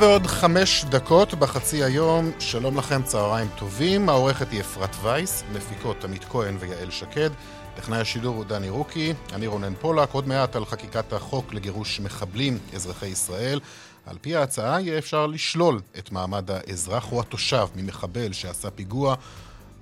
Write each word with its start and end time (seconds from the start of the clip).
ועוד 0.00 0.26
חמש 0.26 0.84
דקות 0.88 1.34
בחצי 1.34 1.84
היום, 1.84 2.30
שלום 2.38 2.78
לכם, 2.78 3.02
צהריים 3.02 3.48
טובים. 3.56 4.08
העורכת 4.08 4.50
היא 4.50 4.60
אפרת 4.60 4.96
וייס, 5.02 5.44
מפיקות 5.52 6.04
עמית 6.04 6.24
כהן 6.24 6.56
ויעל 6.60 6.90
שקד. 6.90 7.30
טכנאי 7.76 7.98
השידור 7.98 8.36
הוא 8.36 8.44
דני 8.44 8.68
רוקי, 8.68 9.12
אני 9.32 9.46
רונן 9.46 9.74
פולק, 9.74 10.12
עוד 10.12 10.28
מעט 10.28 10.56
על 10.56 10.64
חקיקת 10.64 11.12
החוק 11.12 11.54
לגירוש 11.54 12.00
מחבלים, 12.00 12.58
אזרחי 12.74 13.06
ישראל. 13.06 13.60
על 14.06 14.16
פי 14.20 14.36
ההצעה 14.36 14.80
יהיה 14.80 14.98
אפשר 14.98 15.26
לשלול 15.26 15.80
את 15.98 16.12
מעמד 16.12 16.50
האזרח 16.50 17.12
או 17.12 17.20
התושב 17.20 17.68
ממחבל 17.76 18.32
שעשה 18.32 18.70
פיגוע 18.70 19.14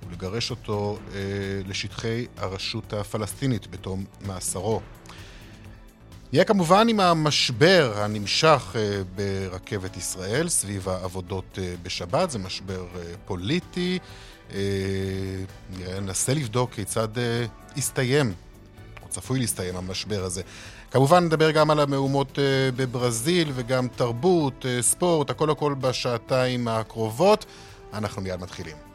ולגרש 0.09 0.51
אותו 0.51 0.97
אה, 1.13 1.19
לשטחי 1.67 2.25
הרשות 2.37 2.93
הפלסטינית 2.93 3.67
בתום 3.67 4.05
מאסרו. 4.25 4.81
נהיה 6.33 6.45
כמובן 6.45 6.89
עם 6.89 6.99
המשבר 6.99 7.93
הנמשך 7.95 8.75
אה, 8.75 9.01
ברכבת 9.15 9.97
ישראל 9.97 10.49
סביב 10.49 10.89
העבודות 10.89 11.59
אה, 11.61 11.73
בשבת, 11.83 12.31
זה 12.31 12.39
משבר 12.39 12.85
אה, 12.95 13.01
פוליטי. 13.25 13.99
ננסה 16.01 16.33
לבדוק 16.33 16.73
כיצד 16.73 17.07
יסתיים, 17.75 18.33
או 19.03 19.07
צפוי 19.07 19.39
להסתיים 19.39 19.75
המשבר 19.75 20.23
הזה. 20.23 20.41
כמובן 20.91 21.23
נדבר 21.25 21.51
גם 21.51 21.71
על 21.71 21.79
המהומות 21.79 22.39
בברזיל 22.75 23.51
וגם 23.55 23.87
תרבות, 23.87 24.65
ספורט, 24.81 25.29
הכל 25.29 25.49
הכל 25.49 25.73
בשעתיים 25.73 26.67
הקרובות. 26.67 27.45
אנחנו 27.93 28.21
מיד 28.21 28.41
מתחילים. 28.41 28.92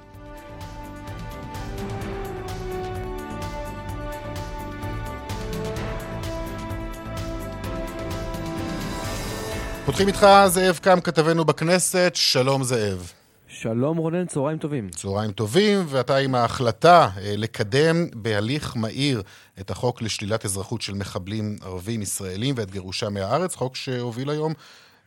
פותחים 9.88 10.08
איתך 10.08 10.26
זאב 10.46 10.78
קם, 10.82 11.00
כתבנו 11.00 11.44
בכנסת, 11.44 12.12
שלום 12.14 12.64
זאב. 12.64 13.12
שלום 13.48 13.96
רונן, 13.96 14.26
צהריים 14.26 14.58
טובים. 14.58 14.90
צהריים 14.90 15.32
טובים, 15.32 15.84
ואתה 15.88 16.16
עם 16.16 16.34
ההחלטה 16.34 17.08
אה, 17.16 17.34
לקדם 17.36 18.06
בהליך 18.14 18.76
מהיר 18.76 19.22
את 19.60 19.70
החוק 19.70 20.02
לשלילת 20.02 20.44
אזרחות 20.44 20.82
של 20.82 20.94
מחבלים 20.94 21.56
ערבים 21.62 22.02
ישראלים 22.02 22.54
ואת 22.58 22.70
גירושם 22.70 23.14
מהארץ, 23.14 23.54
חוק 23.54 23.76
שהוביל 23.76 24.30
היום 24.30 24.52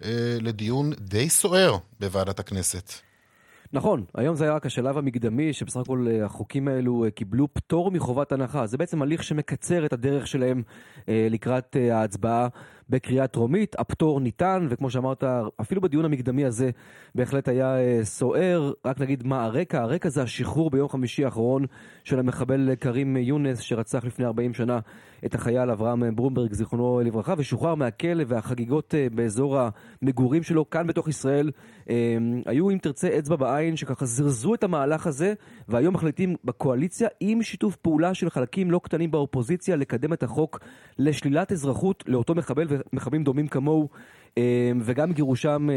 אה, 0.04 0.10
לדיון 0.42 0.94
די 1.00 1.30
סוער 1.30 1.78
בוועדת 2.00 2.40
הכנסת. 2.40 2.94
נכון, 3.74 4.04
היום 4.16 4.36
זה 4.36 4.44
היה 4.44 4.54
רק 4.54 4.66
השלב 4.66 4.98
המקדמי, 4.98 5.54
שבסך 5.54 5.80
הכל 5.80 6.06
אה, 6.10 6.26
החוקים 6.26 6.68
האלו 6.68 7.06
אה, 7.06 7.12
קיבלו 7.12 7.48
פטור 7.54 7.92
מחובת 7.92 8.32
הנחה. 8.32 8.68
זה 8.68 8.78
בעצם 8.78 9.02
הליך 9.02 9.24
שמקצר 9.24 9.86
את 9.86 9.94
הדרך 9.94 10.28
שלהם 10.28 10.64
אה, 11.10 11.28
לקראת 11.30 11.76
ההצבעה 11.92 12.48
בקריאה 12.90 13.28
טרומית. 13.28 13.76
הפטור 13.80 14.20
ניתן, 14.20 14.68
וכמו 14.70 14.90
שאמרת, 14.90 15.24
אפילו 15.62 15.82
בדיון 15.82 16.06
המקדמי 16.06 16.46
הזה 16.46 16.70
בהחלט 17.16 17.48
היה 17.48 17.76
סוער. 18.04 18.72
רק 18.86 19.00
נגיד 19.00 19.28
מה 19.28 19.44
הרקע. 19.44 19.82
הרקע 19.82 20.10
זה 20.10 20.22
השחרור 20.22 20.70
ביום 20.70 20.90
חמישי 20.90 21.26
האחרון 21.26 21.66
של 22.04 22.20
המחבל 22.20 22.70
כרים 22.80 23.18
יונס, 23.18 23.60
שרצח 23.60 24.06
לפני 24.06 24.26
40 24.26 24.54
שנה 24.54 24.80
את 25.26 25.36
החייל 25.36 25.70
אברהם 25.70 26.16
ברומברג, 26.16 26.54
זיכרונו 26.54 27.02
לברכה, 27.06 27.34
ושוחרר 27.38 27.76
מהכלא, 27.76 28.24
והחגיגות 28.28 28.96
אה, 28.96 29.08
באזור 29.12 29.60
המגורים 30.02 30.44
שלו, 30.44 30.70
כאן 30.70 30.88
בתוך 30.88 31.08
ישראל, 31.08 31.52
אה, 31.90 32.18
היו, 32.46 32.70
אם 32.70 32.78
תרצה, 32.78 33.20
אצבע 33.20 33.36
בעין, 33.36 33.76
שככה 33.76 34.06
זרזו 34.06 34.54
את 34.54 34.64
המהלך 34.64 35.08
הזה, 35.08 35.34
והיום 35.68 35.94
מחליטים 35.94 36.36
בקואליציה, 36.46 37.08
עם 37.20 37.44
שיתוף 37.44 37.76
פעולה 37.76 38.14
של 38.14 38.30
חלקים 38.30 38.72
לא 38.72 38.82
קטנים 38.84 39.12
באופוזיציה, 39.12 39.76
לקדם 39.76 40.14
את 40.14 40.24
החוק 40.24 40.60
לשלילת 41.00 41.52
אזרחות 41.52 42.04
לאותו 42.08 42.36
מחבל 42.36 42.68
ומחבלים 42.70 43.24
דומים 43.24 43.48
כמוהו. 43.48 43.90
אה, 44.38 44.72
וגם 44.82 45.12
גירושם 45.14 45.68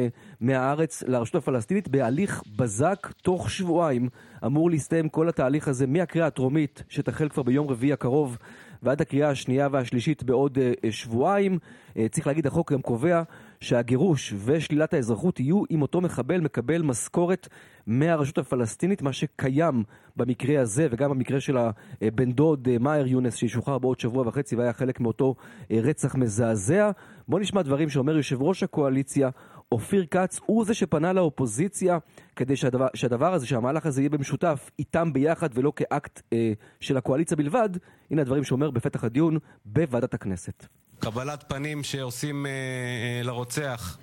מהארץ 0.41 1.03
לרשות 1.03 1.35
הפלסטינית 1.35 1.89
בהליך 1.89 2.43
בזק 2.57 3.13
תוך 3.23 3.51
שבועיים 3.51 4.09
אמור 4.47 4.71
להסתיים 4.71 5.09
כל 5.09 5.29
התהליך 5.29 5.69
הזה 5.69 5.87
מהקריאה 5.87 6.27
הטרומית 6.27 6.83
שתחל 6.89 7.29
כבר 7.29 7.43
ביום 7.43 7.69
רביעי 7.69 7.93
הקרוב 7.93 8.39
ועד 8.85 9.01
הקריאה 9.01 9.31
השנייה 9.31 9.69
והשלישית 9.71 10.23
בעוד 10.23 10.59
uh, 10.59 10.87
שבועיים. 10.91 11.59
Uh, 11.89 11.99
צריך 12.11 12.27
להגיד, 12.27 12.47
החוק 12.47 12.73
גם 12.73 12.83
קובע 12.83 13.23
שהגירוש 13.61 14.35
ושלילת 14.45 14.95
האזרחות 14.95 15.41
יהיו 15.41 15.63
אם 15.71 15.83
אותו 15.83 16.01
מחבל 16.01 16.41
מקבל 16.41 16.83
משכורת 16.83 17.49
מהרשות 17.87 18.39
הפלסטינית, 18.39 19.03
מה 19.03 19.13
שקיים 19.13 19.85
במקרה 20.17 20.61
הזה 20.61 20.87
וגם 20.91 21.11
במקרה 21.11 21.41
של 21.41 21.57
הבן 22.03 22.33
דוד 22.33 22.69
מאהר 22.81 23.07
יונס 23.07 23.35
שישוחרר 23.35 23.79
בעוד 23.79 24.01
שבוע 24.01 24.29
וחצי 24.29 24.57
והיה 24.57 24.73
חלק 24.73 25.01
מאותו 25.01 25.35
רצח 25.71 26.15
מזעזע. 26.15 26.91
בואו 27.29 27.41
נשמע 27.41 27.63
דברים 27.63 27.91
שאומר 27.91 28.17
יושב 28.17 28.43
ראש 28.43 28.63
הקואליציה 28.63 29.31
אופיר 29.73 30.07
כץ 30.11 30.41
הוא 30.47 30.65
זה 30.65 30.75
שפנה 30.75 31.13
לאופוזיציה 31.13 31.99
כדי 32.37 32.57
שהדבר, 32.57 32.87
שהדבר 32.95 33.35
הזה, 33.35 33.47
שהמהלך 33.47 33.87
הזה 33.87 34.01
יהיה 34.01 34.09
במשותף 34.11 34.71
איתם 34.79 35.13
ביחד 35.13 35.49
ולא 35.55 35.73
כאקט 35.77 36.23
אה, 36.33 36.53
של 36.81 36.97
הקואליציה 36.97 37.37
בלבד. 37.37 37.69
הנה 38.11 38.23
הדברים 38.23 38.45
שאומר 38.45 38.71
בפתח 38.71 39.05
הדיון 39.05 39.39
בוועדת 39.65 40.15
הכנסת. 40.15 40.67
קבלת 40.99 41.45
פנים 41.49 41.83
שעושים 41.83 42.47
אה, 42.47 42.51
אה, 42.51 43.23
לרוצח 43.23 43.99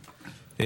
אה, 0.59 0.66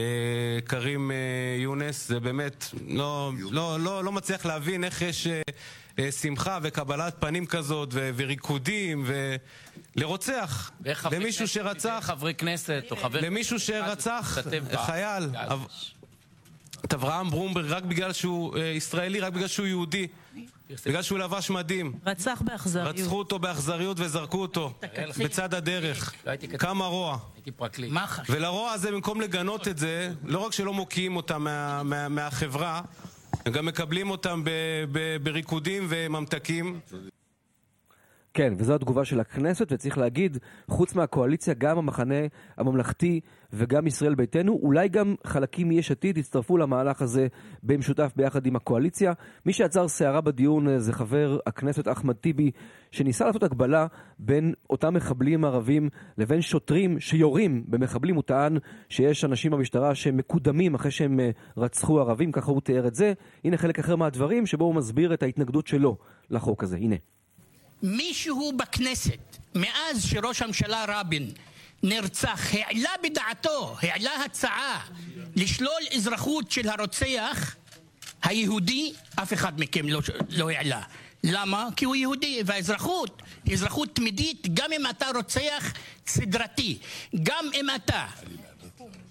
כרים 0.66 1.12
אה, 1.12 1.18
יונס, 1.60 2.08
זה 2.08 2.20
באמת 2.20 2.66
לא, 2.88 3.32
לא, 3.52 3.80
לא, 3.80 4.04
לא 4.04 4.12
מצליח 4.12 4.46
להבין 4.46 4.84
איך 4.84 5.02
יש 5.02 5.28
אה, 5.28 5.42
אה, 6.00 6.12
שמחה 6.12 6.60
וקבלת 6.62 7.16
פנים 7.20 7.46
כזאת 7.46 7.90
וריקודים 7.94 9.04
ו... 9.06 9.36
לרוצח, 9.96 10.72
למישהו 11.12 11.48
שרצח, 11.48 12.04
חברי 12.08 12.34
כנסת 12.34 12.84
או 12.92 12.96
חבר 12.96 13.22
למישהו 13.22 13.60
שרצח 13.60 14.38
חייל, 14.76 15.30
את 16.86 16.94
אברהם 16.94 17.30
ברומברג 17.30 17.72
רק 17.72 17.84
בגלל 17.84 18.14
שהוא 18.14 18.58
אה, 18.58 18.64
ישראלי, 18.64 19.20
רק 19.20 19.34
בגלל 19.34 19.48
שהוא 19.48 19.68
יהודי, 19.68 20.08
בגלל 20.86 21.02
שהוא 21.02 21.20
לבש 21.20 21.50
מדים. 21.50 21.94
רצח 22.06 22.42
באכזריות. 22.46 23.00
רצחו 23.00 23.18
אותו 23.18 23.40
באכזריות 23.40 24.00
וזרקו 24.00 24.42
אותו 24.42 24.74
בצד 25.20 25.54
הדרך. 25.54 26.14
לא 26.26 26.58
כמה 26.58 26.86
רוע. 26.86 27.18
ולרוע 28.30 28.72
הזה, 28.72 28.92
במקום 28.92 29.22
לגנות 29.22 29.68
את 29.68 29.78
זה, 29.78 30.12
לא 30.24 30.40
רק 30.40 30.54
שלא 30.54 30.74
מוקיעים 30.74 31.16
אותם 31.16 31.48
מהחברה, 32.10 32.82
הם 33.46 33.54
גם 33.54 33.66
מקבלים 33.66 34.10
אותם 34.10 34.44
בריקודים 35.24 35.86
וממתקים. 35.90 36.80
כן, 38.36 38.54
וזו 38.58 38.76
התגובה 38.76 39.06
של 39.06 39.20
הכנסת, 39.20 39.72
וצריך 39.72 39.98
להגיד, 39.98 40.38
חוץ 40.68 40.96
מהקואליציה, 40.96 41.54
גם 41.54 41.78
המחנה 41.78 42.16
הממלכתי 42.58 43.20
וגם 43.54 43.88
ישראל 43.88 44.16
ביתנו, 44.16 44.60
אולי 44.64 44.90
גם 44.90 45.16
חלקים 45.24 45.70
מיש 45.70 45.92
עתיד 45.92 46.18
יצטרפו 46.18 46.58
למהלך 46.58 47.02
הזה 47.02 47.28
במשותף 47.64 48.14
ביחד 48.16 48.46
עם 48.46 48.56
הקואליציה. 48.56 49.14
מי 49.46 49.54
שעצר 49.54 49.88
סערה 49.88 50.22
בדיון 50.22 50.68
אה, 50.68 50.80
זה 50.80 50.94
חבר 50.94 51.38
הכנסת 51.48 51.88
אחמד 51.88 52.16
טיבי, 52.16 52.52
שניסה 52.92 53.26
לעשות 53.26 53.44
הקבלה 53.44 53.88
בין 54.20 54.54
אותם 54.70 54.94
מחבלים 54.94 55.46
ערבים 55.46 55.90
לבין 56.18 56.42
שוטרים 56.42 57.00
שיורים 57.00 57.64
במחבלים. 57.68 58.16
הוא 58.16 58.24
טען 58.24 58.58
שיש 58.90 59.26
אנשים 59.26 59.52
במשטרה 59.52 59.96
שמקודמים 59.96 60.76
אחרי 60.76 60.92
שהם 60.92 61.20
אה, 61.20 61.30
רצחו 61.58 62.00
ערבים, 62.00 62.32
ככה 62.32 62.52
הוא 62.52 62.62
תיאר 62.62 62.88
את 62.88 62.96
זה. 62.96 63.14
הנה 63.44 63.58
חלק 63.58 63.80
אחר 63.80 63.96
מהדברים 63.96 64.46
שבו 64.46 64.66
הוא 64.66 64.76
מסביר 64.76 65.14
את 65.14 65.24
ההתנגדות 65.24 65.68
שלו 65.68 65.98
לחוק 66.30 66.64
הזה. 66.64 66.78
הנה. 66.78 66.96
מישהו 67.86 68.52
בכנסת, 68.58 69.38
מאז 69.56 70.06
שראש 70.06 70.42
הממשלה 70.42 70.86
רבין 70.88 71.32
נרצח, 71.84 72.54
העלה 72.54 72.90
בדעתו, 73.04 73.76
הצעה 74.26 74.86
לשלול 75.36 75.82
אזרחות 75.96 76.52
של 76.52 76.70
הרוצח, 76.70 77.56
היהודי, 78.24 78.94
אף 79.16 79.34
אחד 79.34 79.60
מכם 79.60 79.90
לא, 79.90 80.02
לא 80.30 80.50
העלה. 80.50 80.82
למה? 81.24 81.68
כי 81.76 81.86
הוא 81.86 81.96
יהודי, 81.96 82.42
והאזרחות 82.46 83.22
היא 83.46 83.54
אזרחות 83.54 83.96
תמידית 83.96 84.48
גם 84.54 84.72
אם 84.74 84.90
אתה 84.90 85.06
רוצח 85.16 85.74
סדרתי, 86.08 86.78
גם 87.24 87.46
אם 87.54 87.68
אתה 87.76 88.06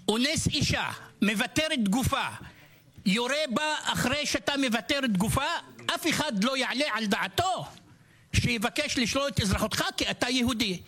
אונס 0.09 0.47
אישה, 0.47 0.91
מוותר 1.23 1.67
את 1.75 1.89
גופה, 1.89 2.27
יורה 3.07 3.45
בה 3.51 3.75
אחרי 3.85 4.27
שאתה 4.27 4.53
מוותר 4.57 5.01
את 5.05 5.17
גופה, 5.17 5.47
אף 5.95 6.09
אחד 6.11 6.45
לא 6.45 6.57
יעלה 6.57 6.85
על 6.93 7.07
דעתו 7.07 7.67
שיבקש 8.35 8.99
לשלול 8.99 9.29
את 9.29 9.41
אזרחותך 9.41 9.85
כי 9.97 10.11
אתה 10.11 10.31
יהודי. 10.31 10.81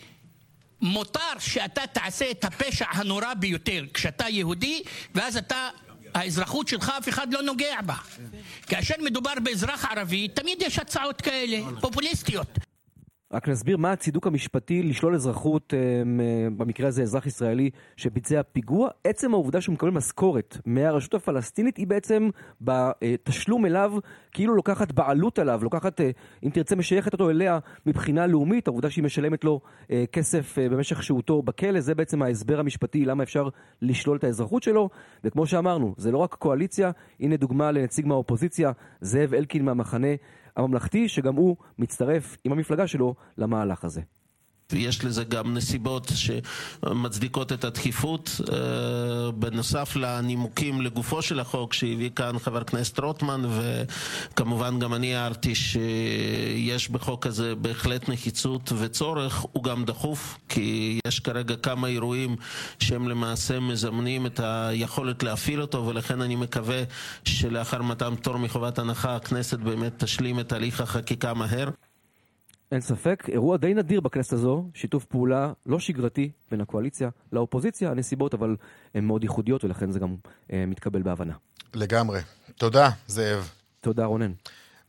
מותר 0.81 1.39
שאתה 1.39 1.87
תעשה 1.87 2.31
את 2.31 2.45
הפשע 2.45 2.85
הנורא 2.89 3.33
ביותר 3.33 3.83
כשאתה 3.93 4.29
יהודי, 4.29 4.81
ואז 5.15 5.37
אתה, 5.37 5.69
האזרחות 6.13 6.67
שלך 6.67 6.91
אף 6.97 7.09
אחד 7.09 7.33
לא 7.33 7.41
נוגע 7.41 7.81
בה. 7.85 7.95
כאשר 8.67 8.95
מדובר 9.03 9.33
באזרח 9.43 9.85
ערבי, 9.85 10.27
תמיד 10.27 10.61
יש 10.61 10.79
הצעות 10.79 11.21
כאלה, 11.21 11.57
פופוליסטיות. 11.81 12.66
רק 13.33 13.47
נסביר 13.47 13.77
מה 13.77 13.91
הצידוק 13.91 14.27
המשפטי 14.27 14.83
לשלול 14.83 15.15
אזרחות, 15.15 15.73
אה, 15.73 15.79
במקרה 16.57 16.87
הזה 16.87 17.01
אזרח 17.01 17.25
ישראלי 17.25 17.69
שביצע 17.97 18.41
פיגוע. 18.43 18.89
עצם 19.03 19.33
העובדה 19.33 19.61
שהוא 19.61 19.73
מקבל 19.73 19.89
משכורת 19.89 20.57
מהרשות 20.65 21.13
הפלסטינית 21.13 21.77
היא 21.77 21.87
בעצם 21.87 22.29
בתשלום 22.61 23.65
אליו, 23.65 23.93
כאילו 24.31 24.55
לוקחת 24.55 24.91
בעלות 24.91 25.39
עליו, 25.39 25.59
לוקחת, 25.63 26.01
אה, 26.01 26.09
אם 26.43 26.49
תרצה, 26.49 26.75
משייכת 26.75 27.13
אותו 27.13 27.29
אליה 27.29 27.59
מבחינה 27.85 28.27
לאומית. 28.27 28.67
העובדה 28.67 28.89
שהיא 28.89 29.03
משלמת 29.03 29.43
לו 29.43 29.59
אה, 29.91 30.03
כסף 30.11 30.57
במשך 30.59 31.03
שהותו 31.03 31.41
בכלא, 31.41 31.79
זה 31.79 31.95
בעצם 31.95 32.21
ההסבר 32.21 32.59
המשפטי 32.59 33.05
למה 33.05 33.23
אפשר 33.23 33.49
לשלול 33.81 34.17
את 34.17 34.23
האזרחות 34.23 34.63
שלו. 34.63 34.89
וכמו 35.23 35.47
שאמרנו, 35.47 35.93
זה 35.97 36.11
לא 36.11 36.17
רק 36.17 36.33
קואליציה, 36.33 36.91
הנה 37.19 37.37
דוגמה 37.37 37.71
לנציג 37.71 38.07
מהאופוזיציה, 38.07 38.71
זאב 39.01 39.33
אלקין 39.33 39.65
מהמחנה. 39.65 40.07
הממלכתי, 40.57 41.07
שגם 41.07 41.35
הוא 41.35 41.55
מצטרף 41.79 42.37
עם 42.43 42.51
המפלגה 42.51 42.87
שלו 42.87 43.15
למהלך 43.37 43.83
הזה. 43.83 44.01
יש 44.73 45.05
לזה 45.05 45.23
גם 45.23 45.53
נסיבות 45.53 46.11
שמצדיקות 46.15 47.51
את 47.53 47.63
הדחיפות. 47.63 48.41
אה, 48.51 49.31
בנוסף 49.31 49.95
לנימוקים 49.95 50.81
לגופו 50.81 51.21
של 51.21 51.39
החוק 51.39 51.73
שהביא 51.73 52.09
כאן 52.15 52.39
חבר 52.39 52.61
הכנסת 52.61 52.99
רוטמן, 52.99 53.41
וכמובן 53.49 54.79
גם 54.79 54.93
אני 54.93 55.15
הערתי 55.15 55.55
שיש 55.55 56.89
בחוק 56.89 57.27
הזה 57.27 57.55
בהחלט 57.55 58.09
נחיצות 58.09 58.71
וצורך, 58.77 59.45
הוא 59.51 59.63
גם 59.63 59.85
דחוף, 59.85 60.37
כי 60.49 60.99
יש 61.07 61.19
כרגע 61.19 61.55
כמה 61.55 61.87
אירועים 61.87 62.35
שהם 62.79 63.07
למעשה 63.07 63.59
מזמנים 63.59 64.25
את 64.25 64.39
היכולת 64.43 65.23
להפעיל 65.23 65.61
אותו, 65.61 65.85
ולכן 65.85 66.21
אני 66.21 66.35
מקווה 66.35 66.83
שלאחר 67.23 67.81
מתן 67.81 68.15
פטור 68.15 68.37
מחובת 68.37 68.79
הנחה 68.79 69.15
הכנסת 69.15 69.59
באמת 69.59 70.03
תשלים 70.03 70.39
את 70.39 70.51
הליך 70.51 70.81
החקיקה 70.81 71.33
מהר. 71.33 71.69
אין 72.71 72.81
ספק, 72.81 73.23
אירוע 73.29 73.57
די 73.57 73.73
נדיר 73.73 74.01
בכנסת 74.01 74.33
הזו, 74.33 74.69
שיתוף 74.73 75.05
פעולה 75.05 75.53
לא 75.65 75.79
שגרתי 75.79 76.31
בין 76.51 76.61
הקואליציה 76.61 77.09
לאופוזיציה, 77.31 77.91
הנסיבות 77.91 78.33
אבל 78.33 78.55
הן 78.95 79.03
מאוד 79.03 79.23
ייחודיות 79.23 79.63
ולכן 79.63 79.91
זה 79.91 79.99
גם 79.99 80.15
אה, 80.53 80.63
מתקבל 80.67 81.01
בהבנה. 81.01 81.33
לגמרי. 81.75 82.19
תודה, 82.57 82.87
זאב. 83.07 83.51
תודה, 83.81 84.05
רונן. 84.05 84.31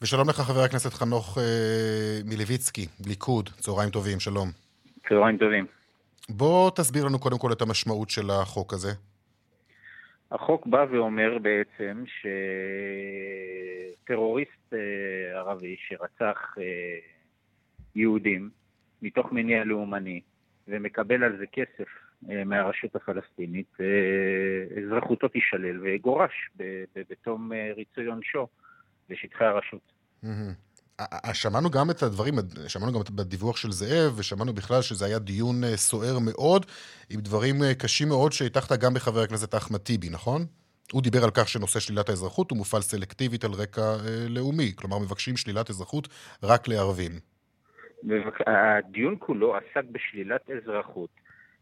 ושלום 0.02 0.28
לך, 0.28 0.36
חבר 0.36 0.60
הכנסת 0.60 0.92
חנוך 0.92 1.38
אה, 1.38 2.20
מלביצקי, 2.24 2.86
ליכוד, 3.06 3.48
צהריים 3.48 3.90
טובים, 3.90 4.20
שלום. 4.20 4.48
צהריים 5.08 5.36
טובים. 5.36 5.66
בוא 6.28 6.70
תסביר 6.70 7.04
לנו 7.04 7.18
קודם 7.18 7.38
כל 7.38 7.52
את 7.52 7.62
המשמעות 7.62 8.10
של 8.10 8.30
החוק 8.30 8.72
הזה. 8.72 8.90
החוק 10.32 10.66
בא 10.66 10.84
ואומר 10.90 11.38
בעצם 11.38 12.04
שטרוריסט 14.04 14.72
אה, 14.72 14.78
ערבי 15.38 15.76
שרצח 15.88 16.54
אה, 16.58 16.64
יהודים 17.98 18.50
מתוך 19.02 19.32
מניע 19.32 19.64
לאומני 19.64 20.20
ומקבל 20.68 21.24
על 21.24 21.38
זה 21.38 21.44
כסף 21.52 21.88
אה, 22.30 22.44
מהרשות 22.44 22.96
הפלסטינית, 22.96 23.76
אה, 23.80 24.82
אזרחותו 24.82 25.28
תישלל 25.28 25.80
ויגורש 25.80 26.32
בתום 27.10 27.52
אה, 27.52 27.70
ריצוי 27.76 28.06
עונשו 28.06 28.46
בשטחי 29.08 29.44
הרשות. 29.44 29.92
שמענו 31.32 31.70
גם 31.70 31.90
את 31.90 32.02
הדברים, 32.02 32.34
שמענו 32.68 32.92
גם 32.92 33.00
בדיווח 33.16 33.56
של 33.56 33.72
זאב, 33.72 34.18
ושמענו 34.18 34.52
בכלל 34.52 34.82
שזה 34.82 35.06
היה 35.06 35.18
דיון 35.18 35.76
סוער 35.76 36.18
מאוד, 36.18 36.66
עם 37.10 37.20
דברים 37.20 37.56
קשים 37.78 38.08
מאוד 38.08 38.32
שהטחת 38.32 38.80
גם 38.80 38.94
בחבר 38.94 39.20
הכנסת 39.20 39.54
אחמד 39.54 39.78
טיבי, 39.78 40.08
נכון? 40.10 40.46
הוא 40.92 41.02
דיבר 41.02 41.24
על 41.24 41.30
כך 41.34 41.48
שנושא 41.48 41.80
שלילת 41.80 42.08
האזרחות 42.08 42.50
הוא 42.50 42.58
מופעל 42.58 42.82
סלקטיבית 42.82 43.44
על 43.44 43.52
רקע 43.52 43.96
לאומי, 44.28 44.72
כלומר 44.76 44.98
מבקשים 44.98 45.36
שלילת 45.36 45.70
אזרחות 45.70 46.08
רק 46.42 46.68
לערבים. 46.68 47.12
הדיון 48.46 49.16
כולו 49.18 49.56
עסק 49.56 49.84
בשלילת 49.92 50.50
אזרחות 50.50 51.10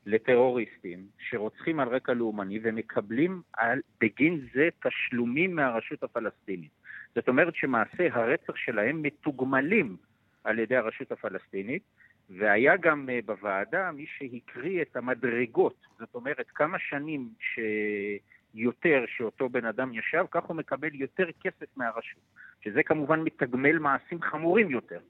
לטרוריסטים 0.07 1.07
שרוצחים 1.19 1.81
על 1.81 1.89
רקע 1.89 2.13
לאומני 2.15 2.59
ומקבלים 2.63 3.43
על, 3.57 3.81
בגין 4.01 4.41
זה 4.55 4.69
תשלומים 4.87 5.57
מהרשות 5.57 6.03
הפלסטינית. 6.03 6.71
זאת 7.15 7.29
אומרת 7.29 7.55
שמעשי 7.55 8.09
הרצח 8.13 8.57
שלהם 8.57 9.03
מתוגמלים 9.03 9.97
על 10.45 10.59
ידי 10.59 10.77
הרשות 10.77 11.13
הפלסטינית, 11.13 11.83
והיה 12.31 12.77
גם 12.77 13.11
אה, 13.11 13.19
בוועדה 13.25 13.93
מי 13.93 14.07
שהקריא 14.07 14.83
את 14.83 14.97
המדרגות, 14.97 15.87
זאת 15.99 16.15
אומרת 16.15 16.47
כמה 16.55 16.79
שנים 16.79 17.29
שיותר 17.41 19.05
שאותו 19.07 19.49
בן 19.49 19.65
אדם 19.65 19.95
ישב, 19.95 20.25
כך 20.31 20.45
הוא 20.45 20.57
מקבל 20.57 20.95
יותר 20.95 21.27
כסף 21.41 21.77
מהרשות, 21.77 22.23
שזה 22.61 22.83
כמובן 22.83 23.21
מתגמל 23.21 23.79
מעשים 23.79 24.23
חמורים 24.23 24.71
יותר. 24.71 25.01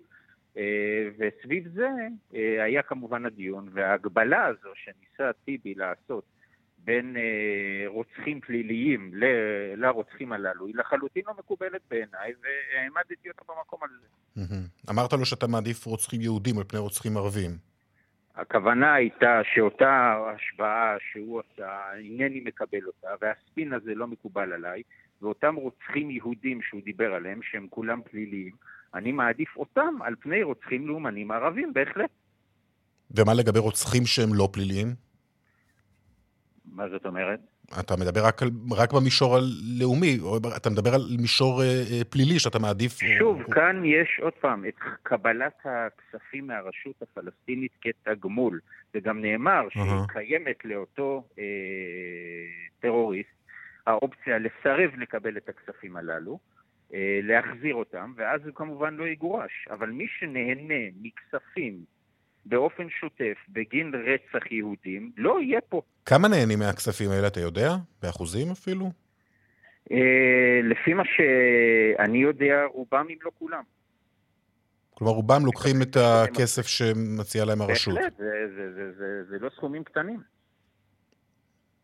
אה, 0.57 1.09
וסביב 1.19 1.69
זה 1.75 1.89
אה, 2.35 2.65
היה 2.65 2.83
כמובן 2.83 3.27
הדיון, 3.27 3.69
וההגבלה 3.73 4.47
הזו 4.47 4.69
שניסה 4.75 5.33
טיבי 5.45 5.75
לעשות 5.75 6.25
בין 6.79 7.17
אה, 7.17 7.85
רוצחים 7.87 8.41
פליליים 8.41 9.11
לרוצחים 9.77 10.33
הללו, 10.33 10.67
היא 10.67 10.75
לחלוטין 10.75 11.23
לא 11.27 11.35
מקובלת 11.39 11.81
בעיניי, 11.91 12.33
והעמדתי 12.43 13.29
אותה 13.29 13.43
במקום 13.49 13.81
על 13.83 13.89
זה. 14.01 14.07
אמרת 14.91 15.13
לו 15.13 15.25
שאתה 15.25 15.47
מעדיף 15.47 15.87
רוצחים 15.87 16.21
יהודים 16.21 16.59
על 16.59 16.65
פני 16.65 16.79
רוצחים 16.81 17.17
ערבים. 17.17 17.51
הכוונה 18.35 18.95
הייתה 18.95 19.41
שאותה 19.55 20.17
השוואה 20.35 20.97
שהוא 21.13 21.41
עשה, 21.41 21.79
אינני 21.99 22.41
מקבל 22.41 22.87
אותה, 22.87 23.09
והספין 23.21 23.73
הזה 23.73 23.95
לא 23.95 24.07
מקובל 24.07 24.53
עליי, 24.53 24.83
ואותם 25.23 25.55
רוצחים 25.55 26.11
יהודים 26.11 26.63
שהוא 26.63 26.81
דיבר 26.85 27.15
עליהם, 27.15 27.41
שהם 27.43 27.67
כולם 27.71 28.01
פליליים, 28.11 28.53
אני 28.95 29.13
מעדיף 29.13 29.57
אותם 29.57 29.95
על 30.01 30.15
פני 30.21 30.43
רוצחים 30.43 30.87
לאומנים 30.87 31.31
ערבים, 31.31 31.73
בהחלט. 31.73 32.11
ומה 33.11 33.35
לגבי 33.35 33.59
רוצחים 33.59 34.07
שהם 34.07 34.35
לא 34.35 34.49
פליליים? 34.53 34.95
מה 36.65 36.89
זאת 36.89 37.07
אומרת? 37.07 37.41
אתה 37.81 37.95
מדבר 37.97 38.27
רק, 38.27 38.43
על, 38.43 38.51
רק 38.71 38.93
במישור 38.93 39.37
הלאומי, 39.37 40.19
או 40.23 40.39
אתה 40.57 40.71
מדבר 40.71 40.95
על 40.95 41.01
מישור 41.19 41.63
אה, 41.63 41.67
אה 41.67 42.05
פלילי 42.11 42.39
שאתה 42.39 42.59
מעדיף... 42.59 42.93
שוב, 43.19 43.43
או... 43.43 43.51
כאן 43.51 43.83
יש 43.85 44.21
עוד 44.23 44.33
פעם 44.41 44.65
את 44.65 44.75
קבלת 45.03 45.59
הכספים 45.65 46.47
מהרשות 46.47 47.03
הפלסטינית 47.03 47.73
כתגמול. 47.81 48.61
וגם 48.95 49.21
נאמר 49.21 49.67
uh-huh. 49.69 49.81
שקיימת 50.11 50.65
לאותו 50.65 51.25
אה, 51.39 51.45
טרוריסט 52.81 53.29
האופציה 53.87 54.39
לסרב 54.39 54.91
לקבל 54.99 55.37
את 55.37 55.49
הכספים 55.49 55.97
הללו. 55.97 56.39
אה, 56.95 57.21
להחזיר 57.23 57.75
אותם, 57.75 58.13
ואז 58.17 58.41
הוא 58.47 58.55
כמובן 58.55 58.95
לא 58.95 59.05
יגורש. 59.05 59.69
אבל 59.71 59.91
מי 59.91 60.07
שנהנה 60.19 60.85
מכספים 61.03 61.85
באופן 62.47 62.91
שוטף 62.91 63.37
בגין 63.49 63.93
רצח 63.95 64.53
יהודים, 64.53 65.13
לא 65.17 65.41
יהיה 65.41 65.61
פה. 65.61 65.83
כמה 66.05 66.29
נהנים 66.29 66.59
מהכספים 66.59 67.11
האלה, 67.11 67.27
אתה 67.27 67.41
יודע? 67.41 67.71
באחוזים 68.03 68.51
אפילו? 68.51 68.91
אה, 69.93 70.61
לפי 70.63 70.95
מה 70.95 71.03
שאני 71.05 72.19
יודע, 72.19 72.65
רובם 72.73 73.07
אם 73.11 73.17
לא 73.25 73.31
כולם. 73.39 73.63
כלומר, 74.95 75.13
רובם 75.13 75.47
לוקחים 75.47 75.83
את 75.83 75.97
הכסף 75.97 76.67
שמציעה 76.67 77.45
להם 77.45 77.61
הרשות. 77.61 77.95
בהחלט, 77.95 78.17
זה, 78.19 78.25
זה, 78.57 78.73
זה, 78.73 78.93
זה, 78.99 79.25
זה 79.29 79.39
לא 79.39 79.51
סכומים 79.57 79.85
קטנים. 79.85 80.21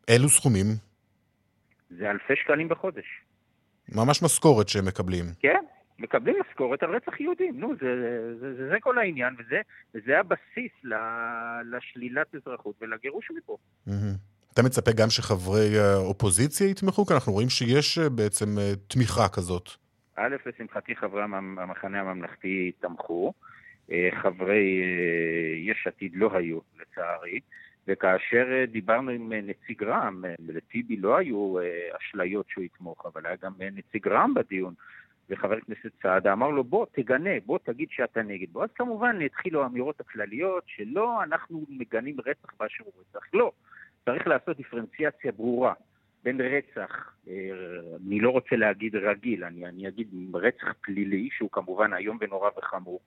אילו 0.07 0.29
סכומים? 0.29 0.65
זה 1.89 2.11
אלפי 2.11 2.33
שקלים 2.35 2.69
בחודש. 2.69 3.05
ממש 3.89 4.23
משכורת 4.23 4.69
שהם 4.69 4.85
מקבלים. 4.85 5.25
כן, 5.39 5.63
מקבלים 5.99 6.35
משכורת 6.49 6.83
על 6.83 6.95
רצח 6.95 7.19
יהודים. 7.19 7.59
נו, 7.59 7.73
זה, 7.81 7.87
זה, 8.39 8.55
זה, 8.57 8.69
זה 8.69 8.77
כל 8.79 8.97
העניין, 8.97 9.35
וזה, 9.39 9.61
וזה 9.95 10.19
הבסיס 10.19 10.71
לשלילת 11.71 12.35
אזרחות 12.35 12.75
ולגירוש 12.81 13.31
מפה. 13.37 13.57
אתה 14.53 14.63
מצפה 14.63 14.91
גם 14.91 15.09
שחברי 15.09 15.79
האופוזיציה 15.79 16.67
יתמכו? 16.67 17.05
כי 17.05 17.13
אנחנו 17.13 17.33
רואים 17.33 17.49
שיש 17.49 17.97
אה, 17.97 18.09
בעצם 18.09 18.45
אה, 18.57 18.71
תמיכה 18.87 19.29
כזאת. 19.29 19.69
א', 20.15 20.35
לשמחתי 20.45 20.95
חברי 20.95 21.21
המחנה 21.23 21.99
הממלכתי 21.99 22.71
תמכו, 22.79 23.33
אה, 23.91 24.09
חברי 24.21 24.81
יש 25.67 25.87
עתיד 25.87 26.11
לא 26.15 26.29
היו, 26.33 26.59
לצערי. 26.81 27.39
וכאשר 27.87 28.47
אה, 28.51 28.65
דיברנו 28.65 29.11
עם 29.11 29.33
נציג 29.33 29.83
רע"מ, 29.83 30.23
לטיבי 30.39 30.97
לא 30.97 31.17
היו 31.17 31.55
אשליות 31.97 32.45
שהוא 32.49 32.63
יתמוך, 32.63 33.05
אבל 33.05 33.25
היה 33.25 33.35
גם 33.41 33.53
נציג 33.59 34.07
רע"מ 34.07 34.33
בדיון, 34.33 34.73
וחבר 35.29 35.57
הכנסת 35.57 35.91
סעדה 36.01 36.33
אמר 36.33 36.49
לו, 36.49 36.63
בוא, 36.63 36.85
תגנה, 36.91 37.29
בוא 37.45 37.59
תגיד 37.63 37.87
שאתה 37.91 38.21
נגד. 38.21 38.47
בוא, 38.51 38.63
אז 38.63 38.69
כמובן 38.75 39.21
התחילו 39.21 39.63
האמירות 39.63 39.99
הכלליות 39.99 40.63
שלא, 40.67 41.23
אנחנו 41.23 41.65
מגנים 41.69 42.15
רצח 42.25 42.53
באשר 42.59 42.83
הוא 42.83 42.93
רצח. 42.99 43.27
לא, 43.33 43.51
צריך 44.05 44.27
לעשות 44.27 44.57
דיפרנציאציה 44.57 45.31
ברורה 45.31 45.73
בין 46.23 46.41
רצח, 46.41 47.15
אה, 47.27 47.33
אני 48.07 48.19
לא 48.19 48.29
רוצה 48.29 48.55
להגיד 48.55 48.95
רגיל, 48.95 49.43
אני, 49.43 49.65
אני 49.65 49.87
אגיד 49.87 50.07
רצח 50.33 50.73
פלילי, 50.81 51.29
שהוא 51.31 51.49
כמובן 51.51 51.93
איום 51.93 52.17
ונורא 52.21 52.49
וחמור, 52.57 52.99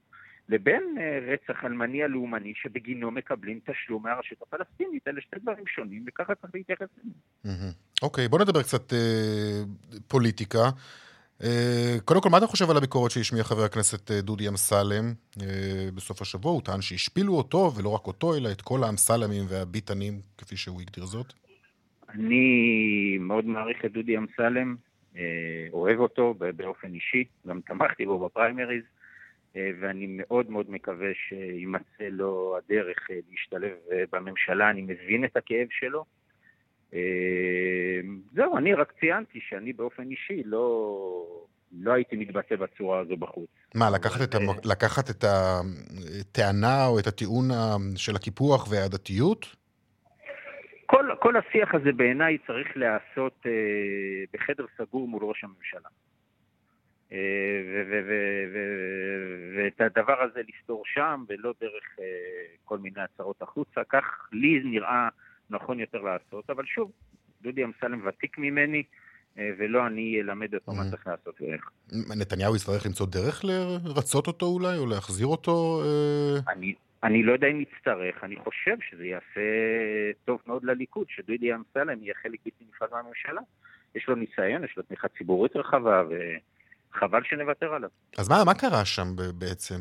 לבין 0.49 0.97
אה, 1.01 1.19
רצח 1.33 1.65
אלמני 1.65 2.03
הלאומני 2.03 2.53
שבגינו 2.57 3.11
מקבלים 3.11 3.61
תשלום 3.67 4.03
מהרשות 4.03 4.43
הפלסטינית. 4.43 5.09
אלה 5.09 5.21
שתי 5.21 5.37
דברים 5.43 5.67
שונים, 5.67 6.05
וככה 6.07 6.35
צריך 6.35 6.55
להתייחס 6.55 6.89
אליהם. 6.99 7.73
אוקיי, 8.03 8.29
בוא 8.29 8.39
נדבר 8.39 8.63
קצת 8.63 8.93
אה, 8.93 9.63
פוליטיקה. 10.09 10.71
אה, 11.43 11.97
קודם 12.05 12.21
כל, 12.21 12.29
מה 12.29 12.39
אתה 12.39 12.47
חושב 12.47 12.71
על 12.71 12.77
הביקורת 12.77 13.11
שהשמיע 13.11 13.45
חבר 13.45 13.65
הכנסת 13.65 14.11
אה, 14.11 14.21
דודי 14.21 14.49
אמסלם 14.49 15.05
אה, 15.43 15.89
בסוף 15.95 16.23
השבוע? 16.23 16.53
הוא 16.53 16.63
טען 16.63 16.81
שהשפילו 16.81 17.35
אותו, 17.35 17.73
ולא 17.77 17.89
רק 17.89 18.07
אותו, 18.07 18.37
אלא 18.37 18.49
את 18.53 18.61
כל 18.61 18.85
האמסלמים 18.85 19.45
והביטנים, 19.49 20.21
כפי 20.39 20.57
שהוא 20.57 20.81
הגדיר 20.81 21.05
זאת. 21.05 21.33
אני 22.09 23.19
מאוד 23.21 23.45
מעריך 23.45 23.85
את 23.85 23.93
דודי 23.93 24.17
אמסלם, 24.19 24.77
אוהב 25.73 25.99
אותו 25.99 26.35
באופן 26.57 26.95
אישי, 26.95 27.25
גם 27.47 27.61
תמכתי 27.61 28.07
בו 28.07 28.19
בפריימריז, 28.19 28.83
ואני 29.81 30.07
מאוד 30.09 30.51
מאוד 30.51 30.71
מקווה 30.71 31.09
שימצא 31.29 32.05
לו 32.11 32.57
הדרך 32.57 32.99
להשתלב 33.31 33.73
בממשלה. 34.13 34.71
אני 34.71 34.83
מבין 34.83 35.25
את 35.25 35.37
הכאב 35.37 35.67
שלו. 35.71 36.05
אה, 36.95 38.01
זהו, 38.35 38.57
אני 38.57 38.75
רק 38.75 38.93
ציינתי 39.01 39.41
שאני 39.49 39.73
באופן 39.73 40.11
אישי 40.11 40.43
לא, 40.45 41.47
לא 41.73 41.93
הייתי 41.93 42.17
מתבטא 42.17 42.57
בצורה 42.57 42.99
הזו 42.99 43.17
בחוץ. 43.17 43.49
מה, 43.75 43.91
לקחת 43.91 44.23
את, 44.23 44.35
המ... 44.35 44.43
לקחת 44.65 45.11
את 45.11 45.25
הטענה 45.25 46.87
או 46.87 46.99
את 46.99 47.07
הטיעון 47.07 47.45
של 47.97 48.17
הקיפוח 48.17 48.71
והעדתיות? 48.71 49.47
כל, 50.87 51.09
כל 51.21 51.35
השיח 51.37 51.75
הזה 51.75 51.93
בעיניי 51.93 52.39
צריך 52.47 52.77
להיעשות 52.77 53.47
אה, 53.47 53.51
בחדר 54.33 54.65
סגור 54.79 55.09
מול 55.09 55.25
ראש 55.25 55.45
הממשלה. 55.45 55.89
אה, 57.13 57.19
ואת 59.57 59.81
הדבר 59.81 60.23
הזה 60.23 60.41
לפתור 60.49 60.83
שם, 60.87 61.25
ולא 61.29 61.55
דרך 61.61 61.99
אה, 62.01 62.05
כל 62.65 62.79
מיני 62.79 63.01
הצהרות 63.01 63.43
החוצה. 63.43 63.81
כך 63.89 64.29
לי 64.33 64.61
נראה 64.65 65.09
נכון 65.51 65.81
יותר 65.81 65.99
לעשות, 65.99 66.51
אבל 66.51 66.65
שוב, 66.67 66.93
דודי 67.43 67.65
אמסלם 67.65 68.07
ותיק 68.07 68.39
ממני, 68.39 68.83
אה, 69.39 69.51
ולא 69.59 69.87
אני 69.87 70.21
אלמד 70.21 70.55
אותו 70.55 70.73
מה. 70.73 70.91
צריך 70.91 71.07
לעשות 71.07 71.41
ואיך. 71.41 71.71
נתניהו 72.19 72.57
יצטרך 72.57 72.87
למצוא 72.87 73.07
דרך 73.07 73.45
לרצות 73.45 74.27
אותו 74.27 74.47
אולי, 74.47 74.79
או 74.79 74.87
להחזיר 74.87 75.27
אותו? 75.27 75.83
אני, 76.49 76.75
אני 77.03 77.23
לא 77.23 77.33
יודע 77.33 77.47
אם 77.47 77.61
יצטרך, 77.61 78.25
אני 78.25 78.37
חושב 78.37 78.77
שזה 78.91 79.07
יעשה 79.07 79.41
טוב 80.25 80.41
מאוד 80.47 80.65
לליכוד, 80.65 81.07
שדודי 81.11 81.55
אמסלם 81.55 82.03
יהיה 82.03 82.15
חלק 82.23 82.39
בלתי 82.45 82.65
נפרד 82.69 82.89
מהממשלה. 82.93 83.41
יש 83.95 84.09
לו 84.09 84.15
ניסיון, 84.15 84.65
יש 84.65 84.77
לו 84.77 84.83
תמיכה 84.83 85.09
ציבורית 85.09 85.57
רחבה, 85.57 86.03
וחבל 86.97 87.21
שנוותר 87.25 87.75
עליו. 87.75 87.89
אז 88.19 88.29
מה, 88.29 88.45
מה 88.45 88.55
קרה 88.55 88.85
שם 88.85 89.09
בעצם? 89.35 89.77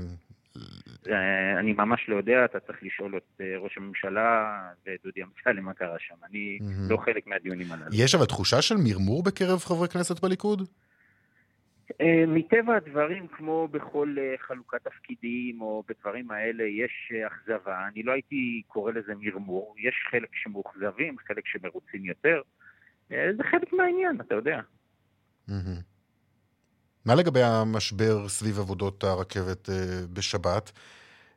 אה, 1.09 1.59
אני 1.59 1.73
ממש 1.73 2.09
לא 2.09 2.15
יודע, 2.15 2.45
אתה 2.45 2.59
צריך 2.59 2.83
לשאול 2.83 3.17
את 3.17 3.41
אה, 3.41 3.57
ראש 3.57 3.77
הממשלה 3.77 4.61
ואת 4.85 4.99
דודי 5.03 5.21
אמסלם 5.23 5.65
מה 5.65 5.73
קרה 5.73 5.95
שם. 5.99 6.15
אני 6.29 6.59
לא 6.89 6.97
חלק 6.97 7.27
מהדיונים 7.27 7.71
הללו. 7.71 7.89
יש 7.93 8.15
אבל 8.15 8.25
תחושה 8.25 8.61
של 8.61 8.75
מרמור 8.83 9.23
בקרב 9.23 9.59
חברי 9.59 9.87
כנסת 9.87 10.19
בליכוד? 10.19 10.61
אה, 12.01 12.23
מטבע 12.27 12.75
הדברים, 12.75 13.27
כמו 13.27 13.67
בכל 13.67 14.15
חלוקת 14.47 14.83
תפקידים 14.83 15.61
או 15.61 15.83
בדברים 15.87 16.31
האלה, 16.31 16.63
יש 16.63 17.11
אכזבה. 17.27 17.87
אני 17.93 18.03
לא 18.03 18.11
הייתי 18.11 18.61
קורא 18.67 18.91
לזה 18.91 19.13
מרמור. 19.19 19.75
יש 19.79 19.95
חלק 20.11 20.29
שמאוכזבים, 20.33 21.15
חלק 21.27 21.47
שמרוצים 21.47 22.05
יותר. 22.05 22.41
זה 23.09 23.43
חלק 23.51 23.73
מהעניין, 23.73 24.21
אתה 24.21 24.35
יודע. 24.35 24.59
מה 27.05 27.15
לגבי 27.15 27.43
המשבר 27.43 28.27
סביב 28.27 28.59
עבודות 28.59 29.03
הרכבת 29.03 29.69
אה, 29.69 29.75
בשבת? 30.13 30.71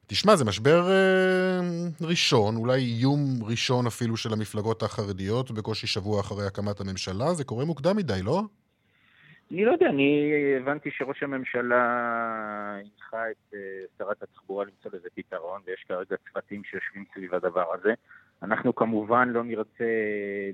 תשמע, 0.07 0.37
זה 0.37 0.45
משבר 0.45 0.81
אה, 0.91 1.61
ראשון, 2.01 2.57
אולי 2.57 2.81
איום 2.81 3.21
ראשון 3.43 3.87
אפילו 3.87 4.17
של 4.17 4.33
המפלגות 4.33 4.83
החרדיות, 4.83 5.51
בקושי 5.51 5.87
שבוע 5.87 6.21
אחרי 6.21 6.47
הקמת 6.47 6.81
הממשלה. 6.81 7.35
זה 7.35 7.45
קורה 7.45 7.65
מוקדם 7.65 7.97
מדי, 7.97 8.21
לא? 8.25 8.43
אני 9.51 9.65
לא 9.65 9.73
יודע, 9.73 9.87
אני 9.87 10.33
הבנתי 10.61 10.91
שראש 10.91 11.23
הממשלה 11.23 11.83
הנחה 12.75 13.31
את 13.31 13.55
אה, 13.55 13.59
שרת 13.99 14.23
התחבורה 14.23 14.65
למצוא 14.65 14.91
לזה 14.99 15.09
פתרון, 15.15 15.61
ויש 15.67 15.85
כרגע 15.89 16.17
צוותים 16.33 16.63
שיושבים 16.65 17.05
סביב 17.15 17.35
הדבר 17.35 17.67
הזה. 17.75 17.95
אנחנו 18.43 18.75
כמובן 18.75 19.29
לא 19.29 19.45
נרצה 19.45 19.85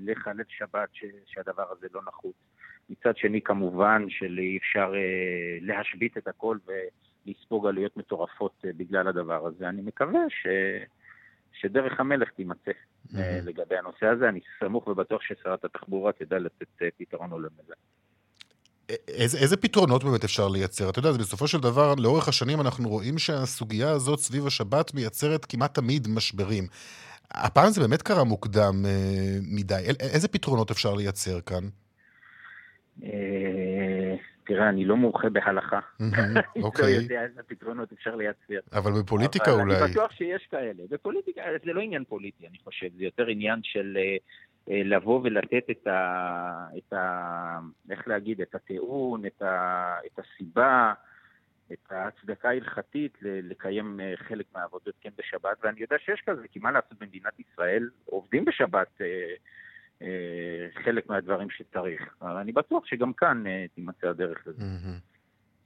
לחלל 0.01 0.43
שבת 0.49 0.89
שהדבר 1.25 1.65
הזה 1.71 1.87
לא 1.93 2.01
נחוץ. 2.07 2.35
מצד 2.89 3.17
שני, 3.17 3.41
כמובן 3.41 4.05
שאי 4.09 4.57
אפשר 4.57 4.93
אה, 4.95 5.57
להשבית 5.61 6.17
את 6.17 6.27
הכל 6.27 6.57
ולספוג 6.65 7.67
עלויות 7.67 7.97
מטורפות 7.97 8.51
אה, 8.65 8.69
בגלל 8.77 9.07
הדבר 9.07 9.47
הזה. 9.47 9.69
אני 9.69 9.81
מקווה 9.81 10.19
ש... 10.29 10.47
שדרך 11.53 11.99
המלך 11.99 12.29
תימצא 12.29 12.71
mm-hmm. 12.71 13.17
לגבי 13.43 13.77
הנושא 13.77 14.05
הזה. 14.05 14.29
אני 14.29 14.39
סמוך 14.59 14.87
ובטוח 14.87 15.21
ששרת 15.21 15.65
התחבורה 15.65 16.11
תדע 16.11 16.39
לתת 16.39 16.67
פתרון 16.97 17.31
הולם 17.31 17.49
לזה. 17.63 17.73
איזה, 19.07 19.37
איזה 19.37 19.57
פתרונות 19.57 20.03
באמת 20.03 20.23
אפשר 20.23 20.47
לייצר? 20.47 20.89
אתה 20.89 20.99
יודע, 20.99 21.11
בסופו 21.11 21.47
של 21.47 21.59
דבר, 21.59 21.93
לאורך 21.97 22.27
השנים 22.27 22.61
אנחנו 22.61 22.89
רואים 22.89 23.17
שהסוגיה 23.17 23.91
הזאת 23.91 24.19
סביב 24.19 24.47
השבת 24.47 24.93
מייצרת 24.93 25.45
כמעט 25.45 25.73
תמיד 25.73 26.07
משברים. 26.07 26.63
הפעם 27.31 27.69
זה 27.69 27.81
באמת 27.81 28.01
קרה 28.01 28.23
מוקדם 28.23 28.85
אה, 28.85 29.37
מדי. 29.41 29.83
איזה 29.99 30.27
פתרונות 30.27 30.71
אפשר 30.71 30.93
לייצר 30.93 31.41
כאן? 31.41 31.63
אה, 33.03 34.15
תראה, 34.45 34.69
אני 34.69 34.85
לא 34.85 34.97
מומחה 34.97 35.29
בהלכה. 35.29 35.79
לא 35.99 36.41
אוקיי. 36.61 36.91
יודע 36.91 37.23
איזה 37.23 37.43
פתרונות 37.43 37.91
אפשר 37.91 38.15
לייצר. 38.15 38.59
אבל 38.73 38.91
בפוליטיקה 39.01 39.51
אולי... 39.51 39.75
אני 39.75 39.91
בטוח 39.91 40.11
שיש 40.11 40.47
כאלה. 40.51 40.83
בפוליטיקה 40.89 41.41
זה 41.65 41.73
לא 41.73 41.81
עניין 41.81 42.03
פוליטי, 42.03 42.47
אני 42.47 42.57
חושב. 42.63 42.87
זה 42.97 43.03
יותר 43.03 43.27
עניין 43.27 43.59
של 43.63 43.97
אה, 43.97 44.17
אה, 44.69 44.81
לבוא 44.83 45.21
ולתת 45.23 45.63
את 45.71 45.87
ה... 45.87 46.67
את 46.77 46.93
ה... 46.93 47.59
איך 47.89 48.07
להגיד? 48.07 48.41
את 48.41 48.55
הטיעון, 48.55 49.25
את, 49.25 49.41
ה, 49.41 49.95
את 50.05 50.19
הסיבה, 50.19 50.93
את 51.71 51.91
ההצדקה 51.91 52.49
ההלכתית 52.49 53.17
לקיים 53.21 53.99
חלק 54.15 54.45
מהעבודות 54.55 54.95
כן 55.01 55.09
בשבת, 55.17 55.57
ואני 55.63 55.81
יודע 55.81 55.95
שיש 56.05 56.21
כזה, 56.25 56.47
כי 56.47 56.59
מה 56.59 56.71
לעשות 56.71 56.99
במדינת 56.99 57.33
ישראל? 57.39 57.89
עובדים 58.05 58.45
בשבת. 58.45 59.01
אה, 60.01 60.67
חלק 60.83 61.09
מהדברים 61.09 61.49
שצריך. 61.49 62.15
אבל 62.21 62.37
אני 62.37 62.51
בטוח 62.51 62.85
שגם 62.85 63.13
כאן 63.13 63.47
אה, 63.47 63.65
תימצא 63.75 64.07
הדרך 64.07 64.47
לזה. 64.47 64.63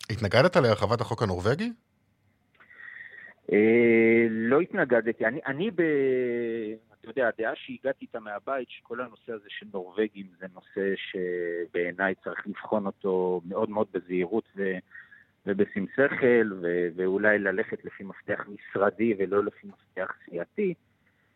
התנגדת 0.09 0.55
להרחבת 0.55 1.01
החוק 1.01 1.23
הנורבגי? 1.23 1.71
אה, 3.51 4.27
לא 4.29 4.61
התנגדתי. 4.61 5.25
אני, 5.25 5.39
אני 5.45 5.71
ב... 5.71 5.81
אתה 7.01 7.09
יודע, 7.09 7.27
הדעה 7.27 7.53
שהגעתי 7.55 8.05
איתה 8.05 8.19
מהבית, 8.19 8.69
שכל 8.69 9.01
הנושא 9.01 9.31
הזה 9.31 9.45
של 9.47 9.65
נורבגים 9.73 10.27
זה 10.39 10.45
נושא 10.53 10.93
שבעיניי 10.95 12.15
צריך 12.23 12.47
לבחון 12.47 12.85
אותו 12.85 13.41
מאוד 13.45 13.69
מאוד 13.69 13.87
בזהירות 13.93 14.49
ו... 14.57 14.63
ובשים 15.45 15.85
שכל, 15.95 16.53
ו... 16.61 16.87
ואולי 16.95 17.39
ללכת 17.39 17.85
לפי 17.85 18.03
מפתח 18.03 18.45
משרדי 18.47 19.13
ולא 19.19 19.43
לפי 19.43 19.67
מפתח 19.67 20.13
סיעתי. 20.25 20.73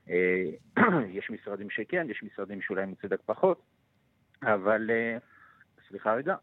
אה, 0.10 0.50
יש 1.18 1.30
משרדים 1.30 1.70
שכן, 1.70 2.08
יש 2.10 2.24
משרדים 2.24 2.62
שאולי 2.62 2.86
מצדק 2.86 3.20
פחות, 3.26 3.62
אבל, 4.44 4.90
אה, 4.92 5.18
סליחה 5.88 6.14
רגע, 6.14 6.36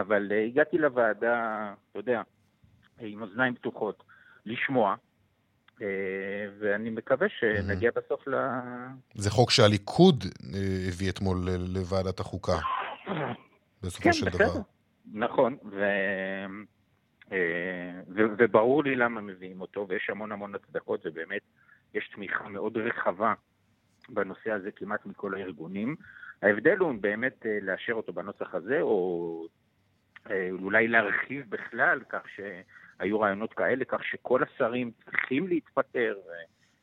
אבל 0.00 0.32
אה, 0.32 0.44
הגעתי 0.44 0.78
לוועדה, 0.78 1.72
אתה 1.90 1.98
יודע, 1.98 2.22
עם 2.98 3.22
אוזניים 3.22 3.54
פתוחות, 3.54 4.02
לשמוע, 4.46 4.94
ואני 6.60 6.90
מקווה 6.90 7.28
שנגיע 7.28 7.90
בסוף 7.96 8.28
ל... 8.28 8.34
זה 9.14 9.30
חוק 9.30 9.50
שהליכוד 9.50 10.24
הביא 10.88 11.10
אתמול 11.10 11.36
לוועדת 11.68 12.20
החוקה, 12.20 12.58
בסופו 13.82 14.04
כן, 14.04 14.12
של 14.12 14.28
בסדר. 14.28 14.48
דבר. 14.48 14.60
נכון, 15.12 15.56
ו... 15.70 15.84
אה, 17.32 18.00
וברור 18.08 18.84
לי 18.84 18.96
למה 18.96 19.20
מביאים 19.20 19.60
אותו, 19.60 19.86
ויש 19.88 20.10
המון 20.10 20.32
המון 20.32 20.54
הצדקות, 20.54 21.00
ובאמת 21.04 21.42
יש 21.94 22.08
תמיכה 22.14 22.48
מאוד 22.48 22.76
רחבה 22.76 23.34
בנושא 24.08 24.50
הזה 24.50 24.70
כמעט 24.70 25.06
מכל 25.06 25.34
הארגונים. 25.34 25.96
ההבדל 26.42 26.76
הוא 26.76 26.94
באמת 27.00 27.46
אה, 27.46 27.58
לאשר 27.62 27.92
אותו 27.92 28.12
בנוסח 28.12 28.54
הזה, 28.54 28.80
או 28.80 29.46
אה, 30.30 30.48
אולי 30.50 30.88
להרחיב 30.88 31.44
בכלל, 31.48 32.00
כך 32.08 32.22
שהיו 32.28 33.20
רעיונות 33.20 33.52
כאלה, 33.52 33.84
כך 33.84 34.04
שכל 34.04 34.42
השרים 34.42 34.90
צריכים 35.04 35.48
להתפטר, 35.48 36.16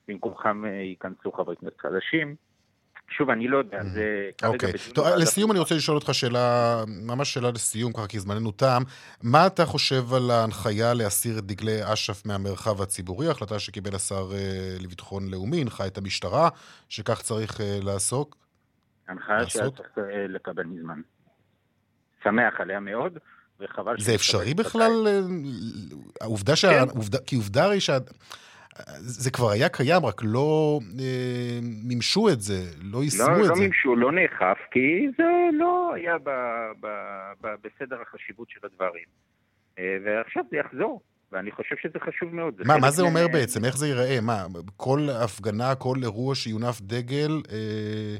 במקומכם 0.07 0.65
ייכנסו 0.65 1.31
חברי 1.31 1.55
כנסת 1.55 1.79
חדשים. 1.79 2.35
שוב, 3.09 3.29
אני 3.29 3.47
לא 3.47 3.57
יודע, 3.57 3.83
זה 3.83 4.29
כרגע 4.37 4.53
אוקיי. 4.53 4.71
טוב, 4.93 5.05
בוועדה. 5.05 5.15
לסיום 5.23 5.51
אני 5.51 5.59
רוצה 5.59 5.75
לשאול 5.75 5.97
אותך 5.97 6.13
שאלה, 6.13 6.83
ממש 6.87 7.33
שאלה 7.33 7.51
לסיום, 7.51 7.93
ככה 7.93 8.07
כי 8.07 8.19
זמננו 8.19 8.51
תם. 8.51 8.81
מה 9.23 9.47
אתה 9.47 9.65
חושב 9.65 10.13
על 10.13 10.31
ההנחיה 10.31 10.93
להסיר 10.93 11.39
את 11.39 11.45
דגלי 11.45 11.93
אש"ף 11.93 12.25
מהמרחב 12.25 12.81
הציבורי? 12.81 13.27
החלטה 13.29 13.59
שקיבל 13.59 13.95
השר 13.95 14.29
אה, 14.33 14.37
לביטחון 14.79 15.27
לאומי, 15.27 15.61
הנחה 15.61 15.87
את 15.87 15.97
המשטרה, 15.97 16.49
שכך 16.89 17.21
צריך 17.21 17.61
אה, 17.61 17.79
לעסוק? 17.83 18.35
הנחיה 19.07 19.49
שהיה? 19.49 19.69
צריך 19.69 19.89
אה, 19.97 20.03
לקבל 20.27 20.63
מזמן. 20.63 21.01
שמח 22.23 22.53
עליה 22.59 22.79
מאוד, 22.79 23.17
וחבל... 23.59 23.95
זה 23.99 24.15
אפשרי 24.15 24.53
בכלל? 24.53 25.07
העובדה 26.21 26.55
שה... 26.55 26.69
כן. 26.85 26.89
עובדה- 26.89 27.19
כי 27.25 27.35
עובדה 27.35 27.63
הרי 27.63 27.79
שה... 27.79 27.97
זה 28.97 29.31
כבר 29.31 29.49
היה 29.51 29.69
קיים, 29.69 30.05
רק 30.05 30.21
לא 30.23 30.79
אה, 30.99 31.59
מימשו 31.87 32.29
את 32.29 32.41
זה, 32.41 32.59
לא 32.81 33.03
יישמו 33.03 33.27
לא, 33.29 33.33
את 33.33 33.49
לא 33.49 33.55
זה. 33.55 33.61
מימשו, 33.61 33.95
לא 33.95 34.11
נאכף, 34.11 34.57
כי 34.71 35.07
זה 35.17 35.23
לא 35.53 35.93
היה 35.95 36.17
ב, 36.17 36.29
ב, 36.79 36.87
ב, 37.41 37.47
בסדר 37.63 38.01
החשיבות 38.01 38.49
של 38.49 38.59
הדברים. 38.63 39.05
אה, 39.79 39.97
ועכשיו 40.05 40.43
זה 40.51 40.57
יחזור, 40.57 41.01
ואני 41.31 41.51
חושב 41.51 41.75
שזה 41.81 41.99
חשוב 41.99 42.35
מאוד. 42.35 42.53
מה, 42.65 42.73
חלק 42.73 42.81
מה 42.81 42.91
זה 42.91 43.03
מה- 43.03 43.09
אומר 43.09 43.27
בעצם? 43.33 43.65
איך 43.65 43.77
זה 43.77 43.87
ייראה? 43.87 44.21
מה, 44.21 44.45
כל 44.77 44.99
הפגנה, 45.23 45.75
כל 45.75 45.95
אירוע 46.03 46.35
שיונף 46.35 46.81
דגל, 46.81 47.31
אה, 47.51 48.17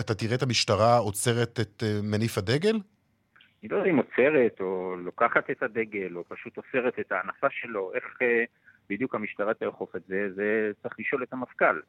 אתה 0.00 0.14
תראה 0.14 0.34
את 0.34 0.42
המשטרה 0.42 0.98
עוצרת 0.98 1.60
את 1.60 1.82
אה, 1.86 2.00
מניף 2.02 2.38
הדגל? 2.38 2.78
אני 3.62 3.68
לא 3.70 3.76
יודע 3.76 3.90
אם 3.90 3.96
עוצרת, 3.96 4.60
או 4.60 4.96
לוקחת 5.04 5.50
את 5.50 5.62
הדגל, 5.62 6.16
או 6.16 6.24
פשוט 6.28 6.56
אוסרת 6.56 6.98
את 7.00 7.12
ההנפה 7.12 7.46
שלו, 7.50 7.92
איך 7.94 8.04
אה, 8.22 8.44
בדיוק 8.90 9.14
המשטרה 9.14 9.54
תאכוף 9.54 9.96
את 9.96 10.02
זה, 10.08 10.28
זה 10.34 10.70
צריך 10.82 10.94
לשאול 10.98 11.22
את 11.22 11.32
המפכ"ל. 11.32 11.80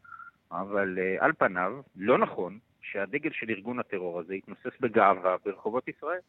אבל 0.52 1.00
אה, 1.00 1.26
על 1.26 1.32
פניו, 1.38 1.72
לא 1.96 2.18
נכון 2.18 2.60
שהדגל 2.82 3.30
של 3.34 3.50
ארגון 3.50 3.80
הטרור 3.80 4.20
הזה 4.20 4.36
יתנוסס 4.36 4.80
בגאווה 4.80 5.36
ברחובות 5.46 5.88
ישראל. 5.88 6.20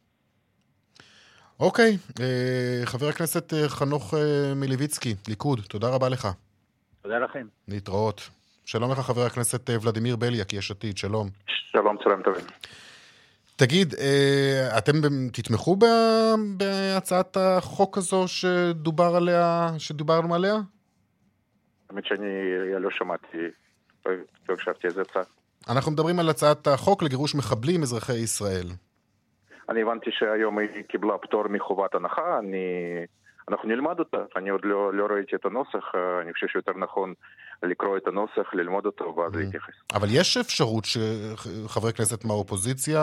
אוקיי, 1.61 1.97
אה, 2.21 2.81
חבר 2.85 3.07
הכנסת 3.09 3.53
אה, 3.53 3.69
חנוך 3.69 4.15
אה, 4.15 4.55
מליביצקי, 4.57 5.15
ליכוד, 5.29 5.61
תודה 5.69 5.89
רבה 5.89 6.09
לך. 6.09 6.29
תודה 7.03 7.19
לכם. 7.19 7.47
להתראות. 7.69 8.31
שלום 8.65 8.93
לך, 8.93 8.99
חבר 8.99 9.23
הכנסת 9.27 9.71
ולדימיר 9.71 10.17
בליאק, 10.17 10.53
יש 10.53 10.71
עתיד, 10.71 10.99
שלום. 10.99 11.29
שלום, 11.47 11.97
צהריים 12.05 12.23
טובים. 12.23 12.45
תגיד, 13.63 13.95
אה, 14.01 14.79
אתם 14.79 14.93
תתמכו 15.33 15.77
בהצעת 16.57 17.37
החוק 17.37 17.99
הזו 17.99 18.25
שדובר 18.29 19.17
עליה, 19.17 19.69
שדיברנו 19.79 20.35
עליה? 20.35 20.55
האמת 21.91 22.05
שאני 22.05 22.29
לא 22.81 22.91
שמעתי, 22.91 23.37
לא 24.07 24.13
לא 24.49 24.55
הקשבתי 24.55 24.87
איזה 24.87 25.03
הצעה. 25.03 25.23
אנחנו 25.69 25.93
מדברים 25.93 26.19
על 26.19 26.29
הצעת 26.29 26.67
החוק 26.67 27.03
לגירוש 27.03 27.35
מחבלים 27.35 27.83
אזרחי 27.83 28.19
ישראל. 28.19 28.67
אני 29.69 29.83
הבנתי 29.83 30.11
שהיום 30.13 30.59
היא 30.59 30.83
קיבלה 30.89 31.19
פטור 31.19 31.49
מחובת 31.49 31.95
הנחה, 31.95 32.39
אני... 32.39 32.67
אנחנו 33.49 33.69
נלמד 33.69 33.99
אותה, 33.99 34.19
אני 34.37 34.51
עוד 34.51 34.65
לא, 34.65 34.95
לא 34.95 35.07
ראיתי 35.07 35.37
את 35.37 35.45
הנוסח, 35.45 35.95
אה, 35.95 36.21
אני 36.23 36.33
חושב 36.33 36.47
שיותר 36.47 36.73
נכון 36.77 37.15
לקרוא 37.63 37.97
את 37.97 38.07
הנוסח, 38.07 38.55
ללמוד 38.55 38.87
אותו 38.87 39.15
ואז 39.17 39.35
להתייחס. 39.35 39.75
אבל 39.95 40.09
יש 40.11 40.37
אפשרות 40.37 40.85
שחברי 40.85 41.93
כנסת 41.93 42.25
מהאופוזיציה 42.25 43.01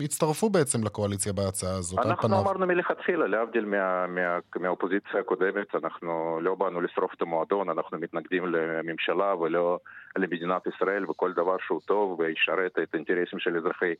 יצטרפו 0.00 0.50
בעצם 0.50 0.84
לקואליציה 0.84 1.32
בהצעה 1.32 1.76
הזאת, 1.76 1.98
על 1.98 2.06
אנחנו 2.10 2.28
פניו. 2.28 2.40
אמרנו 2.40 2.66
מלכתחילה, 2.66 3.26
להבדיל 3.26 3.64
מה, 3.64 4.06
מה, 4.06 4.38
מהאופוזיציה 4.56 5.20
הקודמת, 5.20 5.74
אנחנו 5.84 6.38
לא 6.42 6.54
באנו 6.54 6.80
לשרוף 6.80 7.14
את 7.16 7.22
המועדון, 7.22 7.68
אנחנו 7.70 7.98
מתנגדים 7.98 8.46
לממשלה 8.46 9.34
ולא 9.34 9.78
למדינת 10.18 10.62
ישראל, 10.66 11.10
וכל 11.10 11.32
דבר 11.32 11.56
שהוא 11.66 11.80
טוב 11.86 12.20
וישרת 12.20 12.72
את 12.82 12.94
האינטרסים 12.94 13.38
של 13.38 13.56
אזרחי 13.56 13.94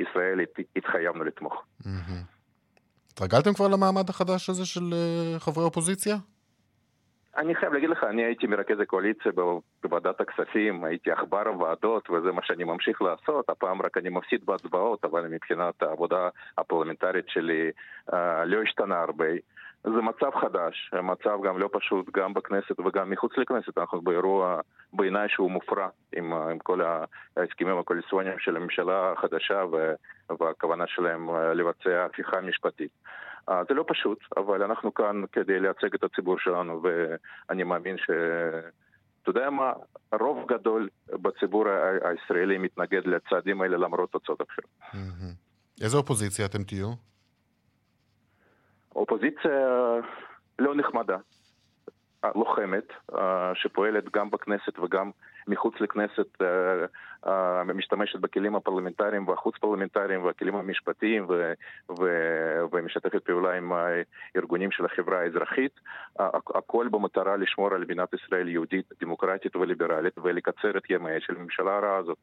ישראל, 0.00 0.40
הת- 0.40 0.66
התחייבנו 0.76 1.24
לתמוך. 1.24 1.62
התרגלתם 3.12 3.54
כבר 3.54 3.68
למעמד 3.68 4.10
החדש 4.10 4.50
הזה 4.50 4.66
של 4.66 4.92
אה, 4.92 5.38
חברי 5.40 5.64
אופוזיציה? 5.64 6.16
אני 7.36 7.54
חייב 7.54 7.72
להגיד 7.72 7.90
לך, 7.90 8.04
אני 8.04 8.24
הייתי 8.24 8.46
מרכז 8.46 8.80
הקואליציה 8.80 9.32
בוועדת 9.82 10.20
הכספים, 10.20 10.84
הייתי 10.84 11.10
עכבר 11.10 11.48
הוועדות, 11.48 12.10
וזה 12.10 12.32
מה 12.32 12.40
שאני 12.44 12.64
ממשיך 12.64 13.02
לעשות. 13.02 13.50
הפעם 13.50 13.82
רק 13.82 13.98
אני 13.98 14.08
מפסיד 14.08 14.46
בהצבעות, 14.46 15.04
אבל 15.04 15.28
מבחינת 15.28 15.82
העבודה 15.82 16.28
הפרלמנטרית 16.58 17.28
שלי 17.28 17.70
אה, 18.12 18.44
לא 18.44 18.62
השתנה 18.62 19.00
הרבה. 19.00 19.26
זה 19.84 19.90
מצב 20.02 20.30
חדש, 20.40 20.90
מצב 21.02 21.38
גם 21.44 21.58
לא 21.58 21.68
פשוט, 21.72 22.10
גם 22.16 22.34
בכנסת 22.34 22.80
וגם 22.80 23.10
מחוץ 23.10 23.32
לכנסת. 23.36 23.78
אנחנו 23.78 24.00
באירוע, 24.00 24.60
בעיניי 24.92 25.28
שהוא 25.28 25.50
מופרע, 25.50 25.88
עם, 26.16 26.32
ה- 26.32 26.50
עם 26.50 26.58
כל 26.58 26.80
ההסכמים 27.36 27.78
הקואליציוניים 27.78 28.38
של 28.38 28.56
הממשלה 28.56 29.12
החדשה 29.12 29.64
והכוונה 30.40 30.86
שלהם 30.86 31.30
אה, 31.30 31.54
לבצע 31.54 32.04
הפיכה 32.04 32.40
משפטית. 32.40 32.90
אה, 33.48 33.62
זה 33.68 33.74
לא 33.74 33.84
פשוט, 33.88 34.18
אבל 34.36 34.62
אנחנו 34.62 34.94
כאן 34.94 35.22
כדי 35.32 35.60
לייצג 35.60 35.94
את 35.94 36.04
הציבור 36.04 36.38
שלנו, 36.38 36.82
ואני 36.82 37.62
מאמין 37.62 37.96
ש... 37.98 38.10
אתה 39.22 39.30
יודע 39.30 39.50
מה? 39.50 39.72
רוב 40.20 40.46
גדול 40.48 40.88
בציבור 41.06 41.64
הישראלי 42.04 42.58
מתנגד 42.58 43.06
לצעדים 43.06 43.62
האלה 43.62 43.76
למרות 43.76 44.10
תוצאות 44.10 44.40
הבחירות. 44.40 44.70
איזה 45.82 45.96
אופוזיציה 45.96 46.46
אתם 46.46 46.62
תהיו? 46.62 46.92
אופוזיציה 48.96 49.50
לא 50.58 50.74
נחמדה, 50.74 51.16
לוחמת, 52.34 52.84
אה, 53.18 53.52
שפועלת 53.54 54.04
גם 54.12 54.30
בכנסת 54.30 54.78
וגם 54.78 55.10
מחוץ 55.48 55.74
לכנסת, 55.80 56.42
אה, 56.42 56.46
אה, 57.26 57.64
משתמשת 57.64 58.18
בכלים 58.20 58.56
הפרלמנטריים 58.56 59.28
והחוץ 59.28 59.56
פרלמנטריים 59.60 60.24
והכלים 60.24 60.54
המשפטיים 60.56 61.26
ו- 61.28 61.52
ו- 61.98 62.62
ומשתפת 62.72 63.24
פעולה 63.24 63.56
עם 63.56 63.72
הארגונים 63.72 64.70
של 64.70 64.84
החברה 64.84 65.20
האזרחית, 65.20 65.80
הכ- 66.18 66.58
הכל 66.58 66.88
במטרה 66.90 67.36
לשמור 67.36 67.74
על 67.74 67.80
מדינת 67.80 68.14
ישראל 68.14 68.48
יהודית, 68.48 68.86
דמוקרטית 69.00 69.56
וליברלית 69.56 70.18
ולקצר 70.18 70.76
את 70.76 70.90
ימיה 70.90 71.20
של 71.20 71.36
הממשלה 71.36 71.76
הרעה 71.76 71.96
הזאת. 71.96 72.18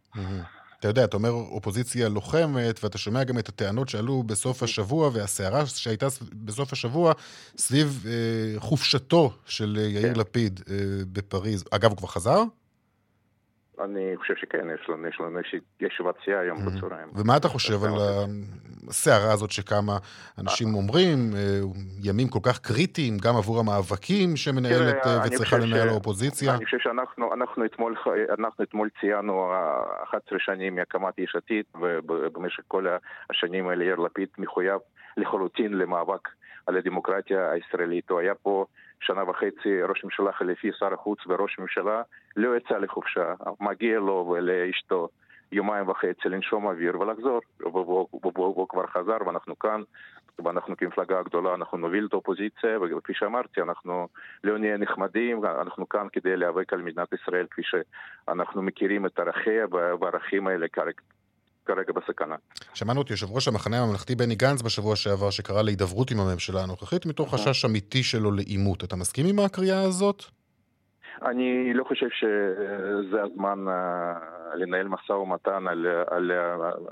אתה 0.80 0.88
יודע, 0.88 1.04
אתה 1.04 1.18
אומר 1.18 1.30
אופוזיציה 1.30 2.10
לוחמת, 2.10 2.84
ואתה 2.84 2.98
שומע 2.98 3.24
גם 3.24 3.39
את 3.39 3.50
הטענות 3.50 3.89
שעלו 3.89 4.24
בסוף 4.24 4.63
השבוע, 4.63 5.10
והסערה 5.13 5.65
שהייתה 5.65 6.08
בסוף 6.34 6.74
השבוע 6.74 7.13
סביב 7.58 8.06
אה, 8.08 8.60
חופשתו 8.60 9.34
של 9.46 9.78
אה, 9.82 9.88
יאיר 9.88 10.13
כן. 10.13 10.20
לפיד 10.20 10.60
אה, 10.70 10.76
בפריז. 11.12 11.63
אגב, 11.72 11.89
הוא 11.89 11.98
כבר 11.98 12.08
חזר? 12.08 12.44
אני 13.84 14.18
חושב 14.18 14.34
שכן, 14.36 14.68
יש 14.76 14.89
לנו, 14.89 15.08
יש 15.08 15.20
לנו 15.20 15.39
יש- 15.39 15.56
ישיבת 15.82 16.15
סיעה 16.26 16.39
היום 16.39 16.58
בצהריים. 16.65 17.08
ומה 17.15 17.38
אתה 17.38 17.48
חושב 17.48 17.84
על 17.84 17.92
הסערה 18.89 19.34
הזאת 19.34 19.52
שקמה? 19.52 19.98
אנשים 20.39 20.68
אומרים, 20.76 21.18
אה, 21.36 21.60
ימים 22.04 22.28
כל 22.28 22.39
כך 22.44 22.60
קריטיים, 22.60 23.18
גם 23.18 23.36
עבור 23.36 23.60
המאבקים 23.60 24.36
שמנהלת 24.36 25.08
אה, 25.08 25.20
וצריכה 25.26 25.58
לנהל 25.58 25.89
האופוזיציה. 25.89 26.56
אני 26.56 26.65
חושב 26.65 26.78
שאנחנו 26.80 27.34
אנחנו 27.34 27.65
אתמול, 27.65 27.96
אנחנו 28.39 28.63
אתמול 28.63 28.89
ציינו 29.00 29.52
אה, 29.54 30.04
11 30.04 30.39
שנים 30.39 30.76
מהקמת 30.76 31.20
יש 31.20 31.36
עתיד, 31.36 31.65
ובמשך 31.80 32.63
כל 32.68 32.86
השנים 33.30 33.68
האלה 33.68 33.84
יאיר 33.84 33.96
לפיד 34.00 34.30
מחויב 34.38 34.80
לחלוטין 35.18 35.74
למאבק 35.78 36.28
על 36.68 36.78
הדמוקרטיה 36.78 37.52
הישראלית. 37.52 38.10
הוא 38.10 38.20
היה 38.20 38.36
פה 38.36 38.65
שנה 39.02 39.30
וחצי 39.30 39.82
ראש 39.89 40.04
ממשלה 40.04 40.32
חליפי, 40.32 40.70
שר 40.80 40.94
החוץ 40.94 41.20
וראש 41.28 41.60
ממשלה, 41.60 42.02
לא 42.39 42.58
יצא 42.58 42.78
לחופשה, 42.78 43.34
מגיע 43.60 43.99
לו 43.99 44.34
ולאשתו. 44.34 45.10
יומיים 45.52 45.89
וחצי 45.89 46.30
לנשום 46.30 46.65
אוויר 46.65 46.99
ולחזור, 46.99 47.39
והוא 48.36 48.67
כבר 48.69 48.88
חזר 48.88 49.17
ואנחנו 49.25 49.60
כאן, 49.60 49.82
ואנחנו 50.43 50.78
כמפלגה 50.78 51.23
גדולה, 51.23 51.54
אנחנו 51.54 51.78
נוביל 51.78 52.06
את 52.06 52.13
האופוזיציה, 52.13 52.80
וכפי 52.80 53.13
שאמרתי, 53.15 53.62
אנחנו 53.62 54.08
לא 54.43 54.58
נהיה 54.58 54.78
נחמדים, 54.78 55.45
אנחנו 55.45 55.89
כאן 55.89 56.08
כדי 56.13 56.38
להיאבק 56.38 56.73
על 56.73 56.82
מדינת 56.82 57.08
ישראל 57.13 57.45
כפי 57.52 57.62
שאנחנו 57.65 58.62
מכירים 58.62 59.06
את 59.06 59.19
ערכיה, 59.19 59.65
והערכים 60.02 60.47
האלה 60.47 60.67
כרגע, 60.67 61.02
כרגע 61.65 61.93
בסכנה. 61.93 62.36
שמענו 62.73 63.02
את 63.02 63.10
יושב 63.10 63.28
ראש 63.32 63.47
המחנה 63.47 63.84
הממלכתי 63.84 64.15
בני 64.15 64.36
גנץ 64.36 64.62
בשבוע 64.62 64.95
שעבר, 64.95 65.30
שקרא 65.30 65.62
להידברות 65.62 66.12
עם 66.12 66.19
הממשלה 66.19 66.63
הנוכחית, 66.63 67.06
מתוך 67.06 67.34
חשש 67.34 67.65
אמיתי 67.65 68.04
שלו 68.04 68.32
לעימות. 68.32 68.84
אתה 68.84 68.95
מסכים 68.95 69.25
עם 69.30 69.39
הקריאה 69.45 69.82
הזאת? 69.82 70.38
אני 71.21 71.73
לא 71.73 71.84
חושב 71.84 72.10
שזה 72.10 73.23
הזמן 73.23 73.67
אה, 73.67 74.13
לנהל 74.55 74.88
משא 74.88 75.12
ומתן 75.12 75.67
על, 75.67 75.88
על 76.08 76.32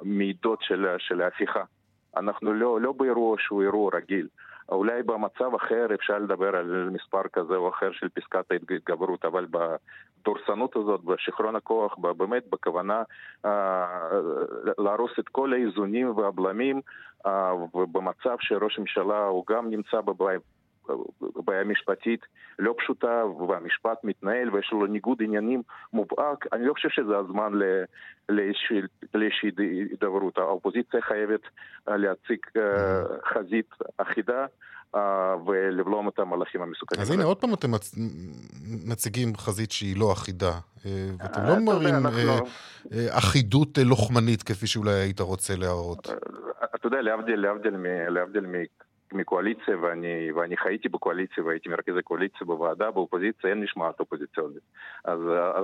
המידות 0.01 0.59
של, 0.61 0.85
של 0.97 1.21
ההפיכה. 1.21 1.63
אנחנו 2.17 2.53
לא, 2.53 2.81
לא 2.81 2.91
באירוע 2.91 3.35
שהוא 3.39 3.63
אירוע 3.63 3.91
רגיל. 3.93 4.27
אולי 4.69 5.03
במצב 5.03 5.55
אחר 5.55 5.87
אפשר 5.93 6.17
לדבר 6.17 6.55
על 6.55 6.89
מספר 6.93 7.21
כזה 7.33 7.55
או 7.55 7.69
אחר 7.69 7.91
של 7.91 8.09
פסקת 8.09 8.51
ההתגברות, 8.51 9.25
אבל 9.25 9.45
בדורסנות 9.51 10.75
הזאת, 10.75 11.03
בשיכרון 11.03 11.55
הכוח, 11.55 11.97
באמת 11.97 12.43
בכוונה 12.49 13.03
אה, 13.45 13.85
להרוס 14.77 15.11
את 15.19 15.29
כל 15.29 15.53
האיזונים 15.53 16.17
והבלמים, 16.17 16.81
אה, 17.25 17.53
ובמצב 17.73 18.35
שראש 18.39 18.77
הממשלה 18.77 19.25
הוא 19.25 19.43
גם 19.49 19.69
נמצא 19.69 20.01
בבית, 20.01 20.41
בעיה 21.45 21.63
משפטית 21.63 22.21
לא 22.59 22.75
פשוטה, 22.77 23.23
והמשפט 23.49 24.03
מתנהל 24.03 24.49
ויש 24.53 24.69
לו 24.71 24.85
ניגוד 24.85 25.17
עניינים 25.21 25.61
מובהק, 25.93 26.45
אני 26.53 26.65
לא 26.65 26.73
חושב 26.73 26.89
שזה 26.89 27.17
הזמן 27.17 27.51
לאיזושהי 29.13 29.51
הידברות. 29.57 30.37
האופוזיציה 30.37 31.01
חייבת 31.01 31.41
להציג 31.87 32.39
חזית 33.33 33.69
אחידה. 33.97 34.45
ולבלום 35.45 36.09
את 36.09 36.19
המהלכים 36.19 36.61
המסוכנים. 36.61 37.01
אז 37.01 37.11
הנה, 37.11 37.23
עוד 37.23 37.37
פעם 37.37 37.53
אתם 37.53 37.67
מציגים 38.85 39.35
חזית 39.35 39.71
שהיא 39.71 39.99
לא 39.99 40.13
אחידה. 40.13 40.51
ואתם 41.19 41.41
לא 41.47 41.59
מראים 41.59 41.95
אחידות 43.09 43.77
לוחמנית 43.85 44.43
כפי 44.43 44.67
שאולי 44.67 44.93
היית 44.93 45.19
רוצה 45.19 45.55
להראות. 45.55 46.07
אתה 46.75 46.87
יודע, 46.87 47.01
להבדיל 47.01 48.45
מקואליציה, 49.13 49.77
ואני, 49.81 50.31
ואני 50.31 50.57
חייתי 50.57 50.89
בקואליציה 50.89 51.43
והייתי 51.43 51.69
מרכז 51.69 51.97
הקואליציה 51.97 52.47
בוועדה, 52.47 52.91
באופוזיציה 52.91 53.49
אין 53.49 53.63
משמעת 53.63 53.99
אופוזיציונית. 53.99 54.63
אז 55.03 55.19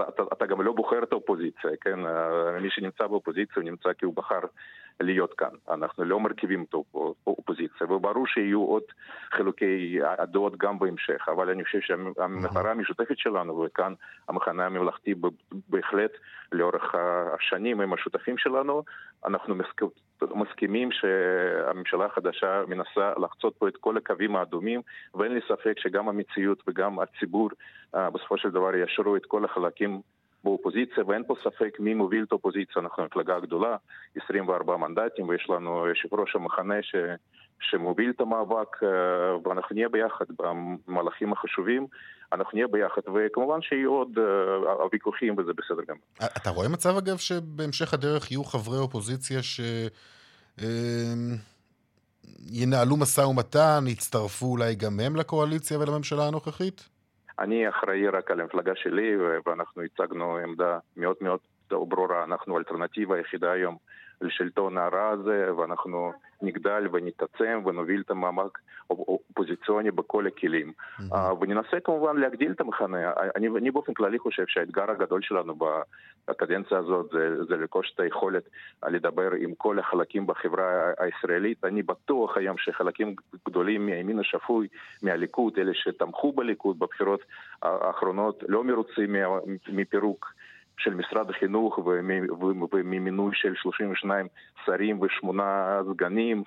אתה, 0.10 0.23
אתה 0.34 0.45
גם 0.45 0.62
לא 0.62 0.71
בוחר 0.71 1.03
את 1.03 1.12
האופוזיציה, 1.12 1.71
כן? 1.82 1.99
מי 2.62 2.69
שנמצא 2.69 3.08
באופוזיציה 3.08 3.53
הוא 3.56 3.63
נמצא 3.63 3.93
כי 3.93 4.06
הוא 4.06 4.15
בחר 4.15 4.39
להיות 5.01 5.34
כאן. 5.34 5.49
אנחנו 5.69 6.03
לא 6.03 6.19
מרכיבים 6.19 6.65
את 6.69 6.73
האופוזיציה, 7.27 7.88
וברור 7.91 8.27
שיהיו 8.27 8.62
עוד 8.62 8.84
חילוקי 9.34 9.99
דעות 10.23 10.58
גם 10.58 10.79
בהמשך, 10.79 11.25
אבל 11.27 11.49
אני 11.49 11.63
חושב 11.63 11.79
שהמטרה 11.82 12.71
המשותפת 12.71 13.17
שלנו, 13.17 13.62
וכאן 13.65 13.93
המחנה 14.29 14.65
הממלכתי 14.65 15.15
בהחלט 15.69 16.12
לאורך 16.51 16.95
השנים 17.36 17.82
עם 17.82 17.93
השותפים 17.93 18.38
שלנו, 18.38 18.84
אנחנו 19.25 19.56
מסכימים 20.36 20.89
שהממשלה 20.91 22.06
החדשה 22.06 22.63
מנסה 22.67 23.13
לחצות 23.21 23.56
פה 23.58 23.67
את 23.67 23.77
כל 23.77 23.97
הקווים 23.97 24.36
האדומים, 24.36 24.82
ואין 25.15 25.34
לי 25.34 25.39
ספק 25.47 25.73
שגם 25.79 26.10
המציאות 26.10 26.63
וגם 26.67 26.99
הציבור 26.99 27.49
בסופו 27.93 28.38
של 28.38 28.49
דבר 28.49 28.75
יאשרו 28.75 29.15
את 29.15 29.25
כל 29.25 29.45
החלקים 29.45 30.01
באופוזיציה, 30.43 31.03
ואין 31.08 31.23
פה 31.27 31.36
ספק 31.43 31.77
מי 31.79 31.93
מוביל 31.93 32.23
את 32.23 32.32
האופוזיציה, 32.32 32.82
אנחנו 32.82 33.03
מפלגה 33.03 33.39
גדולה, 33.39 33.75
24 34.25 34.77
מנדטים, 34.77 35.29
ויש 35.29 35.49
לנו 35.49 35.88
יושב 35.88 36.13
ראש 36.13 36.36
המחנה 36.36 36.75
ש, 36.82 36.95
שמוביל 37.60 38.10
את 38.15 38.21
המאבק, 38.21 38.77
ואנחנו 39.45 39.73
נהיה 39.73 39.89
ביחד 39.89 40.25
במהלכים 40.39 41.34
החשובים, 41.34 41.88
אנחנו 42.34 42.49
נהיה 42.53 42.67
ביחד, 42.67 43.01
וכמובן 43.15 43.62
שיהיו 43.62 43.91
עוד 43.91 44.17
הוויכוחים, 44.79 45.38
וזה 45.38 45.51
בסדר 45.53 45.84
גם. 45.88 45.95
אתה 46.38 46.49
רואה 46.49 46.69
מצב, 46.69 46.97
אגב, 46.97 47.17
שבהמשך 47.17 47.93
הדרך 47.93 48.32
יהיו 48.32 48.43
חברי 48.43 48.77
אופוזיציה 48.77 49.43
ש... 49.43 49.62
ינהלו 52.51 52.97
משא 52.97 53.21
ומתן, 53.21 53.84
יצטרפו 53.88 54.45
אולי 54.45 54.75
גם 54.75 54.99
הם 54.99 55.15
לקואליציה 55.15 55.79
ולממשלה 55.79 56.27
הנוכחית? 56.27 56.89
אני 57.39 57.69
אחראי 57.69 58.08
רק 58.08 58.32
על 58.32 58.39
המפלגה 58.39 58.76
שלי, 58.76 59.17
ואנחנו 59.46 59.82
הצגנו 59.84 60.38
עמדה 60.38 60.80
מאוד 60.98 61.15
מאוד 61.22 61.39
ברורה. 61.69 62.24
אנחנו 62.24 62.56
האלטרנטיבה 62.56 63.15
היחידה 63.15 63.52
היום 63.52 63.78
לשלטון 64.24 64.78
הרע 64.78 65.10
הזה, 65.10 65.56
ואנחנו 65.58 66.12
נגדל 66.42 66.88
ונתעצם 66.92 67.62
ונוביל 67.66 68.02
את 68.06 68.12
המאבק 68.12 68.58
אופוזיציוני 68.90 69.92
בכל 69.92 70.28
הכלים. 70.28 70.72
Mm-hmm. 70.72 71.16
וננסה 71.42 71.80
כמובן 71.84 72.18
להגדיל 72.18 72.52
את 72.52 72.62
המחנה. 72.62 73.12
אני, 73.36 73.48
אני 73.48 73.72
באופן 73.72 73.94
כללי 73.94 74.20
חושב 74.20 74.44
שהאתגר 74.48 74.92
הגדול 74.92 75.22
שלנו 75.22 75.56
בקדנציה 76.28 76.78
הזאת 76.78 77.10
זה, 77.12 77.44
זה 77.44 77.56
לרכוש 77.56 77.92
את 77.96 78.00
היכולת 78.00 78.44
לדבר 78.88 79.32
עם 79.32 79.54
כל 79.58 79.80
החלקים 79.80 80.28
בחברה 80.28 80.92
הישראלית. 80.98 81.66
אני 81.66 81.84
בטוח 81.84 82.38
היום 82.38 82.58
שחלקים 82.58 83.16
גדולים 83.48 83.86
מהימין 83.86 84.20
השפוי, 84.20 84.68
מהליכוד, 85.04 85.54
אלה 85.58 85.72
שתמכו 85.74 86.32
בליכוד 86.32 86.80
בבחירות 86.80 87.22
האחרונות, 87.62 88.44
לא 88.48 88.64
מרוצים 88.64 89.16
מפירוק. 89.70 90.34
של 90.78 90.94
משרד 90.94 91.30
החינוך 91.30 91.80
וממינוי 92.72 93.32
של 93.34 93.56
32 93.56 94.28
שרים 94.66 95.02
ושמונה 95.02 95.80
סגנים 95.94 96.44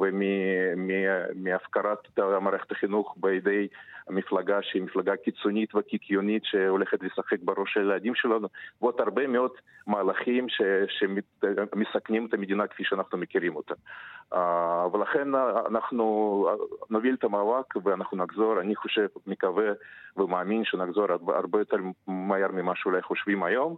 ומהפקרת 0.00 1.98
מערכת 2.40 2.72
החינוך 2.72 3.14
בידי 3.16 3.68
מפלגה 4.10 4.58
שהיא 4.62 4.82
מפלגה 4.82 5.16
קיצונית 5.16 5.74
וקיקיונית 5.74 6.44
שהולכת 6.44 7.02
לשחק 7.02 7.38
בראש 7.42 7.74
של 7.74 7.80
הילדים 7.80 8.14
שלנו 8.14 8.48
ועוד 8.82 8.94
הרבה 8.98 9.26
מאוד 9.26 9.50
מהלכים 9.86 10.46
שמסכנים 10.88 12.26
את 12.26 12.34
המדינה 12.34 12.66
כפי 12.66 12.84
שאנחנו 12.84 13.18
מכירים 13.18 13.56
אותה. 13.56 13.74
ולכן 14.92 15.28
אנחנו 15.70 16.46
נוביל 16.90 17.14
את 17.18 17.24
המאבק 17.24 17.74
ואנחנו 17.84 18.16
נחזור, 18.16 18.60
אני 18.60 18.76
חושב, 18.76 19.06
מקווה 19.26 19.70
ומאמין 20.16 20.62
שנחזור 20.64 21.06
הרבה 21.28 21.58
יותר 21.58 21.76
מהר 22.06 22.48
ממה 22.52 22.72
שאולי 22.76 23.02
חושבים 23.02 23.42
היום. 23.42 23.76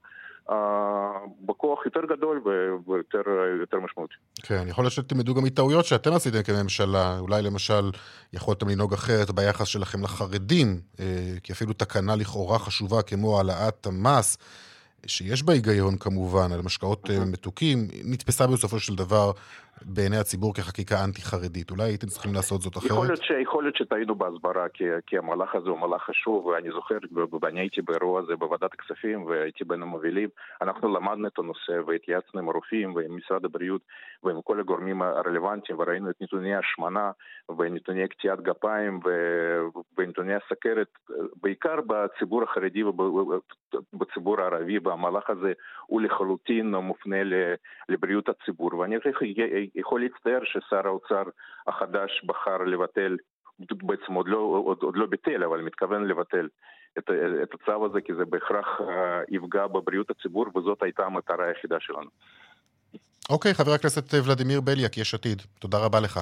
בכוח 1.46 1.86
יותר 1.86 2.00
גדול 2.10 2.42
ויותר 2.86 3.80
משמעותי. 3.80 4.14
כן, 4.42 4.64
יכול 4.66 4.84
להיות 4.84 4.92
שתלמדו 4.92 5.34
גם 5.34 5.44
מטעויות 5.44 5.84
שאתם 5.84 6.12
עשיתם 6.12 6.42
כממשלה. 6.42 7.18
אולי 7.18 7.42
למשל 7.42 7.90
יכולתם 8.32 8.68
לנהוג 8.68 8.92
אחרת 8.92 9.30
ביחס 9.30 9.66
שלכם 9.66 10.02
לחרדים, 10.02 10.80
כי 11.42 11.52
אפילו 11.52 11.72
תקנה 11.72 12.16
לכאורה 12.16 12.58
חשובה 12.58 13.02
כמו 13.02 13.36
העלאת 13.36 13.86
המס, 13.86 14.38
שיש 15.06 15.42
בה 15.42 15.52
היגיון 15.52 15.96
כמובן, 15.98 16.52
על 16.52 16.60
משקאות 16.62 17.10
מתוקים, 17.26 17.88
נתפסה 18.04 18.46
בסופו 18.46 18.78
של 18.78 18.94
דבר 18.94 19.32
בעיני 19.86 20.16
הציבור 20.16 20.54
כחקיקה 20.54 21.04
אנטי-חרדית. 21.04 21.70
אולי 21.70 21.82
הייתם 21.82 22.06
צריכים 22.06 22.34
לעשות 22.34 22.60
זאת 22.62 22.76
אחרת? 22.76 22.90
יכול 22.90 23.06
להיות, 23.06 23.22
ש... 23.22 23.30
יכול 23.42 23.62
להיות 23.64 23.76
שטעינו 23.76 24.14
בהסברה, 24.14 24.68
כי, 24.68 24.84
כי 25.06 25.18
המהלך 25.18 25.54
הזה 25.54 25.70
הוא 25.70 25.78
מהלך 25.78 26.02
חשוב, 26.02 26.46
ואני 26.46 26.70
זוכר, 26.70 26.98
ואני 27.42 27.60
הייתי 27.60 27.82
באירוע 27.82 28.20
הזה 28.20 28.36
בוועדת 28.36 28.74
הכספים, 28.74 29.24
והייתי 29.26 29.64
בין 29.64 29.82
המובילים. 29.82 30.28
אנחנו 30.62 30.94
למדנו 30.94 31.26
את 31.28 31.38
הנושא 31.38 31.72
והתייעצנו 31.86 32.40
עם 32.40 32.48
הרופאים 32.48 32.94
ועם 32.94 33.16
משרד 33.16 33.44
הבריאות 33.44 33.82
ועם 34.22 34.42
כל 34.42 34.60
הגורמים 34.60 35.02
הרלוונטיים, 35.02 35.78
וראינו 35.78 36.10
את 36.10 36.22
נתוני 36.22 36.54
ההשמנה 36.54 37.10
ונתוני 37.58 38.08
קטיעת 38.08 38.40
גפיים 38.40 39.00
ו... 39.04 39.08
ונתוני 39.98 40.34
הסכרת, 40.34 40.88
בעיקר 41.42 41.76
בציבור 41.86 42.42
החרדי 42.42 42.82
ובציבור 43.92 44.40
הערבי, 44.40 44.78
והמהלך 44.78 45.30
הזה 45.30 45.52
הוא 45.86 46.00
לחלוטין 46.00 46.74
מופנה 46.74 47.16
לבריאות 47.88 48.28
הציבור. 48.28 48.74
ואני 48.74 48.96
יכול 49.74 50.00
להצטער 50.00 50.40
ששר 50.44 50.86
האוצר 50.86 51.22
החדש 51.66 52.24
בחר 52.26 52.58
לבטל, 52.58 53.16
בעצם 53.58 54.12
עוד 54.12 54.28
לא, 54.28 54.38
עוד, 54.38 54.78
עוד 54.82 54.96
לא 54.96 55.06
ביטל, 55.06 55.44
אבל 55.44 55.60
מתכוון 55.60 56.04
לבטל 56.08 56.48
את, 56.98 57.10
את 57.42 57.54
הצו 57.54 57.86
הזה, 57.86 58.00
כי 58.00 58.14
זה 58.14 58.24
בהכרח 58.24 58.66
אה, 58.80 59.20
יפגע 59.28 59.66
בבריאות 59.66 60.10
הציבור, 60.10 60.46
וזאת 60.56 60.82
הייתה 60.82 61.02
המטרה 61.06 61.46
היחידה 61.46 61.76
שלנו. 61.80 62.10
אוקיי, 63.30 63.54
חבר 63.54 63.72
הכנסת 63.72 64.14
ולדימיר 64.26 64.60
בליאק, 64.60 64.98
יש 64.98 65.14
עתיד, 65.14 65.42
תודה 65.58 65.78
רבה 65.78 66.00
לך. 66.00 66.20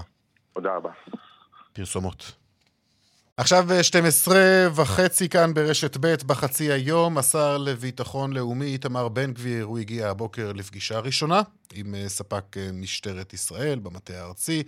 תודה 0.53 0.77
רבה. 0.77 0.91
פרסומות. 1.73 2.40
עכשיו 3.41 3.67
12 3.83 4.69
וחצי 4.75 5.29
כאן 5.29 5.55
ברשת 5.55 5.97
ב' 6.01 6.15
בחצי 6.27 6.73
היום, 6.73 7.19
השר 7.19 7.59
לביטחון 7.59 8.33
לאומי 8.33 8.65
איתמר 8.65 9.09
בן 9.09 9.33
גביר, 9.33 9.65
הוא 9.65 9.79
הגיע 9.79 10.09
הבוקר 10.09 10.53
לפגישה 10.53 10.99
ראשונה 10.99 11.43
עם 11.75 11.95
אה, 11.95 12.09
ספק 12.09 12.45
אה, 12.57 12.73
משטרת 12.73 13.35
ישראל 13.35 13.79
במטה 13.79 14.13
הארצי. 14.21 14.63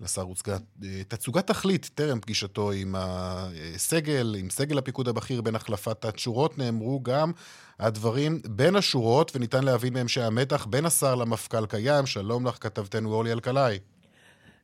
לשר 0.00 0.22
הוצגה 0.22 0.56
אה, 0.84 1.02
תצוגת 1.08 1.46
תכלית 1.46 1.90
טרם 1.94 2.20
פגישתו 2.20 2.70
עם 2.70 2.94
הסגל, 2.98 4.36
עם 4.38 4.50
סגל 4.50 4.78
הפיקוד 4.78 5.08
הבכיר 5.08 5.40
בין 5.40 5.54
החלפת 5.54 6.04
התשורות, 6.04 6.58
נאמרו 6.58 7.00
גם 7.02 7.32
הדברים 7.78 8.40
בין 8.48 8.76
השורות, 8.76 9.32
וניתן 9.34 9.64
להבין 9.64 9.92
מהם 9.92 10.08
שהמתח 10.08 10.66
בין 10.70 10.86
השר 10.86 11.14
למפכ"ל 11.14 11.66
קיים. 11.66 12.06
שלום 12.06 12.46
לך, 12.46 12.56
כתבתנו 12.60 13.12
אורלי 13.12 13.32
אלקלעי. 13.32 13.78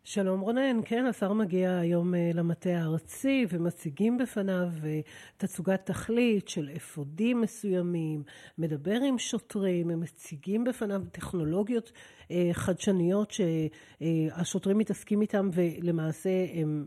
שלום 0.08 0.40
רונן, 0.40 0.80
כן, 0.84 1.06
השר 1.06 1.32
מגיע 1.32 1.78
היום 1.78 2.14
אה, 2.14 2.30
למטה 2.34 2.70
הארצי 2.70 3.46
ומציגים 3.48 4.18
בפניו 4.18 4.68
אה, 4.84 5.00
תצוגת 5.36 5.86
תכלית 5.86 6.48
של 6.48 6.70
אפודים 6.76 7.40
מסוימים, 7.40 8.22
מדבר 8.58 9.00
עם 9.08 9.18
שוטרים, 9.18 9.90
הם 9.90 10.00
מציגים 10.00 10.64
בפניו 10.64 11.02
טכנולוגיות 11.12 11.92
אה, 12.30 12.50
חדשניות 12.52 13.30
שהשוטרים 13.30 14.78
מתעסקים 14.78 15.20
איתם 15.20 15.50
ולמעשה 15.52 16.46
הם 16.54 16.86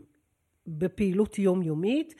בפעילות 0.66 1.38
יומיומית. 1.38 2.14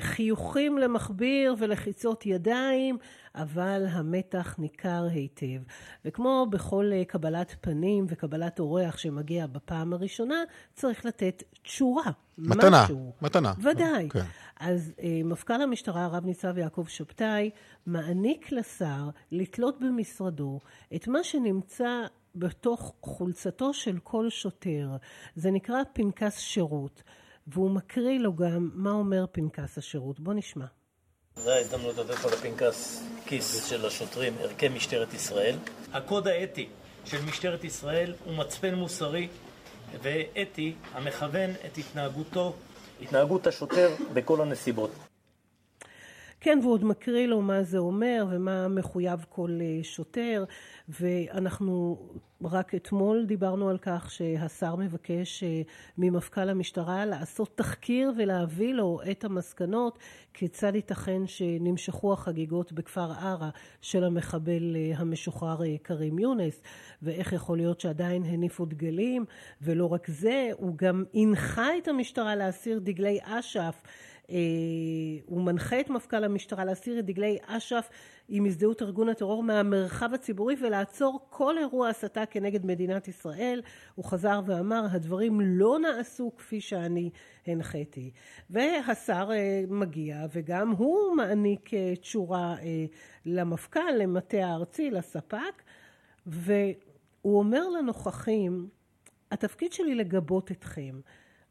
חיוכים 0.00 0.78
למכביר 0.78 1.54
ולחיצות 1.58 2.26
ידיים, 2.26 2.98
אבל 3.34 3.86
המתח 3.90 4.54
ניכר 4.58 5.04
היטב. 5.10 5.62
וכמו 6.04 6.46
בכל 6.50 6.90
אה, 6.92 7.04
קבלת 7.04 7.54
פנים 7.60 8.06
וקבלת 8.08 8.58
אורח 8.58 8.98
שמגיע 8.98 9.46
בפעם 9.46 9.92
הראשונה, 9.92 10.42
צריך 10.74 11.06
לתת 11.06 11.42
תשורה. 11.62 12.10
מתנה, 12.38 12.82
משהו. 12.84 13.12
מתנה. 13.22 13.52
ודאי. 13.62 14.06
Okay. 14.06 14.10
כן. 14.10 14.24
אז 14.60 14.92
אה, 15.02 15.20
מפכ"ל 15.24 15.62
המשטרה, 15.62 16.06
רב 16.06 16.24
ניצב 16.24 16.58
יעקב 16.58 16.84
שבתאי, 16.88 17.50
מעניק 17.86 18.52
לשר 18.52 19.08
לתלות 19.32 19.80
במשרדו 19.80 20.60
את 20.94 21.08
מה 21.08 21.24
שנמצא 21.24 22.06
בתוך 22.34 22.94
חולצתו 23.02 23.74
של 23.74 23.98
כל 24.02 24.30
שוטר. 24.30 24.96
זה 25.36 25.50
נקרא 25.50 25.82
פנקס 25.92 26.38
שירות. 26.38 27.02
והוא 27.52 27.70
מקריא 27.70 28.18
לו 28.18 28.36
גם 28.36 28.70
מה 28.74 28.90
אומר 28.90 29.24
פנקס 29.32 29.78
השירות. 29.78 30.20
בוא 30.20 30.34
נשמע. 30.34 30.64
זו 31.36 31.50
ההזדמנות 31.50 31.96
לתת 31.96 32.10
לך 32.10 32.24
לפנקס 32.24 33.04
כיס 33.26 33.64
של 33.64 33.86
השוטרים, 33.86 34.34
ערכי 34.40 34.68
משטרת 34.68 35.14
ישראל. 35.14 35.56
הקוד 35.92 36.28
האתי 36.28 36.68
של 37.04 37.24
משטרת 37.24 37.64
ישראל 37.64 38.14
הוא 38.24 38.34
מצפן 38.34 38.74
מוסרי 38.74 39.28
ואתי 40.02 40.74
המכוון 40.92 41.50
את 41.66 41.78
התנהגותו, 41.78 42.54
התנהגות 43.02 43.46
השוטר 43.46 43.94
בכל 44.12 44.40
הנסיבות. 44.40 45.07
כן, 46.40 46.58
והוא 46.62 46.72
עוד 46.72 46.84
מקריא 46.84 47.26
לו 47.26 47.42
מה 47.42 47.62
זה 47.62 47.78
אומר 47.78 48.26
ומה 48.30 48.68
מחויב 48.68 49.24
כל 49.28 49.58
אה, 49.60 49.84
שוטר, 49.84 50.44
ואנחנו 50.88 51.98
רק 52.44 52.74
אתמול 52.74 53.24
דיברנו 53.26 53.68
על 53.68 53.78
כך 53.78 54.10
שהשר 54.10 54.76
מבקש 54.76 55.42
אה, 55.42 55.62
ממפכ"ל 55.98 56.48
המשטרה 56.48 57.06
לעשות 57.06 57.56
תחקיר 57.56 58.12
ולהביא 58.16 58.74
לו 58.74 59.00
את 59.10 59.24
המסקנות 59.24 59.98
כיצד 60.34 60.74
ייתכן 60.74 61.26
שנמשכו 61.26 62.12
החגיגות 62.12 62.72
בכפר 62.72 63.12
ערה 63.12 63.50
של 63.80 64.04
המחבל 64.04 64.76
אה, 64.76 64.92
המשוחרר 64.96 65.58
כרים 65.84 66.18
יונס, 66.18 66.62
ואיך 67.02 67.32
יכול 67.32 67.56
להיות 67.56 67.80
שעדיין 67.80 68.24
הניפו 68.24 68.64
דגלים, 68.64 69.24
ולא 69.62 69.92
רק 69.92 70.10
זה, 70.10 70.50
הוא 70.56 70.76
גם 70.76 71.04
הנחה 71.14 71.78
את 71.78 71.88
המשטרה 71.88 72.36
להסיר 72.36 72.78
דגלי 72.78 73.18
אש"ף 73.22 73.82
הוא 75.26 75.42
מנחה 75.42 75.80
את 75.80 75.90
מפכ"ל 75.90 76.24
המשטרה 76.24 76.64
להסיר 76.64 76.98
את 76.98 77.04
דגלי 77.04 77.38
אש"ף 77.46 77.88
עם 78.28 78.44
הזדהות 78.46 78.82
ארגון 78.82 79.08
הטרור 79.08 79.42
מהמרחב 79.42 80.14
הציבורי 80.14 80.56
ולעצור 80.60 81.26
כל 81.30 81.58
אירוע 81.58 81.88
הסתה 81.88 82.26
כנגד 82.26 82.66
מדינת 82.66 83.08
ישראל. 83.08 83.62
הוא 83.94 84.04
חזר 84.04 84.40
ואמר, 84.46 84.86
הדברים 84.90 85.40
לא 85.40 85.78
נעשו 85.78 86.32
כפי 86.36 86.60
שאני 86.60 87.10
הנחיתי. 87.46 88.10
והשר 88.50 89.28
אה, 89.32 89.64
מגיע 89.68 90.26
וגם 90.32 90.70
הוא 90.70 91.16
מעניק 91.16 91.74
אה, 91.74 91.96
תשורה 92.00 92.56
למפכ"ל, 93.26 93.90
למטה 93.98 94.46
הארצי, 94.46 94.90
לספ"כ, 94.90 95.62
והוא 96.26 97.38
אומר 97.38 97.68
לנוכחים, 97.68 98.68
התפקיד 99.30 99.72
שלי 99.72 99.94
לגבות 99.94 100.50
אתכם. 100.50 101.00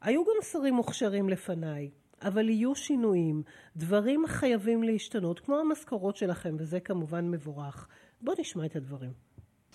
היו 0.00 0.24
גם 0.24 0.42
שרים 0.42 0.74
מוכשרים 0.74 1.28
לפניי. 1.28 1.90
אבל 2.22 2.48
יהיו 2.48 2.74
שינויים, 2.74 3.42
דברים 3.76 4.24
חייבים 4.26 4.82
להשתנות, 4.82 5.40
כמו 5.40 5.58
המשכורות 5.58 6.16
שלכם, 6.16 6.56
וזה 6.58 6.80
כמובן 6.80 7.30
מבורך. 7.30 7.88
בואו 8.20 8.36
נשמע 8.40 8.66
את 8.66 8.76
הדברים. 8.76 9.12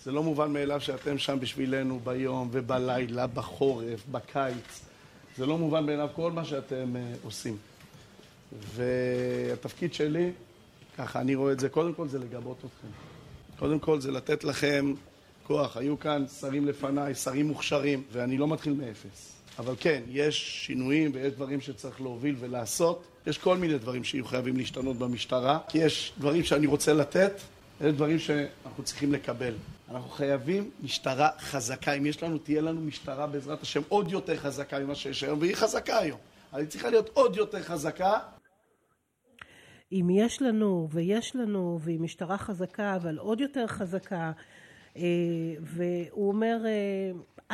זה 0.02 0.12
לא 0.12 0.22
מובן 0.22 0.52
מאליו 0.52 0.80
שאתם 0.80 1.18
שם 1.18 1.40
בשבילנו 1.40 2.00
ביום 2.00 2.48
ובלילה, 2.52 3.26
בחורף, 3.26 4.06
בקיץ. 4.10 4.84
זה 5.36 5.46
לא 5.46 5.58
מובן 5.58 5.86
מאליו 5.86 6.08
כל 6.14 6.32
מה 6.32 6.44
שאתם 6.44 6.96
uh, 6.96 7.24
עושים. 7.24 7.56
והתפקיד 8.52 9.94
שלי, 9.94 10.32
ככה 10.96 11.20
אני 11.20 11.34
רואה 11.34 11.52
את 11.52 11.60
זה, 11.60 11.68
קודם 11.68 11.94
כל 11.94 12.08
זה 12.08 12.18
לגבות 12.18 12.58
אתכם. 12.58 12.88
קודם 13.58 13.78
כל 13.78 14.00
זה 14.00 14.10
לתת 14.10 14.44
לכם 14.44 14.94
כוח. 15.42 15.76
היו 15.76 15.98
כאן 15.98 16.24
שרים 16.40 16.66
לפניי, 16.66 17.14
שרים 17.14 17.46
מוכשרים, 17.46 18.02
ואני 18.12 18.38
לא 18.38 18.48
מתחיל 18.48 18.72
מאפס. 18.72 19.42
אבל 19.58 19.74
כן, 19.80 20.02
יש 20.08 20.64
שינויים 20.66 21.10
ויש 21.14 21.32
דברים 21.32 21.60
שצריך 21.60 22.00
להוביל 22.00 22.36
ולעשות. 22.38 23.04
יש 23.26 23.38
כל 23.38 23.56
מיני 23.56 23.78
דברים 23.78 24.04
שיהיו 24.04 24.24
חייבים 24.24 24.56
להשתנות 24.56 24.96
במשטרה, 24.96 25.58
כי 25.68 25.78
יש 25.78 26.12
דברים 26.18 26.44
שאני 26.44 26.66
רוצה 26.66 26.92
לתת, 26.92 27.32
יש 27.80 27.92
דברים 27.92 28.18
שאנחנו 28.18 28.82
צריכים 28.82 29.12
לקבל. 29.12 29.54
אנחנו 29.90 30.10
חייבים 30.10 30.70
משטרה 30.82 31.28
חזקה. 31.38 31.92
אם 31.92 32.06
יש 32.06 32.22
לנו, 32.22 32.38
תהיה 32.38 32.60
לנו 32.60 32.80
משטרה 32.80 33.26
בעזרת 33.26 33.62
השם 33.62 33.82
עוד 33.88 34.12
יותר 34.12 34.36
חזקה 34.36 34.78
ממה 34.78 34.94
שיש 34.94 35.24
היום, 35.24 35.38
והיא 35.40 35.54
חזקה 35.54 35.98
היום. 35.98 36.18
אבל 36.52 36.60
היא 36.60 36.68
צריכה 36.68 36.90
להיות 36.90 37.10
עוד 37.14 37.36
יותר 37.36 37.62
חזקה. 37.62 38.18
אם 39.92 40.08
יש 40.10 40.42
לנו, 40.42 40.88
ויש 40.92 41.36
לנו, 41.36 41.78
והיא 41.82 42.00
משטרה 42.00 42.38
חזקה, 42.38 42.96
אבל 42.96 43.18
עוד 43.18 43.40
יותר 43.40 43.66
חזקה, 43.66 44.32
אה, 44.96 45.02
והוא 45.60 46.28
אומר... 46.28 46.58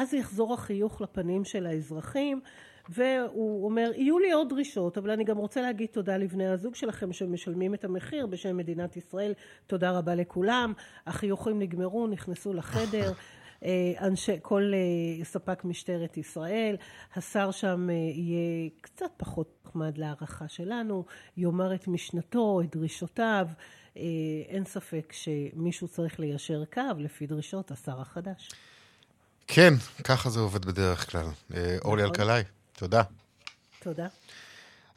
אז 0.01 0.15
יחזור 0.15 0.55
החיוך 0.55 1.01
לפנים 1.01 1.45
של 1.45 1.67
האזרחים, 1.67 2.41
והוא 2.89 3.65
אומר, 3.65 3.91
יהיו 3.97 4.19
לי 4.19 4.33
עוד 4.33 4.49
דרישות, 4.49 4.99
אבל 4.99 5.11
אני 5.11 5.25
גם 5.25 5.37
רוצה 5.37 5.63
להגיד 5.63 5.89
תודה 5.93 6.17
לבני 6.17 6.47
הזוג 6.47 6.75
שלכם 6.75 7.13
שמשלמים 7.13 7.75
את 7.75 7.85
המחיר 7.85 8.27
בשם 8.27 8.57
מדינת 8.57 8.97
ישראל. 8.97 9.33
תודה 9.67 9.91
רבה 9.91 10.15
לכולם. 10.15 10.73
החיוכים 11.07 11.59
נגמרו, 11.59 12.07
נכנסו 12.07 12.53
לחדר. 12.53 13.13
אה, 13.65 13.93
אנשי, 14.07 14.37
כל 14.43 14.73
אה, 14.75 15.25
ספק 15.25 15.65
משטרת 15.65 16.17
ישראל, 16.17 16.77
השר 17.15 17.51
שם 17.51 17.91
אה, 17.91 17.95
יהיה 17.95 18.71
קצת 18.81 19.11
פחות 19.17 19.55
נחמד 19.65 19.99
להערכה 19.99 20.49
שלנו, 20.49 21.05
יאמר 21.37 21.75
את 21.75 21.89
משנתו, 21.89 22.61
את 22.61 22.77
דרישותיו, 22.77 23.49
אין 24.49 24.65
ספק 24.65 25.13
שמישהו 25.13 25.89
צריך 25.89 26.21
ליישר 26.21 26.65
קו 26.65 26.83
לפי 26.99 27.27
דרישות 27.27 27.71
השר 27.71 28.01
החדש. 28.01 28.49
כן, 29.53 29.75
ככה 30.05 30.31
זה 30.31 30.41
עובד 30.41 30.65
בדרך 30.65 31.11
כלל. 31.11 31.27
אה, 31.55 31.77
אורלי 31.85 32.03
נכון. 32.03 32.15
אלקלעי, 32.15 32.43
תודה. 32.77 33.03
תודה. 33.83 34.07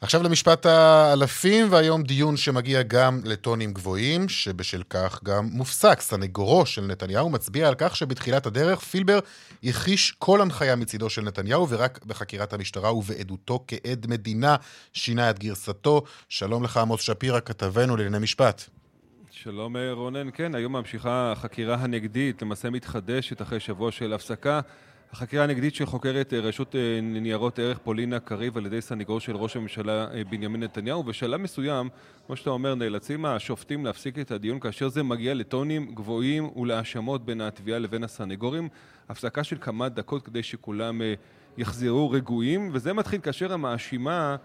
עכשיו 0.00 0.22
למשפט 0.22 0.66
האלפים, 0.66 1.66
והיום 1.70 2.02
דיון 2.02 2.36
שמגיע 2.36 2.82
גם 2.82 3.20
לטונים 3.24 3.72
גבוהים, 3.72 4.28
שבשל 4.28 4.82
כך 4.90 5.20
גם 5.24 5.48
מופסק. 5.52 6.00
סנגורו 6.00 6.66
של 6.66 6.82
נתניהו 6.82 7.30
מצביע 7.30 7.68
על 7.68 7.74
כך 7.78 7.96
שבתחילת 7.96 8.46
הדרך 8.46 8.80
פילבר 8.80 9.18
הכחיש 9.64 10.14
כל 10.18 10.40
הנחיה 10.40 10.76
מצידו 10.76 11.10
של 11.10 11.22
נתניהו, 11.22 11.68
ורק 11.68 12.04
בחקירת 12.04 12.52
המשטרה 12.52 12.94
ובעדותו 12.94 13.64
כעד 13.68 14.06
מדינה 14.08 14.56
שינה 14.92 15.30
את 15.30 15.38
גרסתו. 15.38 16.02
שלום 16.28 16.64
לך, 16.64 16.76
עמוס 16.76 17.00
שפירא, 17.00 17.40
כתבנו 17.40 17.96
לענייני 17.96 18.18
משפט. 18.18 18.64
שלום 19.36 19.76
אה, 19.76 19.92
רונן, 19.92 20.28
כן, 20.32 20.54
היום 20.54 20.72
ממשיכה 20.72 21.32
החקירה 21.32 21.74
הנגדית, 21.74 22.42
למעשה 22.42 22.70
מתחדשת 22.70 23.42
אחרי 23.42 23.60
שבוע 23.60 23.92
של 23.92 24.12
הפסקה. 24.12 24.60
החקירה 25.12 25.44
הנגדית 25.44 25.74
שחוקרת 25.74 26.32
אה, 26.32 26.40
רשות 26.40 26.76
אה, 26.76 27.00
ניירות 27.02 27.58
ערך 27.58 27.78
פולינה 27.78 28.20
קריב 28.20 28.56
על 28.56 28.66
ידי 28.66 28.80
סניגור 28.80 29.20
של 29.20 29.36
ראש 29.36 29.56
הממשלה 29.56 30.06
בנימין 30.30 30.62
נתניהו. 30.62 31.02
בשלב 31.02 31.40
מסוים, 31.40 31.88
כמו 32.26 32.36
שאתה 32.36 32.50
אומר, 32.50 32.74
נאלצים 32.74 33.24
השופטים 33.24 33.84
להפסיק 33.84 34.18
את 34.18 34.30
הדיון 34.30 34.60
כאשר 34.60 34.88
זה 34.88 35.02
מגיע 35.02 35.34
לטונים 35.34 35.94
גבוהים 35.94 36.56
ולהאשמות 36.56 37.24
בין 37.24 37.40
התביעה 37.40 37.78
לבין 37.78 38.04
הסניגורים. 38.04 38.68
הפסקה 39.08 39.44
של 39.44 39.56
כמה 39.60 39.88
דקות 39.88 40.22
כדי 40.22 40.42
שכולם 40.42 41.00
יחזרו 41.56 42.10
רגועים, 42.10 42.70
וזה 42.72 42.92
מתחיל 42.92 43.20
כאשר 43.20 43.52
המאשימה 43.52 44.36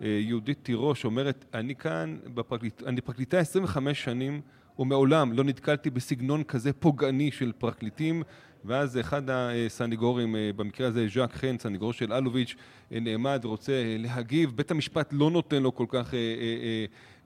יהודית 0.00 0.58
תירוש 0.62 1.04
אומרת, 1.04 1.44
אני 1.54 1.74
כאן, 1.74 2.16
בפרקליט, 2.34 2.82
אני 2.82 3.00
פרקליטה 3.00 3.38
25 3.38 4.04
שנים 4.04 4.40
ומעולם 4.78 5.32
לא 5.32 5.44
נתקלתי 5.44 5.90
בסגנון 5.90 6.44
כזה 6.44 6.72
פוגעני 6.72 7.30
של 7.30 7.52
פרקליטים 7.58 8.22
ואז 8.64 8.98
אחד 9.00 9.22
הסניגורים, 9.30 10.36
אה, 10.36 10.50
במקרה 10.56 10.88
הזה 10.88 11.06
ז'אק 11.14 11.34
חן, 11.34 11.58
סניגור 11.58 11.92
של 11.92 12.12
אלוביץ', 12.12 12.54
אה, 12.92 13.00
נעמד 13.00 13.40
ורוצה 13.44 13.72
להגיב, 13.98 14.52
בית 14.56 14.70
המשפט 14.70 15.08
לא 15.12 15.30
נותן 15.30 15.62
לו 15.62 15.74
כל 15.74 15.86
כך 15.88 16.14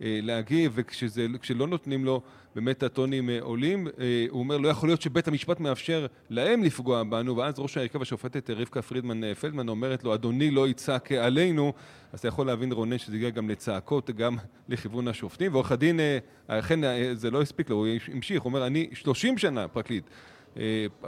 להגיב 0.01 0.73
וכשלא 0.75 1.67
נותנים 1.67 2.05
לו 2.05 2.23
באמת 2.55 2.83
הטונים 2.83 3.31
עולים, 3.41 3.89
הוא 4.31 4.41
אומר 4.41 4.59
לא 4.59 4.69
יכול 4.69 4.89
להיות 4.89 5.03
שבית 5.03 5.29
המשפט 5.29 5.61
מאפשר 5.61 6.07
להם 6.31 6.63
לפגוע 6.63 7.03
בנו. 7.03 7.37
ואז 7.37 7.59
ראש 7.59 7.77
ההרכב 7.77 8.03
השופטת 8.03 8.51
רבקה 8.51 8.83
פרידמן 8.83 9.35
פלדמן 9.35 9.69
אומרת 9.69 10.05
לו 10.05 10.15
אדוני 10.15 10.51
לא 10.51 10.69
יצעק 10.69 11.13
עלינו. 11.13 11.73
אז 12.13 12.19
אתה 12.19 12.29
יכול 12.29 12.47
להבין 12.47 12.73
רונן 12.73 12.99
שזה 12.99 13.17
הגיע 13.17 13.31
גם 13.31 13.51
לצעקות, 13.51 14.11
גם 14.11 14.37
לכיוון 14.69 15.09
השופטים, 15.09 15.53
ועורך 15.53 15.73
הדין, 15.73 16.01
אה, 16.01 16.19
אכן 16.47 16.85
אה, 16.85 17.11
זה 17.15 17.31
לא 17.31 17.43
הספיק 17.43 17.71
לו, 17.71 17.77
הוא 17.77 17.87
המשיך, 18.15 18.43
הוא 18.43 18.51
אומר, 18.51 18.67
אני 18.67 18.89
30 18.93 19.39
שנה 19.39 19.69
פרקליט, 19.69 20.05
אה, 20.07 20.11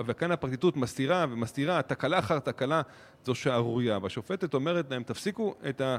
וכאן 0.07 0.31
הפרקליטות 0.31 0.77
מסתירה 0.77 1.27
ומסתירה, 1.31 1.83
תקלה 1.83 2.19
אחר 2.19 2.39
תקלה, 2.39 2.83
זו 3.25 3.35
שערורייה. 3.35 3.99
והשופטת 4.03 4.55
אומרת 4.55 4.91
להם, 4.91 5.03
תפסיקו 5.03 5.55
את 5.69 5.81
ה... 5.81 5.97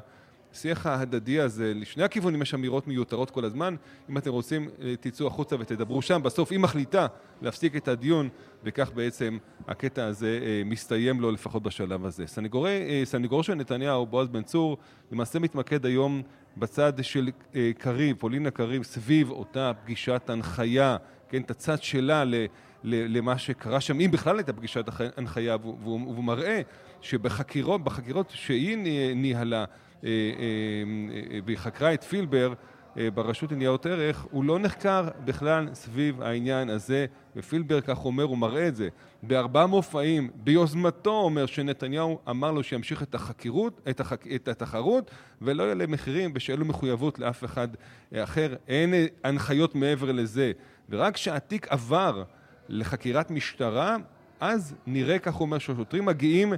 השיח 0.54 0.86
ההדדי 0.86 1.40
הזה, 1.40 1.74
לשני 1.76 2.04
הכיוונים 2.04 2.42
יש 2.42 2.54
אמירות 2.54 2.88
מיותרות 2.88 3.32
כל 3.32 3.46
הזמן. 3.46 3.76
אם 4.10 4.18
אתם 4.18 4.32
רוצים, 4.32 4.70
אה, 4.82 4.94
תצאו 5.00 5.28
החוצה 5.28 5.56
ותדברו 5.60 6.02
שם. 6.02 6.22
בסוף 6.24 6.52
היא 6.52 6.60
מחליטה 6.60 7.08
להפסיק 7.42 7.76
את 7.76 7.88
הדיון, 7.88 8.30
וכך 8.64 8.92
בעצם 8.96 9.38
הקטע 9.68 10.06
הזה 10.06 10.40
אה, 10.42 10.62
מסתיים 10.66 11.22
לו 11.22 11.32
לפחות 11.32 11.64
בשלב 11.64 12.06
הזה. 12.06 12.28
סנגורי, 12.28 12.82
אה, 12.90 13.02
סנגור 13.06 13.44
של 13.44 13.54
נתניהו, 13.54 14.06
בועז 14.06 14.28
בן 14.28 14.44
צור, 14.44 14.78
למעשה 15.12 15.40
מתמקד 15.40 15.86
היום 15.86 16.22
בצד 16.58 16.94
של 17.02 17.30
קריב, 17.78 18.16
פולינה 18.20 18.52
קריב, 18.52 18.84
סביב 18.84 19.32
אותה 19.32 19.72
פגישת 19.84 20.30
הנחיה, 20.30 20.98
כן, 21.30 21.42
את 21.42 21.52
הצד 21.52 21.84
שלה 21.84 22.24
ל... 22.26 22.36
למה 22.84 23.38
שקרה 23.38 23.82
שם, 23.82 24.00
אם 24.00 24.12
בכלל 24.12 24.38
הייתה 24.38 24.54
פגישת 24.54 24.86
הנחיה, 25.18 25.58
והוא 25.64 26.24
מראה 26.24 26.62
שבחקירות, 27.02 27.84
בחקירות 27.84 28.30
שהיא 28.30 28.78
ניהלה, 29.16 29.58
אה, 29.58 29.66
אה, 30.04 30.10
אה, 31.34 31.40
והיא 31.46 31.58
חקרה 31.58 31.94
את 31.94 32.04
פילבר, 32.04 32.54
ברשות 33.14 33.52
לניירות 33.52 33.86
ערך, 33.86 34.26
הוא 34.32 34.44
לא 34.44 34.60
נחקר 34.60 35.08
בכלל 35.26 35.68
סביב 35.74 36.22
העניין 36.22 36.70
הזה, 36.70 37.06
ופילבר 37.36 37.82
כך 37.82 38.06
אומר, 38.06 38.24
הוא 38.24 38.38
מראה 38.38 38.68
את 38.68 38.76
זה. 38.76 38.90
בארבעה 39.24 39.68
מופעים, 39.68 40.30
ביוזמתו 40.36 41.12
אומר 41.12 41.46
שנתניהו 41.46 42.20
אמר 42.30 42.52
לו 42.52 42.64
שימשיך 42.64 43.04
את 43.04 43.16
החקירות, 43.16 43.82
את, 43.90 44.00
החק... 44.00 44.26
את 44.36 44.48
התחרות, 44.48 45.12
ולא 45.42 45.64
יעלה 45.64 45.88
מחירים 45.88 46.32
ושאין 46.36 46.60
לו 46.60 46.66
מחויבות 46.66 47.20
לאף 47.20 47.44
אחד 47.44 47.68
אחר. 48.16 48.56
אין 48.68 48.94
הנחיות 49.24 49.76
מעבר 49.76 50.12
לזה. 50.12 50.52
ורק 50.90 51.14
כשהתיק 51.14 51.68
עבר 51.70 52.24
לחקירת 52.72 53.32
משטרה, 53.32 53.98
אז 54.40 54.76
נראה, 54.88 55.20
כך 55.20 55.42
אומר, 55.42 55.58
שהשוטרים 55.58 56.06
מגיעים 56.06 56.54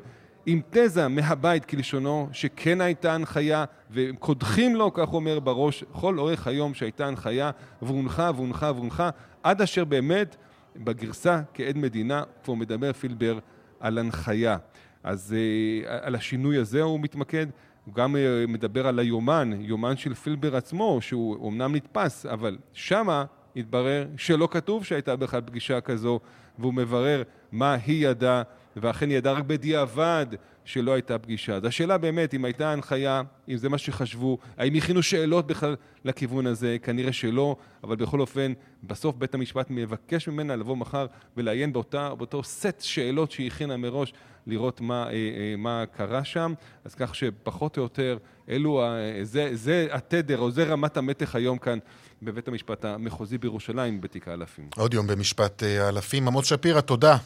עם 0.45 0.62
תזה 0.69 1.08
מהבית 1.08 1.65
כלשונו, 1.65 2.30
שכן 2.32 2.82
הייתה 2.82 3.13
הנחיה, 3.13 3.65
והם 3.89 4.15
קודחים 4.15 4.76
לו, 4.76 4.93
כך 4.93 5.13
אומר, 5.13 5.39
בראש, 5.39 5.84
כל 5.91 6.19
אורך 6.19 6.47
היום 6.47 6.73
שהייתה 6.73 7.08
הנחיה, 7.08 7.52
והונחה 7.82 8.32
והונחה 8.36 8.71
והונחה, 8.76 9.10
עד 9.43 9.62
אשר 9.62 9.86
באמת, 9.86 10.36
בגרסה 10.76 11.41
כעד 11.54 11.78
מדינה, 11.78 12.23
כבר 12.43 12.54
מדבר 12.54 12.93
פילבר 12.93 13.39
על 13.80 13.97
הנחיה. 13.97 14.58
אז 15.04 15.36
אה, 15.38 15.99
על 16.02 16.15
השינוי 16.15 16.58
הזה 16.58 16.82
הוא 16.82 16.99
מתמקד. 16.99 17.47
הוא 17.86 17.93
גם 17.93 18.15
אה, 18.15 18.45
מדבר 18.47 18.88
על 18.88 18.99
היומן, 18.99 19.52
יומן 19.60 19.97
של 19.97 20.13
פילבר 20.13 20.56
עצמו, 20.56 20.97
שהוא 21.02 21.49
אמנם 21.49 21.76
נתפס, 21.76 22.26
אבל 22.26 22.58
שמה 22.73 23.26
התברר 23.55 24.07
שלא 24.17 24.47
כתוב 24.51 24.85
שהייתה 24.85 25.15
בכלל 25.15 25.41
פגישה 25.41 25.81
כזו, 25.81 26.19
והוא 26.59 26.73
מברר 26.73 27.23
מה 27.51 27.73
היא 27.73 28.07
ידעה, 28.07 28.43
ואכן 28.75 29.11
ידעה 29.11 29.33
רק 29.33 29.43
בדיעבד 29.43 30.25
שלא 30.65 30.93
הייתה 30.93 31.19
פגישה. 31.19 31.55
אז 31.55 31.65
השאלה 31.65 31.97
באמת, 31.97 32.33
אם 32.33 32.45
הייתה 32.45 32.71
הנחיה, 32.71 33.21
אם 33.49 33.57
זה 33.57 33.69
מה 33.69 33.77
שחשבו, 33.77 34.37
האם 34.57 34.75
הכינו 34.75 35.03
שאלות 35.03 35.47
בכלל 35.47 35.75
לכיוון 36.05 36.47
הזה, 36.47 36.77
כנראה 36.83 37.13
שלא, 37.13 37.55
אבל 37.83 37.95
בכל 37.95 38.19
אופן, 38.19 38.53
בסוף 38.83 39.15
בית 39.15 39.33
המשפט 39.35 39.67
מבקש 39.69 40.27
ממנה 40.27 40.55
לבוא 40.55 40.77
מחר 40.77 41.05
ולעיין 41.37 41.73
באותה, 41.73 42.15
באותו 42.15 42.43
סט 42.43 42.81
שאלות 42.81 43.31
שהיא 43.31 43.47
הכינה 43.47 43.77
מראש, 43.77 44.13
לראות 44.47 44.81
מה, 44.81 45.03
אה, 45.03 45.11
אה, 45.11 45.55
מה 45.57 45.83
קרה 45.91 46.23
שם. 46.23 46.53
אז 46.85 46.95
כך 46.95 47.15
שפחות 47.15 47.77
או 47.77 47.83
יותר, 47.83 48.17
אלו, 48.49 48.83
זה, 49.21 49.49
זה 49.53 49.87
התדר, 49.91 50.39
או 50.39 50.51
זה 50.51 50.63
רמת 50.63 50.97
המתח 50.97 51.35
היום 51.35 51.57
כאן 51.57 51.79
בבית 52.21 52.47
המשפט 52.47 52.86
המחוזי 52.86 53.38
בירושלים 53.38 54.02
בתיק 54.02 54.28
האלפים. 54.28 54.69
עוד 54.76 54.93
יום 54.93 55.08
במשפט 55.08 55.63
האלפים. 55.63 56.28
עמוס 56.28 56.45
שפירא, 56.45 56.82
תודה. 56.82 57.17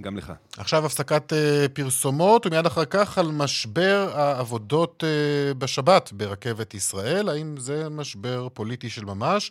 גם 0.00 0.16
לך. 0.16 0.32
עכשיו 0.56 0.86
הפסקת 0.86 1.32
uh, 1.32 1.68
פרסומות, 1.68 2.46
ומיד 2.46 2.66
אחר 2.66 2.84
כך 2.84 3.18
על 3.18 3.30
משבר 3.30 4.10
העבודות 4.14 5.04
uh, 5.04 5.54
בשבת 5.54 6.12
ברכבת 6.12 6.74
ישראל. 6.74 7.28
האם 7.28 7.56
זה 7.56 7.88
משבר 7.88 8.48
פוליטי 8.54 8.90
של 8.90 9.04
ממש, 9.04 9.50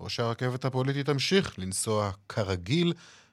או 0.00 0.10
שהרכבת 0.10 0.64
הפוליטית 0.64 1.06
תמשיך 1.06 1.58
לנסוע 1.58 2.10
כרגיל? 2.28 2.92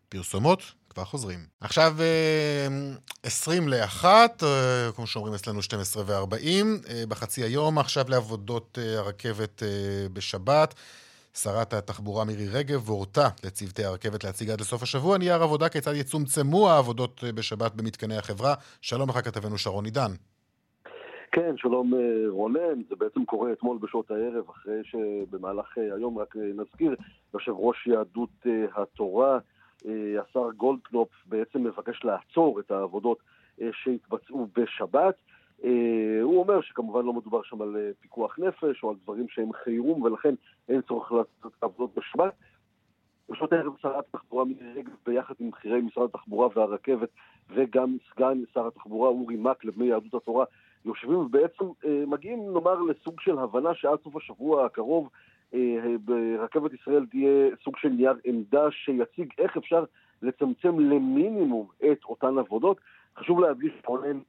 פרסומות, 0.09 0.63
כבר 0.89 1.03
חוזרים. 1.03 1.39
עכשיו 1.61 1.95
uh, 1.97 2.99
20 3.23 3.67
ל-1, 3.67 4.03
uh, 4.03 4.43
כמו 4.95 5.07
שאומרים 5.07 5.33
אצלנו 5.33 5.61
12 5.61 6.03
ו-40, 6.05 6.35
uh, 6.35 6.89
בחצי 7.09 7.43
היום 7.43 7.77
עכשיו 7.77 8.05
לעבודות 8.09 8.77
הרכבת 8.97 9.63
בשבת. 10.13 10.73
שרת 11.33 11.73
התחבורה 11.73 12.25
מירי 12.25 12.47
רגב 12.53 12.89
הורתה 12.89 13.27
לצוותי 13.45 13.83
הרכבת 13.83 14.23
להציג 14.23 14.49
עד 14.49 14.61
לסוף 14.61 14.83
השבוע 14.83 15.17
נייר 15.17 15.43
עבודה 15.43 15.69
כיצד 15.69 15.93
יצומצמו 15.95 16.69
העבודות 16.69 17.23
בשבת 17.35 17.75
במתקני 17.75 18.17
החברה. 18.17 18.53
שלום 18.81 19.09
לך 19.09 19.15
כתבנו 19.15 19.57
שרון 19.57 19.85
עידן. 19.85 20.11
כן, 21.31 21.57
שלום 21.57 21.93
רונן, 22.29 22.81
זה 22.89 22.95
בעצם 22.95 23.25
קורה 23.25 23.51
אתמול 23.53 23.77
בשעות 23.81 24.11
הערב, 24.11 24.49
אחרי 24.49 24.81
שבמהלך 24.83 25.77
היום, 25.77 26.17
רק 26.17 26.35
נזכיר, 26.35 26.95
יושב 27.33 27.51
ראש 27.51 27.87
יהדות 27.87 28.29
התורה, 28.75 29.39
השר 30.21 30.49
גולדקנופ, 30.57 31.09
בעצם 31.25 31.63
מבקש 31.63 32.03
לעצור 32.03 32.59
את 32.59 32.71
העבודות 32.71 33.17
שהתבצעו 33.71 34.47
בשבת. 34.55 35.15
Uh, 35.61 35.65
הוא 36.21 36.39
אומר 36.39 36.61
שכמובן 36.61 37.05
לא 37.05 37.13
מדובר 37.13 37.43
שם 37.43 37.61
על 37.61 37.75
פיקוח 37.99 38.39
נפש 38.39 38.83
או 38.83 38.89
על 38.89 38.95
דברים 39.03 39.25
שהם 39.29 39.53
חירום 39.53 40.01
ולכן 40.01 40.35
אין 40.69 40.81
צורך 40.81 41.11
לעשות 41.11 41.53
את 41.57 41.63
העבודות 41.63 41.95
בשבת. 41.95 42.33
בשעות 43.29 43.53
הערב 43.53 43.73
שרת 43.81 44.05
התחבורה 44.13 44.45
מירי 44.45 44.73
רגב 44.75 44.91
ביחד 45.05 45.33
עם 45.39 45.49
בכירי 45.51 45.81
משרד 45.81 46.09
התחבורה 46.13 46.47
והרכבת 46.55 47.09
וגם 47.49 47.97
סגן 48.11 48.37
שר 48.53 48.67
התחבורה 48.67 49.09
אורי 49.09 49.35
מקלב 49.35 49.79
מיהדות 49.79 50.13
התורה 50.13 50.45
יושבים 50.85 51.17
ובעצם 51.17 51.65
מגיעים 52.07 52.53
נאמר 52.53 52.81
לסוג 52.81 53.19
של 53.19 53.39
הבנה 53.39 53.75
שעד 53.75 53.99
סוף 54.03 54.15
השבוע 54.15 54.65
הקרוב 54.65 55.09
uh, 55.53 55.55
ברכבת 56.05 56.71
ישראל 56.73 57.05
תהיה 57.11 57.55
סוג 57.63 57.77
של 57.77 57.89
נייר 57.89 58.13
עמדה 58.23 58.71
שיציג 58.71 59.33
איך 59.37 59.57
אפשר 59.57 59.83
לצמצם 60.21 60.79
למינימום 60.79 61.67
את 61.91 62.03
אותן 62.03 62.37
עבודות. 62.37 62.77
חשוב 63.17 63.39
להדגיש, 63.39 63.71
רונן, 63.85 64.19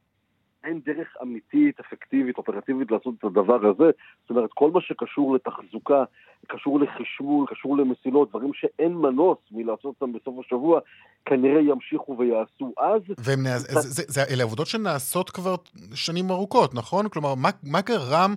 אין 0.63 0.79
דרך 0.85 1.07
אמיתית, 1.21 1.79
אפקטיבית, 1.79 2.37
אופרטיבית 2.37 2.91
לעשות 2.91 3.13
את 3.19 3.23
הדבר 3.23 3.65
הזה. 3.69 3.91
זאת 4.21 4.29
אומרת, 4.29 4.49
כל 4.53 4.71
מה 4.71 4.81
שקשור 4.81 5.35
לתחזוקה, 5.35 6.03
קשור 6.47 6.79
לחשמול, 6.79 7.47
קשור 7.49 7.77
למסילות, 7.77 8.29
דברים 8.29 8.53
שאין 8.53 8.93
מנוס 8.93 9.37
מלעשות 9.51 9.85
אותם 9.85 10.13
בסוף 10.13 10.45
השבוע, 10.45 10.79
כנראה 11.25 11.61
ימשיכו 11.61 12.17
ויעשו 12.17 12.73
אז. 12.77 13.01
והם 13.17 13.43
נע... 13.43 13.57
זה, 13.57 13.79
זה, 13.79 14.03
זה, 14.07 14.21
אלה 14.33 14.43
עבודות 14.43 14.67
שנעשות 14.67 15.29
כבר 15.29 15.55
שנים 15.93 16.31
ארוכות, 16.31 16.73
נכון? 16.75 17.09
כלומר, 17.09 17.35
מה, 17.35 17.49
מה 17.63 17.81
גרם 17.81 18.33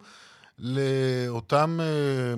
לאותם 0.58 1.78
אה, 1.80 2.34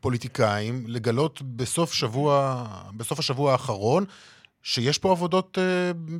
פוליטיקאים 0.00 0.74
לגלות 0.86 1.42
בסוף 1.42 1.92
שבוע, 1.92 2.64
בסוף 2.96 3.18
השבוע 3.18 3.52
האחרון, 3.52 4.04
שיש 4.62 4.98
פה 4.98 5.10
עבודות 5.10 5.58
uh, 5.58 5.60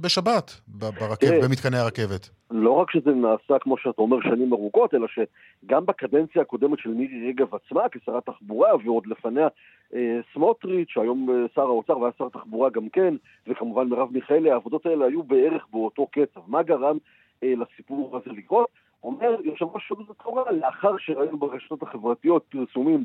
בשבת 0.03 0.61
ברכב, 0.69 1.45
במתקני 1.45 1.79
הרכבת. 1.79 2.31
לא 2.51 2.71
רק 2.71 2.91
שזה 2.91 3.11
נעשה, 3.11 3.59
כמו 3.61 3.79
שאתה 3.79 4.03
אומר, 4.03 4.17
שנים 4.23 4.53
ארוכות, 4.53 4.95
אלא 4.95 5.07
שגם 5.09 5.87
בקדנציה 5.87 6.43
הקודמת 6.43 6.79
של 6.79 6.91
מירי 6.91 7.29
רגב 7.29 7.55
עצמה, 7.55 7.83
כשרת 7.93 8.27
תחבורה, 8.27 8.71
ועוד 8.85 9.07
לפניה 9.07 9.49
אה, 9.95 10.19
סמוטריץ', 10.35 10.89
שהיום 10.89 11.31
אה, 11.31 11.47
שר 11.55 11.62
האוצר 11.62 11.99
והיה 11.99 12.12
שר 12.19 12.29
תחבורה 12.29 12.71
גם 12.71 12.89
כן, 12.89 13.15
וכמובן 13.47 13.89
מרב 13.89 14.09
מיכאלי, 14.12 14.51
העבודות 14.51 14.87
האלה 14.87 15.05
היו 15.05 15.23
בערך 15.23 15.67
באותו 15.73 16.07
קצב. 16.07 16.41
מה 16.47 16.62
גרם 16.62 16.99
אה, 17.43 17.53
לסיפור 17.57 18.17
הזה 18.17 18.37
לקרות? 18.37 18.69
אומר 19.07 19.37
יושב 19.45 19.66
ראש 19.75 19.88
שירות 19.88 20.11
התורה, 20.11 20.53
לאחר 20.53 20.97
שראינו 20.99 21.38
ברשתות 21.38 21.83
החברתיות 21.83 22.45
פרסומים 22.49 23.05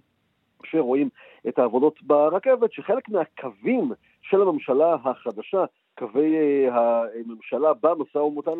שרואים 0.65 1.09
את 1.47 1.59
העבודות 1.59 2.03
ברכבת, 2.03 2.73
שחלק 2.73 3.09
מהקווים 3.09 3.91
של 4.21 4.41
הממשלה 4.41 4.95
החדשה, 5.03 5.65
קווי 5.97 6.35
אה, 6.35 7.03
הממשלה 7.25 7.73
במשא 7.73 8.17
ומתן 8.17 8.51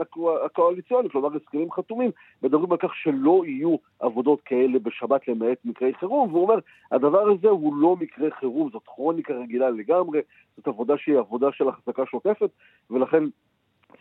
הקואליציוני, 0.45 1.10
כלומר 1.10 1.30
הסכמים 1.36 1.71
חתומים, 1.71 2.12
מדברים 2.43 2.71
על 2.71 2.77
כך 2.77 2.95
שלא 2.95 3.43
יהיו 3.45 3.75
עבודות 3.99 4.41
כאלה 4.41 4.80
בשבת 4.80 5.27
למעט 5.27 5.58
מקרי 5.65 5.93
חירום, 5.93 6.34
והוא 6.34 6.43
אומר, 6.43 6.60
הדבר 6.91 7.30
הזה 7.30 7.49
הוא 7.49 7.75
לא 7.75 7.95
מקרה 7.95 8.32
חירום, 8.32 8.69
זאת 8.71 8.84
כרוניקה 8.86 9.34
רגילה 9.34 9.69
לגמרי, 9.69 10.19
זאת 10.58 10.67
עבודה 10.67 10.97
שהיא 10.97 11.17
עבודה 11.17 11.51
של 11.51 11.67
החזקה 11.67 12.06
שוטפת, 12.06 12.49
ולכן 12.89 13.23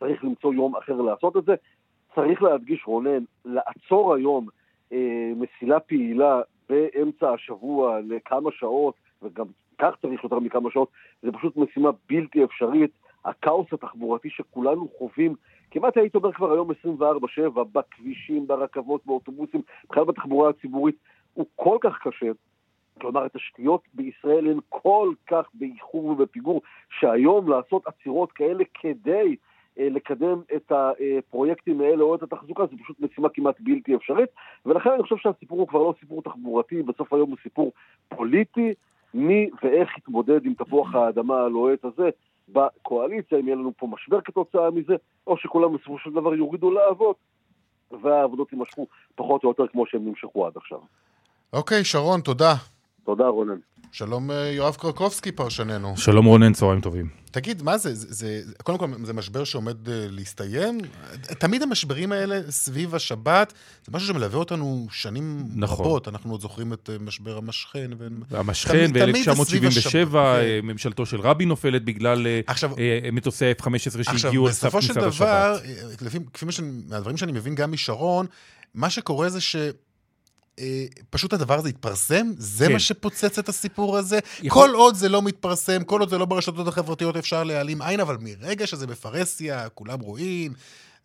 צריך 0.00 0.24
למצוא 0.24 0.54
יום 0.54 0.76
אחר 0.76 1.00
לעשות 1.00 1.36
את 1.36 1.44
זה. 1.44 1.54
צריך 2.14 2.42
להדגיש, 2.42 2.86
רונן, 2.86 3.24
לעצור 3.44 4.14
היום 4.14 4.48
אה, 4.92 5.32
מסילה 5.36 5.80
פעילה 5.80 6.40
באמצע 6.68 7.32
השבוע 7.32 7.98
לכמה 8.08 8.50
שעות, 8.52 8.94
וגם 9.22 9.46
כך 9.78 9.94
צריך 10.02 10.24
יותר 10.24 10.38
מכמה 10.38 10.70
שעות, 10.70 10.88
זה 11.22 11.32
פשוט 11.32 11.56
משימה 11.56 11.90
בלתי 12.08 12.44
אפשרית. 12.44 12.90
הכאוס 13.24 13.72
התחבורתי 13.72 14.30
שכולנו 14.30 14.88
חווים, 14.98 15.34
כמעט 15.70 15.96
הייתי 15.96 16.18
אומר 16.18 16.32
כבר 16.32 16.52
היום 16.52 16.70
24-7, 16.70 17.04
בכבישים, 17.72 18.46
ברכבות, 18.46 19.06
באוטובוסים, 19.06 19.62
בכלל 19.90 20.04
בתחבורה 20.04 20.50
הציבורית, 20.50 20.96
הוא 21.34 21.46
כל 21.56 21.78
כך 21.80 21.98
קשה. 22.02 22.30
כלומר, 23.00 23.24
התשתיות 23.24 23.82
בישראל 23.94 24.46
הן 24.50 24.58
כל 24.68 25.12
כך 25.26 25.48
באיחור 25.54 26.04
ובפיגור, 26.04 26.62
שהיום 27.00 27.48
לעשות 27.48 27.86
עצירות 27.86 28.32
כאלה 28.32 28.64
כדי 28.74 29.36
לקדם 29.90 30.40
את 30.56 30.72
הפרויקטים 30.72 31.80
האלה 31.80 32.02
או 32.02 32.14
את 32.14 32.22
התחזוקה 32.22 32.66
זה 32.66 32.76
פשוט 32.82 33.00
משימה 33.00 33.28
כמעט 33.28 33.56
בלתי 33.60 33.94
אפשרית 33.94 34.28
ולכן 34.66 34.90
אני 34.90 35.02
חושב 35.02 35.16
שהסיפור 35.16 35.58
הוא 35.58 35.68
כבר 35.68 35.78
לא 35.78 35.94
סיפור 36.00 36.22
תחבורתי, 36.22 36.82
בסוף 36.82 37.12
היום 37.12 37.30
הוא 37.30 37.38
סיפור 37.42 37.72
פוליטי 38.08 38.74
מי 39.14 39.50
ואיך 39.62 39.98
יתמודד 39.98 40.44
עם 40.44 40.54
תפוח 40.54 40.94
האדמה 40.94 41.40
הלוהט 41.40 41.84
הזה 41.84 42.10
בקואליציה, 42.48 43.38
אם 43.38 43.46
יהיה 43.46 43.56
לנו 43.56 43.72
פה 43.76 43.86
משבר 43.86 44.20
כתוצאה 44.20 44.70
מזה, 44.70 44.96
או 45.26 45.36
שכולם 45.36 45.76
בסופו 45.76 45.98
של 45.98 46.10
דבר 46.10 46.34
יורידו 46.34 46.70
לעבוד, 46.70 47.16
והעבודות 48.02 48.52
יימשכו 48.52 48.86
פחות 49.14 49.44
או 49.44 49.48
יותר 49.48 49.66
כמו 49.66 49.86
שהם 49.86 50.08
נמשכו 50.08 50.46
עד 50.46 50.52
עכשיו. 50.56 50.78
אוקיי, 51.52 51.84
שרון, 51.84 52.20
תודה. 52.20 52.54
תודה, 53.04 53.28
רונן. 53.28 53.58
שלום 53.92 54.30
אה, 54.30 54.36
יואב 54.36 54.74
קרקובסקי, 54.74 55.32
פרשננו. 55.32 55.96
שלום 55.96 56.26
רונן, 56.26 56.52
צהריים 56.52 56.80
טובים. 56.80 57.08
תגיד, 57.30 57.62
מה 57.62 57.78
זה, 57.78 57.94
זה, 57.94 58.06
זה, 58.10 58.52
קודם 58.62 58.78
כל, 58.78 58.86
זה 59.04 59.12
משבר 59.12 59.44
שעומד 59.44 59.86
uh, 59.86 59.90
להסתיים? 59.90 60.78
תמיד 61.38 61.62
המשברים 61.62 62.12
האלה 62.12 62.40
סביב 62.50 62.94
השבת, 62.94 63.52
זה 63.86 63.92
משהו 63.92 64.08
שמלווה 64.08 64.38
אותנו 64.38 64.86
שנים 64.90 65.44
נכון. 65.54 65.86
רבות. 65.86 66.08
אנחנו 66.08 66.30
עוד 66.30 66.40
זוכרים 66.40 66.72
את 66.72 66.90
uh, 66.92 67.02
משבר 67.02 67.38
המשכן. 67.38 67.90
ו... 67.98 68.06
המשכן 68.30 68.92
ב-1977, 68.92 69.90
כן. 69.92 70.16
ממשלתו 70.62 71.06
של 71.06 71.20
רבין 71.20 71.48
נופלת 71.48 71.84
בגלל 71.84 72.26
עכשיו, 72.46 72.70
מטוסי 73.12 73.46
ה-F-15 73.46 74.18
שהגיעו 74.18 74.46
על 74.46 74.52
סף 74.52 74.72
כניסת 74.72 74.96
השבת. 74.96 75.06
עכשיו, 75.06 75.54
בסופו 75.58 75.82
של 75.82 76.00
דבר, 76.00 76.06
לפי 76.06 76.18
מהדברים 76.88 77.16
שאני 77.16 77.32
מבין 77.32 77.54
גם 77.54 77.72
משרון, 77.72 78.26
מה 78.74 78.90
שקורה 78.90 79.28
זה 79.28 79.40
ש... 79.40 79.56
אה, 80.60 80.84
פשוט 81.10 81.32
הדבר 81.32 81.58
הזה 81.58 81.68
יתפרסם? 81.68 82.26
זה 82.38 82.66
כן. 82.66 82.72
מה 82.72 82.78
שפוצץ 82.78 83.38
את 83.38 83.48
הסיפור 83.48 83.98
הזה? 83.98 84.18
יכול... 84.42 84.68
כל 84.68 84.74
עוד 84.74 84.94
זה 84.94 85.08
לא 85.08 85.22
מתפרסם, 85.22 85.84
כל 85.84 86.00
עוד 86.00 86.10
זה 86.10 86.18
לא 86.18 86.24
ברשתות 86.24 86.68
החברתיות 86.68 87.16
אפשר 87.16 87.44
להעלים 87.44 87.82
עין, 87.82 88.00
אבל 88.00 88.16
מרגע 88.20 88.66
שזה 88.66 88.86
בפרהסיה, 88.86 89.68
כולם 89.68 90.00
רואים, 90.00 90.52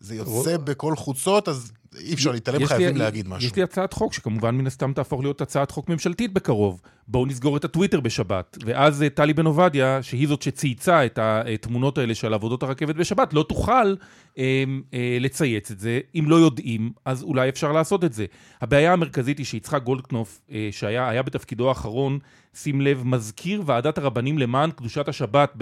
זה 0.00 0.14
יוצא 0.14 0.56
בכל 0.56 0.96
חוצות, 0.96 1.48
אז 1.48 1.72
אי 1.98 2.14
אפשר 2.14 2.32
להתעלם, 2.32 2.66
חייבים 2.66 2.96
לי, 2.96 2.98
להגיד 2.98 3.28
משהו. 3.28 3.46
יש 3.46 3.56
לי 3.56 3.62
הצעת 3.62 3.92
חוק, 3.92 4.12
שכמובן 4.12 4.54
מן 4.54 4.66
הסתם 4.66 4.92
תהפוך 4.92 5.20
להיות 5.20 5.40
הצעת 5.40 5.70
חוק 5.70 5.88
ממשלתית 5.88 6.32
בקרוב. 6.32 6.80
בואו 7.08 7.26
נסגור 7.26 7.56
את 7.56 7.64
הטוויטר 7.64 8.00
בשבת. 8.00 8.58
ואז 8.64 9.02
אה, 9.02 9.08
טלי 9.08 9.34
בן 9.34 9.46
עובדיה, 9.46 10.02
שהיא 10.02 10.28
זאת 10.28 10.42
שצייצה 10.42 11.06
את 11.06 11.18
התמונות 11.22 11.98
האלה 11.98 12.14
של 12.14 12.34
עבודות 12.34 12.62
הרכבת 12.62 12.94
בשבת, 12.94 13.34
לא 13.34 13.44
תוכל 13.48 13.94
אה, 14.38 14.64
אה, 14.94 15.18
לצייץ 15.20 15.70
את 15.70 15.80
זה. 15.80 16.00
אם 16.18 16.24
לא 16.28 16.36
יודעים, 16.36 16.92
אז 17.04 17.22
אולי 17.22 17.48
אפשר 17.48 17.72
לעשות 17.72 18.04
את 18.04 18.12
זה. 18.12 18.26
הבעיה 18.60 18.92
המרכזית 18.92 19.38
היא 19.38 19.46
שיצחק 19.46 19.82
גולדקנופ, 19.82 20.40
אה, 20.50 20.68
שהיה 20.70 21.22
בתפקידו 21.22 21.68
האחרון, 21.68 22.18
שים 22.56 22.80
לב, 22.80 23.02
מזכיר 23.04 23.62
ועדת 23.66 23.98
הרבנים 23.98 24.38
למען 24.38 24.70
קדושת 24.70 25.08
השבת 25.08 25.52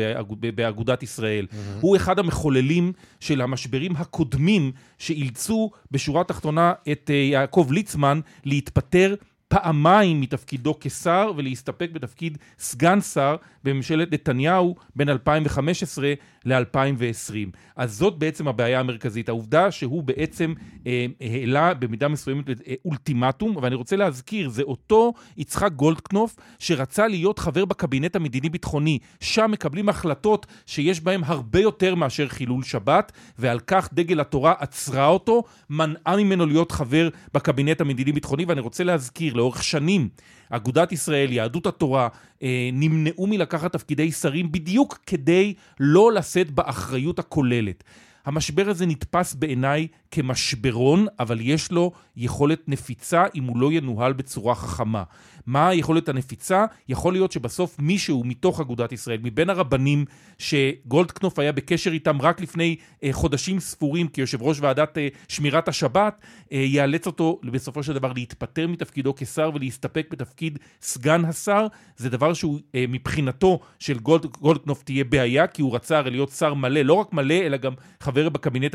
באגודת 0.54 1.02
ישראל. 1.02 1.46
Mm-hmm. 1.50 1.80
הוא 1.80 1.96
אחד 1.96 2.18
המחוללים 2.18 2.92
של 3.20 3.40
המשברים 3.40 3.92
הקודמים 3.96 4.72
שאילצו 4.98 5.70
בשורה 5.90 6.20
התחתונה 6.20 6.72
את 6.92 7.10
אה, 7.10 7.14
יעקב 7.14 7.68
ליצמן 7.70 8.20
להתפטר 8.44 9.14
פעמיים 9.54 10.20
מתפקידו 10.20 10.74
כשר 10.80 11.32
ולהסתפק 11.36 11.90
בתפקיד 11.92 12.38
סגן 12.58 13.00
שר 13.00 13.36
בממשלת 13.64 14.12
נתניהו 14.12 14.74
בין 14.96 15.08
2015 15.08 16.12
ל-2020. 16.44 17.56
אז 17.76 17.94
זאת 17.96 18.18
בעצם 18.18 18.48
הבעיה 18.48 18.80
המרכזית, 18.80 19.28
העובדה 19.28 19.70
שהוא 19.70 20.02
בעצם 20.02 20.54
אה, 20.86 21.06
העלה 21.20 21.74
במידה 21.74 22.08
מסוימת 22.08 22.48
אה, 22.48 22.74
אולטימטום, 22.84 23.56
ואני 23.62 23.74
רוצה 23.74 23.96
להזכיר, 23.96 24.48
זה 24.48 24.62
אותו 24.62 25.12
יצחק 25.36 25.72
גולדקנופ 25.72 26.36
שרצה 26.58 27.08
להיות 27.08 27.38
חבר 27.38 27.64
בקבינט 27.64 28.16
המדיני-ביטחוני, 28.16 28.98
שם 29.20 29.50
מקבלים 29.50 29.88
החלטות 29.88 30.46
שיש 30.66 31.00
בהן 31.00 31.20
הרבה 31.24 31.60
יותר 31.60 31.94
מאשר 31.94 32.28
חילול 32.28 32.62
שבת, 32.62 33.12
ועל 33.38 33.60
כך 33.60 33.88
דגל 33.92 34.20
התורה 34.20 34.54
עצרה 34.58 35.06
אותו, 35.06 35.42
מנעה 35.70 36.16
ממנו 36.16 36.46
להיות 36.46 36.72
חבר 36.72 37.08
בקבינט 37.34 37.80
המדיני-ביטחוני, 37.80 38.44
ואני 38.44 38.60
רוצה 38.60 38.84
להזכיר, 38.84 39.34
לאורך 39.44 39.64
שנים, 39.64 40.08
אגודת 40.50 40.92
ישראל, 40.92 41.32
יהדות 41.32 41.66
התורה, 41.66 42.08
אה, 42.42 42.70
נמנעו 42.72 43.26
מלקחת 43.26 43.72
תפקידי 43.72 44.12
שרים 44.12 44.52
בדיוק 44.52 44.98
כדי 45.06 45.54
לא 45.80 46.12
לשאת 46.12 46.50
באחריות 46.50 47.18
הכוללת. 47.18 47.84
המשבר 48.24 48.68
הזה 48.68 48.86
נתפס 48.86 49.34
בעיניי 49.34 49.86
כמשברון, 50.14 51.06
אבל 51.18 51.38
יש 51.40 51.72
לו 51.72 51.92
יכולת 52.16 52.68
נפיצה 52.68 53.24
אם 53.34 53.44
הוא 53.44 53.58
לא 53.58 53.72
ינוהל 53.72 54.12
בצורה 54.12 54.54
חכמה. 54.54 55.02
מה 55.46 55.68
היכולת 55.68 56.08
הנפיצה? 56.08 56.64
יכול 56.88 57.12
להיות 57.12 57.32
שבסוף 57.32 57.76
מישהו 57.78 58.24
מתוך 58.24 58.60
אגודת 58.60 58.92
ישראל, 58.92 59.18
מבין 59.22 59.50
הרבנים 59.50 60.04
שגולדקנופ 60.38 61.38
היה 61.38 61.52
בקשר 61.52 61.92
איתם 61.92 62.22
רק 62.22 62.40
לפני 62.40 62.76
אה, 63.04 63.08
חודשים 63.12 63.60
ספורים 63.60 64.08
כיושב 64.08 64.42
ראש 64.42 64.60
ועדת 64.60 64.98
אה, 64.98 65.08
שמירת 65.28 65.68
השבת, 65.68 66.20
אה, 66.52 66.58
יאלץ 66.58 67.06
אותו 67.06 67.40
בסופו 67.44 67.82
של 67.82 67.92
דבר 67.92 68.12
להתפטר 68.12 68.68
מתפקידו 68.68 69.14
כשר 69.16 69.50
ולהסתפק 69.54 70.06
בתפקיד 70.10 70.58
סגן 70.82 71.24
השר. 71.24 71.66
זה 71.96 72.10
דבר 72.10 72.34
שהוא 72.34 72.58
אה, 72.74 72.84
מבחינתו 72.88 73.60
של 73.78 73.98
גולד, 73.98 74.26
גולדקנופ 74.26 74.82
תהיה 74.82 75.04
בעיה, 75.04 75.46
כי 75.46 75.62
הוא 75.62 75.74
רצה 75.74 75.98
הרי 75.98 76.10
להיות 76.10 76.30
שר 76.30 76.54
מלא, 76.54 76.80
לא 76.80 76.94
רק 76.94 77.12
מלא, 77.12 77.34
אלא 77.34 77.56
גם 77.56 77.72
חבר 78.00 78.28
בקבינט 78.28 78.74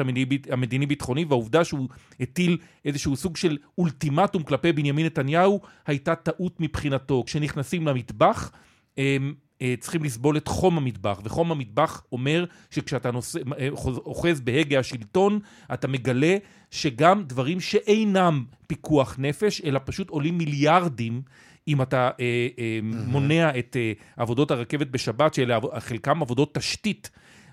המדיני-ביטחוני, 0.50 1.26
והעובדה 1.30 1.64
שהוא 1.64 1.88
הטיל 2.20 2.58
איזשהו 2.86 3.16
סוג 3.16 3.38
של 3.38 3.58
אולטימטום 3.78 4.44
כלפי 4.44 4.72
בנימין 4.72 5.06
נתניהו, 5.06 5.60
הייתה 5.88 6.16
טעות 6.16 6.60
מבחינתו. 6.60 7.24
כשנכנסים 7.26 7.88
למטבח, 7.88 8.52
הם 8.98 9.34
אה, 9.62 9.76
צריכים 9.80 10.04
לסבול 10.04 10.38
את 10.38 10.48
חום 10.48 10.78
המטבח, 10.78 11.22
וחום 11.24 11.52
המטבח 11.52 12.04
אומר 12.12 12.46
שכשאתה 12.70 13.10
אה, 13.60 13.70
אוחז 14.06 14.42
בהגה 14.42 14.80
השלטון, 14.80 15.40
אתה 15.74 15.88
מגלה 15.88 16.38
שגם 16.72 17.24
דברים 17.24 17.60
שאינם 17.60 18.44
פיקוח 18.68 19.16
נפש, 19.20 19.62
אלא 19.62 19.80
פשוט 19.86 20.10
עולים 20.10 20.38
מיליארדים, 20.38 21.22
אם 21.68 21.82
אתה 21.82 22.10
אה, 22.20 22.48
אה, 22.60 22.80
מונע 22.84 23.60
את 23.60 23.76
אה, 23.80 23.92
עבודות 24.18 24.52
הרכבת 24.52 24.88
בשבת, 24.88 25.34
שאלה 25.34 25.60
חלקם 25.80 26.22
עבודות 26.22 26.54
תשתית, 26.54 27.10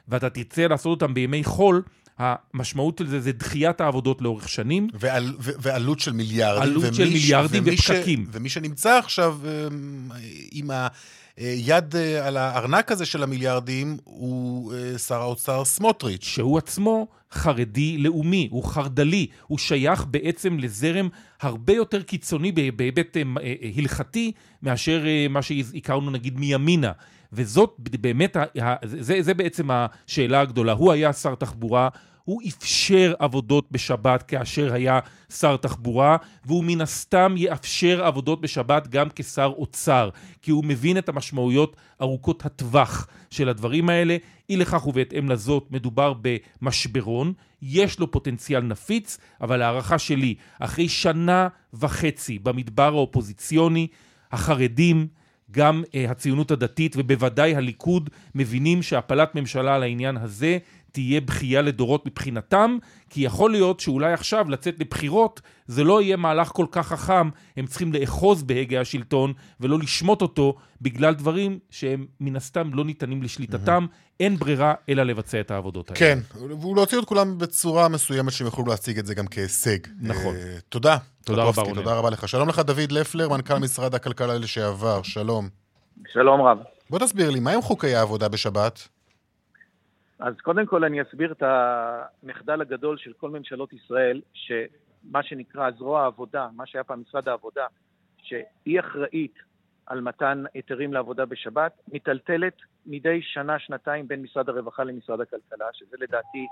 ואתה 0.08 0.30
תרצה 0.30 0.68
לעשות 0.68 1.02
אותם 1.02 1.14
בימי 1.14 1.44
חול, 1.44 1.82
המשמעות 2.18 2.98
של 2.98 3.06
זה 3.06 3.20
זה 3.20 3.32
דחיית 3.32 3.80
העבודות 3.80 4.22
לאורך 4.22 4.48
שנים. 4.48 4.88
ועל, 4.94 5.34
ו, 5.40 5.50
ועלות 5.58 6.00
של 6.00 6.12
מיליארדים. 6.12 6.62
עלות 6.62 6.94
של 6.94 7.08
מיליארדים 7.08 7.62
ופקקים. 7.66 8.24
ש, 8.24 8.28
ומי 8.32 8.48
שנמצא 8.48 8.98
עכשיו 8.98 9.38
אמ, 9.44 10.10
עם 10.52 10.70
היד 11.36 11.96
אה, 11.96 12.26
על 12.26 12.36
הארנק 12.36 12.92
הזה 12.92 13.06
של 13.06 13.22
המיליארדים 13.22 13.96
הוא 14.04 14.74
אה, 14.74 14.98
שר 14.98 15.20
האוצר 15.20 15.64
סמוטריץ'. 15.64 16.24
שהוא 16.24 16.58
עצמו 16.58 17.06
חרדי 17.32 17.98
לאומי, 17.98 18.48
הוא 18.50 18.64
חרד"לי, 18.64 19.26
הוא 19.46 19.58
שייך 19.58 20.04
בעצם 20.10 20.58
לזרם 20.58 21.08
הרבה 21.40 21.72
יותר 21.72 22.02
קיצוני 22.02 22.52
בהיבט 22.52 23.16
אה, 23.16 23.22
הלכתי 23.76 24.32
מאשר 24.62 25.04
מה 25.30 25.42
שהכרנו 25.42 26.10
נגיד 26.10 26.38
מימינה. 26.40 26.92
וזאת 27.32 27.76
באמת, 27.78 28.36
זה, 28.82 29.22
זה 29.22 29.34
בעצם 29.34 29.68
השאלה 29.70 30.40
הגדולה. 30.40 30.72
הוא 30.72 30.92
היה 30.92 31.12
שר 31.12 31.34
תחבורה, 31.34 31.88
הוא 32.26 32.42
אפשר 32.48 33.14
עבודות 33.18 33.66
בשבת 33.70 34.22
כאשר 34.22 34.72
היה 34.72 35.00
שר 35.32 35.56
תחבורה, 35.56 36.16
והוא 36.44 36.64
מן 36.64 36.80
הסתם 36.80 37.34
יאפשר 37.36 38.04
עבודות 38.04 38.40
בשבת 38.40 38.88
גם 38.88 39.08
כשר 39.14 39.52
אוצר, 39.56 40.10
כי 40.42 40.50
הוא 40.50 40.64
מבין 40.64 40.98
את 40.98 41.08
המשמעויות 41.08 41.76
ארוכות 42.02 42.46
הטווח 42.46 43.08
של 43.30 43.48
הדברים 43.48 43.88
האלה. 43.88 44.16
אי 44.50 44.56
לכך 44.56 44.86
ובהתאם 44.86 45.28
לזאת 45.28 45.66
מדובר 45.70 46.14
במשברון, 46.22 47.32
יש 47.62 47.98
לו 47.98 48.10
פוטנציאל 48.10 48.60
נפיץ, 48.60 49.18
אבל 49.40 49.62
הערכה 49.62 49.98
שלי, 49.98 50.34
אחרי 50.60 50.88
שנה 50.88 51.48
וחצי 51.74 52.38
במדבר 52.38 52.94
האופוזיציוני, 52.94 53.86
החרדים, 54.32 55.06
גם 55.56 55.82
uh, 55.86 56.10
הציונות 56.10 56.50
הדתית 56.50 56.94
ובוודאי 56.96 57.56
הליכוד 57.56 58.10
מבינים 58.34 58.82
שהפלת 58.82 59.34
ממשלה 59.34 59.74
על 59.74 59.82
העניין 59.82 60.16
הזה 60.16 60.58
תהיה 60.92 61.20
בכייה 61.20 61.62
לדורות 61.62 62.06
מבחינתם, 62.06 62.78
כי 63.10 63.20
יכול 63.20 63.50
להיות 63.50 63.80
שאולי 63.80 64.12
עכשיו 64.12 64.50
לצאת 64.50 64.74
לבחירות 64.80 65.40
זה 65.66 65.84
לא 65.84 66.02
יהיה 66.02 66.16
מהלך 66.16 66.48
כל 66.48 66.66
כך 66.70 66.88
חכם, 66.88 67.28
הם 67.56 67.66
צריכים 67.66 67.92
לאחוז 67.92 68.42
בהגה 68.42 68.80
השלטון 68.80 69.32
ולא 69.60 69.78
לשמוט 69.78 70.22
אותו 70.22 70.56
בגלל 70.80 71.14
דברים 71.14 71.58
שהם 71.70 72.06
מן 72.20 72.36
הסתם 72.36 72.74
לא 72.74 72.84
ניתנים 72.84 73.22
לשליטתם, 73.22 73.86
mm-hmm. 73.90 74.05
אין 74.20 74.36
ברירה 74.36 74.74
אלא 74.88 75.02
לבצע 75.02 75.40
את 75.40 75.50
העבודות 75.50 75.90
האלה. 75.90 76.00
כן, 76.00 76.18
והוא 76.34 76.76
להוציא 76.76 76.98
את 76.98 77.04
כולם 77.04 77.38
בצורה 77.38 77.88
מסוימת 77.88 78.32
שהם 78.32 78.46
יוכלו 78.46 78.64
להציג 78.66 78.98
את 78.98 79.06
זה 79.06 79.14
גם 79.14 79.26
כהישג. 79.30 79.78
נכון. 80.00 80.34
Uh, 80.34 80.60
תודה. 80.68 80.96
תודה 81.24 81.44
רבה, 81.44 81.62
רונן. 81.62 81.74
תודה 81.74 81.98
רבה 81.98 82.10
לך. 82.10 82.28
שלום 82.28 82.48
לך, 82.48 82.58
דוד 82.58 82.92
לפלר, 82.92 83.28
מנכ"ל 83.28 83.58
משרד 83.58 83.94
הכלכלה 83.94 84.38
לשעבר. 84.38 85.02
שלום. 85.02 85.48
שלום 86.08 86.40
רב. 86.40 86.58
בוא 86.90 86.98
תסביר 86.98 87.30
לי, 87.30 87.40
מהם 87.40 87.62
חוקי 87.62 87.94
העבודה 87.94 88.28
בשבת? 88.28 88.88
אז 90.18 90.34
קודם 90.42 90.66
כל 90.66 90.84
אני 90.84 91.02
אסביר 91.02 91.32
את 91.32 91.42
המחדל 91.42 92.60
הגדול 92.60 92.96
של 92.98 93.12
כל 93.12 93.30
ממשלות 93.30 93.72
ישראל, 93.72 94.20
שמה 94.34 95.22
שנקרא 95.22 95.70
זרוע 95.78 96.02
העבודה, 96.02 96.48
מה 96.56 96.66
שהיה 96.66 96.84
פעם 96.84 97.02
משרד 97.08 97.28
העבודה, 97.28 97.66
שהיא 98.22 98.80
אחראית 98.80 99.34
על 99.86 100.00
מתן 100.00 100.44
היתרים 100.54 100.92
לעבודה 100.92 101.24
בשבת, 101.24 101.72
מיטלטלת 101.92 102.56
מדי 102.86 103.22
שנה-שנתיים 103.22 104.08
בין 104.08 104.22
משרד 104.22 104.48
הרווחה 104.48 104.84
למשרד 104.84 105.20
הכלכלה, 105.20 105.66
שזה 105.72 105.96
לדעתי 106.00 106.46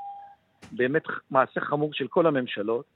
באמת 0.72 1.03
מעשה 1.30 1.61
חמור 1.61 1.93
של 1.93 2.09
כל 2.09 2.26
הממשלות. 2.26 2.87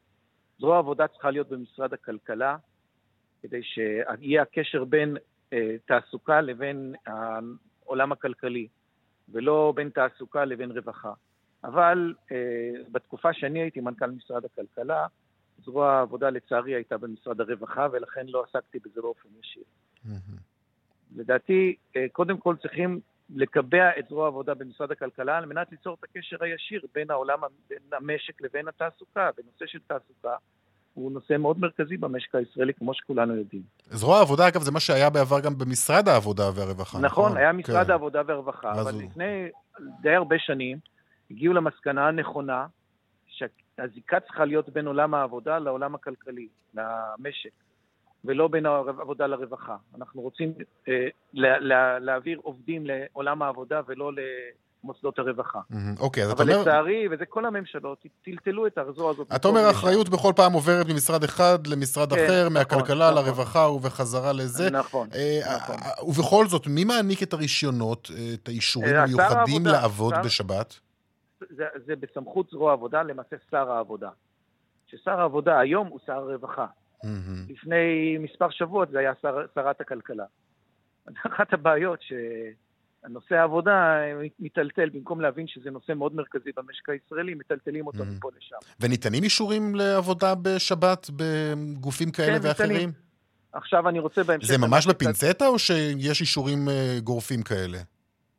זרוע 0.59 0.77
העבודה 0.77 1.09
צריכה 1.09 1.31
להיות 1.31 1.49
במשרד 1.49 1.93
הכלכלה, 1.93 2.57
כדי 3.43 3.63
שיהיה 3.63 4.43
הקשר 4.43 4.85
בין 4.85 5.17
אה, 5.53 5.77
תעסוקה 5.87 6.41
לבין 6.41 6.95
העולם 7.07 8.13
הכלכלי. 8.13 8.69
ולא 9.33 9.73
בין 9.77 9.91
תעסוקה 9.91 10.45
לבין 10.45 10.71
רווחה. 10.71 11.13
אבל 11.65 12.15
אה, 12.33 12.37
בתקופה 12.93 13.33
שאני 13.33 13.61
הייתי 13.61 13.81
מנכ"ל 13.81 14.11
משרד 14.11 14.45
הכלכלה, 14.45 15.07
זרוע 15.65 15.93
העבודה 15.93 16.31
לצערי 16.31 16.75
הייתה 16.75 16.99
במשרד 16.99 17.41
הרווחה, 17.41 17.89
ולכן 17.93 18.27
לא 18.27 18.45
עסקתי 18.49 18.79
בזה 18.79 19.01
באופן 19.01 19.29
ישיר. 19.41 19.63
לדעתי, 21.17 21.77
אה, 21.97 22.07
קודם 22.13 22.39
כל 22.39 22.57
צריכים 22.63 23.01
לקבע 23.31 23.99
את 23.99 24.05
זרוע 24.09 24.25
העבודה 24.25 24.55
במשרד 24.55 24.93
הכלכלה 24.93 25.39
על 25.39 25.47
מנת 25.47 25.71
ליצור 25.71 25.97
את 26.01 26.05
הקשר 26.05 26.37
הישיר 26.41 26.83
בין 26.95 27.11
העולם, 27.11 27.39
בין 27.69 27.79
המשק 27.93 28.41
לבין 28.41 28.69
התעסוקה. 28.69 29.31
ונושא 29.39 29.67
של 29.67 29.79
תעסוקה 29.87 30.37
הוא 30.95 31.13
נושא 31.13 31.37
מאוד 31.37 31.59
מרכזי 31.59 31.97
במשק 31.97 32.35
הישראלי, 32.35 32.75
כמו 32.75 32.95
שכולנו 32.95 33.37
יודעים. 33.37 33.63
זרוע 33.85 34.19
העבודה, 34.19 34.49
אגב, 34.49 34.63
זה 34.63 34.71
מה 34.71 34.81
שהיה 34.81 35.11
בעבר 35.11 35.41
גם 35.41 35.59
במשרד 35.59 36.09
העבודה 36.09 36.43
והרווחה, 36.55 36.99
נכון? 36.99 37.05
נכון, 37.05 37.37
היה 37.37 37.53
משרד 37.53 37.87
כן. 37.87 37.91
העבודה 37.91 38.23
והרווחה, 38.27 38.73
אבל 38.73 38.95
הוא... 38.95 39.03
לפני 39.03 39.49
די 40.01 40.15
הרבה 40.15 40.37
שנים 40.39 40.79
הגיעו 41.31 41.55
למסקנה 41.55 42.09
הנכונה 42.09 42.67
שהזיקה 43.27 44.21
צריכה 44.21 44.45
להיות 44.45 44.69
בין 44.69 44.87
עולם 44.87 45.15
העבודה 45.15 45.59
לעולם 45.59 45.95
הכלכלי, 45.95 46.49
למשק. 46.75 47.51
ולא 48.25 48.49
בין 48.49 48.67
העבודה 48.67 49.27
לרווחה. 49.27 49.77
אנחנו 49.97 50.23
רוצים 50.23 50.53
אה, 50.89 51.09
לה, 51.33 51.59
לה, 51.59 51.99
להעביר 51.99 52.39
עובדים 52.43 52.87
לעולם 52.87 53.43
העבודה 53.43 53.81
ולא 53.89 54.13
למוסדות 54.85 55.19
הרווחה. 55.19 55.61
אוקיי, 56.01 56.23
אז 56.23 56.31
אתה 56.31 56.43
אומר... 56.43 56.55
אבל 56.55 56.63
לצערי, 56.63 57.09
וזה 57.11 57.27
כל 57.27 57.45
הממשלות, 57.45 58.07
טלטלו 58.25 58.67
את 58.67 58.79
הזרוע 58.79 59.11
הזאת. 59.11 59.27
אתה 59.37 59.49
אומר, 59.49 59.61
האחריות 59.61 60.09
בכל 60.09 60.33
פעם 60.37 60.53
עוברת 60.53 60.87
ממשרד 60.89 61.25
אחד 61.25 61.67
למשרד 61.67 62.13
כן, 62.13 62.25
אחר, 62.25 62.41
נכון, 62.43 62.53
מהכלכלה 62.53 63.11
נכון. 63.11 63.25
לרווחה 63.25 63.69
ובחזרה 63.69 64.33
לזה. 64.33 64.71
נכון, 64.71 65.09
אה, 65.15 65.57
נכון. 65.57 65.77
ובכל 66.09 66.47
זאת, 66.47 66.67
מי 66.67 66.85
מעניק 66.85 67.23
את 67.23 67.33
הרישיונות, 67.33 68.11
אה, 68.17 68.35
את 68.35 68.49
האישורים 68.49 68.95
אה, 68.95 69.03
המיוחדים 69.03 69.67
לעבוד 69.67 70.15
שר... 70.15 70.23
בשבת? 70.23 70.81
זה, 71.51 71.65
זה 71.87 71.97
בסמכות 71.97 72.47
זרוע 72.51 72.71
העבודה, 72.71 73.03
למעשה 73.03 73.37
שר 73.51 73.73
העבודה. 73.73 74.11
ששר 74.87 75.21
העבודה 75.21 75.59
היום 75.59 75.87
הוא 75.87 75.99
שר 76.07 76.13
הרווחה. 76.13 76.67
Mm-hmm. 77.05 77.53
לפני 77.53 78.19
מספר 78.19 78.51
שבועות 78.51 78.91
זה 78.91 78.99
היה 78.99 79.13
שר, 79.23 79.47
שרת 79.55 79.81
הכלכלה. 79.81 80.25
אחת 81.35 81.53
הבעיות 81.53 81.99
שהנושא 82.03 83.35
העבודה 83.35 84.01
מיטלטל, 84.39 84.89
במקום 84.89 85.21
להבין 85.21 85.47
שזה 85.47 85.71
נושא 85.71 85.93
מאוד 85.93 86.15
מרכזי 86.15 86.51
במשק 86.57 86.89
הישראלי, 86.89 87.35
מטלטלים 87.35 87.87
אותו 87.87 87.99
mm-hmm. 87.99 88.17
מפה 88.17 88.31
לשם. 88.37 88.57
וניתנים 88.81 89.23
אישורים 89.23 89.75
לעבודה 89.75 90.35
בשבת 90.35 91.11
בגופים 91.17 92.11
כאלה 92.11 92.39
כן, 92.39 92.49
ואחרים? 92.49 92.71
ניתנים. 92.71 92.93
עכשיו 93.53 93.89
אני 93.89 93.99
רוצה 93.99 94.25
בהמשך... 94.25 94.49
זה 94.49 94.59
ממש 94.59 94.87
בפינצטה 94.87 95.47
או 95.47 95.59
שיש 95.59 96.21
אישורים 96.21 96.69
אה, 96.69 96.97
גורפים 97.05 97.43
כאלה? 97.43 97.79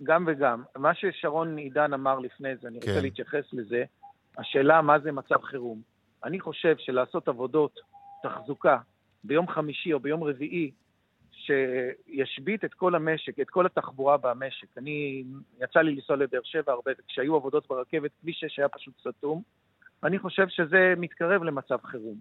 גם 0.03 0.25
וגם. 0.27 0.63
מה 0.75 0.91
ששרון 0.95 1.57
עידן 1.57 1.93
אמר 1.93 2.19
לפני 2.19 2.49
זה, 2.61 2.67
אני 2.67 2.79
כן. 2.81 2.87
רוצה 2.87 3.01
להתייחס 3.01 3.43
לזה, 3.53 3.83
השאלה 4.37 4.81
מה 4.81 4.99
זה 4.99 5.11
מצב 5.11 5.41
חירום. 5.43 5.81
אני 6.23 6.39
חושב 6.39 6.75
שלעשות 6.77 7.27
עבודות 7.27 7.79
תחזוקה 8.23 8.77
ביום 9.23 9.47
חמישי 9.47 9.93
או 9.93 9.99
ביום 9.99 10.23
רביעי, 10.23 10.71
שישבית 11.31 12.65
את 12.65 12.73
כל 12.73 12.95
המשק, 12.95 13.39
את 13.39 13.49
כל 13.49 13.65
התחבורה 13.65 14.17
במשק. 14.17 14.77
אני, 14.77 15.23
יצא 15.61 15.79
לי 15.79 15.95
לנסוע 15.95 16.15
לבאר 16.15 16.39
שבע 16.43 16.71
הרבה, 16.71 16.91
כשהיו 17.07 17.35
עבודות 17.35 17.67
ברכבת, 17.67 18.11
כביש 18.21 18.39
6 18.39 18.59
היה 18.59 18.69
פשוט 18.69 18.93
סתום. 19.07 19.41
אני 20.03 20.19
חושב 20.19 20.47
שזה 20.49 20.93
מתקרב 20.97 21.43
למצב 21.43 21.77
חירום. 21.83 22.17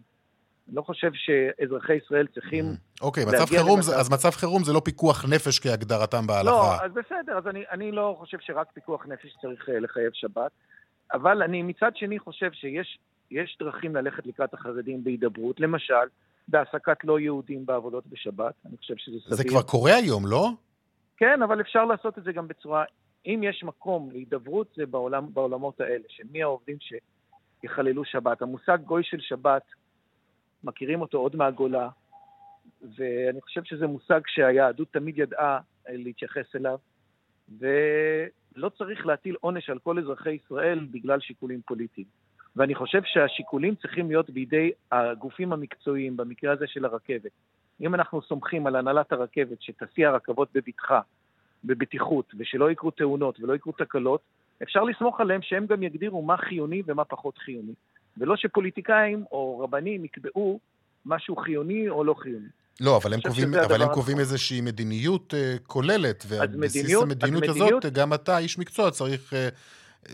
אני 0.68 0.76
לא 0.76 0.82
חושב 0.82 1.10
שאזרחי 1.14 1.94
ישראל 1.94 2.26
צריכים... 2.26 2.64
Mm. 2.64 3.02
אוקיי, 3.02 3.24
מצב 3.24 3.44
חירום, 3.44 3.76
למצב... 3.76 3.92
אז 3.92 4.12
מצב 4.12 4.30
חירום 4.30 4.64
זה 4.64 4.72
לא 4.72 4.80
פיקוח 4.84 5.24
נפש 5.24 5.58
כהגדרתם 5.58 6.26
בהלכה. 6.26 6.50
לא, 6.50 6.84
אז 6.84 6.92
בסדר, 6.92 7.38
אז 7.38 7.46
אני, 7.46 7.64
אני 7.70 7.92
לא 7.92 8.16
חושב 8.18 8.38
שרק 8.40 8.66
פיקוח 8.74 9.06
נפש 9.06 9.36
צריך 9.40 9.68
אה, 9.68 9.80
לחייב 9.80 10.10
שבת, 10.14 10.50
אבל 11.12 11.42
אני 11.42 11.62
מצד 11.62 11.90
שני 11.96 12.18
חושב 12.18 12.52
שיש 12.52 12.98
יש 13.30 13.56
דרכים 13.60 13.96
ללכת 13.96 14.26
לקראת 14.26 14.54
החרדים 14.54 15.04
בהידברות, 15.04 15.60
למשל, 15.60 15.94
בהעסקת 16.48 17.04
לא 17.04 17.20
יהודים 17.20 17.66
בעבודות 17.66 18.06
בשבת, 18.06 18.54
אני 18.66 18.76
חושב 18.76 18.94
שזה 18.96 19.20
סביר. 19.20 19.36
זה 19.36 19.44
כבר 19.44 19.62
קורה 19.62 19.94
היום, 19.94 20.26
לא? 20.26 20.48
כן, 21.16 21.42
אבל 21.42 21.60
אפשר 21.60 21.84
לעשות 21.84 22.18
את 22.18 22.24
זה 22.24 22.32
גם 22.32 22.48
בצורה... 22.48 22.84
אם 23.26 23.40
יש 23.42 23.64
מקום 23.64 24.10
להידברות, 24.12 24.68
זה 24.76 24.86
בעולם, 24.86 25.34
בעולמות 25.34 25.80
האלה, 25.80 26.04
של 26.08 26.22
מי 26.32 26.42
העובדים 26.42 26.76
שיחללו 27.60 28.04
שבת. 28.04 28.42
המושג 28.42 28.78
גוי 28.84 29.02
של 29.04 29.20
שבת, 29.20 29.62
מכירים 30.64 31.00
אותו 31.00 31.18
עוד 31.18 31.36
מהגולה, 31.36 31.88
ואני 32.96 33.40
חושב 33.40 33.64
שזה 33.64 33.86
מושג 33.86 34.20
שהיהדות 34.26 34.92
תמיד 34.92 35.18
ידעה 35.18 35.60
להתייחס 35.88 36.56
אליו, 36.56 36.78
ולא 37.58 38.68
צריך 38.78 39.06
להטיל 39.06 39.36
עונש 39.40 39.70
על 39.70 39.78
כל 39.78 39.98
אזרחי 39.98 40.32
ישראל 40.32 40.86
בגלל 40.90 41.20
שיקולים 41.20 41.60
פוליטיים. 41.66 42.06
ואני 42.56 42.74
חושב 42.74 43.00
שהשיקולים 43.04 43.74
צריכים 43.74 44.08
להיות 44.08 44.30
בידי 44.30 44.70
הגופים 44.92 45.52
המקצועיים, 45.52 46.16
במקרה 46.16 46.52
הזה 46.52 46.64
של 46.66 46.84
הרכבת. 46.84 47.30
אם 47.80 47.94
אנחנו 47.94 48.22
סומכים 48.22 48.66
על 48.66 48.76
הנהלת 48.76 49.12
הרכבת 49.12 49.62
שתסיע 49.62 50.10
רכבות 50.10 50.48
בבטחה, 50.54 51.00
בבטיחות, 51.64 52.32
ושלא 52.38 52.70
יקרו 52.70 52.90
תאונות 52.90 53.40
ולא 53.40 53.54
יקרו 53.54 53.72
תקלות, 53.72 54.20
אפשר 54.62 54.84
לסמוך 54.84 55.20
עליהם 55.20 55.42
שהם 55.42 55.66
גם 55.66 55.82
יגדירו 55.82 56.22
מה 56.22 56.36
חיוני 56.36 56.82
ומה 56.86 57.04
פחות 57.04 57.38
חיוני. 57.38 57.72
ולא 58.18 58.36
שפוליטיקאים 58.36 59.24
או 59.32 59.58
רבנים 59.58 60.04
יקבעו 60.04 60.60
משהו 61.06 61.36
חיוני 61.36 61.88
או 61.88 62.04
לא 62.04 62.14
חיוני. 62.14 62.48
לא, 62.80 62.96
אבל 62.96 63.14
הם 63.14 63.20
קובעים, 63.20 63.54
אבל 63.54 63.82
הם 63.82 63.88
קובעים 63.94 64.18
איזושהי 64.18 64.60
מדיניות 64.60 65.34
uh, 65.34 65.62
כוללת, 65.66 66.24
ועל 66.28 66.46
בסיס 66.46 67.02
המדיניות 67.02 67.48
הזאת, 67.48 67.84
גם 67.92 68.14
אתה, 68.14 68.38
איש 68.38 68.58
מקצוע, 68.58 68.90
צריך 68.90 69.32
uh, 69.32 69.36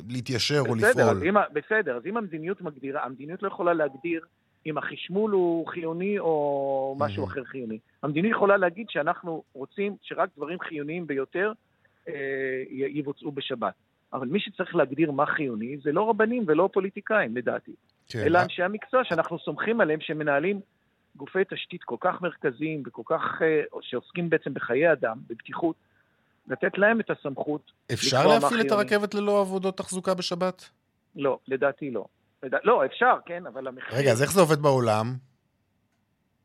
להתיישר 0.08 0.62
בסדר, 0.62 0.70
או 0.70 0.74
לפעול. 0.74 1.00
אז 1.00 1.22
אם, 1.22 1.34
בסדר, 1.52 1.96
אז 1.96 2.06
אם 2.06 2.16
המדיניות 2.16 2.60
מגדירה, 2.60 3.04
המדיניות 3.04 3.42
לא 3.42 3.48
יכולה 3.48 3.72
להגדיר 3.74 4.20
אם 4.66 4.78
החשמול 4.78 5.30
הוא 5.30 5.66
חיוני 5.66 6.18
או 6.18 6.96
משהו 6.98 7.24
mm-hmm. 7.24 7.26
אחר 7.26 7.44
חיוני. 7.44 7.78
המדיניות 8.02 8.36
יכולה 8.36 8.56
להגיד 8.56 8.86
שאנחנו 8.90 9.42
רוצים 9.52 9.96
שרק 10.02 10.28
דברים 10.36 10.58
חיוניים 10.60 11.06
ביותר 11.06 11.52
אה, 12.08 12.14
יבוצעו 12.70 13.32
בשבת. 13.32 13.74
אבל 14.12 14.26
מי 14.26 14.40
שצריך 14.40 14.74
להגדיר 14.74 15.10
מה 15.10 15.26
חיוני 15.26 15.76
זה 15.82 15.92
לא 15.92 16.10
רבנים 16.10 16.44
ולא 16.46 16.68
פוליטיקאים, 16.72 17.36
לדעתי. 17.36 17.72
כן. 18.08 18.18
אלא 18.18 18.42
אנשי 18.42 18.62
המקצוע 18.62 19.04
שאנחנו 19.04 19.38
סומכים 19.38 19.80
עליהם 19.80 20.00
שמנהלים 20.00 20.60
גופי 21.16 21.38
תשתית 21.50 21.84
כל 21.84 21.96
כך 22.00 22.22
מרכזיים 22.22 22.82
וכל 22.86 23.02
כך, 23.06 23.42
אה, 23.42 23.62
שעוסקים 23.80 24.30
בעצם 24.30 24.54
בחיי 24.54 24.92
אדם, 24.92 25.18
בבטיחות. 25.26 25.76
לתת 26.48 26.78
להם 26.78 27.00
את 27.00 27.10
הסמכות 27.10 27.72
אפשר 27.92 28.26
להפעיל 28.26 28.60
את 28.60 28.70
הרכבת 28.70 29.14
ללא 29.14 29.40
עבודות 29.40 29.78
תחזוקה 29.78 30.14
בשבת? 30.14 30.70
לא, 31.16 31.38
לדעתי 31.48 31.90
לא. 31.90 32.04
לדע... 32.42 32.58
לא, 32.64 32.84
אפשר, 32.86 33.14
כן, 33.26 33.46
אבל 33.46 33.66
המחיר... 33.66 33.98
רגע, 33.98 34.12
אז 34.12 34.22
איך 34.22 34.32
זה 34.32 34.40
עובד 34.40 34.58
בעולם? 34.58 35.14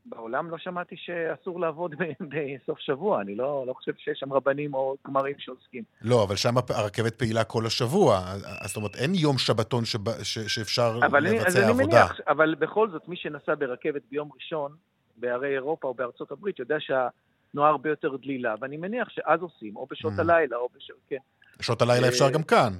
בעולם 0.05 0.49
לא 0.49 0.57
שמעתי 0.57 0.95
שאסור 0.97 1.59
לעבוד 1.59 1.95
בסוף 2.31 2.79
שבוע, 2.79 3.21
אני 3.21 3.35
לא, 3.35 3.63
לא 3.67 3.73
חושב 3.73 3.91
שיש 3.97 4.19
שם 4.19 4.33
רבנים 4.33 4.73
או 4.73 4.95
גמרים 5.07 5.35
שעוסקים. 5.39 5.83
לא, 6.01 6.23
אבל 6.23 6.35
שם 6.35 6.53
הרכבת 6.69 7.15
פעילה 7.15 7.43
כל 7.43 7.65
השבוע, 7.65 8.19
זאת 8.65 8.77
אומרת, 8.77 8.95
אין 8.95 9.11
יום 9.15 9.37
שבתון 9.37 9.85
שב, 9.85 10.23
ש, 10.23 10.39
שאפשר 10.39 10.99
אבל 11.05 11.23
לבצע 11.23 11.41
אני, 11.41 11.47
אז 11.47 11.55
עבודה. 11.55 11.83
אני 11.83 11.87
מניח, 11.87 12.19
אבל 12.27 12.55
בכל 12.55 12.89
זאת, 12.89 13.07
מי 13.07 13.15
שנסע 13.15 13.55
ברכבת 13.55 14.01
ביום 14.11 14.29
ראשון, 14.35 14.71
בערי 15.17 15.53
אירופה 15.53 15.87
או 15.87 15.93
בארצות 15.93 16.31
הברית, 16.31 16.59
יודע 16.59 16.79
שה... 16.79 17.07
תנועה 17.51 17.69
הרבה 17.69 17.89
יותר 17.89 18.17
דלילה, 18.17 18.55
ואני 18.61 18.77
מניח 18.77 19.09
שאז 19.09 19.41
עושים, 19.41 19.75
או 19.75 19.87
בשעות 19.91 20.13
mm. 20.13 20.21
הלילה, 20.21 20.57
או 20.57 20.69
בשעות, 20.75 20.99
כן. 21.07 21.17
בשעות 21.59 21.81
הלילה 21.81 22.03
אה, 22.03 22.09
אפשר 22.09 22.29
גם 22.29 22.43
כאן. 22.43 22.73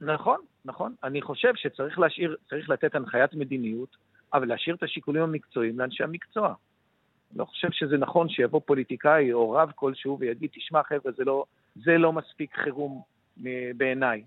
נכון, 0.00 0.40
נכון. 0.64 0.94
אני 1.04 1.22
חושב 1.22 1.52
שצריך 1.54 1.98
להשאיר, 1.98 2.36
צריך 2.48 2.70
לתת 2.70 2.94
הנחיית 2.94 3.34
מדיניות, 3.34 3.96
אבל 4.34 4.48
להשאיר 4.48 4.76
את 4.76 4.82
השיקולים 4.82 5.22
המקצועיים 5.22 5.78
לאנשי 5.78 6.04
המקצוע. 6.04 6.54
אני 7.30 7.38
לא 7.38 7.44
חושב 7.44 7.68
שזה 7.72 7.96
נכון 7.98 8.28
שיבוא 8.28 8.60
פוליטיקאי 8.66 9.32
או 9.32 9.50
רב 9.50 9.72
כלשהו 9.74 10.18
ויגיד, 10.20 10.50
תשמע 10.54 10.82
חבר'ה, 10.82 11.12
זה 11.16 11.24
לא, 11.24 11.44
זה 11.84 11.98
לא 11.98 12.12
מספיק 12.12 12.56
חירום 12.56 13.02
בעיניי. 13.76 14.22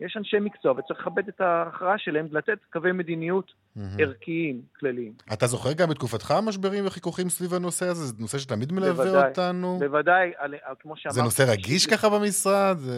יש 0.00 0.16
אנשי 0.16 0.36
מקצוע 0.40 0.72
וצריך 0.72 1.00
לכבד 1.00 1.28
את 1.28 1.40
ההכרעה 1.40 1.98
שלהם, 1.98 2.26
לתת 2.30 2.58
קווי 2.72 2.92
מדיניות 2.92 3.50
mm-hmm. 3.50 3.80
ערכיים, 3.98 4.62
כלליים. 4.78 5.12
אתה 5.32 5.46
זוכר 5.46 5.72
גם 5.72 5.88
בתקופתך 5.88 6.34
משברים 6.42 6.86
וחיכוכים 6.86 7.28
סביב 7.28 7.54
הנושא 7.54 7.86
הזה? 7.86 8.04
זה 8.04 8.14
נושא 8.18 8.38
שתמיד 8.38 8.72
מלווה 8.72 9.04
בוודאי, 9.04 9.28
אותנו? 9.28 9.78
בוודאי, 9.78 10.32
כמו 10.80 10.96
שאמרתי... 10.96 11.14
זה 11.14 11.22
נושא 11.22 11.44
רגיש 11.48 11.86
ככה 11.86 12.08
במשרד? 12.08 12.76
זה, 12.78 12.94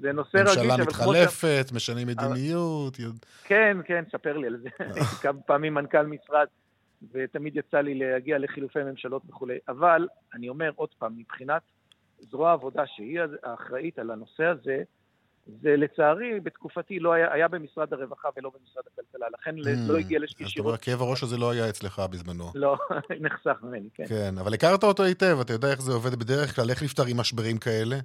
זה 0.00 0.12
נושא 0.12 0.36
רגיש, 0.36 0.56
אבל 0.56 0.66
כמו. 0.66 0.68
ממשלה 0.68 0.86
מתחלפת, 0.86 1.66
משנים 1.74 2.06
מדיניות. 2.06 2.96
כן, 3.44 3.76
כן, 3.84 4.04
ספר 4.12 4.36
לי 4.36 4.46
על 4.46 4.56
זה. 4.56 4.68
הייתי 4.78 5.00
כמה 5.22 5.40
פעמים 5.40 5.74
מנכ"ל 5.74 6.06
משרד, 6.06 6.46
ותמיד 7.12 7.56
יצא 7.56 7.80
לי 7.80 7.94
להגיע 7.94 8.38
לחילופי 8.38 8.78
ממשלות 8.82 9.22
וכולי. 9.28 9.58
אבל, 9.68 10.08
אני 10.34 10.48
אומר 10.48 10.70
עוד 10.76 10.88
פעם, 10.98 11.12
מבחינת 11.16 11.62
זרוע 12.20 12.50
העבודה, 12.50 12.82
שהיא 12.86 13.20
האחראית 13.42 13.98
על 13.98 14.10
הנושא 14.10 14.44
הזה, 14.44 14.82
זה 15.46 15.76
לצערי, 15.76 16.40
בתקופתי 16.40 16.98
לא 16.98 17.12
היה, 17.12 17.32
היה 17.32 17.48
במשרד 17.48 17.92
הרווחה 17.92 18.28
ולא 18.36 18.50
במשרד 18.50 18.82
הכלכלה, 18.92 19.26
לכן 19.34 19.56
mm, 19.58 19.92
לא 19.92 19.98
הגיע 19.98 20.18
לשקישירות. 20.18 20.48
אז 20.48 20.52
אתה 20.52 20.60
אומר, 20.60 20.76
כאב 20.76 21.08
הראש 21.08 21.22
הזה 21.22 21.36
לא 21.36 21.50
היה 21.50 21.68
אצלך 21.68 22.02
בזמנו. 22.10 22.44
לא, 22.54 22.76
נחסך 23.24 23.58
ממני, 23.62 23.88
כן. 23.94 24.04
כן, 24.08 24.38
אבל 24.40 24.54
הכרת 24.54 24.84
אותו 24.84 25.02
היטב, 25.02 25.36
אתה 25.40 25.52
יודע 25.52 25.70
איך 25.70 25.80
זה 25.80 25.92
עובד 25.92 26.14
בדרך 26.14 26.56
כלל, 26.56 26.70
איך 26.70 26.82
נפתרים 26.82 27.16
משברים 27.16 27.58
כאלה? 27.58 27.96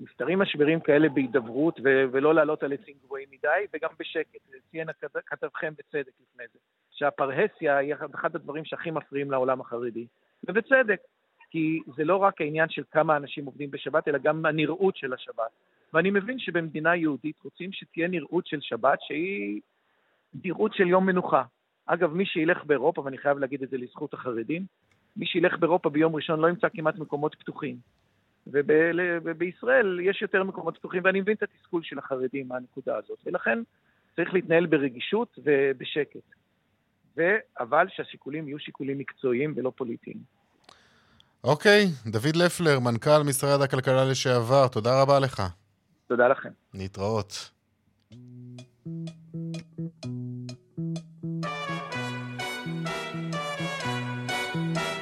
נפתרים 0.00 0.38
משברים 0.38 0.80
כאלה 0.80 1.08
בהידברות 1.08 1.80
ו- 1.84 2.04
ולא 2.12 2.34
לעלות 2.34 2.62
על 2.62 2.72
עצים 2.72 2.94
גבוהים 3.04 3.28
מדי, 3.30 3.66
וגם 3.74 3.90
בשקט. 3.98 4.40
ציין 4.70 4.88
כתבכם 5.26 5.72
בצדק 5.78 6.12
לפני 6.20 6.44
זה, 6.52 6.58
שהפרהסיה 6.90 7.76
היא 7.76 7.94
אחד 8.14 8.36
הדברים 8.36 8.64
שהכי 8.64 8.90
מפריעים 8.90 9.30
לעולם 9.30 9.60
החרדי, 9.60 10.06
ובצדק. 10.48 11.00
כי 11.50 11.80
זה 11.96 12.04
לא 12.04 12.16
רק 12.16 12.40
העניין 12.40 12.68
של 12.68 12.82
כמה 12.90 13.16
אנשים 13.16 13.46
עובדים 13.46 13.70
בשבת, 13.70 14.08
אלא 14.08 14.18
גם 14.18 14.46
הנראות 14.46 14.96
של 14.96 15.12
השבת. 15.12 15.50
ואני 15.94 16.10
מבין 16.10 16.38
שבמדינה 16.38 16.96
יהודית 16.96 17.36
רוצים 17.44 17.72
שתהיה 17.72 18.08
נראות 18.08 18.46
של 18.46 18.60
שבת 18.60 18.98
שהיא 19.00 19.60
נראות 20.44 20.74
של 20.74 20.88
יום 20.88 21.06
מנוחה. 21.06 21.42
אגב, 21.86 22.14
מי 22.14 22.26
שילך 22.26 22.64
באירופה, 22.64 23.00
ואני 23.00 23.18
חייב 23.18 23.38
להגיד 23.38 23.62
את 23.62 23.70
זה 23.70 23.78
לזכות 23.78 24.14
החרדים, 24.14 24.64
מי 25.16 25.26
שילך 25.26 25.58
באירופה 25.58 25.90
ביום 25.90 26.16
ראשון 26.16 26.40
לא 26.40 26.48
ימצא 26.48 26.68
כמעט 26.68 26.98
מקומות 26.98 27.34
פתוחים. 27.34 27.76
ובישראל 28.46 30.00
יש 30.02 30.22
יותר 30.22 30.44
מקומות 30.44 30.78
פתוחים, 30.78 31.02
ואני 31.04 31.20
מבין 31.20 31.34
את 31.34 31.42
התסכול 31.42 31.82
של 31.82 31.98
החרדים 31.98 32.48
מהנקודה 32.48 32.96
הזאת. 32.96 33.18
ולכן 33.26 33.58
צריך 34.16 34.34
להתנהל 34.34 34.66
ברגישות 34.66 35.38
ובשקט. 35.44 36.34
ו... 37.16 37.22
אבל 37.60 37.86
שהשיקולים 37.88 38.48
יהיו 38.48 38.58
שיקולים 38.58 38.98
מקצועיים 38.98 39.52
ולא 39.56 39.72
פוליטיים. 39.76 40.39
אוקיי, 41.44 41.86
דוד 42.06 42.36
לפלר, 42.36 42.78
מנכ"ל 42.78 43.22
משרד 43.22 43.62
הכלכלה 43.62 44.04
לשעבר, 44.04 44.68
תודה 44.68 45.02
רבה 45.02 45.18
לך. 45.18 45.42
תודה 46.08 46.28
לכם. 46.28 46.48
להתראות. 46.74 47.50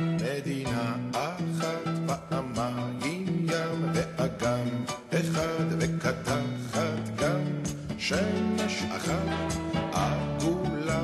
מדינה 0.03 0.97
אחת 1.13 1.89
פעמיים 2.31 3.47
ים 3.51 3.93
ואגם 3.95 4.85
אחד 5.11 5.67
וקטחת 5.79 7.09
גם 7.17 7.43
שמש 7.99 8.83
אחת 8.97 9.53
עגולה 9.93 11.03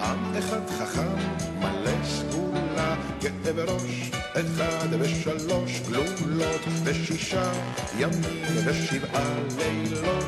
עם 0.00 0.34
אחד 0.38 0.66
חכם 0.70 1.16
מלא 1.58 2.04
סגולה 2.04 2.96
גאה 3.20 3.52
בראש 3.52 4.01
אחד 4.42 4.88
ושלוש 5.00 5.80
גלולות 5.88 6.60
ושישה 6.84 7.52
ימים 7.98 8.42
ושבעה 8.66 9.34
לילות. 9.58 10.24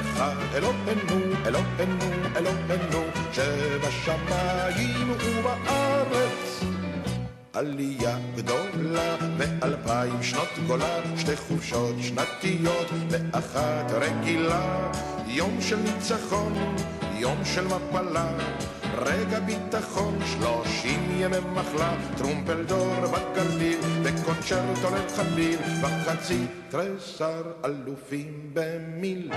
אחד 0.00 0.34
אלוהינו, 0.54 1.36
אלוהינו, 1.46 2.04
אלוהינו 2.36 3.02
שבשמיים 3.32 5.10
ובארץ. 5.10 6.64
עלייה 7.52 8.18
גדולה 8.36 9.16
ואלפיים 9.38 10.22
שנות 10.22 10.48
גולה 10.66 11.00
שתי 11.16 11.36
חופשות 11.36 11.94
שנתיות 12.00 12.86
ואחת 13.10 13.90
רגילה. 13.90 14.90
יום 15.26 15.60
של 15.60 15.76
ניצחון, 15.76 16.54
יום 17.18 17.44
של 17.44 17.64
מפלה 17.64 18.28
רגע 18.96 19.40
ביטחון, 19.40 20.18
שלושים 20.26 21.10
ימי 21.10 21.36
מחלה, 21.54 21.94
טרומפלדור 22.18 22.94
בגליל, 23.00 23.78
וקונצ'רטו 24.02 24.88
לחליל, 24.96 25.58
וחצי 25.82 26.44
תריסר 26.68 27.42
אלופים 27.64 28.50
במיל. 28.52 29.30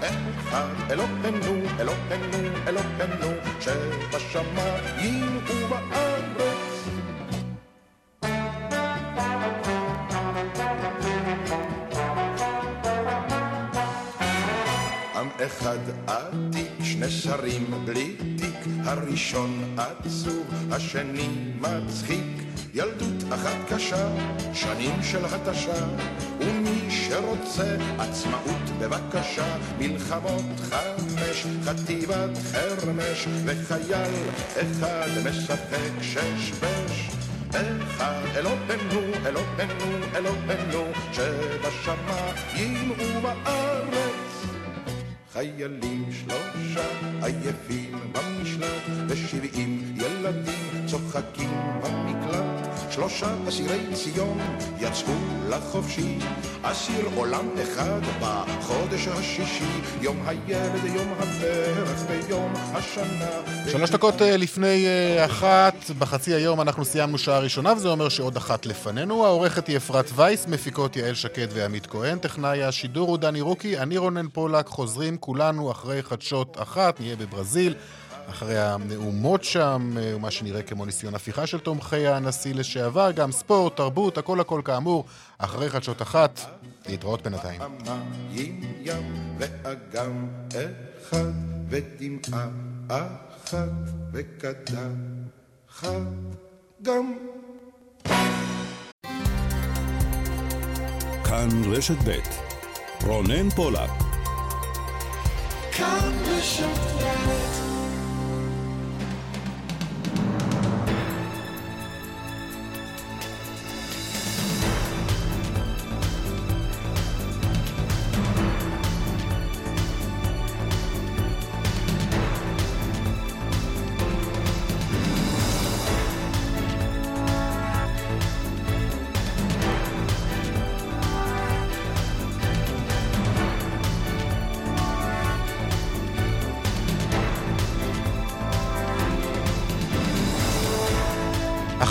אחד 0.00 0.66
אלוהינו, 0.90 1.68
אלוהינו, 1.80 2.58
אלוהינו, 2.66 3.30
שבשמיים 3.60 5.40
ובארץ. 5.46 6.11
אחד 15.46 15.78
עתיק, 16.06 16.72
שני 16.82 17.10
שרים 17.10 17.74
בלי 17.84 18.16
תיק, 18.38 18.72
הראשון 18.84 19.76
עצוב, 19.76 20.46
השני 20.70 21.28
מצחיק, 21.60 22.42
ילדות 22.74 23.32
אחת 23.34 23.56
קשה, 23.68 24.08
שנים 24.54 25.02
של 25.02 25.24
התשה, 25.24 25.86
ומי 26.40 26.90
שרוצה 26.90 27.76
עצמאות 27.98 28.70
בבקשה, 28.80 29.56
מלחמות 29.78 30.60
חמש, 30.60 31.46
חטיבת 31.64 32.38
חרמש, 32.52 33.26
וחייל 33.44 34.14
אחד 34.54 35.08
משחק 35.24 36.02
שש 36.02 36.52
בש. 36.60 37.10
אחד 37.50 38.22
אלוהינו, 38.36 39.00
אלוהינו, 39.26 40.06
אלוהינו, 40.16 40.84
שבשמיים 41.12 42.90
ובארץ. 42.90 44.21
חיילים 45.32 46.04
שלושה 46.12 46.86
עייפים 47.22 47.98
במשלט, 48.12 48.82
ושבעים 49.08 49.94
ילדים 49.96 50.86
צוחקים 50.86 51.50
במקלט. 51.82 52.61
שלושה 52.92 53.34
אסירי 53.48 53.78
ציון 53.92 54.38
יצאו 54.78 55.12
לחופשי, 55.48 56.18
אסיר 56.62 57.08
עולם 57.14 57.48
אחד 57.62 58.00
בחודש 58.20 59.08
השישי, 59.08 59.64
יום 60.00 60.16
הילד, 60.26 60.84
יום 60.84 61.12
הפרח 61.18 62.04
ויום 62.08 62.52
השנה. 62.72 63.30
שלוש 63.70 63.90
דקות 63.90 64.22
אה, 64.22 64.36
לפני 64.36 64.86
אה, 64.86 65.24
אחת, 65.24 65.74
בחצי 65.98 66.34
היום 66.34 66.60
אנחנו 66.60 66.84
סיימנו 66.84 67.18
שעה 67.18 67.38
ראשונה, 67.38 67.72
וזה 67.72 67.88
אומר 67.88 68.08
שעוד 68.08 68.36
אחת 68.36 68.66
לפנינו. 68.66 69.26
העורכת 69.26 69.66
היא 69.66 69.76
אפרת 69.76 70.10
וייס, 70.14 70.46
מפיקות 70.46 70.96
יעל 70.96 71.14
שקד 71.14 71.48
ועמית 71.50 71.86
כהן, 71.86 72.18
טכנאי 72.18 72.62
השידור 72.64 73.08
הוא 73.08 73.18
דני 73.18 73.40
רוקי, 73.40 73.78
אני 73.78 73.98
רונן 73.98 74.28
פולק, 74.28 74.66
חוזרים 74.66 75.16
כולנו 75.16 75.70
אחרי 75.70 76.02
חדשות 76.02 76.56
אחת, 76.62 77.00
נהיה 77.00 77.16
בברזיל. 77.16 77.74
אחרי 78.32 78.58
הנאומות 78.58 79.44
שם, 79.44 79.94
אה, 80.00 80.18
מה 80.18 80.30
שנראה 80.30 80.62
כמו 80.62 80.84
ניסיון 80.84 81.14
הפיכה 81.14 81.46
של 81.46 81.58
תומכי 81.58 82.06
הנשיא 82.06 82.54
לשעבר, 82.54 83.10
גם 83.10 83.32
ספורט, 83.32 83.76
תרבות, 83.76 84.18
הכל 84.18 84.40
הכל 84.40 84.60
כאמור, 84.64 85.04
אחרי 85.38 85.70
חדשות 85.70 86.02
אחת, 86.02 86.40
להתראות 86.88 87.22
בינתיים. 87.22 87.60
גם. 96.82 97.14
כאן 101.24 101.48
רשת 101.72 101.96
ב' 102.04 102.18
רונן 103.06 103.50
פולק 103.50 103.90
כאן 105.72 106.12
בשפט 106.22 107.61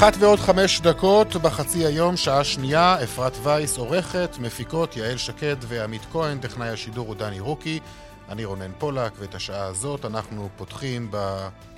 אחת 0.02 0.14
ועוד 0.20 0.40
חמש 0.40 0.82
דקות 0.82 1.36
בחצי 1.36 1.86
היום, 1.86 2.18
שעה 2.18 2.44
שנייה, 2.44 3.04
אפרת 3.04 3.34
וייס 3.44 3.78
עורכת, 3.78 4.38
מפיקות 4.40 4.98
יעל 4.98 5.18
שקד 5.18 5.56
ועמית 5.62 6.02
כהן, 6.12 6.40
טכנאי 6.40 6.70
השידור 6.70 7.08
הוא 7.08 7.16
דני 7.16 7.40
רוקי, 7.40 7.80
אני 8.30 8.46
רונן 8.46 8.72
פולק, 8.78 9.14
ואת 9.20 9.36
השעה 9.36 9.66
הזאת 9.66 10.06
אנחנו 10.06 10.50
פותחים 10.58 11.12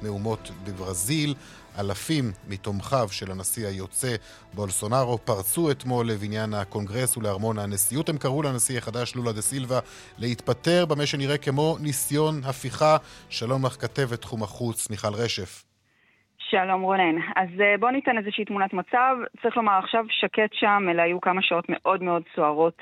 בנאומות 0.01 0.51
בברזיל. 0.63 1.35
אלפים 1.79 2.31
מתומכיו 2.47 3.07
של 3.11 3.31
הנשיא 3.31 3.67
היוצא 3.67 4.15
בולסונארו 4.53 5.17
פרצו 5.25 5.71
אתמול 5.71 6.07
לבניין 6.07 6.53
הקונגרס 6.53 7.17
ולארמון 7.17 7.59
הנשיאות. 7.59 8.09
הם 8.09 8.17
קראו 8.17 8.43
לנשיא 8.43 8.77
החדש 8.77 9.15
לולה 9.15 9.31
דה 9.31 9.41
סילבה 9.41 9.79
להתפטר 10.17 10.85
במה 10.85 11.05
שנראה 11.05 11.37
כמו 11.37 11.77
ניסיון 11.79 12.41
הפיכה. 12.43 12.97
שלום 13.29 13.65
לך 13.65 13.81
כתבת 13.81 14.21
תחום 14.21 14.43
החוץ, 14.43 14.89
מיכל 14.89 15.13
רשף. 15.13 15.72
שלום 16.53 16.81
רונן. 16.81 17.15
אז 17.35 17.49
אה, 17.61 17.75
בוא 17.79 17.91
ניתן 17.91 18.17
איזושהי 18.17 18.45
תמונת 18.45 18.73
מצב. 18.73 19.17
צריך 19.41 19.57
לומר, 19.57 19.77
עכשיו 19.77 20.05
שקט 20.09 20.53
שם, 20.53 20.87
אלה 20.89 21.03
היו 21.03 21.21
כמה 21.21 21.41
שעות 21.41 21.65
מאוד 21.69 22.03
מאוד 22.03 22.23
סוערות 22.35 22.81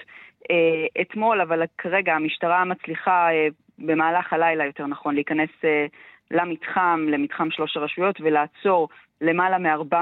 אה, 0.52 1.02
אתמול, 1.02 1.42
אבל 1.42 1.64
כרגע 1.78 2.14
המשטרה 2.14 2.66
מצליחה 2.66 3.32
אה, 3.32 3.48
במהלך 3.80 4.34
הלילה 4.34 4.66
יותר 4.66 4.86
נכון, 4.88 5.16
להיכנס 5.16 5.50
אה, 5.64 5.86
למתחם, 6.32 7.06
למתחם 7.10 7.52
שלוש 7.52 7.78
הרשויות 7.78 8.22
ולעצור 8.22 8.90
למעלה 9.22 9.58
מ-400 9.58 9.96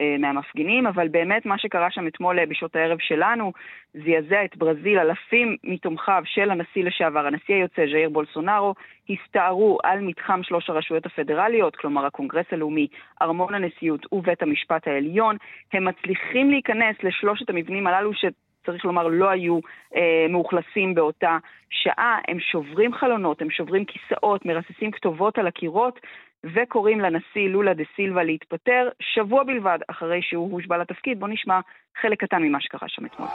אה, 0.00 0.16
מהמפגינים, 0.18 0.86
אבל 0.86 1.08
באמת 1.08 1.46
מה 1.46 1.58
שקרה 1.58 1.90
שם 1.90 2.06
אתמול 2.06 2.38
אה, 2.38 2.46
בשעות 2.46 2.76
הערב 2.76 2.98
שלנו 3.00 3.52
זעזע 3.94 4.44
את 4.44 4.56
ברזיל, 4.56 4.98
אלפים 4.98 5.56
מתומכיו 5.64 6.22
של 6.24 6.50
הנשיא 6.50 6.84
לשעבר, 6.84 7.26
הנשיא 7.26 7.54
היוצא 7.54 7.82
ז'איר 7.92 8.08
בולסונארו, 8.08 8.74
הסתערו 9.10 9.78
על 9.82 10.00
מתחם 10.00 10.40
שלוש 10.42 10.70
הרשויות 10.70 11.06
הפדרליות, 11.06 11.76
כלומר 11.76 12.06
הקונגרס 12.06 12.46
הלאומי, 12.52 12.86
ארמון 13.22 13.54
הנשיאות 13.54 14.06
ובית 14.12 14.42
המשפט 14.42 14.88
העליון. 14.88 15.36
הם 15.72 15.84
מצליחים 15.84 16.50
להיכנס 16.50 16.96
לשלושת 17.02 17.50
המבנים 17.50 17.86
הללו 17.86 18.14
ש... 18.14 18.24
צריך 18.66 18.84
לומר, 18.84 19.08
לא 19.08 19.30
היו 19.30 19.58
אה, 19.96 20.26
מאוכלסים 20.28 20.94
באותה 20.94 21.38
שעה. 21.70 22.18
הם 22.28 22.40
שוברים 22.40 22.94
חלונות, 22.94 23.42
הם 23.42 23.50
שוברים 23.50 23.84
כיסאות, 23.84 24.46
מרססים 24.46 24.90
כתובות 24.90 25.38
על 25.38 25.46
הקירות, 25.46 26.00
וקוראים 26.44 27.00
לנשיא 27.00 27.48
לולה 27.48 27.74
דה 27.74 27.84
סילבה 27.96 28.22
להתפטר 28.22 28.88
שבוע 29.00 29.44
בלבד 29.44 29.78
אחרי 29.90 30.22
שהוא 30.22 30.52
הושבע 30.52 30.78
לתפקיד. 30.78 31.20
בואו 31.20 31.30
נשמע 31.30 31.60
חלק 32.00 32.24
קטן 32.24 32.42
ממה 32.42 32.60
שקרה 32.60 32.88
שם 32.88 33.06
אתמול. 33.06 33.28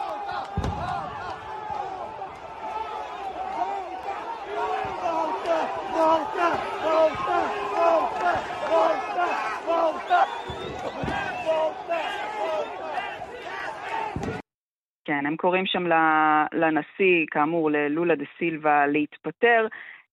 כן, 15.05 15.25
הם 15.25 15.35
קוראים 15.35 15.65
שם 15.65 15.83
לנשיא, 16.53 17.25
כאמור, 17.31 17.71
ללולה 17.71 18.15
דה 18.15 18.25
סילבה, 18.37 18.87
להתפטר. 18.87 19.67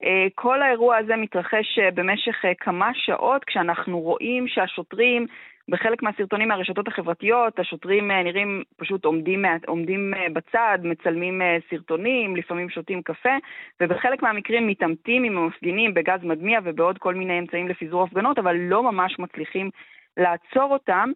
אה, 0.05 0.27
כל 0.35 0.63
האירוע 0.63 0.97
הזה 0.97 1.17
מתרחש 1.17 1.79
אה, 1.79 1.91
במשך 1.91 2.45
אה, 2.45 2.55
כמה 2.55 2.91
שעות, 2.95 3.45
כשאנחנו 3.45 4.01
רואים 4.01 4.49
שהשוטרים, 4.49 5.27
בחלק 5.69 6.03
מהסרטונים 6.03 6.49
מהרשתות 6.49 6.89
החברתיות, 6.89 7.59
השוטרים 7.59 8.11
נראים 8.11 8.63
פשוט 8.77 9.05
עומדים, 9.05 9.45
עומדים 9.67 10.13
בצד, 10.33 10.79
מצלמים 10.83 11.43
סרטונים, 11.71 12.37
לפעמים 12.37 12.71
שותים 12.71 13.03
קפה, 13.03 13.37
ובחלק 13.83 14.23
מהמקרים 14.23 14.67
מתעמתים 14.67 15.25
עם 15.25 15.39
המפגינים 15.39 15.95
בגז 15.95 16.21
מדמיע 16.23 16.61
ובעוד 16.65 16.99
כל 16.99 17.15
מיני 17.15 17.39
אמצעים 17.39 17.69
לפיזור 17.69 18.03
הפגנות, 18.03 18.39
אבל 18.39 18.57
לא 18.57 18.83
ממש 18.83 19.19
מצליחים 19.19 19.71
לעצור 20.17 20.73
אותם. 20.73 21.11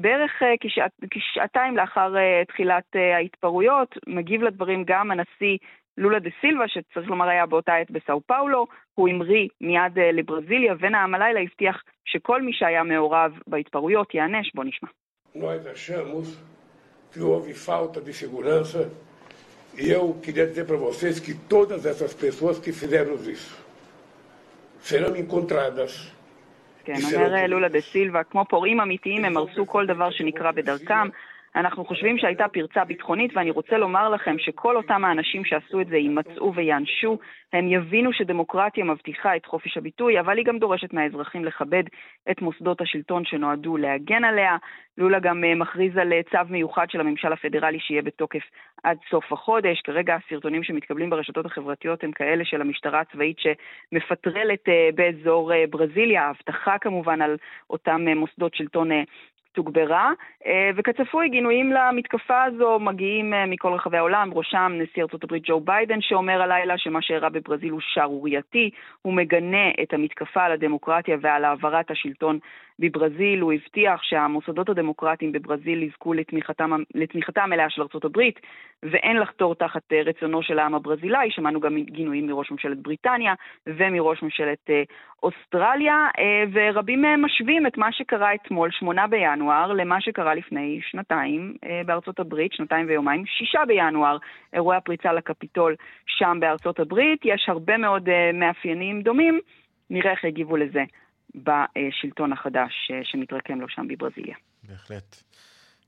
בערך 0.00 0.42
כשעת, 0.60 0.92
כשעתיים 1.10 1.76
לאחר 1.76 2.14
תחילת 2.48 2.96
ההתפרעויות, 3.16 3.98
מגיב 4.06 4.42
לדברים 4.42 4.84
גם 4.86 5.10
הנשיא 5.10 5.56
לולה 5.98 6.18
דה 6.18 6.30
סילבה, 6.40 6.68
שצריך 6.68 7.08
לומר 7.08 7.28
היה 7.28 7.46
באותה 7.46 7.74
עת 7.74 7.90
בסאו 7.90 8.20
פאולו, 8.20 8.66
הוא 8.94 9.08
המריא 9.08 9.48
מיד 9.60 9.98
אה, 9.98 10.12
לברזיליה, 10.12 10.74
ונעם 10.80 11.14
הלילה 11.14 11.40
הבטיח 11.40 11.82
שכל 12.04 12.42
מי 12.42 12.52
שהיה 12.52 12.82
מעורב 12.82 13.32
בהתפרעויות 13.46 14.14
ייענש. 14.14 14.50
בוא 14.54 14.64
נשמע. 14.64 14.88
Nós 15.34 15.66
achamos 15.66 16.26
que 17.12 17.20
houve 17.20 17.54
falta 17.54 18.00
de 18.00 18.12
segurança 18.12 18.80
e 19.76 19.90
eu 19.90 20.04
queria 20.22 20.46
dizer 20.46 20.64
para 20.64 20.76
vocês 20.76 21.18
que 21.18 21.34
todas 21.34 21.84
essas 21.86 22.12
pessoas 22.14 22.56
que 22.64 22.72
fizeram 22.72 23.14
isso 23.36 23.54
serão 24.80 25.16
encontradas 25.16 25.92
כן, 26.84 26.94
אומר 27.04 27.46
לולה 27.48 27.68
דה 27.68 27.80
סילבה, 27.80 28.24
כמו 28.24 28.44
פורעים 28.44 28.80
אמיתיים 28.80 29.24
הם 29.24 29.36
הרסו 29.36 29.66
כל 29.66 29.86
דבר 29.86 30.10
שנקרא 30.10 30.50
בדרכם. 30.50 31.08
אנחנו 31.56 31.84
חושבים 31.84 32.18
שהייתה 32.18 32.48
פרצה 32.48 32.84
ביטחונית, 32.84 33.36
ואני 33.36 33.50
רוצה 33.50 33.78
לומר 33.78 34.08
לכם 34.08 34.38
שכל 34.38 34.76
אותם 34.76 35.04
האנשים 35.04 35.44
שעשו 35.44 35.80
את 35.80 35.86
זה 35.86 35.96
יימצאו 35.96 36.54
ויענשו, 36.54 37.18
הם 37.52 37.68
יבינו 37.68 38.12
שדמוקרטיה 38.12 38.84
מבטיחה 38.84 39.36
את 39.36 39.46
חופש 39.46 39.76
הביטוי, 39.76 40.20
אבל 40.20 40.38
היא 40.38 40.44
גם 40.44 40.58
דורשת 40.58 40.92
מהאזרחים 40.92 41.44
לכבד 41.44 41.82
את 42.30 42.42
מוסדות 42.42 42.80
השלטון 42.80 43.24
שנועדו 43.24 43.76
להגן 43.76 44.24
עליה. 44.24 44.56
לולה 44.98 45.18
גם 45.20 45.44
אה, 45.44 45.54
מכריז 45.54 45.96
על 45.96 46.12
אה, 46.12 46.20
צו 46.30 46.50
מיוחד 46.50 46.90
של 46.90 47.00
הממשל 47.00 47.32
הפדרלי 47.32 47.80
שיהיה 47.80 48.02
בתוקף 48.02 48.42
עד 48.84 48.98
סוף 49.10 49.32
החודש. 49.32 49.80
כרגע 49.80 50.14
הסרטונים 50.14 50.62
שמתקבלים 50.62 51.10
ברשתות 51.10 51.46
החברתיות 51.46 52.04
הם 52.04 52.12
כאלה 52.12 52.44
של 52.44 52.60
המשטרה 52.60 53.00
הצבאית 53.00 53.36
שמפטרלת 53.38 54.68
אה, 54.68 54.88
באזור 54.94 55.52
ברזיליה, 55.70 56.22
ההבטחה 56.22 56.78
כמובן 56.78 57.22
על 57.22 57.36
אותם 57.70 58.04
מוסדות 58.16 58.54
שלטון 58.54 58.88
תוגברה, 59.54 60.12
אה, 60.46 60.70
וכצפוי 60.76 61.28
גינויים 61.28 61.72
למתקפה 61.72 62.42
הזו 62.42 62.78
מגיעים 62.78 63.34
אה, 63.34 63.46
מכל 63.46 63.72
רחבי 63.72 63.96
העולם, 63.96 64.30
בראשם 64.30 64.72
נשיא 64.74 65.02
ארצות 65.02 65.24
הברית 65.24 65.42
ג'ו 65.46 65.60
ביידן 65.60 66.00
שאומר 66.00 66.42
הלילה 66.42 66.78
שמה 66.78 67.02
שאירע 67.02 67.28
בברזיל 67.28 67.70
הוא 67.70 67.80
שערורייתי, 67.80 68.70
הוא 69.02 69.14
מגנה 69.14 69.70
את 69.82 69.94
המתקפה 69.94 70.42
על 70.42 70.52
הדמוקרטיה 70.52 71.16
ועל 71.20 71.44
העברת 71.44 71.90
השלטון 71.90 72.38
בברזיל, 72.78 73.40
הוא 73.40 73.52
הבטיח 73.52 74.02
שהמוסדות 74.02 74.68
הדמוקרטיים 74.68 75.32
בברזיל 75.32 75.82
יזכו 75.82 76.14
לתמיכתה, 76.14 76.64
לתמיכתה 76.94 77.42
המלאה 77.42 77.70
של 77.70 77.82
ארצות 77.82 78.04
הברית 78.04 78.40
ואין 78.82 79.16
לחתור 79.16 79.54
תחת 79.54 79.92
אה, 79.92 80.02
רצונו 80.04 80.42
של 80.42 80.58
העם 80.58 80.74
הברזילאי, 80.74 81.30
שמענו 81.30 81.60
גם 81.60 81.76
גינויים 81.76 82.26
מראש 82.26 82.50
ממשלת 82.50 82.78
בריטניה 82.78 83.34
ומראש 83.66 84.22
ממשלת 84.22 84.70
אוסטרליה, 85.22 86.08
ורבים 86.52 87.04
משווים 87.18 87.66
את 87.66 87.78
מה 87.78 87.92
שקרה 87.92 88.34
אתמול, 88.34 88.70
שמונה 88.70 89.06
בינואר, 89.06 89.43
בינואר 89.44 89.72
למה 89.72 90.00
שקרה 90.00 90.34
לפני 90.34 90.80
שנתיים 90.90 91.56
אה, 91.64 91.80
בארצות 91.86 92.20
הברית, 92.20 92.52
שנתיים 92.52 92.86
ויומיים, 92.86 93.24
שישה 93.26 93.58
בינואר, 93.68 94.16
אירועי 94.52 94.78
הפריצה 94.78 95.12
לקפיטול 95.12 95.76
שם 96.06 96.38
בארצות 96.40 96.80
הברית. 96.80 97.20
יש 97.24 97.44
הרבה 97.48 97.76
מאוד 97.76 98.08
אה, 98.08 98.32
מאפיינים 98.32 99.02
דומים, 99.02 99.40
נראה 99.90 100.10
איך 100.10 100.24
יגיבו 100.24 100.56
לזה 100.56 100.82
בשלטון 101.34 102.32
החדש 102.32 102.90
אה, 102.90 103.00
שמתרקם 103.04 103.60
לו 103.60 103.68
שם 103.68 103.88
בברזיליה. 103.88 104.36
בהחלט. 104.62 105.16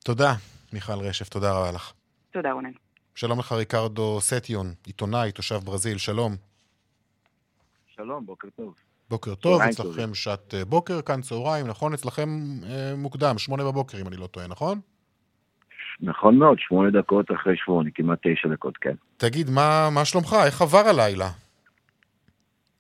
תודה, 0.05 0.33
מיכל 0.73 1.01
רשף, 1.09 1.29
תודה 1.29 1.53
רבה 1.53 1.73
לך. 1.75 1.93
תודה, 2.31 2.53
רונן. 2.53 2.73
שלום 3.15 3.39
לך, 3.39 3.53
ריקרדו 3.53 4.21
סטיון, 4.21 4.67
עיתונאי, 4.87 5.33
תושב 5.33 5.57
ברזיל, 5.65 5.99
שלום. 5.99 6.33
שלום, 7.87 8.27
בוקר 8.27 8.49
טוב. 8.57 8.86
בוקר 9.11 9.35
טוב, 9.35 9.63
אצלכם 9.63 10.15
שעת 10.15 10.55
אה, 10.55 10.65
בוקר, 10.65 11.03
כאן 11.03 11.21
צהריים, 11.21 11.67
נכון? 11.67 11.93
אצלכם 11.93 12.29
אה, 12.69 12.93
מוקדם, 12.97 13.39
שמונה 13.39 13.65
בבוקר 13.65 13.99
אם 14.01 14.09
אני 14.09 14.17
לא 14.17 14.27
טועה, 14.27 14.47
נכון? 14.47 14.81
נכון 16.01 16.39
מאוד, 16.39 16.59
שמונה 16.61 16.91
דקות 16.91 17.31
אחרי 17.33 17.57
שמונה, 17.57 17.91
כמעט 17.95 18.19
תשע 18.23 18.49
דקות, 18.49 18.77
כן. 18.77 18.95
תגיד, 19.17 19.51
מה, 19.51 19.89
מה 19.95 20.05
שלומך? 20.05 20.37
איך 20.47 20.63
עבר 20.63 20.83
הלילה? 20.89 21.29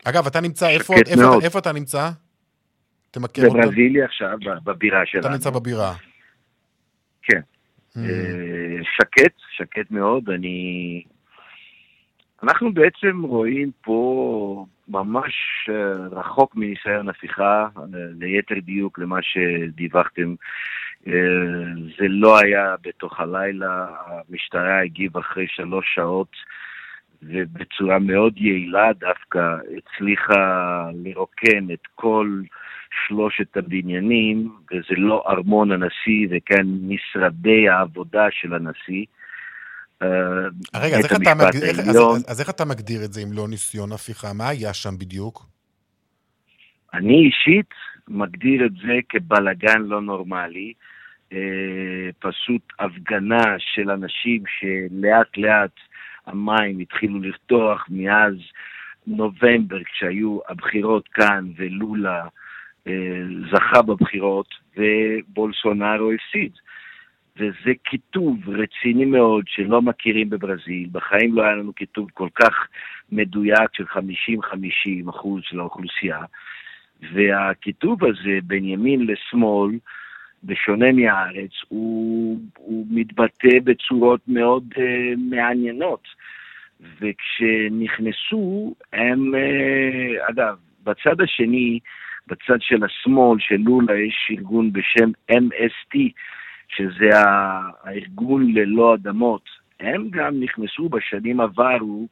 אגב, 0.05 0.27
אתה 0.27 0.41
נמצא, 0.41 0.69
איפה, 0.69 0.95
איפה, 0.95 1.45
איפה 1.45 1.59
אתה 1.59 1.73
נמצא? 1.73 2.11
תמקם 3.11 3.43
אותנו. 3.45 3.63
בברזיליה 3.63 4.05
עכשיו, 4.05 4.39
בבירה 4.65 5.01
שלנו. 5.07 5.27
אתה 5.27 5.35
נמצא 5.35 5.51
בבירה. 5.51 5.95
כן. 7.23 7.41
Mm. 7.97 7.99
אה, 7.99 8.85
שקט, 8.97 9.35
שקט 9.57 9.91
מאוד, 9.91 10.31
אני... 10.31 11.03
אנחנו 12.43 12.75
בעצם 12.75 13.23
רואים 13.23 13.71
פה 13.81 14.67
ממש 14.89 15.35
אה, 15.69 16.19
רחוק 16.19 16.57
מניסיון 16.57 17.09
הפיכה, 17.09 17.69
אה, 17.77 17.83
ליתר 18.19 18.55
דיוק 18.63 18.99
למה 18.99 19.19
שדיווחתם. 19.23 20.35
אה, 21.07 21.13
זה 21.99 22.09
לא 22.09 22.39
היה 22.39 22.75
בתוך 22.83 23.21
הלילה, 23.21 23.87
המשטרה 24.07 24.83
הגיבה 24.83 25.21
אחרי 25.21 25.47
שלוש 25.49 25.95
שעות 25.95 26.33
ובצורה 27.23 27.99
מאוד 27.99 28.39
יעילה 28.39 28.93
דווקא 28.93 29.57
הצליחה 29.77 30.85
לרוקן 31.05 31.71
את 31.73 31.87
כל 31.95 32.41
שלושת 33.07 33.57
הבניינים, 33.57 34.53
וזה 34.73 34.95
לא 34.97 35.25
ארמון 35.29 35.73
הנשיא, 35.73 36.29
וכאן 36.31 36.67
משרדי 36.83 37.69
העבודה 37.69 38.27
של 38.31 38.55
הנשיא. 38.55 39.05
אה, 40.03 40.09
רגע, 40.75 40.97
אז 40.99 41.05
איך, 41.05 41.13
אתה 41.23 41.35
מגדיר, 41.35 41.65
איך, 41.65 41.79
אז, 41.79 42.25
אז 42.29 42.41
איך 42.41 42.51
אתה 42.51 42.65
מגדיר 42.65 43.05
את 43.05 43.13
זה 43.13 43.21
אם 43.21 43.33
לא 43.33 43.49
ניסיון 43.49 43.93
הפיכה? 43.93 44.33
מה 44.33 44.49
היה 44.49 44.75
שם 44.75 44.99
בדיוק? 44.99 45.47
אני 46.95 47.27
אישית 47.27 47.71
מגדיר 48.09 48.67
את 48.67 48.73
זה 48.73 48.99
כבלגן 49.09 49.83
לא 49.83 50.01
נורמלי. 50.01 50.73
אה, 51.33 52.11
פשוט 52.19 52.63
הפגנה 52.79 53.55
של 53.59 53.91
אנשים 53.91 54.43
שלאט 54.59 55.37
לאט 55.37 55.75
המים 56.27 56.79
התחילו 56.79 57.21
לפתוח 57.21 57.87
מאז 57.91 58.35
נובמבר, 59.07 59.83
כשהיו 59.85 60.39
הבחירות 60.49 61.09
כאן 61.09 61.45
ולולה 61.57 62.27
אה, 62.87 63.23
זכה 63.53 63.83
בבחירות 63.83 64.49
ובולסונארו 64.77 66.11
הפסיד. 66.13 66.53
וזה 67.37 67.73
כיתוב 67.85 68.49
רציני 68.49 69.05
מאוד 69.05 69.45
שלא 69.49 69.83
מכירים 69.83 70.31
בברזיל. 70.31 70.89
בחיים 70.93 71.35
לא 71.35 71.43
היה 71.43 71.53
לנו 71.53 71.75
כיתוב 71.75 72.11
כל 72.15 72.29
כך 72.35 72.69
מדויק 73.13 73.71
של 73.73 73.85
50-50 73.85 75.11
אחוז 75.11 75.43
של 75.45 75.61
האוכלוסייה. 75.61 76.19
והכיתוב 77.13 78.05
הזה 78.05 78.39
בין 78.43 78.65
ימין 78.65 79.07
לשמאל, 79.07 79.79
בשונה 80.45 80.93
מהארץ, 80.93 81.51
הוא, 81.69 82.41
הוא 82.57 82.87
מתבטא 82.91 83.59
בצורות 83.65 84.21
מאוד 84.29 84.65
uh, 84.75 84.81
מעניינות. 85.17 86.09
וכשנכנסו, 87.01 88.75
הם, 88.93 89.35
אה, 89.35 90.29
אגב, 90.31 90.57
בצד 90.85 91.21
השני, 91.21 91.79
בצד 92.27 92.61
של 92.61 92.85
השמאל 92.85 93.39
של 93.41 93.57
לולה 93.57 93.99
יש 93.99 94.29
ארגון 94.31 94.73
בשם 94.73 95.11
MST, 95.33 95.99
שזה 96.69 97.11
הארגון 97.15 98.53
ללא 98.53 98.95
אדמות. 98.95 99.43
הם 99.81 100.09
גם 100.11 100.41
נכנסו 100.41 100.89
בשנים 100.89 101.41
עברו 101.41 102.07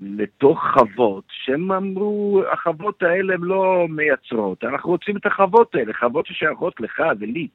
לתוך 0.00 0.64
חוות, 0.72 1.24
שהם 1.30 1.72
אמרו, 1.72 2.42
החוות 2.52 3.02
האלה 3.02 3.34
הן 3.34 3.40
לא 3.40 3.86
מייצרות, 3.88 4.64
אנחנו 4.64 4.90
רוצים 4.90 5.16
את 5.16 5.26
החוות 5.26 5.74
האלה, 5.74 5.92
חוות 5.94 6.26
ששייכות 6.26 6.80
לך 6.80 7.02
ולי. 7.18 7.48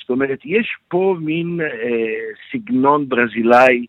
זאת 0.00 0.10
אומרת, 0.10 0.38
יש 0.44 0.76
פה 0.88 1.16
מין 1.20 1.60
אה, 1.60 1.66
סגנון 2.52 3.08
ברזילאי 3.08 3.86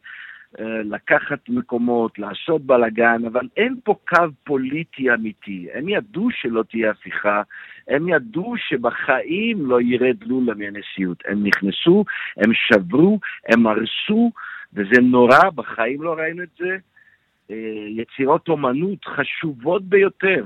לקחת 0.83 1.49
מקומות, 1.49 2.19
לעשות 2.19 2.61
בלאגן, 2.61 3.25
אבל 3.27 3.47
אין 3.57 3.75
פה 3.83 3.95
קו 4.07 4.23
פוליטי 4.43 5.13
אמיתי. 5.13 5.67
הם 5.73 5.89
ידעו 5.89 6.27
שלא 6.31 6.63
תהיה 6.63 6.91
הפיכה, 6.91 7.41
הם 7.87 8.09
ידעו 8.09 8.55
שבחיים 8.57 9.65
לא 9.65 9.81
ירד 9.81 10.23
לולה 10.23 10.53
מהנשיאות. 10.53 11.23
הם 11.27 11.43
נכנסו, 11.43 12.05
הם 12.37 12.53
שברו, 12.53 13.19
הם 13.47 13.67
הרסו, 13.67 14.31
וזה 14.73 15.01
נורא, 15.01 15.49
בחיים 15.55 16.01
לא 16.01 16.13
ראינו 16.13 16.43
את 16.43 16.49
זה. 16.59 16.77
אה, 17.51 17.87
יצירות 17.89 18.49
אומנות 18.49 19.05
חשובות 19.05 19.83
ביותר 19.83 20.43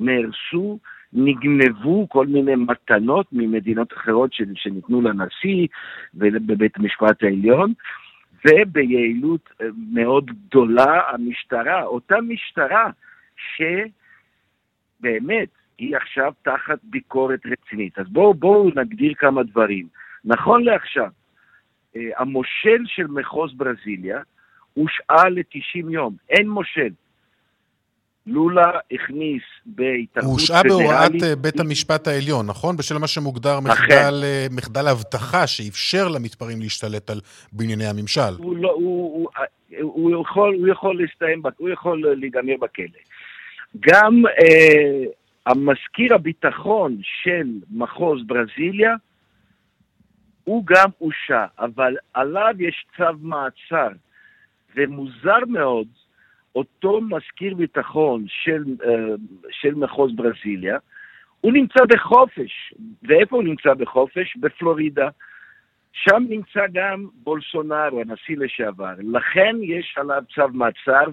נהרסו, 0.00 0.78
נגנבו 1.12 2.08
כל 2.08 2.26
מיני 2.26 2.54
מתנות 2.54 3.26
ממדינות 3.32 3.92
אחרות 3.92 4.30
שניתנו 4.54 5.00
לנשיא 5.02 5.66
ובבית 6.14 6.76
המשפט 6.76 7.22
העליון. 7.22 7.72
וביעילות 8.44 9.48
אה, 9.60 9.66
מאוד 9.92 10.26
גדולה 10.26 11.00
המשטרה, 11.08 11.82
אותה 11.82 12.16
משטרה 12.20 12.90
שבאמת 15.00 15.48
היא 15.78 15.96
עכשיו 15.96 16.32
תחת 16.42 16.78
ביקורת 16.82 17.40
רצינית. 17.46 17.98
אז 17.98 18.08
בואו 18.08 18.34
בוא 18.34 18.70
נגדיר 18.76 19.14
כמה 19.14 19.42
דברים. 19.42 19.88
נכון 20.24 20.64
לעכשיו, 20.64 21.10
אה, 21.96 22.10
המושל 22.16 22.82
של 22.86 23.06
מחוז 23.06 23.54
ברזיליה 23.54 24.20
הושעה 24.74 25.28
ל-90 25.28 25.90
יום, 25.90 26.16
אין 26.30 26.48
מושל. 26.48 26.90
לולה 28.26 28.70
הכניס 28.92 29.42
בהתערבות 29.66 30.30
הוא 30.30 30.32
הושעה 30.32 30.62
בהוראת 30.62 31.22
אה, 31.22 31.36
בית 31.36 31.60
המשפט 31.60 32.08
העליון, 32.08 32.46
נכון? 32.46 32.76
בשל 32.76 32.98
מה 32.98 33.06
שמוגדר 33.06 33.60
מחדל, 33.60 34.20
אה, 34.24 34.46
מחדל 34.50 34.88
אבטחה 34.88 35.46
שאפשר 35.46 36.08
למתפרעים 36.08 36.60
להשתלט 36.60 37.10
על 37.10 37.20
בנייני 37.52 37.86
הממשל. 37.86 38.20
הוא, 38.38 38.56
לא, 38.56 38.72
הוא, 38.72 39.12
הוא, 39.12 39.92
הוא, 39.92 40.22
יכול, 40.22 40.54
הוא 40.54 40.68
יכול 40.68 41.02
להסתיים, 41.02 41.42
הוא 41.56 41.68
יכול 41.68 42.14
להיגמר 42.16 42.54
בכלא. 42.60 43.00
גם 43.80 44.22
אה, 44.26 45.04
המזכיר 45.46 46.14
הביטחון 46.14 46.98
של 47.22 47.48
מחוז 47.70 48.20
ברזיליה, 48.26 48.94
הוא 50.44 50.64
גם 50.66 50.88
הושע, 50.98 51.44
אבל 51.58 51.96
עליו 52.14 52.54
יש 52.58 52.86
צו 52.96 53.04
מעצר. 53.20 53.88
ומוזר 54.76 55.38
מאוד, 55.48 55.86
אותו 56.56 57.00
מזכיר 57.00 57.54
ביטחון 57.54 58.24
של, 58.28 58.64
אה, 58.84 59.14
של 59.50 59.74
מחוז 59.74 60.12
ברזיליה, 60.16 60.78
הוא 61.40 61.52
נמצא 61.52 61.84
בחופש. 61.88 62.74
ואיפה 63.02 63.36
הוא 63.36 63.44
נמצא 63.44 63.74
בחופש? 63.74 64.36
בפלורידה. 64.36 65.08
שם 65.92 66.24
נמצא 66.28 66.60
גם 66.72 67.06
בולסונארו, 67.14 68.00
הנשיא 68.00 68.36
לשעבר. 68.36 68.94
לכן 68.98 69.56
יש 69.62 69.94
עליו 69.98 70.22
צו 70.34 70.48
מעצר 70.52 71.04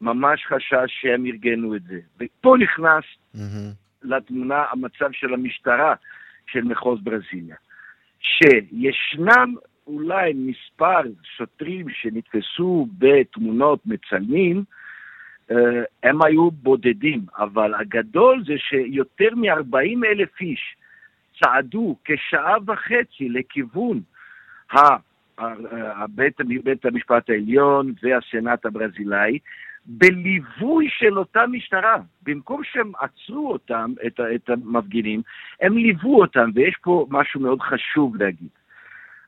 וממש 0.00 0.46
חשש 0.46 0.92
שהם 1.00 1.26
ארגנו 1.26 1.76
את 1.76 1.82
זה. 1.82 2.00
ופה 2.20 2.56
נכנס 2.58 3.04
mm-hmm. 3.36 3.38
לתמונה 4.02 4.64
המצב 4.70 5.12
של 5.12 5.34
המשטרה 5.34 5.94
של 6.46 6.64
מחוז 6.64 7.00
ברזיליה. 7.02 7.56
שישנם 8.20 9.54
אולי 9.86 10.32
מספר 10.34 11.00
שוטרים 11.22 11.88
שנתפסו 11.88 12.88
בתמונות 12.98 13.80
מצלמים, 13.86 14.64
אה, 15.50 15.82
הם 16.02 16.22
היו 16.22 16.50
בודדים, 16.50 17.20
אבל 17.38 17.74
הגדול 17.74 18.44
זה 18.46 18.54
שיותר 18.58 19.34
מ-40 19.34 20.06
אלף 20.06 20.40
איש 20.40 20.76
צעדו 21.40 21.96
כשעה 22.04 22.56
וחצי 22.66 23.28
לכיוון 23.28 24.00
בית, 26.08 26.84
המשפט 26.84 27.30
העליון 27.30 27.92
והסנאט 28.02 28.66
הברזילאי, 28.66 29.38
בליווי 29.86 30.88
של 30.88 31.18
אותה 31.18 31.46
משטרה. 31.46 31.96
במקום 32.22 32.64
שהם 32.64 32.92
עצרו 33.00 33.52
אותם, 33.52 33.92
את 34.34 34.50
המפגינים, 34.50 35.22
הם 35.60 35.76
ליוו 35.76 36.20
אותם, 36.20 36.50
ויש 36.54 36.74
פה 36.82 37.06
משהו 37.10 37.40
מאוד 37.40 37.60
חשוב 37.60 38.16
להגיד. 38.16 38.48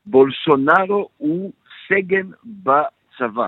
בולסונארו 0.07 1.09
הוא 1.17 1.53
סגן 1.89 2.27
בצבא, 2.45 3.47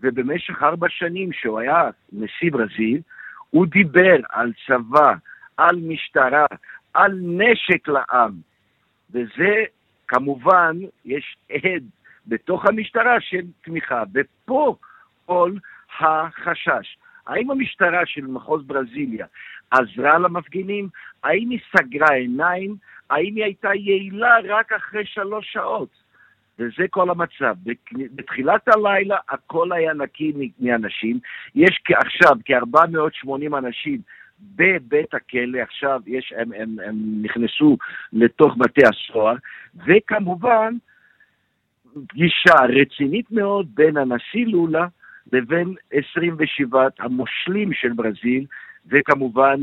ובמשך 0.00 0.62
ארבע 0.62 0.86
שנים 0.90 1.32
שהוא 1.32 1.58
היה 1.60 1.90
נשיא 2.12 2.52
ברזיל, 2.52 3.00
הוא 3.50 3.66
דיבר 3.66 4.16
על 4.30 4.52
צבא, 4.66 5.14
על 5.56 5.76
משטרה, 5.82 6.46
על 6.94 7.18
נשק 7.22 7.88
לעם, 7.88 8.32
וזה 9.10 9.64
כמובן, 10.08 10.76
יש 11.04 11.36
עד 11.50 11.84
בתוך 12.26 12.66
המשטרה 12.66 13.20
של 13.20 13.42
תמיכה, 13.64 14.02
ופה 14.14 14.76
כל 15.26 15.52
החשש. 16.00 16.96
האם 17.26 17.50
המשטרה 17.50 18.06
של 18.06 18.26
מחוז 18.26 18.66
ברזיליה 18.66 19.26
עזרה 19.70 20.18
למפגינים? 20.18 20.88
האם 21.22 21.50
היא 21.50 21.58
סגרה 21.76 22.14
עיניים? 22.14 22.76
האם 23.10 23.36
היא 23.36 23.44
הייתה 23.44 23.68
יעילה 23.74 24.34
רק 24.48 24.72
אחרי 24.72 25.06
שלוש 25.06 25.52
שעות? 25.52 26.02
וזה 26.58 26.88
כל 26.90 27.10
המצב. 27.10 27.56
בתחילת 27.92 28.68
הלילה 28.68 29.16
הכל 29.28 29.72
היה 29.72 29.92
נקי 29.94 30.32
מאנשים. 30.60 31.18
יש 31.54 31.82
עכשיו 31.96 32.36
כ-480 32.44 33.58
אנשים 33.58 34.00
בבית 34.56 35.14
הכלא, 35.14 35.58
עכשיו 35.58 36.00
יש, 36.06 36.32
הם, 36.36 36.52
הם, 36.52 36.76
הם 36.86 36.96
נכנסו 37.22 37.76
לתוך 38.12 38.54
בתי 38.58 38.80
הסוהר, 38.86 39.36
וכמובן 39.86 40.74
פגישה 42.08 42.54
רצינית 42.80 43.30
מאוד 43.30 43.66
בין 43.74 43.96
הנשיא 43.96 44.46
לולה 44.46 44.86
לבין 45.32 45.74
27 45.92 46.88
המושלים 46.98 47.72
של 47.72 47.92
ברזיל, 47.92 48.46
וכמובן 48.86 49.62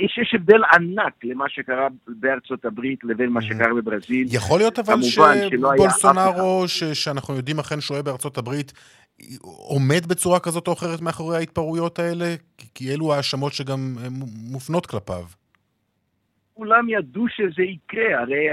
יש, 0.00 0.18
יש 0.18 0.34
הבדל 0.34 0.60
ענק 0.74 1.24
למה 1.24 1.48
שקרה 1.48 1.88
בארצות 2.06 2.64
הברית 2.64 3.04
לבין 3.04 3.28
מה 3.28 3.42
שקרה 3.42 3.74
בברזיל. 3.74 4.26
יכול 4.30 4.58
להיות 4.58 4.78
אבל 4.78 5.02
שבולסונארו, 5.02 6.64
שאנחנו 6.92 7.36
יודעים 7.36 7.58
אכן 7.58 7.80
שוהה 7.80 8.02
בארצות 8.02 8.38
הברית, 8.38 8.72
עומד 9.42 10.06
בצורה 10.08 10.40
כזאת 10.40 10.68
או 10.68 10.72
אחרת 10.72 11.00
מאחורי 11.00 11.36
ההתפרעויות 11.36 11.98
האלה? 11.98 12.34
כי 12.74 12.94
אלו 12.94 13.14
האשמות 13.14 13.52
שגם 13.52 13.96
מופנות 14.52 14.86
כלפיו. 14.86 15.24
כולם 16.54 16.88
ידעו 16.88 17.26
שזה 17.28 17.62
יקרה, 17.62 18.20
הרי 18.20 18.46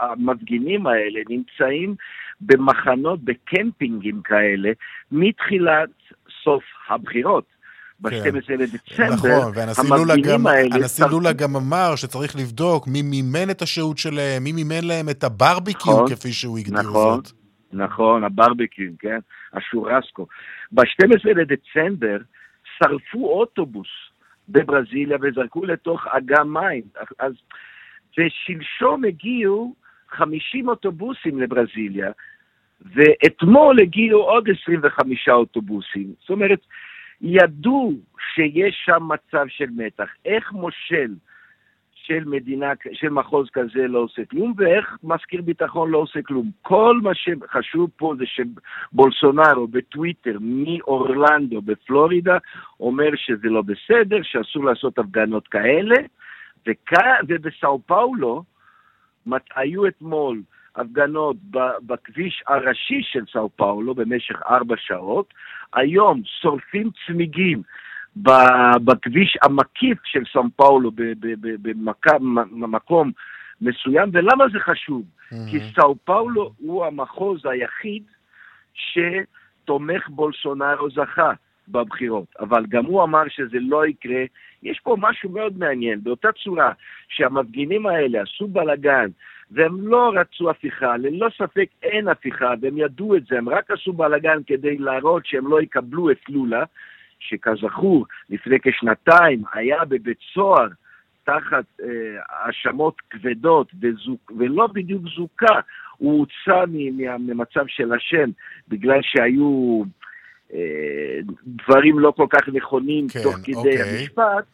המפגינים 0.00 0.86
האלה 0.86 1.20
נמצאים 1.28 1.94
במחנות, 2.40 3.24
בקמפינגים 3.24 4.22
כאלה, 4.22 4.70
מתחילת 5.12 5.90
סוף 6.44 6.64
הבחירות. 6.88 7.51
ב-12 8.02 8.46
כן. 8.46 8.58
לדצמבר, 8.58 9.14
נכון, 9.14 9.52
והנשיא 9.54 11.04
לולה 11.06 11.32
גם 11.32 11.56
אמר 11.56 11.96
שצריך 11.96 12.36
לבדוק 12.36 12.86
מי 12.88 13.02
מימן 13.02 13.50
את 13.50 13.62
השהות 13.62 13.98
שלהם, 13.98 14.44
מי 14.44 14.52
מימן 14.52 14.84
להם 14.84 15.08
את 15.08 15.24
הברביקיו, 15.24 15.92
נכון, 15.92 16.08
כפי 16.08 16.32
שהוא 16.32 16.58
הגדיר 16.58 16.78
נכון, 16.78 17.16
זאת. 17.24 17.32
נכון, 17.72 18.24
הברביקיו, 18.24 18.90
כן, 18.98 19.18
השורסקו. 19.52 20.26
ב-12 20.72 21.28
לדצמבר 21.34 22.16
שרפו 22.78 23.26
אוטובוס 23.26 23.88
בברזיליה 24.48 25.18
וזרקו 25.22 25.64
לתוך 25.64 26.06
אגם 26.06 26.52
מים. 26.52 26.82
אז, 27.18 27.32
ושלשום 28.18 29.04
הגיעו 29.04 29.74
50 30.10 30.68
אוטובוסים 30.68 31.40
לברזיליה, 31.40 32.10
ואתמול 32.94 33.80
הגיעו 33.80 34.20
עוד 34.20 34.48
25 34.62 35.28
אוטובוסים. 35.28 36.12
זאת 36.20 36.30
אומרת, 36.30 36.60
ידעו 37.22 37.92
שיש 38.34 38.82
שם 38.84 39.08
מצב 39.08 39.44
של 39.48 39.66
מתח. 39.76 40.08
איך 40.24 40.52
מושל 40.52 41.14
של 42.06 42.24
מדינה, 42.26 42.72
של 42.92 43.08
מחוז 43.08 43.50
כזה 43.52 43.88
לא 43.88 43.98
עושה 43.98 44.24
כלום, 44.24 44.54
ואיך 44.56 44.96
מזכיר 45.04 45.42
ביטחון 45.42 45.90
לא 45.90 45.98
עושה 45.98 46.22
כלום. 46.22 46.50
כל 46.62 47.00
מה 47.02 47.10
שחשוב 47.14 47.90
פה 47.96 48.14
זה 48.18 48.24
שבולסונארו 48.26 49.66
בטוויטר 49.66 50.36
מאורלנדו 50.40 51.62
בפלורידה 51.62 52.38
אומר 52.80 53.10
שזה 53.16 53.48
לא 53.48 53.62
בסדר, 53.62 54.22
שאסור 54.22 54.64
לעשות 54.64 54.98
הפגנות 54.98 55.48
כאלה, 55.48 55.96
וכ... 56.66 56.92
ובסאו 57.28 57.78
פאולו 57.86 58.42
היו 59.56 59.86
אתמול 59.86 60.42
הפגנות 60.76 61.36
בכביש 61.86 62.42
הראשי 62.46 63.00
של 63.02 63.24
סאו 63.32 63.48
פאולו 63.56 63.94
במשך 63.94 64.42
ארבע 64.42 64.74
שעות. 64.78 65.34
היום 65.74 66.22
שורפים 66.40 66.90
צמיגים 67.06 67.62
בכביש 68.84 69.38
המקיף 69.42 69.98
של 70.04 70.22
סאו 70.32 70.42
פאולו 70.56 70.90
במקום 72.52 73.10
מסוים, 73.60 74.10
ולמה 74.12 74.44
זה 74.52 74.58
חשוב? 74.60 75.02
Mm-hmm. 75.02 75.50
כי 75.50 75.58
סאו 75.74 75.96
פאולו 76.04 76.52
הוא 76.58 76.84
המחוז 76.86 77.46
היחיד 77.46 78.02
שתומך 78.74 80.08
בולסונארו 80.08 80.90
זכה. 80.90 81.32
בבחירות, 81.68 82.26
אבל 82.40 82.66
גם 82.68 82.84
הוא 82.84 83.02
אמר 83.02 83.22
שזה 83.28 83.58
לא 83.60 83.86
יקרה. 83.86 84.22
יש 84.62 84.80
פה 84.82 84.96
משהו 84.98 85.30
מאוד 85.30 85.58
מעניין, 85.58 86.00
באותה 86.02 86.28
צורה 86.44 86.72
שהמפגינים 87.08 87.86
האלה 87.86 88.22
עשו 88.22 88.46
בלאגן 88.48 89.08
והם 89.54 89.88
לא 89.88 90.12
רצו 90.14 90.50
הפיכה, 90.50 90.96
ללא 90.96 91.28
ספק 91.38 91.66
אין 91.82 92.08
הפיכה, 92.08 92.54
והם 92.60 92.78
ידעו 92.78 93.16
את 93.16 93.26
זה, 93.26 93.38
הם 93.38 93.48
רק 93.48 93.70
עשו 93.70 93.92
בלאגן 93.92 94.38
כדי 94.46 94.78
להראות 94.78 95.26
שהם 95.26 95.46
לא 95.46 95.62
יקבלו 95.62 96.10
את 96.10 96.28
לולה, 96.28 96.64
שכזכור, 97.18 98.06
לפני 98.30 98.56
כשנתיים 98.62 99.42
היה 99.52 99.84
בבית 99.84 100.18
סוהר 100.34 100.68
תחת 101.24 101.64
אה, 101.82 101.88
האשמות 102.28 102.94
אה, 103.00 103.18
כבדות 103.18 103.72
וזוק, 103.80 104.32
ולא 104.38 104.66
בדיוק 104.66 105.02
זוכה, 105.16 105.60
הוא 105.96 106.18
הוצא 106.18 106.64
ממצב 107.18 107.64
של 107.66 107.92
השם 107.92 108.30
בגלל 108.68 109.00
שהיו 109.02 109.82
אה, 110.54 111.18
דברים 111.46 111.98
לא 111.98 112.12
כל 112.16 112.26
כך 112.30 112.48
נכונים 112.48 113.08
כן, 113.08 113.22
תוך 113.22 113.34
כדי 113.44 113.54
אוקיי. 113.54 113.82
המשפט, 113.82 114.44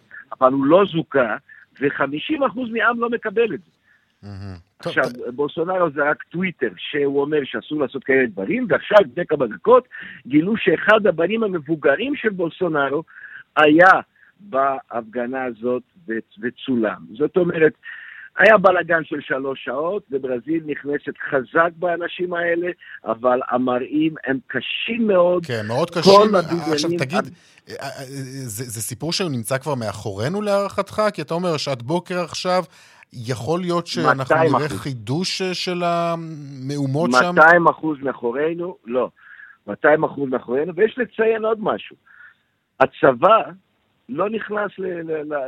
אבל 0.40 0.52
הוא 0.52 0.66
לא 0.66 0.84
זוכה, 0.84 1.36
ו-50% 1.80 2.60
מהעם 2.72 3.00
לא 3.00 3.10
מקבל 3.10 3.54
את 3.54 3.60
זה. 3.60 3.77
Mm-hmm. 4.24 4.58
עכשיו. 4.78 5.04
בולסונארו 5.34 5.90
זה 5.90 6.10
רק 6.10 6.22
טוויטר, 6.22 6.70
שהוא 6.76 7.20
אומר 7.20 7.38
שאסור 7.44 7.80
לעשות 7.80 8.04
כאלה 8.04 8.26
דברים, 8.26 8.66
ועכשיו, 8.68 8.98
לפני 9.00 9.26
כמה 9.26 9.46
דקות, 9.46 9.88
גילו 10.26 10.56
שאחד 10.56 11.06
הבנים 11.06 11.42
המבוגרים 11.42 12.16
של 12.16 12.28
בולסונארו 12.28 13.02
היה 13.56 14.00
בהפגנה 14.40 15.44
הזאת 15.44 15.82
וצולם. 16.40 16.96
זאת 17.18 17.36
אומרת, 17.36 17.72
היה 18.38 18.58
בלאגן 18.58 19.04
של 19.04 19.20
שלוש 19.20 19.64
שעות, 19.64 20.02
וברזיל 20.10 20.62
נכנסת 20.66 21.14
חזק 21.30 21.70
באנשים 21.76 22.34
האלה, 22.34 22.66
אבל 23.04 23.40
המראים 23.50 24.14
הם 24.26 24.38
קשים 24.46 25.06
מאוד. 25.06 25.46
כן, 25.46 25.66
מאוד 25.68 25.90
קשים. 25.90 26.34
עכשיו 26.72 26.90
תגיד, 26.98 27.24
אה, 27.68 27.74
אה, 27.82 28.04
זה, 28.44 28.64
זה 28.64 28.80
סיפור 28.80 29.12
שהוא 29.12 29.30
נמצא 29.30 29.58
כבר 29.58 29.74
מאחורינו 29.74 30.42
להערכתך? 30.42 31.02
כי 31.14 31.22
אתה 31.22 31.34
אומר 31.34 31.56
שעת 31.56 31.82
בוקר 31.82 32.20
עכשיו, 32.20 32.62
יכול 33.12 33.60
להיות 33.60 33.86
שאנחנו 33.86 34.36
נראה 34.36 34.66
אחוז. 34.66 34.80
חידוש 34.80 35.42
אה, 35.42 35.54
של 35.54 35.82
המהומות 35.84 37.10
200 37.10 37.24
שם? 37.24 37.40
200 37.40 37.68
אחוז 37.68 37.98
מאחורינו, 38.02 38.76
לא. 38.86 39.10
200 39.66 40.04
אחוז 40.04 40.30
מאחורינו, 40.30 40.74
ויש 40.76 40.98
לציין 40.98 41.44
עוד 41.44 41.58
משהו. 41.60 41.96
הצבא 42.80 43.42
לא 44.08 44.30
נכנס 44.30 44.70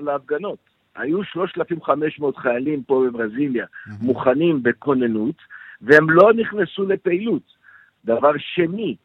להפגנות. 0.00 0.69
היו 0.96 1.24
3,500 1.24 2.36
חיילים 2.36 2.82
פה 2.82 3.04
בברזיליה 3.06 3.66
מוכנים 4.00 4.62
בכוננות, 4.62 5.36
והם 5.80 6.10
לא 6.10 6.32
נכנסו 6.32 6.84
לפעילות. 6.84 7.42
דבר 8.04 8.32
שני, 8.38 8.96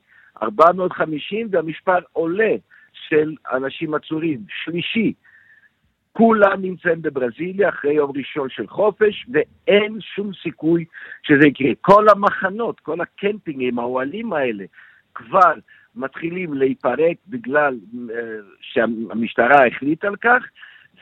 450 0.41 1.47
והמשפט 1.51 2.03
עולה 2.13 2.55
של 2.93 3.35
אנשים 3.51 3.93
עצורים. 3.93 4.39
שלישי, 4.63 5.13
כולם 6.11 6.61
נמצאים 6.61 7.01
בברזיליה 7.01 7.69
אחרי 7.69 7.93
יום 7.93 8.11
ראשון 8.15 8.49
של 8.49 8.67
חופש, 8.67 9.25
ואין 9.31 9.97
שום 10.01 10.31
סיכוי 10.43 10.85
שזה 11.23 11.47
יקרה. 11.47 11.71
כל 11.81 12.05
המחנות, 12.09 12.79
כל 12.79 13.01
הקמפינגים, 13.01 13.79
האוהלים 13.79 14.33
האלה, 14.33 14.65
כבר 15.15 15.53
מתחילים 15.95 16.53
להיפרק 16.53 17.17
בגלל 17.27 17.77
uh, 17.93 18.09
שהמשטרה 18.61 19.67
החליטה 19.67 20.07
על 20.07 20.15
כך, 20.15 20.43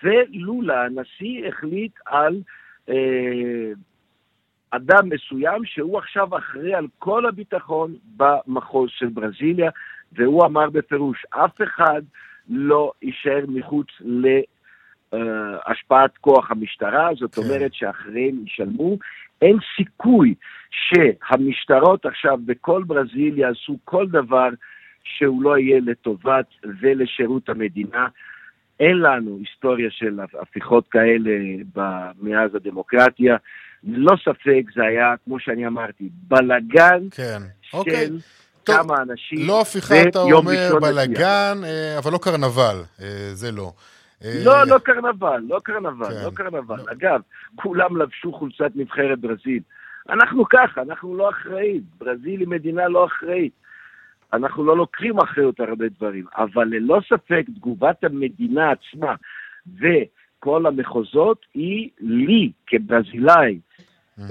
ולולה, 0.03 0.85
הנשיא, 0.85 1.47
החליט 1.47 1.91
על 2.05 2.41
אה, 2.89 3.71
אדם 4.71 5.09
מסוים 5.09 5.65
שהוא 5.65 5.97
עכשיו 5.97 6.37
אחראי 6.37 6.73
על 6.73 6.87
כל 6.99 7.25
הביטחון 7.25 7.95
במחוז 8.17 8.89
של 8.89 9.07
ברזיליה, 9.07 9.71
והוא 10.11 10.45
אמר 10.45 10.69
בפירוש, 10.69 11.25
אף 11.29 11.61
אחד 11.63 12.01
לא 12.49 12.91
יישאר 13.01 13.45
מחוץ 13.47 13.87
להשפעת 15.11 16.11
אה, 16.11 16.17
כוח 16.21 16.51
המשטרה, 16.51 17.09
זאת 17.15 17.35
כן. 17.35 17.41
אומרת 17.41 17.73
שאחריהם 17.73 18.45
ישלמו. 18.45 18.97
אין 19.41 19.57
סיכוי 19.75 20.35
שהמשטרות 20.71 22.05
עכשיו 22.05 22.37
בכל 22.45 22.83
ברזיל 22.83 23.37
יעשו 23.37 23.77
כל 23.85 24.07
דבר 24.07 24.49
שהוא 25.03 25.43
לא 25.43 25.57
יהיה 25.57 25.79
לטובת 25.85 26.45
ולשירות 26.81 27.49
המדינה. 27.49 28.07
אין 28.79 28.97
לנו 28.97 29.37
היסטוריה 29.39 29.87
של 29.91 30.19
הפיכות 30.41 30.87
כאלה 30.87 31.31
מאז 32.21 32.55
הדמוקרטיה. 32.55 33.35
ללא 33.83 34.15
ספק 34.25 34.63
זה 34.75 34.83
היה, 34.83 35.13
כמו 35.25 35.39
שאני 35.39 35.67
אמרתי, 35.67 36.09
בלגן 36.27 37.07
כן. 37.11 37.41
של 37.61 37.77
אוקיי. 37.77 38.09
כמה 38.65 38.83
טוב, 38.83 38.91
אנשים. 38.91 39.47
לא 39.47 39.61
הפיכה, 39.61 39.95
אתה 40.09 40.19
אומר, 40.19 40.79
בלגן, 40.81 41.57
אה, 41.63 41.97
אבל 41.97 42.11
לא 42.11 42.17
קרנבל, 42.17 42.83
אה, 43.01 43.29
זה 43.33 43.51
לא. 43.51 43.71
לא, 44.45 44.67
לא 44.67 44.77
קרנבל, 44.77 45.41
לא 45.49 45.59
קרנבל, 45.63 46.05
כן. 46.05 46.25
לא 46.25 46.29
קרנבל. 46.33 46.77
לא. 46.77 46.91
אגב, 46.91 47.21
כולם 47.55 47.97
לבשו 47.97 48.33
חולצת 48.33 48.71
נבחרת 48.75 49.19
ברזיל. 49.19 49.59
אנחנו 50.09 50.45
ככה, 50.49 50.81
אנחנו 50.81 51.17
לא 51.17 51.29
אחראים. 51.29 51.81
ברזיל 51.97 52.39
היא 52.39 52.47
מדינה 52.47 52.87
לא 52.87 53.05
אחראית. 53.05 53.53
אנחנו 54.33 54.63
לא 54.63 54.77
לוקחים 54.77 55.19
אחריות 55.19 55.59
על 55.59 55.69
הרבה 55.69 55.85
דברים, 55.89 56.25
אבל 56.37 56.67
ללא 56.67 56.99
ספק 57.09 57.45
תגובת 57.55 58.03
המדינה 58.03 58.71
עצמה 58.71 59.15
וכל 59.79 60.65
המחוזות 60.65 61.45
היא 61.53 61.89
לי, 61.99 62.51
כברזילאי, 62.67 63.59
mm-hmm. 64.19 64.23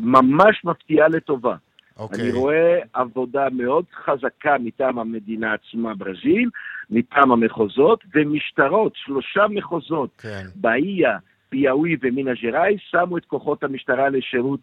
ממש 0.00 0.64
מפתיעה 0.64 1.08
לטובה. 1.08 1.54
Okay. 1.54 2.00
אוקיי. 2.00 2.20
אני 2.20 2.32
רואה 2.32 2.78
עבודה 2.92 3.48
מאוד 3.52 3.84
חזקה 4.04 4.56
מטעם 4.60 4.98
המדינה 4.98 5.54
עצמה, 5.54 5.94
ברזיל, 5.94 6.50
מטעם 6.90 7.32
המחוזות, 7.32 8.04
ומשטרות, 8.14 8.92
שלושה 8.96 9.46
מחוזות, 9.50 10.10
כן. 10.18 10.44
באיה, 10.54 11.18
פיאווי 11.48 11.96
ומינה 12.02 12.30
ג'ראי, 12.42 12.76
שמו 12.78 13.18
את 13.18 13.24
כוחות 13.24 13.64
המשטרה 13.64 14.08
לשירות 14.08 14.60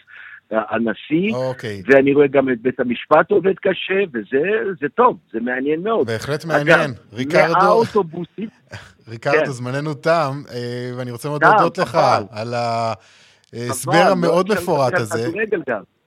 הנשיא, 0.51 1.33
אוקיי. 1.33 1.81
ואני 1.85 2.13
רואה 2.13 2.27
גם 2.27 2.49
את 2.49 2.61
בית 2.61 2.79
המשפט 2.79 3.31
עובד 3.31 3.53
קשה, 3.61 4.03
וזה 4.13 4.87
טוב, 4.95 5.17
זה 5.33 5.39
מעניין 5.39 5.83
מאוד. 5.83 6.07
בהחלט 6.07 6.45
מעניין. 6.45 6.79
אגב, 6.79 7.13
ריקרדו, 7.13 7.53
מהאוטובוסים... 7.53 8.49
ריקרדו, 9.09 9.45
כן. 9.45 9.51
זמננו 9.51 9.93
תם, 9.93 10.41
אה, 10.51 10.91
ואני 10.97 11.11
רוצה 11.11 11.29
מאוד 11.29 11.43
להודות 11.43 11.77
לך 11.77 11.97
על 12.31 12.53
ההסבר 12.53 14.11
המאוד 14.11 14.51
מפורט 14.51 14.93
הזה. 14.93 15.29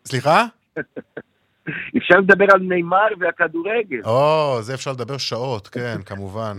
סליחה? 0.04 0.46
אפשר 1.98 2.14
לדבר 2.18 2.46
על 2.52 2.60
נאמר 2.60 3.06
והכדורגל. 3.20 4.00
או, 4.04 4.58
זה 4.62 4.74
אפשר 4.74 4.92
לדבר 4.92 5.18
שעות, 5.18 5.68
כן, 5.68 5.96
כמובן. 6.06 6.56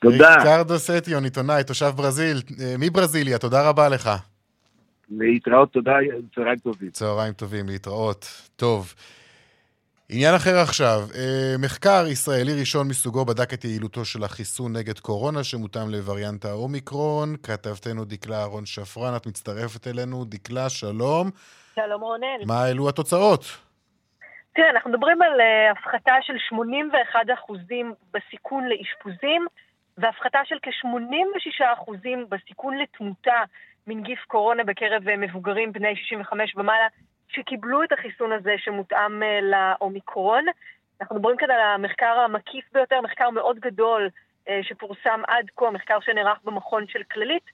תודה. 0.00 0.36
ריקרדו 0.36 0.78
סטיון, 0.78 1.24
עיתונאי, 1.24 1.64
תושב 1.64 1.92
ברזיל, 1.96 2.42
אה, 2.60 2.74
מברזיליה, 2.78 3.38
תודה 3.38 3.68
רבה 3.68 3.88
לך. 3.88 4.10
להתראות, 5.10 5.72
תודה, 5.72 5.96
צהריים 6.34 6.58
טובים. 6.58 6.90
צהריים 6.90 7.32
טובים, 7.32 7.66
להתראות. 7.68 8.50
טוב. 8.56 8.94
עניין 10.10 10.34
אחר 10.34 10.56
עכשיו, 10.62 10.98
אה, 11.14 11.54
מחקר 11.64 12.04
ישראלי 12.12 12.60
ראשון 12.60 12.88
מסוגו 12.88 13.24
בדק 13.24 13.54
את 13.54 13.64
יעילותו 13.64 14.04
של 14.04 14.24
החיסון 14.24 14.76
נגד 14.76 14.98
קורונה 14.98 15.44
שמותאם 15.44 15.90
לווריאנט 15.90 16.44
האומיקרון. 16.44 17.36
כתבתנו 17.42 18.04
דקלה 18.04 18.36
אהרון 18.40 18.66
שפרן, 18.66 19.16
את 19.16 19.26
מצטרפת 19.26 19.86
אלינו. 19.86 20.24
דקלה, 20.24 20.68
שלום. 20.68 21.30
שלום 21.74 22.00
רונן. 22.00 22.38
מה 22.46 22.64
העלו 22.64 22.88
התוצאות? 22.88 23.44
תראה, 24.54 24.70
אנחנו 24.70 24.90
מדברים 24.90 25.22
על 25.22 25.40
uh, 25.40 25.78
הפחתה 25.78 26.14
של 26.22 26.36
81% 26.54 26.56
בסיכון 28.14 28.64
לאשפוזים, 28.68 29.46
והפחתה 29.98 30.38
של 30.44 30.56
כ-86% 30.62 31.92
בסיכון 32.28 32.78
לתמותה 32.78 33.42
מנגיף 33.88 34.24
קורונה 34.26 34.64
בקרב 34.64 35.08
אה, 35.08 35.16
מבוגרים 35.16 35.72
בני 35.72 35.96
65 35.96 36.56
ומעלה 36.56 36.86
שקיבלו 37.28 37.82
את 37.82 37.92
החיסון 37.92 38.32
הזה 38.32 38.54
שמותאם 38.58 39.22
אה, 39.22 39.40
לאומיקרון. 39.40 40.44
אנחנו 41.00 41.16
מדברים 41.16 41.36
כאן 41.36 41.50
על 41.50 41.60
המחקר 41.60 42.18
המקיף 42.18 42.64
ביותר, 42.72 43.00
מחקר 43.00 43.30
מאוד 43.30 43.58
גדול 43.58 44.08
אה, 44.48 44.60
שפורסם 44.62 45.20
עד 45.28 45.46
כה, 45.56 45.70
מחקר 45.70 46.00
שנערך 46.00 46.38
במכון 46.44 46.86
של 46.86 47.02
כללית, 47.02 47.44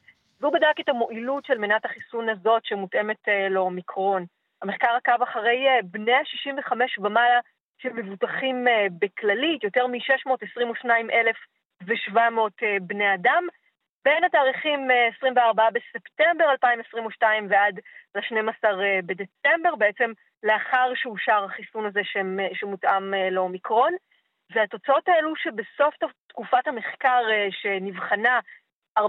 והוא 0.40 0.52
בדק 0.52 0.80
את 0.80 0.88
המועילות 0.88 1.44
של 1.44 1.58
מנת 1.58 1.84
החיסון 1.84 2.28
הזאת 2.28 2.64
שמותאמת 2.64 3.28
לאומיקרון. 3.50 4.24
המחקר 4.62 4.90
עקב 4.96 5.22
אחרי 5.22 5.66
בני 5.84 6.12
ה-65 6.12 6.72
ומעלה 6.98 7.40
שמבוטחים 7.78 8.66
בכללית, 8.98 9.64
יותר 9.64 9.86
מ-622,700 9.86 12.18
בני 12.82 13.14
אדם, 13.14 13.46
בין 14.04 14.24
התאריכים 14.24 14.88
24 15.16 15.68
בספטמבר 15.70 16.50
2022 16.50 17.46
ועד 17.50 17.80
ל-12 18.14 18.68
בדצמבר, 19.06 19.74
בעצם 19.78 20.12
לאחר 20.42 20.92
שאושר 20.94 21.44
החיסון 21.44 21.86
הזה 21.86 22.00
שמותאם 22.52 23.14
לאומיקרון. 23.30 23.92
והתוצאות 24.50 25.08
האלו 25.08 25.36
שבסוף 25.36 25.94
תקופת 26.28 26.66
המחקר 26.66 27.22
שנבחנה 27.50 28.40
14% 28.98 29.02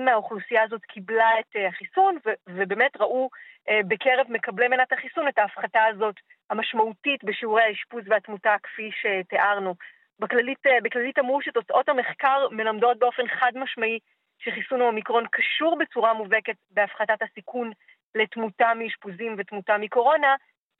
מהאוכלוסייה 0.00 0.62
הזאת 0.62 0.82
קיבלה 0.84 1.40
את 1.40 1.56
החיסון, 1.68 2.18
ובאמת 2.48 2.96
ראו 3.00 3.28
בקרב 3.70 4.26
מקבלי 4.28 4.68
מנת 4.68 4.92
החיסון 4.92 5.28
את 5.28 5.38
ההפחתה 5.38 5.84
הזאת 5.84 6.14
המשמעותית 6.50 7.24
בשיעורי 7.24 7.62
האשפוז 7.62 8.04
והתמותה 8.06 8.56
כפי 8.62 8.90
שתיארנו. 8.92 9.74
בכללית, 10.18 10.58
בכללית 10.82 11.18
אמרו 11.18 11.42
שתוצאות 11.42 11.88
המחקר 11.88 12.48
מלמדות 12.50 12.98
באופן 12.98 13.22
חד 13.40 13.52
משמעי 13.54 13.98
שחיסון 14.38 14.80
האומיקרון 14.80 15.24
קשור 15.32 15.78
בצורה 15.78 16.14
מובהקת 16.14 16.56
בהפחתת 16.70 17.22
הסיכון 17.22 17.70
לתמותה 18.14 18.72
מאשפוזים 18.74 19.34
ותמותה 19.38 19.78
מקורונה, 19.78 20.34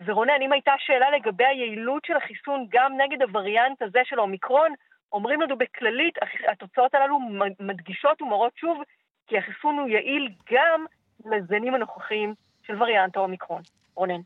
ורונן, 0.06 0.42
אם 0.42 0.52
הייתה 0.52 0.72
שאלה 0.78 1.10
לגבי 1.10 1.44
היעילות 1.44 2.04
של 2.04 2.16
החיסון 2.16 2.66
גם 2.70 2.92
נגד 3.00 3.22
הווריאנט 3.22 3.82
הזה 3.82 3.98
של 4.04 4.18
האומיקרון, 4.18 4.72
אומרים 5.12 5.40
לנו 5.40 5.58
בכללית, 5.58 6.14
התוצאות 6.52 6.94
הללו 6.94 7.18
מדגישות 7.60 8.22
ומראות 8.22 8.52
שוב 8.56 8.82
כי 9.26 9.38
החיסון 9.38 9.78
הוא 9.78 9.88
יעיל 9.88 10.28
גם 10.52 10.84
לזנים 11.24 11.74
הנוכחיים 11.74 12.34
של 12.66 12.82
וריאנט 12.82 13.16
האומיקרון. 13.16 13.62
רונן. 13.94 14.20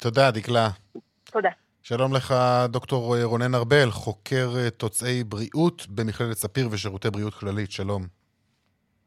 תודה, 0.00 0.30
דקלה. 0.30 0.68
תודה. 1.24 1.50
שלום 1.82 2.14
לך, 2.14 2.34
דוקטור 2.68 3.16
רונן 3.24 3.54
ארבל, 3.54 3.90
חוקר 3.90 4.48
תוצאי 4.76 5.24
בריאות 5.24 5.86
במכללת 5.88 6.32
ספיר 6.32 6.68
ושירותי 6.72 7.10
בריאות 7.10 7.34
כללית. 7.34 7.70
שלום. 7.70 8.02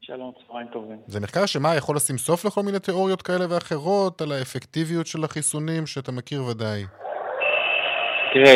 שלום, 0.02 0.32
צהריים 0.48 0.68
טובים. 0.68 0.98
זה 1.08 1.20
מחקר 1.20 1.46
שמה, 1.46 1.76
יכול 1.76 1.96
לשים 1.96 2.18
סוף 2.18 2.46
לכל 2.46 2.62
מיני 2.62 2.80
תיאוריות 2.80 3.22
כאלה 3.22 3.46
ואחרות 3.50 4.22
על 4.22 4.32
האפקטיביות 4.32 5.08
של 5.08 5.24
החיסונים, 5.24 5.86
שאתה 5.86 6.12
מכיר 6.12 6.44
ודאי? 6.44 6.84
תראה, 8.34 8.56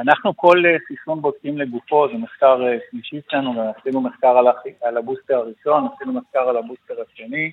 אנחנו 0.00 0.36
כל 0.36 0.62
חיסון 0.88 1.22
בודקים 1.22 1.58
לגופו, 1.58 2.08
זה 2.08 2.18
מחקר 2.18 2.56
שלישי 2.90 3.20
שלנו, 3.30 3.72
עשינו 3.78 4.00
מחקר. 4.00 4.34
על 4.82 4.96
הבוסטר 4.96 5.36
הראשון, 5.36 5.88
עשינו 5.94 6.12
מחקר 6.12 6.48
על 6.48 6.56
הבוסטר 6.56 6.94
השני, 7.02 7.52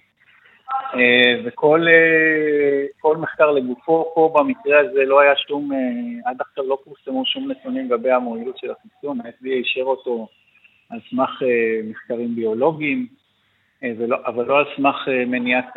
וכל 1.46 3.18
מחקר 3.18 3.52
לגופו, 3.52 4.12
פה 4.16 4.34
במקרה 4.36 4.80
הזה 4.80 5.06
לא 5.06 5.20
היה 5.20 5.36
שום, 5.36 5.72
עד 6.26 6.42
עכשיו 6.42 6.64
לא 6.68 6.78
פורסמו 6.84 7.26
שום 7.26 7.52
נתונים 7.52 7.86
לגבי 7.86 8.12
המועילות 8.12 8.58
של 8.58 8.72
החיסון, 8.72 9.22
ה-FDA 9.22 9.48
אישר 9.48 9.82
אותו 9.82 10.28
על 10.90 11.00
סמך 11.10 11.42
מחקרים 11.84 12.36
ביולוגיים, 12.36 13.08
ולא, 13.98 14.18
אבל 14.26 14.46
לא 14.46 14.60
על 14.60 14.66
סמך 14.76 14.96
מניעת 15.28 15.74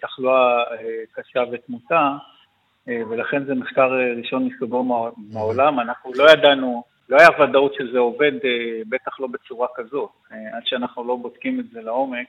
תחלואה 0.00 0.64
קשה 1.12 1.44
ותמותה, 1.52 2.12
ולכן 2.86 3.44
זה 3.44 3.54
מחקר 3.54 3.92
ראשון 4.16 4.44
מסוגו 4.44 4.84
מהעולם. 5.32 5.80
אנחנו 5.80 6.12
לא 6.14 6.30
ידענו, 6.30 6.82
לא 7.08 7.16
היה 7.16 7.28
ודאות 7.40 7.74
שזה 7.74 7.98
עובד, 7.98 8.32
בטח 8.88 9.20
לא 9.20 9.26
בצורה 9.26 9.68
כזאת. 9.74 10.10
עד 10.30 10.62
שאנחנו 10.64 11.04
לא 11.04 11.16
בודקים 11.16 11.60
את 11.60 11.64
זה 11.72 11.82
לעומק, 11.82 12.26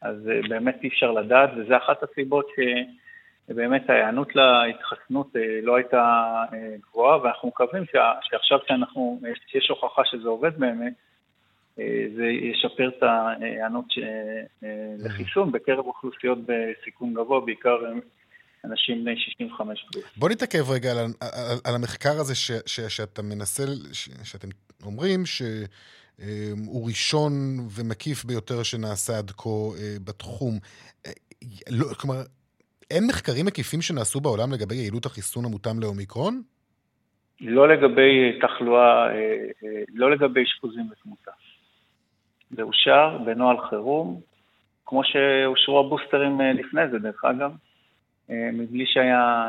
אז 0.00 0.16
באמת 0.48 0.76
אי 0.82 0.88
אפשר 0.88 1.12
לדעת, 1.12 1.50
וזה 1.56 1.76
אחת 1.76 2.02
הסיבות 2.02 2.46
שבאמת 3.48 3.90
ההיענות 3.90 4.28
להתחסנות 4.36 5.32
לא 5.62 5.76
הייתה 5.76 6.24
גבוהה, 6.82 7.22
ואנחנו 7.22 7.48
מקווים 7.48 7.84
שעכשיו 8.22 8.58
שאנחנו, 8.66 9.20
שיש 9.46 9.68
הוכחה 9.68 10.02
שזה 10.04 10.28
עובד 10.28 10.58
באמת, 10.58 10.92
זה 12.16 12.24
ישפר 12.24 12.88
את 12.88 13.02
ההיענות 13.02 13.86
לחיסון 14.98 15.52
בקרב 15.52 15.86
אוכלוסיות 15.86 16.38
בסיכון 16.46 17.14
גבוה, 17.14 17.40
בעיקר 17.40 17.76
אנשים 18.64 19.04
בני 19.04 19.16
65 19.16 19.86
פלוס. 19.92 20.04
בוא 20.16 20.28
נתעכב 20.28 20.70
רגע 20.70 20.90
על, 20.90 20.98
על, 20.98 21.58
על 21.64 21.74
המחקר 21.74 22.20
הזה 22.20 22.34
ש, 22.34 22.50
ש, 22.66 22.80
שאתה 22.80 23.22
מנסה, 23.22 23.62
ש, 23.92 24.08
שאתם 24.24 24.48
אומרים 24.84 25.26
שהוא 26.20 26.86
ראשון 26.86 27.32
ומקיף 27.70 28.24
ביותר 28.24 28.62
שנעשה 28.62 29.18
עד 29.18 29.30
כה 29.30 29.50
בתחום. 30.04 30.58
לא, 31.70 31.94
כלומר, 32.00 32.22
אין 32.90 33.06
מחקרים 33.06 33.46
מקיפים 33.46 33.82
שנעשו 33.82 34.20
בעולם 34.20 34.52
לגבי 34.52 34.74
יעילות 34.74 35.06
החיסון 35.06 35.44
המותאם 35.44 35.80
לאומיקרון? 35.80 36.42
לא 37.40 37.68
לגבי 37.68 38.38
תחלואה, 38.40 39.08
לא 39.94 40.10
לגבי 40.10 40.42
אשפוזים 40.42 40.88
ותמותה. 40.92 41.30
זה 42.50 42.62
אושר 42.62 43.18
בנוהל 43.26 43.56
חירום, 43.70 44.20
כמו 44.86 45.02
שאושרו 45.04 45.80
הבוסטרים 45.80 46.40
לפני 46.40 46.80
זה, 46.90 46.98
דרך 46.98 47.24
אגב, 47.24 47.52
מבלי 48.28 48.84
שהיה 48.86 49.46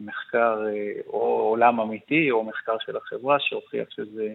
מחקר 0.00 0.58
או 1.06 1.20
עולם 1.50 1.80
אמיתי 1.80 2.30
או 2.30 2.44
מחקר 2.44 2.76
של 2.86 2.96
החברה 2.96 3.36
שהוכיח 3.40 3.90
שזה 3.90 4.32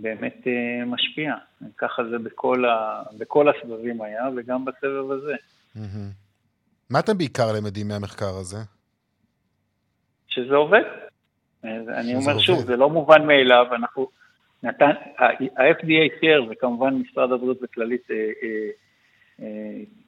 באמת 0.00 0.46
משפיע. 0.86 1.34
ככה 1.78 2.02
זה 2.10 2.18
בכל, 2.18 2.64
ה... 2.64 3.02
בכל 3.18 3.46
הסבבים 3.48 4.02
היה 4.02 4.24
וגם 4.36 4.64
בסבב 4.64 5.10
הזה. 5.10 5.34
מה 6.90 7.00
אתם 7.00 7.18
בעיקר 7.18 7.52
למדים 7.56 7.88
מהמחקר 7.88 8.36
הזה? 8.40 8.56
שזה 10.28 10.54
עובד. 10.54 10.82
אני 11.64 12.14
אומר 12.14 12.38
שוב, 12.38 12.60
זה 12.60 12.76
לא 12.76 12.90
מובן 12.90 13.26
מאליו, 13.26 13.66
אנחנו 13.74 14.08
נתן, 14.62 14.90
ה-FDA 15.18 15.86
אישר, 15.88 16.40
וכמובן 16.50 16.94
משרד 16.94 17.32
הבריאות 17.32 17.58
וכללית 17.62 18.08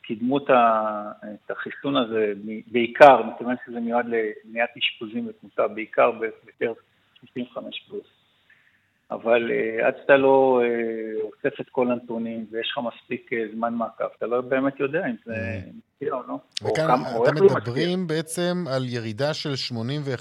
קידמו 0.03 0.39
את 0.39 1.51
החיסון 1.51 1.97
הזה 1.97 2.33
בעיקר, 2.67 3.23
מכיוון 3.23 3.57
שזה 3.67 3.81
מיועד 3.81 4.07
למניעת 4.07 4.71
אשפוזים 4.79 5.27
ותמותה, 5.29 5.69
בעיקר 5.69 6.11
בקרב 6.11 6.77
65 7.21 7.87
פלוס. 7.89 8.07
אבל 9.11 9.51
עד 9.87 9.95
שאתה 10.03 10.17
לא 10.17 10.61
אוסף 11.23 11.61
את 11.61 11.67
כל 11.71 11.91
הנתונים 11.91 12.47
ויש 12.51 12.69
לך 12.73 12.85
מספיק 12.95 13.31
זמן 13.55 13.75
מעקב, 13.75 14.05
אתה 14.19 14.27
לא 14.27 14.41
באמת 14.41 14.81
יודע 14.81 15.07
אם 15.07 15.15
זה 15.27 15.61
משפיע 15.79 16.15
או 16.15 16.23
לא. 16.29 16.39
וכאן 16.63 17.01
אתם 17.25 17.45
מדברים 17.45 18.07
בעצם 18.07 18.65
על 18.71 18.89
ירידה 18.89 19.35
של 19.35 19.55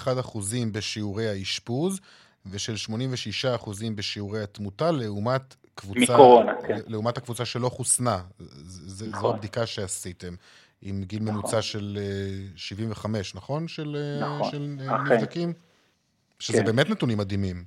81% 0.06 0.38
בשיעורי 0.72 1.28
האשפוז. 1.28 2.00
ושל 2.50 2.76
86 2.76 3.44
אחוזים 3.44 3.96
בשיעורי 3.96 4.42
התמותה 4.42 4.90
לעומת 4.90 5.54
קבוצה... 5.74 6.14
מקורונה, 6.14 6.52
כן. 6.66 6.78
לעומת 6.86 7.16
הקבוצה 7.16 7.44
שלא 7.44 7.68
חוסנה. 7.68 8.18
זה, 8.38 9.08
נכון. 9.08 9.30
זו 9.30 9.34
הבדיקה 9.34 9.66
שעשיתם, 9.66 10.34
עם 10.82 11.04
גיל 11.04 11.22
נכון. 11.22 11.34
ממוצע 11.34 11.62
של 11.62 11.98
75, 12.56 13.34
נכון? 13.34 13.68
של, 13.68 13.96
נכון, 14.20 14.50
של 14.50 14.76
נבדקים? 15.12 15.52
שזה 16.38 16.58
כן. 16.58 16.64
באמת 16.64 16.90
נתונים 16.90 17.18
מדהימים. 17.18 17.64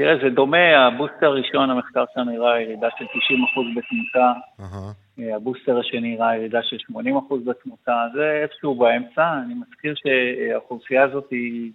תראה, 0.00 0.16
זה 0.22 0.30
דומה, 0.30 0.86
הבוסטר 0.86 1.26
הראשון, 1.26 1.70
המחקר 1.70 2.04
שלנו 2.14 2.32
הראה 2.32 2.60
ירידה 2.60 2.88
של 2.98 3.04
90 3.04 3.44
אחוז 3.44 3.66
בתמותה. 3.76 4.32
Uh-huh. 4.60 5.34
הבוסטר 5.36 5.78
השני 5.78 6.16
הראה 6.16 6.36
ירידה 6.36 6.62
של 6.62 6.78
80 6.78 7.16
אחוז 7.16 7.44
בתמותה. 7.44 8.06
זה 8.14 8.40
איפשהו 8.42 8.74
באמצע. 8.74 9.32
אני 9.44 9.54
מזכיר 9.54 9.94
שהאוכלוסייה 9.94 11.04
הזאת 11.04 11.30
היא... 11.30 11.72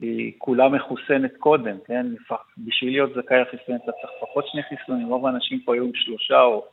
היא 0.00 0.32
כולה 0.38 0.68
מחוסנת 0.68 1.36
קודם, 1.36 1.76
כן? 1.86 2.06
בשביל 2.58 2.92
להיות 2.92 3.10
זכאי 3.14 3.40
לחיסון 3.40 3.76
אתה 3.76 3.92
צריך 3.92 4.12
פחות 4.20 4.44
שני 4.48 4.62
חיסונים, 4.62 5.06
רוב 5.06 5.26
האנשים 5.26 5.60
פה 5.60 5.74
היו 5.74 5.84
עם 5.84 5.94
שלושה 5.94 6.42
או 6.42 6.64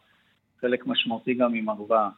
חלק 0.61 0.87
משמעותי 0.87 1.33
גם 1.33 1.53
עם 1.53 1.69
ארבעה. 1.69 2.09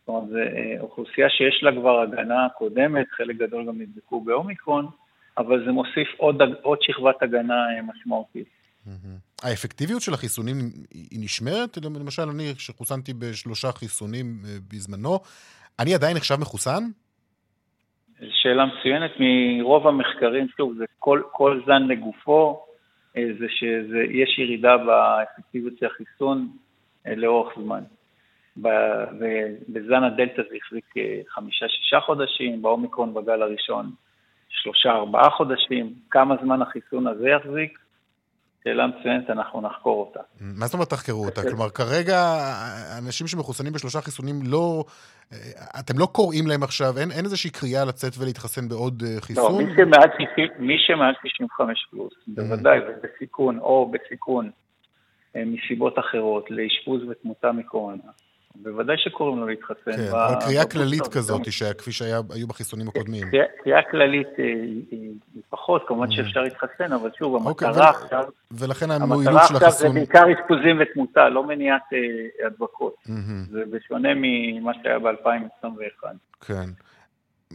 זאת 0.00 0.08
אומרת, 0.08 0.28
זו 0.28 0.38
אוכלוסייה 0.80 1.28
שיש 1.30 1.62
לה 1.62 1.72
כבר 1.72 2.00
הגנה 2.00 2.48
קודמת, 2.58 3.06
חלק 3.10 3.36
גדול 3.36 3.66
גם 3.66 3.80
נדבקו 3.80 4.20
באומיקרון, 4.20 4.86
אבל 5.38 5.64
זה 5.64 5.72
מוסיף 5.72 6.08
עוד, 6.16 6.42
עוד 6.62 6.78
שכבת 6.82 7.22
הגנה 7.22 7.64
משמעותית. 7.82 8.48
האפקטיביות 9.42 10.02
של 10.02 10.14
החיסונים 10.14 10.56
היא 10.90 11.20
נשמרת? 11.24 11.78
למשל, 12.00 12.22
אני, 12.22 12.52
שחוסנתי 12.58 13.12
בשלושה 13.14 13.72
חיסונים 13.72 14.26
בזמנו, 14.72 15.18
אני 15.78 15.94
עדיין 15.94 16.16
נחשב 16.16 16.36
מחוסן? 16.40 16.82
שאלה 18.30 18.64
מצוינת. 18.66 19.10
מרוב 19.20 19.86
המחקרים, 19.86 20.46
שוב, 20.56 20.74
זה 20.78 20.84
כל, 20.98 21.22
כל 21.32 21.60
זן 21.66 21.82
לגופו, 21.82 22.66
זה 23.14 23.46
שיש 23.48 24.38
ירידה 24.38 24.76
באפקטיביות 24.76 25.78
של 25.80 25.86
החיסון 25.86 26.48
לאורך 27.06 27.52
זמן. 27.62 27.82
בזן 29.68 30.02
הדלתא 30.04 30.42
זה 30.50 30.56
החזיק 30.64 30.94
חמישה-שישה 31.28 32.00
חודשים, 32.00 32.62
באומיקרון 32.62 33.14
בגל 33.14 33.42
הראשון 33.42 33.90
שלושה-ארבעה 34.48 35.30
חודשים. 35.30 35.94
כמה 36.10 36.34
זמן 36.42 36.62
החיסון 36.62 37.06
הזה 37.06 37.28
יחזיק? 37.28 37.78
שאלה 38.64 38.86
מצוינת, 38.86 39.30
אנחנו 39.30 39.60
נחקור 39.60 40.00
אותה. 40.00 40.20
מה 40.40 40.66
זאת 40.66 40.74
אומרת 40.74 40.90
תחקרו 40.90 41.24
אותה? 41.24 41.42
כלומר, 41.42 41.70
כרגע 41.70 42.18
אנשים 42.98 43.26
שמחוסנים 43.26 43.72
בשלושה 43.72 44.00
חיסונים 44.00 44.34
לא... 44.44 44.84
אתם 45.80 45.98
לא 45.98 46.06
קוראים 46.12 46.46
להם 46.46 46.62
עכשיו, 46.62 46.98
אין, 46.98 47.10
אין 47.10 47.24
איזושהי 47.24 47.50
קריאה 47.50 47.84
לצאת 47.84 48.12
ולהתחסן 48.18 48.68
בעוד 48.68 49.02
חיסון? 49.20 49.52
לא, 49.52 49.58
מי 49.58 49.74
שמעל, 49.76 50.08
מי 50.58 50.76
שמעל 50.78 51.14
95 51.24 51.86
פלוס, 51.90 52.12
בוודאי, 52.26 52.78
ובסיכון 52.78 53.58
או 53.58 53.92
בסיכון 53.92 54.50
אה, 55.36 55.42
מסיבות 55.46 55.98
אחרות, 55.98 56.50
לאשפוז 56.50 57.02
ותמותה 57.08 57.52
מקורונה, 57.52 58.10
בוודאי 58.62 58.96
שקוראים 58.98 59.38
לו 59.38 59.46
להתחסן. 59.46 59.96
כן, 59.96 60.10
ב- 60.12 60.14
אבל 60.14 60.40
קריאה 60.40 60.66
כללית 60.66 61.06
כזאת, 61.06 61.42
כפי 61.78 61.92
שהיו 61.92 62.22
בחיסונים 62.48 62.88
הקודמים. 62.88 63.30
קריאה- 63.62 63.82
כללית 63.90 64.26
אה, 64.38 64.44
היא 64.90 65.12
פחות, 65.50 65.82
כמובן 65.88 66.10
שאפשר 66.10 66.42
להתחסן, 66.42 66.92
אבל 66.92 67.10
שוב, 67.18 67.46
אוקיי, 67.46 67.68
המטרה 67.68 67.90
עכשיו... 67.90 68.24
ולכן 68.50 68.90
המועילות 68.90 69.26
המטרה 69.34 69.48
של 69.48 69.54
עכשיו 69.56 69.70
זה 69.70 69.76
החיסון... 69.76 69.94
בעיקר 69.94 70.24
אשפוזים 70.32 70.78
ותמותה, 70.82 71.28
לא 71.28 71.46
מניעת 71.46 71.82
אה, 71.92 72.46
הדבקות. 72.46 72.94
מהמם. 73.06 73.44
זה 73.50 73.62
בשונה 73.70 74.08
ממה 74.14 74.72
שהיה 74.82 74.98
ב-2021. 74.98 76.06
כן. 76.40 76.68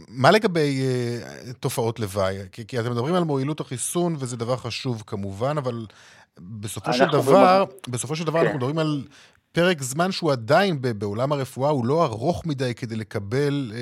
מה 0.08 0.30
לגבי 0.30 0.80
אה, 0.82 1.18
תופעות 1.60 2.00
לוואי? 2.00 2.36
כי, 2.52 2.66
כי 2.66 2.80
אתם 2.80 2.90
מדברים 2.90 3.14
על 3.14 3.24
מועילות 3.24 3.60
החיסון, 3.60 4.14
וזה 4.18 4.36
דבר 4.36 4.56
חשוב 4.56 5.02
כמובן, 5.06 5.58
אבל 5.58 5.86
בסופו 6.38 6.92
של 6.92 7.04
דבר, 7.12 7.64
בסופו 7.88 8.16
של 8.16 8.24
דבר 8.24 8.38
כן. 8.38 8.44
אנחנו 8.44 8.58
מדברים 8.58 8.78
על 8.78 9.02
פרק 9.52 9.82
זמן 9.82 10.12
שהוא 10.12 10.32
עדיין 10.32 10.78
בעולם 10.98 11.32
הרפואה, 11.32 11.70
הוא 11.70 11.86
לא 11.86 12.04
ארוך 12.04 12.46
מדי 12.46 12.74
כדי 12.74 12.96
לקבל 12.96 13.72
אה, 13.74 13.80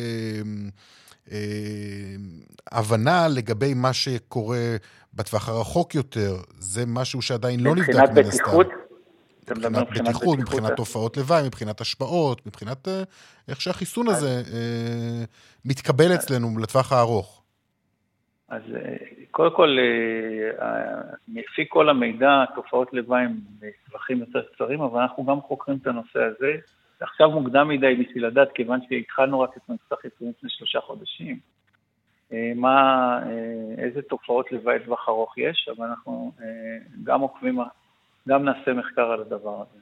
אה, 1.33 1.39
הבנה 2.73 3.29
לגבי 3.29 3.75
מה 3.75 3.93
שקורה 3.93 4.77
בטווח 5.15 5.49
הרחוק 5.49 5.95
יותר. 5.95 6.37
זה 6.59 6.87
משהו 6.87 7.23
שעדיין 7.23 7.61
לא 7.61 7.77
נבדק 7.77 7.89
מן 7.89 8.27
הסתם. 8.27 8.51
מבחינת 9.51 10.07
בטיחות, 10.07 10.39
מבחינת 10.39 10.71
אה? 10.71 10.77
תופעות 10.77 11.17
לוואי, 11.17 11.43
מבחינת 11.43 11.81
השפעות, 11.81 12.47
מבחינת 12.47 12.89
אה, 12.89 13.03
איך 13.49 13.61
שהחיסון 13.61 14.09
הזה 14.09 14.43
אה, 14.53 15.25
מתקבל 15.65 16.15
אצלנו 16.15 16.59
לטווח 16.59 16.93
הארוך. 16.93 17.40
אז 18.51 18.63
אה, 18.75 18.97
קודם 19.31 19.57
כל, 19.57 19.77
אה, 19.79 20.67
אה, 20.67 21.01
לפי 21.29 21.65
כל 21.69 21.89
המידע, 21.89 22.45
תופעות 22.55 22.93
לוואי 22.93 23.25
הם 23.25 23.41
בטווחים 23.59 24.19
יותר 24.19 24.43
קצרים, 24.55 24.81
אבל 24.81 25.01
אנחנו 25.01 25.25
גם 25.25 25.41
חוקרים 25.41 25.79
את 25.83 25.87
הנושא 25.87 26.19
הזה. 26.23 26.53
עכשיו 27.01 27.31
מוקדם 27.31 27.69
מדי 27.69 27.95
בשביל 27.95 28.27
לדעת, 28.27 28.49
כיוון 28.55 28.81
שהתחלנו 28.89 29.41
רק 29.41 29.57
את 29.57 29.63
מבצע 29.69 29.97
חיסונים 30.03 30.35
לפני 30.37 30.51
שלושה 30.51 30.81
חודשים. 30.81 31.39
מה, 32.57 33.19
איזה 33.79 34.03
תופעות 34.03 34.53
לוואי 34.53 34.79
לטווח 34.79 35.09
ארוך 35.09 35.39
יש, 35.39 35.69
אבל 35.77 35.87
אנחנו 35.87 36.33
גם 37.05 37.21
עוקבים, 37.21 37.59
גם 38.29 38.45
נעשה 38.45 38.73
מחקר 38.73 39.03
על 39.03 39.21
הדבר 39.21 39.63
הזה. 39.63 39.81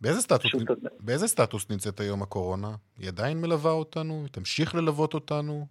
באיזה 0.00 0.20
סטטוס, 0.20 0.46
פשוט 0.46 0.68
באיזה 1.00 1.28
סטטוס 1.28 1.70
נמצאת 1.70 2.00
היום 2.00 2.22
הקורונה? 2.22 2.68
היא 2.98 3.08
עדיין 3.08 3.40
מלווה 3.40 3.70
אותנו? 3.70 4.20
היא 4.22 4.32
תמשיך 4.32 4.74
ללוות 4.74 5.14
אותנו? 5.14 5.66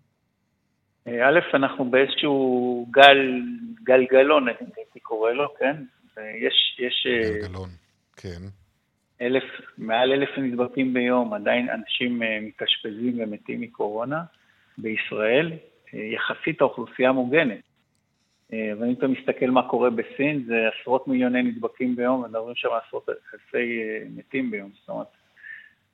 אה, 1.08 1.30
א', 1.30 1.40
אנחנו 1.54 1.86
באיזשהו 1.86 2.86
גל, 2.92 3.42
גלגלון, 3.84 4.48
הייתי 4.48 5.00
קורא 5.00 5.32
לו, 5.32 5.54
כן? 5.60 5.76
יש, 6.18 6.80
יש 6.80 7.08
אה, 7.10 7.40
גלגלון, 7.40 7.70
כן. 8.18 8.42
אלף, 9.22 9.44
מעל 9.78 10.12
אלף 10.12 10.30
נדבקים 10.38 10.94
ביום, 10.94 11.34
עדיין 11.34 11.70
אנשים 11.70 12.24
אה, 12.24 12.40
מתאשפזים 12.42 13.20
ומתים 13.20 13.62
מקורונה 13.62 14.24
בישראל, 14.78 15.52
יחסית 15.94 16.62
האוכלוסייה 16.62 17.12
מוגנת. 17.12 17.62
אה, 18.54 18.72
ואם 18.80 18.94
אתה 18.94 19.08
מסתכל 19.08 19.46
מה 19.46 19.70
קורה 19.70 19.90
בסין, 19.90 20.44
זה 20.48 20.56
עשרות 20.82 21.08
מיליוני 21.08 21.44
נדבקים 21.44 21.96
ביום, 21.96 22.24
ומדברים 22.24 22.56
שם 22.56 22.70
עשרות 22.88 23.10
אלפי 23.34 23.80
מתים 24.16 24.52
ביום. 24.52 24.70
זאת 24.80 24.90
אומרת, 24.90 25.08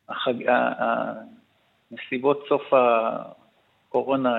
החג... 0.10 0.48
ה- 0.48 0.84
ה- 0.84 1.22
סוף 3.88 3.96
הקורונה 3.96 4.34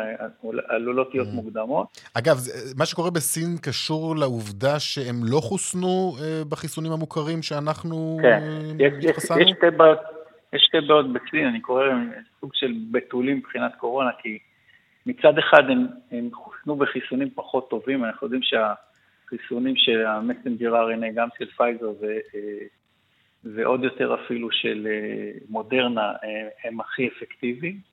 עלולות 0.68 1.14
להיות 1.14 1.28
מוקדמות. 1.32 2.00
אגב, 2.14 2.36
מה 2.76 2.86
שקורה 2.86 3.10
בסין 3.10 3.56
קשור 3.62 4.16
לעובדה 4.16 4.78
שהם 4.78 5.16
לא 5.22 5.40
חוסנו 5.40 6.16
אה, 6.20 6.42
בחיסונים 6.48 6.92
המוכרים 6.92 7.42
שאנחנו 7.42 8.18
כן, 8.22 8.42
אה, 8.42 8.86
יש, 8.86 8.92
יש, 8.98 9.04
התחסנו? 9.04 9.40
יש 9.40 9.50
שתי 9.56 9.70
בעיות, 9.70 9.98
יש 10.52 10.62
שתי 10.66 10.80
בעיות 10.88 11.12
בסין, 11.12 11.46
אני 11.46 11.60
קורא 11.60 11.84
להם 11.84 12.12
סוג 12.40 12.50
של 12.54 12.72
בתולים 12.90 13.36
מבחינת 13.36 13.74
קורונה, 13.78 14.10
כי 14.22 14.38
מצד 15.06 15.38
אחד 15.38 15.62
הם, 15.70 15.86
הם 16.10 16.30
חוסנו 16.34 16.76
בחיסונים 16.76 17.30
פחות 17.34 17.70
טובים, 17.70 18.04
אנחנו 18.04 18.26
יודעים 18.26 18.42
שהחיסונים 18.42 19.76
של 19.76 20.06
ה 20.06 20.13
messenger 20.13 20.74
RNA, 20.74 21.12
גם 21.14 21.28
של 21.38 21.46
פייזר 21.56 21.90
ו, 22.00 22.04
אה, 22.04 22.66
ועוד 23.44 23.84
יותר 23.84 24.14
אפילו 24.14 24.48
של 24.50 24.86
אה, 24.90 25.30
מודרנה, 25.48 26.12
אה, 26.24 26.48
הם 26.64 26.80
הכי 26.80 27.08
אפקטיביים, 27.08 27.87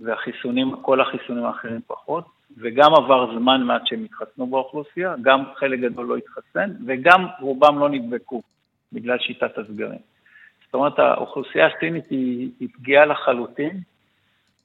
והחיסונים, 0.00 0.76
כל 0.82 1.00
החיסונים 1.00 1.44
האחרים 1.44 1.80
פחות, 1.86 2.24
וגם 2.56 2.94
עבר 2.94 3.38
זמן 3.38 3.62
מעט 3.62 3.82
שהם 3.86 4.04
התחסנו 4.04 4.46
באוכלוסייה, 4.46 5.14
גם 5.22 5.44
חלק 5.56 5.80
גדול 5.80 6.06
לא 6.06 6.16
התחסן, 6.16 6.70
וגם 6.86 7.26
רובם 7.40 7.78
לא 7.78 7.88
נדבקו 7.88 8.42
בגלל 8.92 9.18
שיטת 9.18 9.58
הסגרים. 9.58 9.98
זאת 10.64 10.74
אומרת, 10.74 10.98
האוכלוסייה 10.98 11.66
הסינית 11.66 12.10
היא, 12.10 12.50
היא 12.60 12.68
פגיעה 12.74 13.06
לחלוטין, 13.06 13.80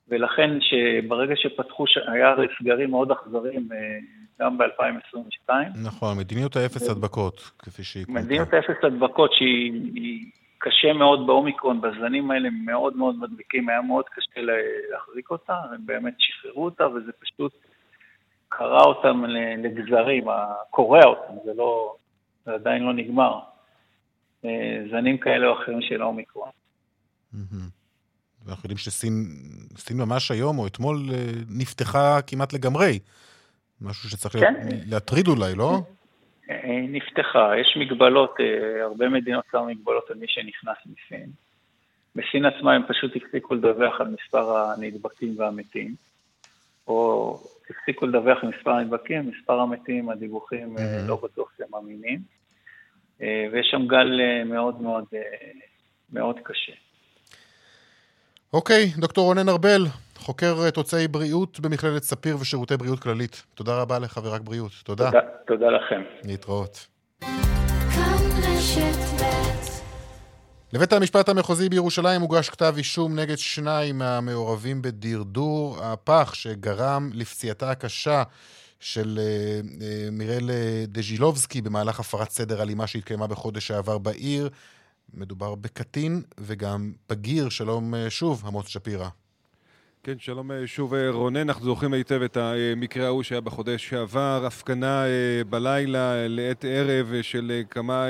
ולכן 0.10 0.50
שברגע 0.62 1.34
שפתחו, 1.36 1.86
היה 2.08 2.36
סגרים 2.60 2.92
מאוד 2.92 3.12
אכזריים 3.12 3.70
אה, 3.72 3.78
גם 4.42 4.58
ב-2022, 4.58 5.50
נכון, 5.84 6.18
מדיניות 6.18 6.56
האפס 6.56 6.90
הדבקות, 6.90 7.52
כפי 7.60 7.84
שהיא. 7.84 8.06
מדיניות 8.10 8.54
אפס 8.54 8.84
הדבקות 8.84 9.34
שהיא 9.34 9.92
היא 9.96 10.26
קשה 10.64 10.94
מאוד 10.94 11.28
באומיקרון, 11.28 11.82
בזנים 11.82 12.32
האלה 12.32 12.50
מאוד 12.50 12.98
מאוד 12.98 13.16
מדביקים, 13.20 13.70
היה 13.70 13.82
מאוד 13.82 14.06
קשה 14.10 14.42
לה- 14.42 14.54
להחזיק 14.92 15.32
אותה, 15.32 15.54
הם 15.74 15.86
באמת 15.86 16.14
שחררו 16.18 16.66
אותה, 16.66 16.88
וזה 16.88 17.12
פשוט 17.20 17.52
קרע 18.50 18.82
אותם 18.84 19.24
לגזרים, 19.64 20.24
קורע 20.70 21.06
אותם, 21.06 21.34
זה 21.46 21.52
לא, 21.54 21.96
זה 22.46 22.52
עדיין 22.54 22.84
לא 22.84 22.94
נגמר. 22.94 23.40
אה, 24.46 24.84
זנים 24.92 25.18
כאלה 25.18 25.48
או 25.48 25.64
אחרים 25.64 25.82
של 25.82 26.02
האומיקרון. 26.02 26.50
ואנחנו 28.46 28.62
יודעים 28.64 28.78
שסין 28.78 29.14
סין 29.78 29.98
ממש 29.98 30.32
היום 30.32 30.60
או 30.60 30.68
אתמול 30.68 30.98
אה, 31.14 31.32
נפתחה 31.50 32.22
כמעט 32.28 32.54
לגמרי. 32.54 33.00
משהו 33.82 34.10
שצריך 34.10 34.44
כן. 34.44 34.54
להטריד 34.86 35.28
אולי, 35.28 35.56
לא? 35.56 35.82
אה, 36.50 36.82
נפתחה, 36.90 37.52
יש 37.62 37.78
מגבלות, 37.80 38.36
אה, 38.40 38.84
הרבה 38.84 39.10
מדינות 39.10 39.46
שמו 39.52 39.66
מגבלות 39.66 40.10
על 40.10 40.18
מי 40.18 40.28
שנכנס 40.28 40.78
מסין. 40.86 41.30
בסין 42.16 42.46
עצמה 42.46 42.74
הם 42.74 42.82
פשוט 42.88 43.12
הפסיקו 43.16 43.56
לדווח 43.56 44.02
על 44.02 44.08
מספר 44.08 44.58
הנדבקים 44.58 45.36
והמתים, 45.40 45.96
או 46.88 47.40
הפסיקו 47.70 48.06
לדווח 48.06 48.44
על 48.44 48.50
מספר 48.50 48.72
הנדבקים, 48.72 49.32
מספר 49.38 49.60
המתים, 49.60 50.10
הדיווחים 50.10 50.78
אה, 50.78 50.84
Mhm. 50.84 51.08
לא 51.08 51.20
בטוח 51.24 51.52
שהם 51.58 51.76
אמינים, 51.76 52.20
ויש 53.52 53.68
שם 53.72 53.88
גל 53.88 54.20
מאוד 54.46 54.82
מאוד 54.82 55.06
מאוד 56.14 56.40
קשה. 56.44 56.74
אוקיי, 58.54 58.86
דוקטור 58.98 59.26
רונן 59.26 59.50
ארבל, 59.50 59.86
חוקר 60.24 60.56
אה, 60.66 60.72
תוצאי 60.72 61.08
בריאות 61.08 61.60
במכללת 61.60 62.04
ספיר 62.04 62.38
ושירותי 62.42 62.78
בריאות 62.78 63.00
כללית. 63.00 63.44
תודה 63.56 63.82
רבה 63.82 64.00
לך 64.00 64.20
ורק 64.24 64.42
בריאות. 64.42 64.72
תודה. 64.84 65.06
תודה, 65.06 65.20
תודה 65.48 65.68
לכם. 65.68 66.02
להתראות. 66.24 66.88
לבית 70.74 70.94
המשפט 70.94 71.30
המחוזי 71.30 71.70
בירושלים 71.70 72.22
הוגש 72.22 72.50
כתב 72.50 72.74
אישום 72.78 73.20
נגד 73.20 73.38
שניים 73.38 73.98
מהמעורבים 73.98 74.82
בדרדור 74.82 75.78
הפח 75.82 76.34
שגרם 76.34 77.10
לפציעתה 77.14 77.72
הקשה 77.72 78.24
של 78.80 79.20
אה, 79.22 79.60
אה, 79.86 80.08
מירל 80.12 80.52
אה, 80.52 80.84
דז'ילובסקי 80.88 81.62
במהלך 81.62 82.00
הפרת 82.00 82.30
סדר 82.30 82.62
אלימה 82.62 82.88
שהתקיימה 82.88 83.28
בחודש 83.28 83.68
שעבר 83.68 83.98
בעיר. 83.98 84.50
מדובר 85.14 85.56
בקטין 85.56 86.22
וגם 86.40 86.92
בגיר. 87.10 87.50
שלום 87.50 87.94
שוב, 88.10 88.44
עמוס 88.48 88.68
שפירא. 88.68 89.08
כן, 90.06 90.14
שלום 90.20 90.52
אה, 90.52 90.68
שוב 90.68 90.94
אה, 90.94 91.10
רונן, 91.10 91.38
אנחנו 91.38 91.66
זוכרים 91.66 91.94
היטב 91.94 92.22
את 92.22 92.38
המקרה 92.38 93.06
ההוא 93.06 93.24
שהיה 93.24 93.42
בחודש 93.42 93.90
שעבר, 93.90 94.44
הפגנה 94.48 95.06
אה, 95.06 95.44
בלילה 95.50 96.28
לעת 96.28 96.66
ערב 96.68 97.14
של 97.22 97.62
כמה 97.70 98.06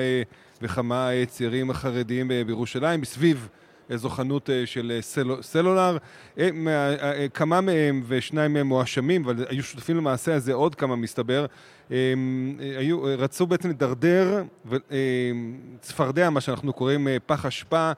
וכמה 0.61 1.09
צעירים 1.27 1.73
חרדיים 1.73 2.31
בירושלים, 2.45 3.01
בסביב 3.01 3.47
איזו 3.89 4.09
חנות 4.09 4.49
של 4.65 4.97
סלו, 5.01 5.43
סלולר. 5.43 5.97
מה- 6.53 6.89
כמה 7.33 7.61
מהם 7.61 8.03
ושניים 8.07 8.53
מהם 8.53 8.67
מואשמים, 8.67 9.25
אבל 9.25 9.45
היו 9.49 9.63
שותפים 9.63 9.97
למעשה 9.97 10.35
הזה 10.35 10.53
עוד 10.53 10.75
כמה 10.75 10.95
מסתבר. 10.95 11.45
היו, 12.77 13.03
רצו 13.03 13.47
בעצם 13.47 13.69
לדרדר 13.69 14.43
צפרדע, 15.81 16.29
מה 16.29 16.41
שאנחנו 16.41 16.73
קוראים 16.73 17.07
פח 17.25 17.45
אשפה. 17.45 17.91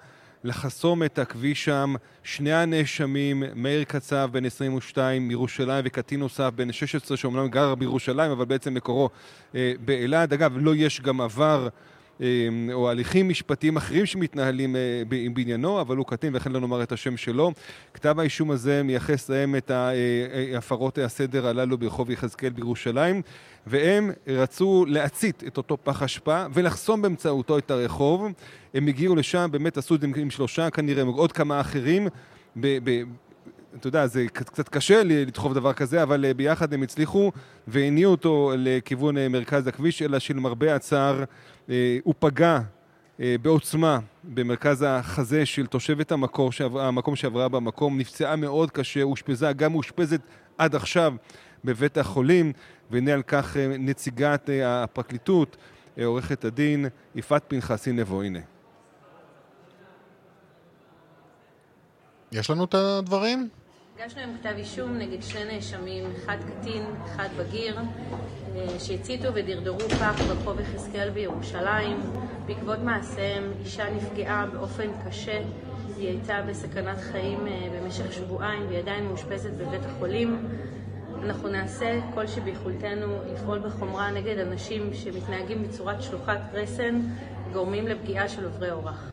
לחסום 0.46 1.04
את 1.04 1.20
הכביש 1.20 1.66
שם. 1.66 1.96
שני 2.24 2.54
הנאשמים, 2.54 3.44
מאיר 3.56 3.84
קצב 3.84 4.30
בן 4.32 4.46
22 4.46 5.28
מירושלים 5.28 5.86
וקטין 5.88 6.20
נוסף 6.20 6.52
בן 6.56 6.72
16 6.72 7.18
שאומנם 7.18 7.48
גר 7.48 7.76
בירושלים 7.76 8.32
אבל 8.32 8.46
בעצם 8.46 8.74
מקורו 8.74 9.10
אה, 9.56 9.74
באלעד. 9.86 10.34
אגב, 10.34 10.54
לא 10.58 10.76
יש 10.76 11.02
גם 11.02 11.22
עבר 11.22 11.68
או 12.74 12.90
הליכים 12.90 13.30
משפטיים 13.30 13.78
אחרים 13.78 14.06
שמתנהלים 14.06 14.76
בעניינו, 15.34 15.82
אבל 15.82 15.98
הוא 15.98 16.06
קטין 16.06 16.34
ולכן 16.34 16.52
לא 16.52 16.60
נאמר 16.60 16.84
את 16.84 16.92
השם 16.92 17.18
שלו. 17.18 17.52
כתב 17.94 18.20
האישום 18.20 18.52
הזה 18.52 18.84
מייחס 18.84 19.30
להם 19.30 19.56
את 19.56 19.72
הפרות 20.58 20.98
הסדר 20.98 21.48
הללו 21.48 21.78
ברחוב 21.78 22.12
יחזקאל 22.12 22.50
בירושלים, 22.50 23.22
והם 23.68 24.12
רצו 24.28 24.86
להצית 24.88 25.44
את 25.48 25.58
אותו 25.58 25.78
פח 25.84 26.04
אשפה 26.04 26.46
ולחסום 26.54 27.02
באמצעותו 27.02 27.58
את 27.58 27.72
הרחוב. 27.72 28.26
הם 28.74 28.88
הגיעו 28.88 29.16
לשם, 29.16 29.50
באמת 29.52 29.78
עשו 29.78 29.96
את 29.96 30.02
זה 30.02 30.08
עם 30.16 30.30
שלושה 30.30 30.70
כנראה, 30.70 31.04
עוד 31.04 31.32
כמה 31.32 31.62
אחרים. 31.62 32.08
ב- 32.56 32.78
ב- 32.84 33.04
אתה 33.80 33.88
יודע, 33.88 34.08
זה 34.08 34.26
קצת 34.34 34.70
קשה 34.70 35.02
לדחוף 35.04 35.54
דבר 35.54 35.74
כזה, 35.74 36.04
אבל 36.04 36.34
ביחד 36.34 36.74
הם 36.74 36.84
הצליחו 36.84 37.32
והניעו 37.68 38.12
אותו 38.12 38.54
לכיוון 38.58 39.16
מרכז 39.28 39.68
הכביש, 39.68 40.02
אלא 40.02 40.20
שלמרבה 40.20 40.76
הצער 40.76 41.24
הוא 42.04 42.14
פגע 42.20 42.60
בעוצמה 43.20 44.00
במרכז 44.24 44.86
החזה 44.88 45.46
של 45.46 45.66
תושבת 45.66 46.12
המקור, 46.12 46.50
המקום 46.80 47.16
שעברה 47.16 47.50
במקום, 47.50 47.98
נפצעה 47.98 48.36
מאוד 48.36 48.72
קשה, 48.72 49.04
אושפזה, 49.04 49.54
גם 49.54 49.72
מאושפזת 49.72 50.22
עד 50.58 50.76
עכשיו 50.76 51.14
בבית 51.66 51.98
החולים, 51.98 52.54
והנה 52.92 53.14
על 53.14 53.24
כך 53.24 53.58
נציגת 53.80 54.50
הפרקליטות, 54.66 55.58
עורכת 56.04 56.46
הדין 56.46 56.86
יפעת 57.16 57.44
פנחסי 57.48 57.92
נבו, 57.92 58.22
הנה. 58.22 58.40
יש 62.32 62.50
לנו 62.50 62.64
את 62.64 62.74
הדברים? 62.74 63.50
הגשנו 64.00 64.22
היום 64.22 64.38
כתב 64.38 64.54
אישום 64.58 64.98
נגד 64.98 65.24
שני 65.24 65.54
נאשמים, 65.54 66.04
אחד 66.16 66.38
קטין, 66.38 66.84
אחד 67.06 67.28
בגיר, 67.38 67.80
שהציתו 68.80 69.34
ודרדרו 69.34 69.80
פח 69.80 70.22
ברחוב 70.22 70.60
יחזקאל 70.60 71.10
בירושלים. 71.10 72.00
בעקבות 72.46 72.80
מעשיהם 72.80 73.52
אישה 73.60 73.94
נפגעה 73.96 74.46
באופן 74.48 74.88
קשה, 75.06 75.42
היא 75.98 76.08
הייתה 76.08 76.42
בסכנת 76.50 76.98
חיים 76.98 77.40
במשך 77.74 78.14
שבועיים 78.14 78.68
והיא 78.68 78.80
עדיין 78.80 79.06
מאושפזת 79.06 79.52
בבית 79.52 79.86
החולים. 79.86 80.48
אנחנו 81.26 81.50
נעשה 81.50 82.00
כל 82.14 82.28
שביכולתנו 82.28 83.20
לפעול 83.34 83.60
בחומרה 83.60 84.12
נגד 84.12 84.38
אנשים 84.38 84.94
שמתנהגים 84.94 85.64
בצורת 85.64 86.02
שלוחת 86.02 86.40
רסן, 86.54 87.02
גורמים 87.54 87.88
לפגיעה 87.88 88.30
של 88.30 88.46
עוברי 88.46 88.72
אורח. 88.72 89.12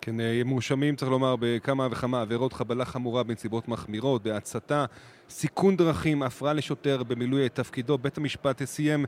כן, 0.00 0.14
מואשמים, 0.44 0.96
צריך 0.96 1.10
לומר, 1.10 1.36
בכמה 1.40 1.88
וכמה 1.90 2.20
עבירות 2.20 2.52
חבלה 2.52 2.84
חמורה 2.84 3.22
בנסיבות 3.22 3.68
מחמירות, 3.68 4.22
בהצתה, 4.22 4.84
סיכון 5.28 5.76
דרכים, 5.76 6.22
הפרעה 6.22 6.52
לשוטר 6.52 7.02
במילוי 7.02 7.48
תפקידו. 7.48 7.98
בית 7.98 8.18
המשפט 8.18 8.64
סיים 8.64 9.04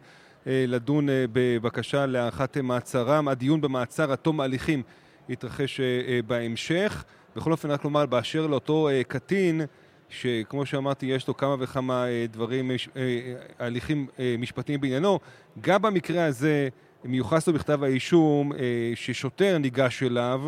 אה, 0.47 0.65
לדון 0.69 1.09
אה, 1.09 1.25
בבקשה 1.33 2.07
להארכת 2.07 2.57
מעצרם. 2.57 3.29
הדיון 3.29 3.61
במעצר 3.61 4.13
עד 4.13 4.19
תום 4.19 4.41
ההליכים 4.41 4.83
יתרחש 5.29 5.81
אה, 5.81 6.21
בהמשך. 6.27 7.05
בכל 7.37 7.53
אופן, 7.53 7.71
רק 7.71 7.85
לומר, 7.85 8.07
באשר 8.07 8.47
לאותו 8.47 8.89
קטין, 9.09 9.61
שכמו 10.11 10.67
שאמרתי, 10.67 11.07
יש 11.07 11.29
לו 11.29 11.37
כמה 11.37 11.57
וכמה 11.59 12.05
דברים, 12.31 12.71
הליכים 13.59 14.07
משפטיים 14.39 14.81
בעניינו, 14.81 15.19
גם 15.61 15.83
במקרה 15.83 16.25
הזה 16.25 16.69
מיוחס 17.05 17.47
לו 17.47 17.53
בכתב 17.53 17.85
האישום 17.85 18.53
ששוטר 18.95 19.59
ניגש 19.59 20.03
אליו 20.03 20.43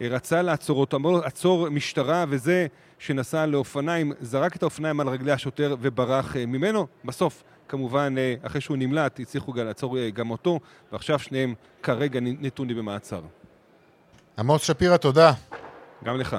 רצה 0.00 0.42
לעצור 0.42 0.80
אותו, 0.80 0.96
אמר 0.96 1.10
לו 1.10 1.24
עצור 1.24 1.68
משטרה 1.68 2.24
וזה 2.28 2.66
שנסע 2.98 3.46
לאופניים, 3.46 4.12
זרק 4.20 4.56
את 4.56 4.62
האופניים 4.62 5.00
על 5.00 5.08
רגלי 5.08 5.32
השוטר 5.32 5.76
וברח 5.80 6.36
ממנו. 6.36 6.86
בסוף, 7.04 7.42
כמובן, 7.68 8.14
אחרי 8.42 8.60
שהוא 8.60 8.76
נמלט, 8.76 9.20
הצליחו 9.20 9.52
לעצור 9.56 10.08
גם 10.08 10.30
אותו, 10.30 10.60
ועכשיו 10.92 11.18
שניהם 11.18 11.54
כרגע 11.82 12.20
נתונים 12.22 12.76
במעצר. 12.76 13.20
עמוס 14.38 14.62
שפירא, 14.62 14.96
תודה. 14.96 15.32
גם 16.04 16.16
לך. 16.16 16.36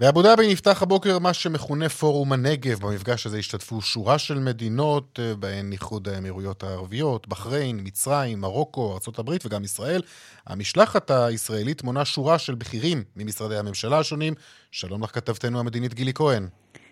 באבו 0.00 0.22
דאבי 0.22 0.52
נפתח 0.52 0.82
הבוקר 0.82 1.18
מה 1.18 1.32
שמכונה 1.32 1.88
פורום 1.88 2.32
הנגב. 2.32 2.80
במפגש 2.80 3.26
הזה 3.26 3.38
השתתפו 3.38 3.80
שורה 3.80 4.18
של 4.18 4.38
מדינות, 4.38 5.18
בהן 5.38 5.72
איחוד 5.72 6.08
האמירויות 6.08 6.62
הערביות, 6.62 7.28
בחריין, 7.28 7.80
מצרים, 7.84 8.40
מרוקו, 8.40 8.92
ארה"ב 8.92 9.30
וגם 9.44 9.64
ישראל. 9.64 10.02
המשלחת 10.46 11.10
הישראלית 11.10 11.82
מונה 11.82 12.04
שורה 12.04 12.38
של 12.38 12.54
בכירים 12.54 13.04
ממשרדי 13.16 13.56
הממשלה 13.56 13.98
השונים. 13.98 14.34
שלום 14.70 15.02
לך 15.02 15.14
כתבתנו 15.14 15.60
המדינית 15.60 15.94
גילי 15.94 16.12
כהן. 16.14 16.48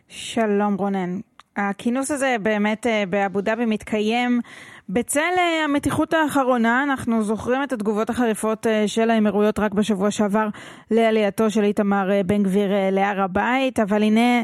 שלום 0.09 0.75
רונן. 0.75 1.21
הכינוס 1.57 2.11
הזה 2.11 2.37
באמת 2.43 2.87
באבו 3.11 3.41
דאבי 3.41 3.67
מתקיים 3.67 4.41
בצל 4.89 5.21
המתיחות 5.65 6.15
האחרונה, 6.15 6.83
אנחנו 6.83 7.23
זוכרים 7.23 7.63
את 7.63 7.73
התגובות 7.73 8.11
החריפות 8.11 8.67
של 8.87 9.11
האמירויות 9.11 9.59
רק 9.59 9.75
בשבוע 9.75 10.11
שעבר 10.11 10.49
לעלייתו 10.91 11.51
של 11.51 11.65
איתמר 11.65 12.09
בן 12.27 12.43
גביר 12.43 12.71
להר 12.93 13.23
הבית, 13.23 13.81
אבל 13.81 14.03
הנה, 14.03 14.43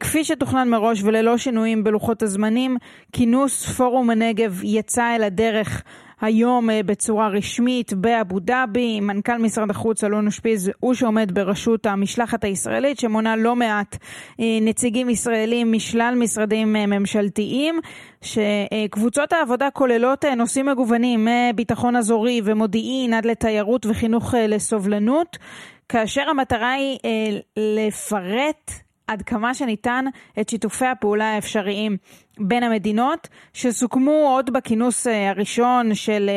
כפי 0.00 0.24
שתוכנן 0.24 0.68
מראש 0.68 1.02
וללא 1.02 1.38
שינויים 1.38 1.84
בלוחות 1.84 2.22
הזמנים, 2.22 2.76
כינוס 3.12 3.66
פורום 3.70 4.10
הנגב 4.10 4.60
יצא 4.64 5.16
אל 5.16 5.22
הדרך. 5.22 5.82
היום 6.24 6.68
בצורה 6.86 7.28
רשמית 7.28 7.92
באבו 7.92 8.40
דאבי, 8.40 9.00
מנכ"ל 9.00 9.38
משרד 9.38 9.70
החוץ 9.70 10.04
אלון 10.04 10.26
אושפיז 10.26 10.70
הוא 10.80 10.94
שעומד 10.94 11.32
בראשות 11.34 11.86
המשלחת 11.86 12.44
הישראלית 12.44 12.98
שמונה 12.98 13.36
לא 13.36 13.56
מעט 13.56 13.96
נציגים 14.38 15.10
ישראלים 15.10 15.72
משלל 15.72 16.14
משרדים 16.18 16.72
ממשלתיים 16.72 17.80
שקבוצות 18.22 19.32
העבודה 19.32 19.70
כוללות 19.70 20.24
נושאים 20.24 20.66
מגוונים 20.66 21.28
מביטחון 21.50 21.96
אזורי 21.96 22.40
ומודיעין 22.44 23.14
עד 23.14 23.26
לתיירות 23.26 23.86
וחינוך 23.86 24.34
לסובלנות. 24.48 25.38
כאשר 25.88 26.22
המטרה 26.30 26.72
היא 26.72 26.98
לפרט 27.56 28.70
עד 29.06 29.22
כמה 29.22 29.54
שניתן 29.54 30.04
את 30.40 30.48
שיתופי 30.48 30.86
הפעולה 30.86 31.34
האפשריים 31.34 31.96
בין 32.38 32.62
המדינות, 32.62 33.28
שסוכמו 33.52 34.10
עוד 34.12 34.52
בכינוס 34.52 35.06
הראשון 35.06 35.94
של 35.94 36.30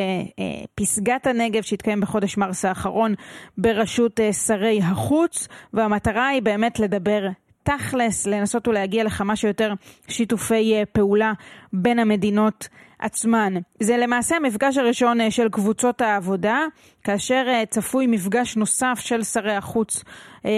פסגת 0.75 1.27
הנגב 1.27 1.61
שהתקיים 1.61 2.01
בחודש 2.01 2.37
מרס 2.37 2.65
האחרון 2.65 3.13
בראשות 3.57 4.19
שרי 4.45 4.79
החוץ, 4.83 5.47
והמטרה 5.73 6.27
היא 6.27 6.41
באמת 6.41 6.79
לדבר 6.79 7.27
תכלס, 7.63 8.27
לנסות 8.27 8.67
ולהגיע 8.67 9.03
לכמה 9.03 9.35
שיותר 9.35 9.73
שיתופי 10.07 10.73
פעולה 10.91 11.33
בין 11.73 11.99
המדינות 11.99 12.67
עצמן. 12.99 13.53
זה 13.79 13.97
למעשה 13.97 14.35
המפגש 14.35 14.77
הראשון 14.77 15.31
של 15.31 15.49
קבוצות 15.49 16.01
העבודה, 16.01 16.59
כאשר 17.03 17.63
צפוי 17.69 18.07
מפגש 18.07 18.57
נוסף 18.57 18.99
של 18.99 19.23
שרי 19.23 19.55
החוץ 19.55 20.03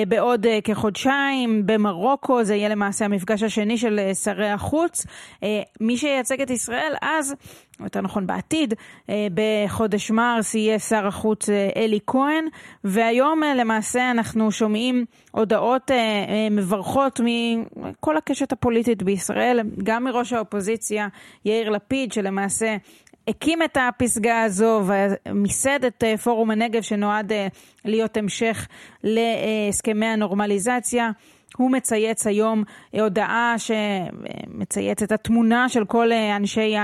בעוד 0.08 0.46
כחודשיים 0.64 1.66
במרוקו, 1.66 2.44
זה 2.44 2.56
יהיה 2.56 2.70
למעשה 2.70 3.06
המפגש 3.06 3.44
השני 3.44 3.78
של 3.78 4.00
שרי 4.24 4.50
החוץ. 4.50 5.06
מי 5.82 5.98
שייצג 5.98 6.42
את 6.42 6.50
ישראל 6.50 6.94
אז, 7.02 7.36
יותר 7.84 8.02
נכון 8.02 8.28
בעתיד, 8.28 8.74
בחודש 9.34 10.12
מרס 10.12 10.56
יהיה 10.56 10.80
שר 10.80 11.08
החוץ 11.08 11.50
אלי 11.76 12.00
כהן, 12.08 12.46
והיום 12.84 13.42
למעשה 13.56 14.12
אנחנו 14.12 14.52
שומעים 14.52 15.06
הודעות 15.32 15.92
מברכות 16.52 17.20
מכל 17.24 18.18
הקשת 18.18 18.52
הפוליטית 18.52 19.04
בישראל, 19.04 19.60
גם 19.84 20.04
מראש 20.04 20.34
האופוזיציה 20.34 21.08
יאיר 21.46 21.70
לפיד, 21.70 22.12
שלמעשה 22.12 22.78
הקים 23.28 23.64
את 23.64 23.78
הפסגה 23.82 24.44
הזו 24.44 24.84
ומיסד 24.86 25.86
את 25.86 26.04
פורום 26.24 26.52
הנגב 26.52 26.82
שנועד 26.82 27.32
להיות 27.86 28.18
המשך 28.18 28.68
להסכמי 29.04 30.06
הנורמליזציה. 30.06 31.12
הוא 31.58 31.72
מצייץ 31.72 32.28
היום 32.28 32.64
הודעה 32.92 33.56
שמצייץ 33.58 35.04
את 35.04 35.12
התמונה 35.12 35.70
של 35.70 35.86
כל 35.86 36.12
אנשי 36.12 36.76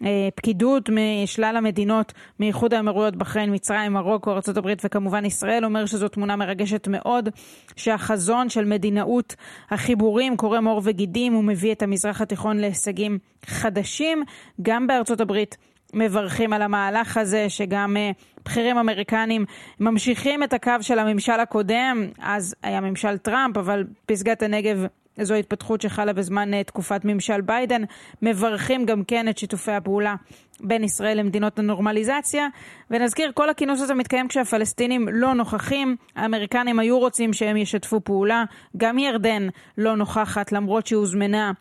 הפקידות 0.00 0.90
משלל 0.92 1.56
המדינות, 1.56 2.12
מאיחוד 2.40 2.74
האמירויות, 2.74 3.16
בחריין, 3.16 3.54
מצרים, 3.54 3.92
מרוקו, 3.92 4.30
ארה"ב 4.30 4.72
וכמובן 4.84 5.24
ישראל, 5.24 5.64
אומר 5.64 5.86
שזו 5.86 6.08
תמונה 6.08 6.36
מרגשת 6.36 6.88
מאוד, 6.88 7.28
שהחזון 7.76 8.48
של 8.48 8.64
מדינאות 8.64 9.36
החיבורים 9.70 10.36
קורם 10.36 10.66
עור 10.66 10.80
וגידים, 10.84 11.32
הוא 11.32 11.44
מביא 11.44 11.72
את 11.72 11.82
המזרח 11.82 12.20
התיכון 12.20 12.58
להישגים 12.58 13.18
חדשים, 13.46 14.24
גם 14.62 14.86
בארצות 14.86 15.20
הברית. 15.20 15.56
מברכים 15.96 16.52
על 16.52 16.62
המהלך 16.62 17.16
הזה, 17.16 17.48
שגם 17.48 17.96
uh, 17.96 18.42
בכירים 18.44 18.78
אמריקנים 18.78 19.44
ממשיכים 19.80 20.42
את 20.42 20.52
הקו 20.52 20.72
של 20.80 20.98
הממשל 20.98 21.40
הקודם, 21.40 22.08
אז 22.18 22.54
היה 22.62 22.80
ממשל 22.80 23.18
טראמפ, 23.18 23.56
אבל 23.56 23.84
פסגת 24.06 24.42
הנגב 24.42 24.86
זו 25.22 25.34
התפתחות 25.34 25.80
שחלה 25.80 26.12
בזמן 26.12 26.54
uh, 26.54 26.64
תקופת 26.66 27.00
ממשל 27.04 27.40
ביידן, 27.40 27.82
מברכים 28.22 28.86
גם 28.86 29.04
כן 29.04 29.28
את 29.28 29.38
שיתופי 29.38 29.72
הפעולה 29.72 30.14
בין 30.60 30.84
ישראל 30.84 31.18
למדינות 31.18 31.58
הנורמליזציה. 31.58 32.48
ונזכיר, 32.90 33.32
כל 33.34 33.50
הכינוס 33.50 33.80
הזה 33.80 33.94
מתקיים 33.94 34.28
כשהפלסטינים 34.28 35.08
לא 35.12 35.34
נוכחים, 35.34 35.96
האמריקנים 36.16 36.78
היו 36.78 36.98
רוצים 36.98 37.32
שהם 37.32 37.56
ישתפו 37.56 38.00
פעולה, 38.00 38.44
גם 38.76 38.98
ירדן 38.98 39.48
לא 39.78 39.96
נוכחת 39.96 40.52
למרות 40.52 40.86
שהוזמנה 40.86 41.52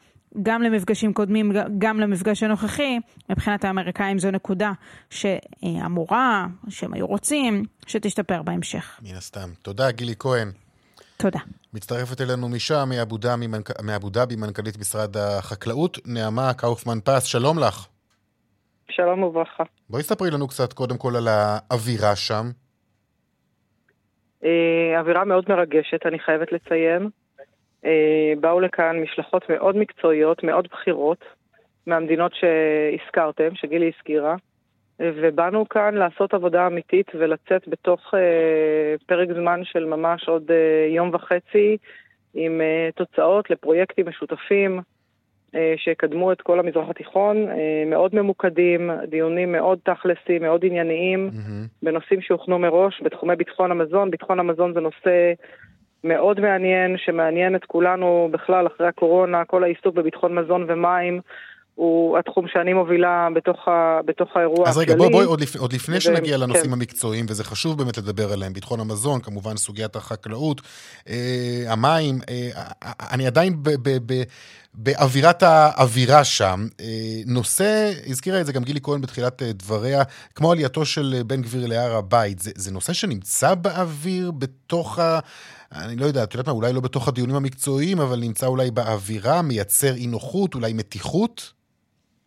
גם 0.43 0.61
למפגשים 0.61 1.13
קודמים, 1.13 1.51
גם 1.77 1.99
למפגש 1.99 2.43
הנוכחי, 2.43 2.99
מבחינת 3.29 3.65
האמריקאים 3.65 4.19
זו 4.19 4.31
נקודה 4.31 4.71
שאמורה, 5.09 6.47
שהם 6.69 6.93
היו 6.93 7.07
רוצים, 7.07 7.63
שתשתפר 7.87 8.41
בהמשך. 8.41 8.99
מן 9.03 9.15
הסתם. 9.15 9.49
תודה, 9.61 9.91
גילי 9.91 10.13
כהן. 10.19 10.47
תודה. 11.17 11.39
מצטרפת 11.73 12.21
אלינו 12.21 12.49
משם, 12.49 12.89
מאבו 13.83 14.09
דאבי, 14.09 14.35
מנכ"לית 14.35 14.77
משרד 14.79 15.17
החקלאות, 15.17 15.97
נעמה 16.05 16.53
קאופמן 16.53 16.99
פס, 17.03 17.23
שלום 17.23 17.59
לך. 17.59 17.87
שלום 18.89 19.23
וברכה. 19.23 19.63
בואי 19.89 20.03
ספרי 20.03 20.31
לנו 20.31 20.47
קצת 20.47 20.73
קודם 20.73 20.97
כל 20.97 21.15
על 21.15 21.27
האווירה 21.27 22.15
שם. 22.15 22.45
אה, 24.43 24.99
אווירה 24.99 25.25
מאוד 25.25 25.45
מרגשת, 25.49 26.05
אני 26.05 26.19
חייבת 26.19 26.51
לציין. 26.51 27.09
אה, 27.85 28.33
באו 28.39 28.59
לכאן 28.59 28.99
משלחות 28.99 29.49
מאוד 29.49 29.77
מקצועיות, 29.77 30.43
מאוד 30.43 30.67
בכירות, 30.71 31.25
מהמדינות 31.87 32.31
שהזכרתם, 32.33 33.55
שגילי 33.55 33.91
הזכירה, 33.95 34.35
ובאנו 34.99 35.69
כאן 35.69 35.95
לעשות 35.95 36.33
עבודה 36.33 36.67
אמיתית 36.67 37.11
ולצאת 37.13 37.67
בתוך 37.67 38.13
אה, 38.13 38.95
פרק 39.05 39.27
זמן 39.33 39.61
של 39.63 39.85
ממש 39.85 40.29
עוד 40.29 40.51
יום 40.89 41.09
וחצי 41.13 41.77
עם 42.33 42.61
תוצאות 42.95 43.49
לפרויקטים 43.49 44.07
משותפים. 44.07 44.81
שיקדמו 45.77 46.31
את 46.31 46.41
כל 46.41 46.59
המזרח 46.59 46.89
התיכון, 46.89 47.47
מאוד 47.85 48.15
ממוקדים, 48.15 48.91
דיונים 49.07 49.51
מאוד 49.51 49.79
תכלסים, 49.83 50.41
מאוד 50.41 50.65
ענייניים, 50.65 51.29
mm-hmm. 51.29 51.83
בנושאים 51.83 52.21
שהוכנו 52.21 52.59
מראש, 52.59 53.01
בתחומי 53.03 53.35
ביטחון 53.35 53.71
המזון. 53.71 54.11
ביטחון 54.11 54.39
המזון 54.39 54.73
זה 54.73 54.79
נושא 54.79 55.33
מאוד 56.05 56.39
מעניין, 56.39 56.95
שמעניין 56.97 57.55
את 57.55 57.65
כולנו 57.65 58.29
בכלל 58.31 58.67
אחרי 58.67 58.87
הקורונה, 58.87 59.45
כל 59.45 59.63
העיסוק 59.63 59.95
בביטחון 59.95 60.35
מזון 60.35 60.65
ומים. 60.67 61.21
הוא 61.75 62.17
התחום 62.17 62.45
שאני 62.47 62.73
מובילה 62.73 63.27
בתוך, 63.35 63.67
ה, 63.67 63.99
בתוך 64.05 64.37
האירוע 64.37 64.69
אז 64.69 64.77
רגע, 64.77 64.95
בואי, 64.95 65.09
בואי, 65.09 65.25
עוד, 65.25 65.41
לפ, 65.41 65.55
עוד 65.55 65.73
לפני 65.73 65.97
ו... 65.97 66.01
שנגיע 66.01 66.37
לנושאים 66.37 66.65
כן. 66.65 66.73
המקצועיים, 66.73 67.25
וזה 67.29 67.43
חשוב 67.43 67.77
באמת 67.77 67.97
לדבר 67.97 68.33
עליהם, 68.33 68.53
ביטחון 68.53 68.79
המזון, 68.79 69.21
כמובן 69.21 69.57
סוגיית 69.57 69.95
החקלאות, 69.95 70.61
אה, 71.09 71.63
המים, 71.67 72.15
אה, 72.29 72.49
אני 73.11 73.27
עדיין 73.27 73.53
ב, 73.63 73.69
ב, 73.69 73.97
ב, 74.05 74.23
באווירת 74.77 75.43
האווירה 75.43 76.23
שם. 76.23 76.67
אה, 76.81 76.85
נושא, 77.25 77.91
הזכירה 78.07 78.41
את 78.41 78.45
זה 78.45 78.53
גם 78.53 78.63
גילי 78.63 78.79
כהן 78.83 79.01
בתחילת 79.01 79.41
אה, 79.41 79.51
דבריה, 79.53 80.03
כמו 80.35 80.51
עלייתו 80.51 80.85
של 80.85 81.21
בן 81.27 81.41
גביר 81.41 81.67
להר 81.67 81.95
הבית, 81.95 82.39
זה, 82.39 82.51
זה 82.55 82.71
נושא 82.71 82.93
שנמצא 82.93 83.55
באוויר, 83.55 84.31
בתוך 84.31 84.99
ה... 84.99 85.19
אני 85.71 85.95
לא 85.95 86.05
יודע, 86.05 86.23
את 86.23 86.33
יודעת 86.33 86.47
מה, 86.47 86.53
אולי 86.53 86.73
לא 86.73 86.81
בתוך 86.81 87.07
הדיונים 87.07 87.35
המקצועיים, 87.35 87.99
אבל 87.99 88.19
נמצא 88.19 88.45
אולי 88.45 88.71
באווירה, 88.71 89.41
מייצר 89.41 89.95
אי 89.95 90.07
נוחות, 90.07 90.55
אולי 90.55 90.73
מתיחות? 90.73 91.51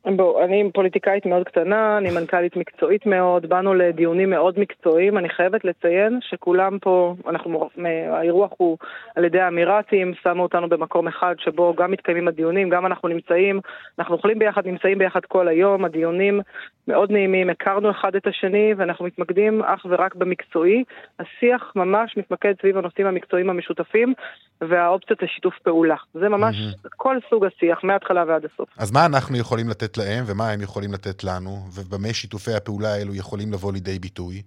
בוא, 0.07 0.45
אני 0.45 0.71
פוליטיקאית 0.75 1.27
מאוד 1.27 1.45
קטנה, 1.45 1.99
אני 1.99 2.11
מנכ"לית 2.11 2.57
מקצועית 2.57 3.07
מאוד, 3.07 3.47
באנו 3.47 3.75
לדיונים 3.75 4.31
מאוד 4.31 4.59
מקצועיים, 4.59 5.19
אני 5.19 5.29
חייבת 5.29 5.65
לציין 5.65 6.19
שכולם 6.23 6.79
פה, 6.79 7.15
אנחנו, 7.29 7.69
האירוח 8.11 8.51
הוא 8.57 8.79
על 9.17 9.25
ידי 9.25 9.41
האמירתים, 9.41 10.15
שמו 10.23 10.43
אותנו 10.43 10.69
במקום 10.69 11.09
אחד 11.09 11.35
שבו 11.39 11.75
גם 11.77 11.91
מתקיימים 11.91 12.29
הדיונים, 12.29 12.69
גם 12.69 12.87
אנחנו 12.87 13.09
נמצאים, 13.09 13.61
אנחנו 13.99 14.15
אוכלים 14.15 14.39
ביחד, 14.39 14.67
נמצאים 14.67 14.99
ביחד 14.99 15.21
כל 15.25 15.49
היום, 15.49 15.85
הדיונים 15.85 16.41
מאוד 16.89 17.13
נעימים, 17.13 17.51
הכרנו 17.51 17.91
אחד 17.91 18.15
את 18.15 18.27
השני 18.27 18.75
ואנחנו 18.77 19.05
מתמקדים 19.05 19.63
אך 19.63 19.87
ורק 19.89 20.15
במקצועי, 20.15 20.85
השיח 21.19 21.73
ממש 21.77 22.17
מתמקד 22.17 22.55
סביב 22.61 22.77
הנושאים 22.79 23.07
המקצועיים 23.07 23.51
המשותפים 23.51 24.15
והאופציות 24.61 25.23
לשיתוף 25.23 25.55
פעולה, 25.63 25.97
זה 26.15 26.29
ממש 26.29 26.57
mm-hmm. 26.57 26.89
כל 26.97 27.17
סוג 27.31 27.45
השיח, 27.45 27.85
מההתחלה 27.85 28.25
ועד 28.29 28.45
הסוף. 28.45 28.69
אז 28.79 28.93
מה 28.93 29.07
אנחנו 29.07 29.37
יכולים 29.37 29.69
לתת 29.69 29.88
להם 29.97 30.25
ומה 30.27 30.51
הם 30.51 30.61
יכולים 30.61 30.93
לתת 30.93 31.25
לנו, 31.25 31.51
ובמה 31.75 32.13
שיתופי 32.13 32.53
הפעולה 32.55 32.95
האלו 32.95 33.15
יכולים 33.15 33.53
לבוא 33.53 33.73
לידי 33.73 33.99
ביטוי? 33.99 34.43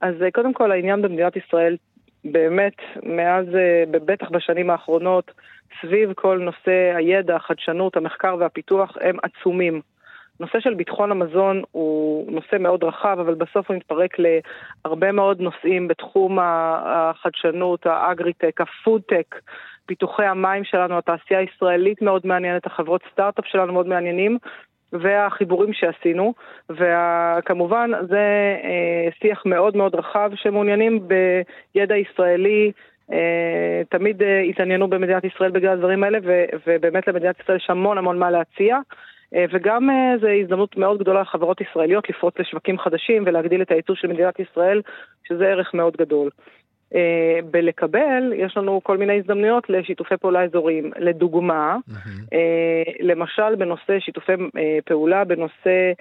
אז 0.00 0.14
אה, 0.22 0.30
קודם 0.30 0.54
כל 0.54 0.72
העניין 0.72 1.02
במדינת 1.02 1.36
ישראל, 1.36 1.76
באמת, 2.24 2.76
מאז, 3.02 3.46
אה, 3.54 3.84
בטח 3.90 4.30
בשנים 4.30 4.70
האחרונות, 4.70 5.30
סביב 5.80 6.12
כל 6.12 6.38
נושא 6.38 6.96
הידע, 6.96 7.36
החדשנות, 7.36 7.96
המחקר 7.96 8.36
והפיתוח, 8.40 8.96
הם 9.00 9.16
עצומים. 9.22 9.80
נושא 10.40 10.60
של 10.60 10.74
ביטחון 10.74 11.10
המזון 11.10 11.62
הוא 11.70 12.32
נושא 12.32 12.56
מאוד 12.60 12.84
רחב, 12.84 13.16
אבל 13.20 13.34
בסוף 13.34 13.68
הוא 13.68 13.76
מתפרק 13.76 14.16
להרבה 14.18 15.12
מאוד 15.12 15.40
נושאים 15.40 15.88
בתחום 15.88 16.38
החדשנות, 16.42 17.86
האגריטק, 17.86 18.60
הפודטק, 18.60 19.34
פיתוחי 19.88 20.24
המים 20.24 20.64
שלנו, 20.64 20.98
התעשייה 20.98 21.40
הישראלית 21.40 22.02
מאוד 22.02 22.26
מעניינת, 22.26 22.66
החברות 22.66 23.00
סטארט-אפ 23.12 23.46
שלנו 23.46 23.72
מאוד 23.72 23.86
מעניינים, 23.86 24.38
והחיבורים 24.92 25.72
שעשינו, 25.72 26.34
וכמובן 26.70 27.90
זה 28.08 28.56
אה, 28.64 29.08
שיח 29.22 29.42
מאוד 29.46 29.76
מאוד 29.76 29.94
רחב 29.94 30.30
שמעוניינים 30.34 31.08
בידע 31.08 31.96
ישראלי. 31.96 32.72
אה, 33.12 33.82
תמיד 33.88 34.22
אה, 34.22 34.40
התעניינו 34.40 34.88
במדינת 34.90 35.24
ישראל 35.24 35.50
בגלל 35.50 35.72
הדברים 35.72 36.04
האלה, 36.04 36.18
ובאמת 36.66 37.08
למדינת 37.08 37.40
ישראל 37.40 37.56
יש 37.56 37.70
המון 37.70 37.98
המון 37.98 38.18
מה 38.18 38.30
להציע. 38.30 38.78
וגם 39.52 39.88
זו 40.20 40.28
הזדמנות 40.28 40.76
מאוד 40.76 40.98
גדולה 40.98 41.20
לחברות 41.20 41.60
ישראליות 41.60 42.10
לפרוץ 42.10 42.34
לשווקים 42.38 42.78
חדשים 42.78 43.22
ולהגדיל 43.26 43.62
את 43.62 43.70
הייצוא 43.70 43.94
של 43.94 44.08
מדינת 44.08 44.40
ישראל, 44.40 44.82
שזה 45.28 45.48
ערך 45.48 45.74
מאוד 45.74 45.96
גדול. 45.96 46.30
אה, 46.94 47.38
בלקבל, 47.50 48.32
יש 48.36 48.56
לנו 48.56 48.80
כל 48.84 48.96
מיני 48.96 49.18
הזדמנויות 49.18 49.70
לשיתופי 49.70 50.16
פעולה 50.16 50.42
אזוריים. 50.44 50.90
לדוגמה, 50.98 51.76
mm-hmm. 51.76 52.08
אה, 52.32 52.82
למשל 53.00 53.54
בנושא 53.54 53.98
שיתופי 54.00 54.32
אה, 54.32 54.78
פעולה 54.84 55.24
בנושא 55.24 55.92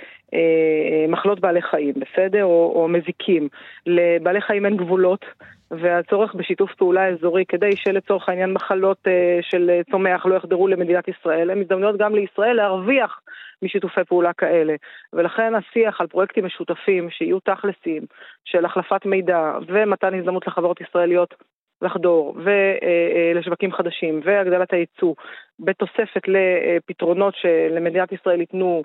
מחלות 1.08 1.40
בעלי 1.40 1.62
חיים, 1.62 1.94
בסדר? 1.96 2.44
או, 2.44 2.72
או 2.76 2.88
מזיקים. 2.88 3.48
לבעלי 3.86 4.42
חיים 4.42 4.66
אין 4.66 4.78
גבולות. 4.78 5.26
והצורך 5.72 6.36
בשיתוף 6.36 6.76
פעולה 6.76 7.08
אזורי 7.08 7.46
כדי 7.48 7.76
שלצורך 7.76 8.30
העניין 8.30 8.54
מחלות 8.54 8.98
uh, 9.08 9.12
של 9.42 9.82
צומח 9.92 10.26
לא 10.26 10.36
יחדרו 10.36 10.68
למדינת 10.68 11.08
ישראל, 11.08 11.50
הן 11.50 11.62
הזדמנויות 11.62 11.98
גם 11.98 12.16
לישראל 12.16 12.54
להרוויח 12.54 13.22
משיתופי 13.62 14.04
פעולה 14.04 14.34
כאלה. 14.34 14.76
ולכן 15.14 15.54
השיח 15.56 16.02
על 16.02 16.08
פרויקטים 16.08 16.46
משותפים 16.46 17.10
שיהיו 17.10 17.40
תכלסים 17.40 18.06
של 18.46 18.66
החלפת 18.66 19.06
מידע 19.06 19.54
ומתן 19.68 20.14
הזדמנות 20.16 20.48
לחברות 20.48 20.82
ישראליות 20.82 21.34
לחדור 21.82 22.38
ולשווקים 22.44 23.72
חדשים 23.72 24.22
והגדלת 24.24 24.74
הייצוא 24.74 25.14
בתוספת 25.60 26.22
לפתרונות 26.28 27.36
שלמדינת 27.36 28.12
ישראל 28.12 28.40
ייתנו 28.40 28.84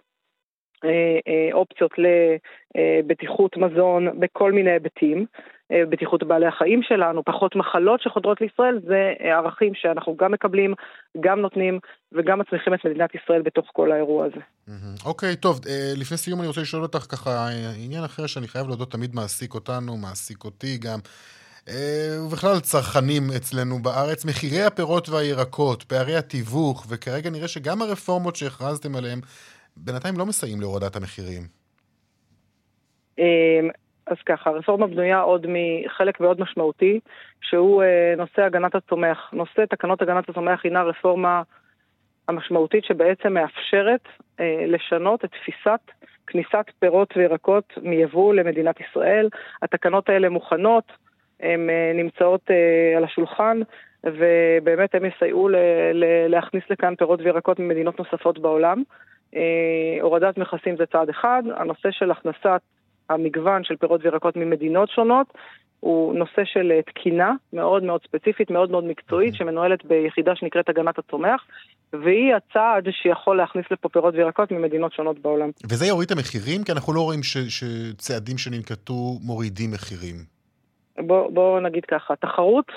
אה, 0.85 1.19
אה, 1.29 1.49
אופציות 1.53 1.93
לבטיחות 2.75 3.57
מזון 3.57 4.21
בכל 4.21 4.53
מיני 4.53 4.71
היבטים, 4.71 5.19
אה, 5.19 5.27
בטיחות 5.91 6.23
בעלי 6.23 6.47
החיים 6.47 6.81
שלנו, 6.83 7.25
פחות 7.25 7.57
מחלות 7.57 8.01
שחודרות 8.01 8.41
לישראל, 8.41 8.81
זה 8.87 9.13
ערכים 9.19 9.73
שאנחנו 9.75 10.17
גם 10.17 10.33
מקבלים, 10.33 10.75
גם 11.21 11.41
נותנים 11.41 11.79
וגם 12.13 12.39
מצמיחים 12.39 12.75
את 12.75 12.87
מדינת 12.87 13.11
ישראל 13.15 13.43
בתוך 13.43 13.67
כל 13.73 13.93
האירוע 13.93 14.27
הזה. 14.27 14.41
אוקיי, 15.05 15.37
טוב, 15.37 15.61
לפני 15.97 16.17
סיום 16.17 16.41
אני 16.41 16.49
רוצה 16.49 16.61
לשאול 16.61 16.83
אותך 16.83 16.99
ככה, 16.99 17.49
עניין 17.85 18.05
אחר 18.05 18.27
שאני 18.27 18.49
חייב 18.49 18.67
להודות 18.67 18.91
תמיד 18.91 19.15
מעסיק 19.15 19.55
אותנו, 19.55 19.97
מעסיק 19.97 20.45
אותי 20.45 20.79
גם. 20.79 20.99
ובכלל 22.27 22.61
צרכנים 22.61 23.23
אצלנו 23.37 23.83
בארץ, 23.83 24.25
מחירי 24.25 24.63
הפירות 24.63 25.09
והירקות, 25.09 25.83
פערי 25.83 26.17
התיווך, 26.17 26.87
וכרגע 26.89 27.31
נראה 27.31 27.49
שגם 27.49 27.83
הרפורמות 27.83 28.37
שהכרזתם 28.37 28.97
עליהן 28.97 29.21
בינתיים 29.77 30.19
לא 30.19 30.27
מסייעים 30.27 30.61
להורדת 30.61 30.97
המחירים. 30.97 31.43
אז 34.07 34.17
ככה, 34.27 34.51
הרפורמה 34.51 34.87
בנויה 34.87 35.21
עוד 35.21 35.47
מחלק 35.49 36.21
מאוד 36.21 36.41
משמעותי, 36.41 37.01
שהוא 37.41 37.83
אה, 37.83 38.15
נושא 38.17 38.43
הגנת 38.43 38.75
הצומח. 38.75 39.31
נושא 39.33 39.65
תקנות 39.71 40.03
הגנת 40.03 40.29
הצומח 40.29 40.65
הינה 40.65 40.83
רפורמה 40.83 41.43
המשמעותית 42.29 42.85
שבעצם 42.85 43.33
מאפשרת 43.33 44.01
אה, 44.41 44.65
לשנות 44.67 45.25
את 45.25 45.31
תפיסת 45.31 45.81
כניסת 46.27 46.71
פירות 46.79 47.17
וירקות 47.17 47.73
מיבוא 47.83 48.35
למדינת 48.35 48.77
ישראל. 48.81 49.29
התקנות 49.63 50.09
האלה 50.09 50.29
מוכנות, 50.29 50.93
הן 51.41 51.71
אה, 51.71 51.93
נמצאות 51.95 52.51
על 52.97 53.05
השולחן, 53.05 53.61
ובאמת 54.05 54.95
הם 54.95 55.05
יסייעו 55.05 55.49
להכניס 56.29 56.65
לכאן 56.71 56.95
פירות 56.97 57.21
וירקות 57.21 57.59
ממדינות 57.59 57.99
נוספות 57.99 58.39
בעולם. 58.39 58.83
אה, 59.37 60.03
הורדת 60.03 60.39
מכסים 60.39 60.77
זה 60.77 60.87
צעד 60.87 61.09
אחד, 61.09 61.43
הנושא 61.57 61.91
של 61.91 62.11
הכנסת 62.11 62.61
המגוון 63.11 63.65
של 63.65 63.77
פירות 63.77 64.01
וירקות 64.05 64.37
ממדינות 64.37 64.91
שונות 64.91 65.27
הוא 65.81 66.15
נושא 66.15 66.45
של 66.45 66.73
אה, 66.73 66.83
תקינה 66.83 67.33
מאוד 67.53 67.83
מאוד 67.83 68.01
ספציפית, 68.03 68.51
מאוד 68.51 68.71
מאוד 68.71 68.85
מקצועית, 68.85 69.35
שמנוהלת 69.35 69.85
ביחידה 69.85 70.37
שנקראת 70.37 70.69
הגנת 70.69 70.99
הצומח, 70.99 71.43
והיא 71.93 72.35
הצעד 72.35 72.89
שיכול 72.91 73.37
להכניס 73.37 73.67
לפה 73.71 73.89
פירות 73.89 74.15
וירקות 74.15 74.53
ממדינות 74.53 74.93
שונות 74.93 75.19
בעולם. 75.19 75.51
וזה 75.71 75.87
יוריד 75.87 76.11
את 76.11 76.17
המחירים? 76.17 76.65
כי 76.65 76.73
אנחנו 76.73 76.93
לא 76.93 77.01
רואים 77.01 77.23
ש- 77.23 77.39
שצעדים 77.59 78.39
שננקטו 78.39 79.19
מורידים 79.23 79.71
מחירים. 79.71 80.17
בואו 80.99 81.31
בוא 81.33 81.61
נגיד 81.61 81.85
ככה, 81.85 82.17
תחרות 82.17 82.73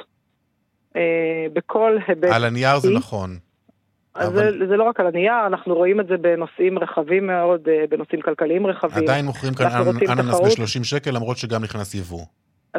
אה, 0.95 1.45
בכל 1.53 1.97
היבט... 2.07 2.31
על 2.31 2.43
הנייר 2.43 2.79
זה 2.79 2.91
נכון. 2.93 3.37
אז 4.15 4.33
זה, 4.33 4.67
זה 4.67 4.77
לא 4.77 4.83
רק 4.83 4.99
על 4.99 5.07
הנייר, 5.07 5.47
אנחנו 5.47 5.75
רואים 5.75 5.99
את 5.99 6.07
זה 6.07 6.17
בנושאים 6.17 6.79
רחבים 6.79 7.27
מאוד, 7.27 7.67
אה, 7.67 7.83
בנושאים 7.89 8.21
כלכליים 8.21 8.67
רחבים. 8.67 9.03
עדיין 9.03 9.25
מוכרים 9.25 9.53
כאן 9.53 9.65
אננס 9.65 10.03
תחרות. 10.27 10.59
ב-30 10.59 10.83
שקל, 10.83 11.11
למרות 11.11 11.37
שגם 11.37 11.63
נכנס 11.63 11.95
יבוא. 11.95 12.25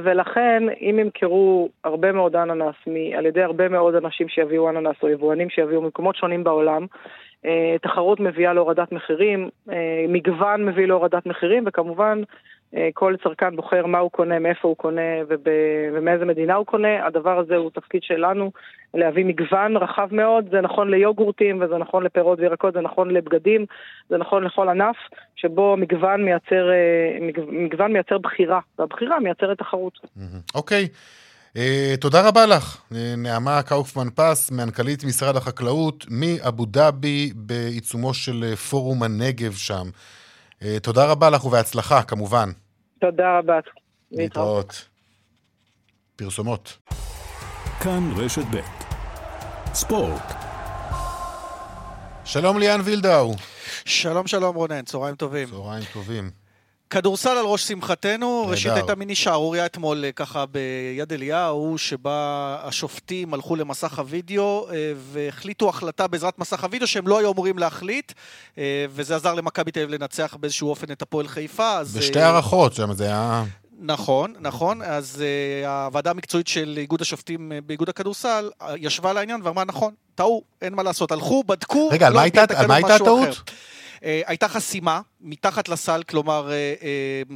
ולכן, 0.02 0.62
אם 0.80 0.98
ימכרו 0.98 1.68
הרבה 1.84 2.12
מאוד 2.12 2.36
אננס 2.36 2.74
מ- 2.86 3.16
על 3.18 3.26
ידי 3.26 3.42
הרבה 3.42 3.68
מאוד 3.68 3.94
אנשים 3.94 4.28
שיביאו 4.28 4.70
אננס 4.70 4.96
או 5.02 5.08
יבואנים 5.08 5.50
שיביאו 5.50 5.80
ממקומות 5.80 6.16
שונים 6.16 6.44
בעולם, 6.44 6.86
אה, 7.44 7.76
תחרות 7.82 8.20
מביאה 8.20 8.52
להורדת 8.52 8.92
מחירים, 8.92 9.48
אה, 9.70 10.04
מגוון 10.08 10.64
מביא 10.64 10.86
להורדת 10.86 11.26
מחירים, 11.26 11.64
וכמובן 11.66 12.22
כל 12.94 13.14
צרכן 13.22 13.56
בוחר 13.56 13.86
מה 13.86 13.98
הוא 13.98 14.10
קונה, 14.10 14.38
מאיפה 14.38 14.68
הוא 14.68 14.76
קונה 14.76 15.00
ומאיזה 15.94 16.24
מדינה 16.24 16.54
הוא 16.54 16.66
קונה. 16.66 17.06
הדבר 17.06 17.38
הזה 17.38 17.56
הוא 17.56 17.70
תפקיד 17.70 18.02
שלנו, 18.02 18.52
להביא 18.94 19.24
מגוון 19.24 19.76
רחב 19.76 20.08
מאוד. 20.12 20.44
זה 20.50 20.60
נכון 20.60 20.90
ליוגורטים 20.90 21.62
וזה 21.62 21.78
נכון 21.78 22.02
לפירות 22.04 22.38
וירקות, 22.40 22.74
זה 22.74 22.80
נכון 22.80 23.10
לבגדים, 23.10 23.66
זה 24.08 24.16
נכון 24.16 24.44
לכל 24.44 24.68
ענף, 24.68 24.96
שבו 25.36 25.76
מגוון 25.76 26.24
מייצר, 26.24 26.70
אה, 26.70 27.18
מגו- 27.20 27.52
מגוון 27.52 27.92
מייצר 27.92 28.18
בחירה, 28.18 28.60
והבחירה 28.78 29.20
מייצרת 29.20 29.58
תחרות. 29.58 29.98
אוקיי. 30.54 30.88
אה, 31.56 31.94
תודה 32.00 32.28
רבה 32.28 32.46
לך, 32.46 32.80
אה, 32.94 33.14
נעמה 33.16 33.62
קאופמן 33.62 34.10
פס, 34.14 34.50
מנכ"לית 34.50 35.04
משרד 35.04 35.36
החקלאות 35.36 36.04
מאבו 36.10 36.66
דאבי, 36.66 37.32
בעיצומו 37.34 38.14
של 38.14 38.44
אה, 38.44 38.56
פורום 38.56 39.02
הנגב 39.02 39.52
שם. 39.52 39.84
אה, 40.62 40.76
תודה 40.82 41.12
רבה 41.12 41.30
לך 41.30 41.44
ובהצלחה, 41.44 42.02
כמובן. 42.02 42.48
תודה 43.00 43.38
רבה. 43.38 43.58
להתראות. 44.10 44.88
פרסומות. 46.16 46.78
כאן 47.80 48.10
רשת 48.16 48.44
ב' 48.50 48.60
ספורט. 49.74 50.32
שלום 52.24 52.58
ליאן 52.58 52.80
וילדאו. 52.84 53.34
שלום 53.84 54.26
שלום 54.26 54.56
רונן, 54.56 54.82
צהריים 54.82 55.16
טובים. 55.16 55.48
צהריים 55.48 55.84
טובים. 55.92 56.45
כדורסל 56.90 57.28
על 57.28 57.44
ראש 57.44 57.62
שמחתנו. 57.62 58.44
ראשית 58.48 58.72
הייתה 58.72 58.94
מיני 58.94 59.14
שערוריה 59.14 59.66
אתמול 59.66 60.04
אה, 60.04 60.12
ככה 60.12 60.44
ביד 60.46 61.12
אליהו, 61.12 61.78
שבה 61.78 62.58
השופטים 62.62 63.34
הלכו 63.34 63.56
למסך 63.56 63.98
הוידאו 63.98 64.66
אה, 64.70 64.92
והחליטו 64.96 65.68
החלטה 65.68 66.06
בעזרת 66.06 66.38
מסך 66.38 66.64
הוידאו 66.64 66.86
שהם 66.86 67.08
לא 67.08 67.18
היו 67.18 67.32
אמורים 67.32 67.58
להחליט, 67.58 68.12
אה, 68.58 68.86
וזה 68.90 69.16
עזר 69.16 69.34
למכבי 69.34 69.70
תל 69.70 69.80
אביב 69.80 69.94
לנצח 69.94 70.36
באיזשהו 70.40 70.68
אופן 70.68 70.92
את 70.92 71.02
הפועל 71.02 71.28
חיפה. 71.28 71.78
אז, 71.78 71.96
בשתי 71.96 72.20
הערכות 72.20 72.74
שם, 72.74 72.92
זה 72.92 73.04
היה... 73.04 73.44
נכון, 73.78 74.34
נכון. 74.40 74.82
אז 74.82 75.22
uh, 75.64 75.66
הוועדה 75.66 76.10
המקצועית 76.10 76.48
של 76.48 76.74
איגוד 76.78 77.00
השופטים 77.00 77.52
uh, 77.52 77.66
באיגוד 77.66 77.88
הכדורסל 77.88 78.50
uh, 78.60 78.64
ישבה 78.76 79.10
על 79.10 79.16
העניין 79.16 79.40
ואמרה, 79.44 79.64
נכון, 79.64 79.94
טעו, 80.14 80.42
אין 80.62 80.74
מה 80.74 80.82
לעשות. 80.82 81.12
הלכו, 81.12 81.44
בדקו, 81.46 81.88
רגע, 81.92 82.10
לא 82.10 82.20
על 82.56 82.66
מה 82.66 82.74
הייתה 82.74 82.94
הטעות? 82.94 83.50
Uh, 84.06 84.08
הייתה 84.26 84.48
חסימה 84.48 85.00
מתחת 85.20 85.68
לסל, 85.68 86.02
כלומר, 86.02 86.48
uh, 86.48 86.82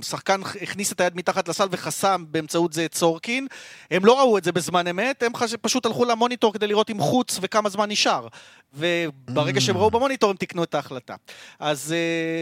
uh, 0.03 0.07
שחקן 0.07 0.41
הכניס 0.63 0.93
את 0.93 1.01
היד 1.01 1.17
מתחת 1.17 1.49
לסל 1.49 1.69
וחסם 1.71 2.25
באמצעות 2.29 2.73
זה 2.73 2.85
את 2.85 2.95
סורקין. 2.95 3.47
הם 3.91 4.05
לא 4.05 4.19
ראו 4.19 4.39
את 4.39 4.45
זה 4.45 4.53
בזמן 4.53 4.87
אמת, 4.87 5.23
הם 5.23 5.35
חש... 5.35 5.55
פשוט 5.55 5.87
הלכו 5.87 6.05
למוניטור 6.05 6.53
כדי 6.53 6.67
לראות 6.67 6.91
אם 6.91 7.01
חוץ 7.01 7.39
וכמה 7.43 7.69
זמן 7.69 7.91
נשאר. 7.91 8.27
וברגע 8.75 9.61
שהם 9.61 9.77
ראו 9.77 9.91
במוניטור 9.91 10.31
הם 10.31 10.37
תיקנו 10.37 10.65
את 10.65 10.75
ההחלטה. 10.75 11.15
אז 11.59 11.95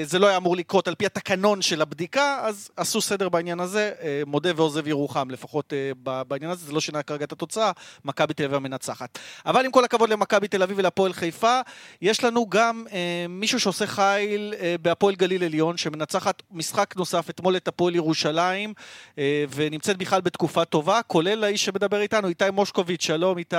זה 0.05 0.19
לא 0.19 0.27
היה 0.27 0.37
אמור 0.37 0.57
לקרות 0.57 0.89
על 0.89 0.95
פי 0.95 1.07
התקנון 1.07 1.63
של 1.63 1.83
הבדיקה, 1.83 2.41
אז 2.43 2.71
עשו 2.77 3.01
סדר 3.01 3.29
בעניין 3.29 3.61
הזה, 3.61 3.93
מודה 4.27 4.51
ועוזב 4.57 4.87
ירוחם, 4.87 5.31
לפחות 5.31 5.73
בעניין 6.03 6.51
הזה, 6.51 6.67
זה 6.67 6.73
לא 6.73 6.81
שינה 6.81 7.03
כרגע 7.03 7.25
את 7.25 7.33
התוצאה, 7.33 7.73
מכבי 8.05 8.35
תל 8.35 8.45
אביב 8.45 8.57
המנצחת. 8.57 9.19
אבל 9.47 9.65
עם 9.65 9.71
כל 9.71 9.85
הכבוד 9.85 10.11
למכבי 10.11 10.49
תל 10.49 10.63
אביב 10.63 10.79
ולהפועל 10.79 11.13
חיפה, 11.13 11.61
יש 12.03 12.25
לנו 12.25 12.47
גם 12.49 12.87
מישהו 13.29 13.61
שעושה 13.61 13.87
חיל 13.87 14.18
uh, 14.27 14.83
בהפועל 14.83 15.15
גליל 15.15 15.45
עליון, 15.45 15.77
שמנצחת 15.77 16.43
משחק 16.51 16.95
נוסף 16.97 17.31
אתמול 17.31 17.57
את 17.57 17.69
הפועל 17.69 17.95
ירושלים, 17.95 18.75
uh, 19.15 19.19
ונמצאת 19.55 19.97
בכלל 19.97 20.21
בתקופה 20.21 20.65
טובה, 20.65 21.01
כולל 21.07 21.45
האיש 21.45 21.65
שמדבר 21.65 22.01
איתנו, 22.01 22.29
איתי 22.29 22.51
מושקוביץ', 22.53 23.03
שלום 23.03 23.39
איתי. 23.39 23.57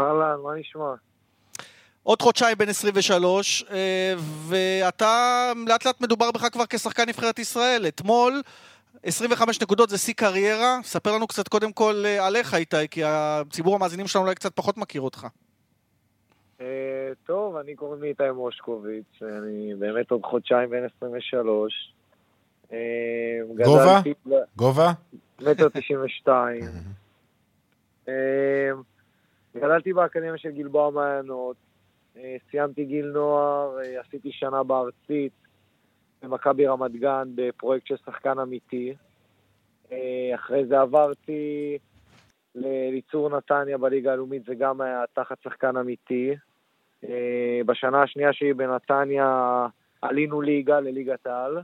אהלן, 0.00 0.36
מה 0.44 0.50
נשמע? 0.60 0.94
עוד 2.02 2.22
חודשיים 2.22 2.58
בן 2.58 2.68
23, 2.68 3.64
אה, 3.70 4.14
ואתה, 4.46 5.52
לאט 5.66 5.86
לאט 5.86 6.00
מדובר 6.00 6.30
בך 6.30 6.46
כבר 6.52 6.64
כשחקן 6.70 7.08
נבחרת 7.08 7.38
ישראל. 7.38 7.88
אתמול, 7.88 8.42
25 9.02 9.60
נקודות 9.62 9.90
זה 9.90 9.98
שיא 9.98 10.14
קריירה. 10.14 10.78
ספר 10.82 11.14
לנו 11.14 11.26
קצת 11.26 11.48
קודם 11.48 11.72
כל 11.72 12.02
אה, 12.06 12.26
עליך, 12.26 12.54
איתי, 12.54 12.88
כי 12.90 13.04
הציבור 13.04 13.74
המאזינים 13.74 14.06
שלנו 14.06 14.24
אולי 14.24 14.34
קצת 14.34 14.52
פחות 14.54 14.76
מכיר 14.76 15.00
אותך. 15.00 15.26
אה, 16.60 17.12
טוב, 17.26 17.56
אני 17.56 17.74
קוראים 17.74 18.02
לי 18.02 18.08
איתי 18.08 18.30
מושקוביץ', 18.34 19.22
אני 19.22 19.74
באמת 19.78 20.10
עוד 20.10 20.22
חודשיים 20.24 20.70
בן 20.70 20.84
23. 20.96 21.94
אה, 22.72 22.78
גובה? 23.64 24.00
גובה? 24.56 24.92
מטר 25.40 25.68
תשעים 25.68 25.98
ושתיים. 26.04 26.64
אה, 28.08 28.70
גדלתי 29.56 29.92
באקדמיה 29.92 30.38
של 30.38 30.50
גלבוע 30.50 30.90
מעיינות, 30.90 31.56
סיימתי 32.50 32.84
גיל 32.84 33.06
נוער, 33.06 33.78
עשיתי 34.00 34.32
שנה 34.32 34.62
בארצית 34.62 35.32
במכבי 36.22 36.66
רמת 36.66 36.92
גן 36.92 37.28
בפרויקט 37.34 37.86
של 37.86 37.96
שחקן 37.96 38.38
אמיתי. 38.38 38.94
אחרי 40.34 40.66
זה 40.66 40.80
עברתי 40.80 41.78
לליצור 42.54 43.36
נתניה 43.36 43.78
בליגה 43.78 44.12
הלאומית, 44.12 44.44
זה 44.44 44.54
גם 44.54 44.80
היה 44.80 45.04
תחת 45.14 45.42
שחקן 45.42 45.76
אמיתי. 45.76 46.34
אה, 47.08 47.60
בשנה 47.66 48.02
השנייה 48.02 48.32
שלי 48.32 48.54
בנתניה 48.54 49.66
עלינו 50.02 50.40
ליגה 50.40 50.80
לליגת 50.80 51.26
העל, 51.26 51.58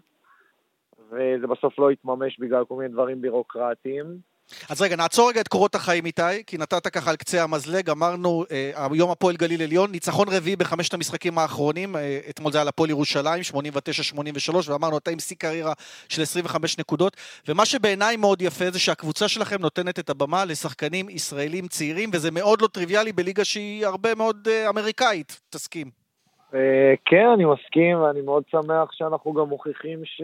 וזה 1.10 1.46
בסוף 1.46 1.78
לא 1.78 1.90
התממש 1.90 2.38
בגלל 2.40 2.64
כל 2.64 2.74
מיני 2.74 2.88
דברים 2.88 3.20
בירוקרטיים. 3.20 4.35
אז 4.70 4.82
רגע, 4.82 4.96
נעצור 4.96 5.28
רגע 5.28 5.40
את 5.40 5.48
קורות 5.48 5.74
החיים, 5.74 6.06
איתי, 6.06 6.44
כי 6.46 6.58
נתת 6.58 6.86
ככה 6.86 7.10
על 7.10 7.16
קצה 7.16 7.42
המזלג, 7.42 7.90
אמרנו, 7.90 8.44
אה, 8.50 8.86
היום 8.92 9.10
הפועל 9.10 9.36
גליל 9.36 9.62
עליון, 9.62 9.90
ניצחון 9.90 10.28
רביעי 10.30 10.56
בחמשת 10.56 10.94
המשחקים 10.94 11.38
האחרונים, 11.38 11.96
אה, 11.96 12.18
אתמול 12.30 12.52
זה 12.52 12.58
היה 12.58 12.64
לפועל 12.64 12.90
ירושלים, 12.90 13.42
89-83, 13.42 14.68
ואמרנו, 14.68 14.98
אתה 14.98 15.10
עם 15.10 15.18
שיא 15.18 15.36
קריירה 15.36 15.72
של 16.08 16.22
25 16.22 16.78
נקודות, 16.78 17.16
ומה 17.48 17.66
שבעיניי 17.66 18.16
מאוד 18.16 18.42
יפה 18.42 18.70
זה 18.70 18.78
שהקבוצה 18.78 19.28
שלכם 19.28 19.56
נותנת 19.60 19.98
את 19.98 20.10
הבמה 20.10 20.44
לשחקנים 20.44 21.08
ישראלים 21.10 21.68
צעירים, 21.68 22.10
וזה 22.12 22.30
מאוד 22.30 22.62
לא 22.62 22.66
טריוויאלי 22.66 23.12
בליגה 23.12 23.44
שהיא 23.44 23.86
הרבה 23.86 24.14
מאוד 24.14 24.48
אה, 24.50 24.68
אמריקאית, 24.68 25.40
תסכים. 25.50 25.86
אה, 26.54 26.94
כן, 27.04 27.26
אני 27.34 27.44
מסכים, 27.44 28.00
ואני 28.00 28.20
מאוד 28.20 28.42
שמח 28.50 28.92
שאנחנו 28.92 29.32
גם 29.32 29.48
מוכיחים 29.48 30.04
ש... 30.04 30.22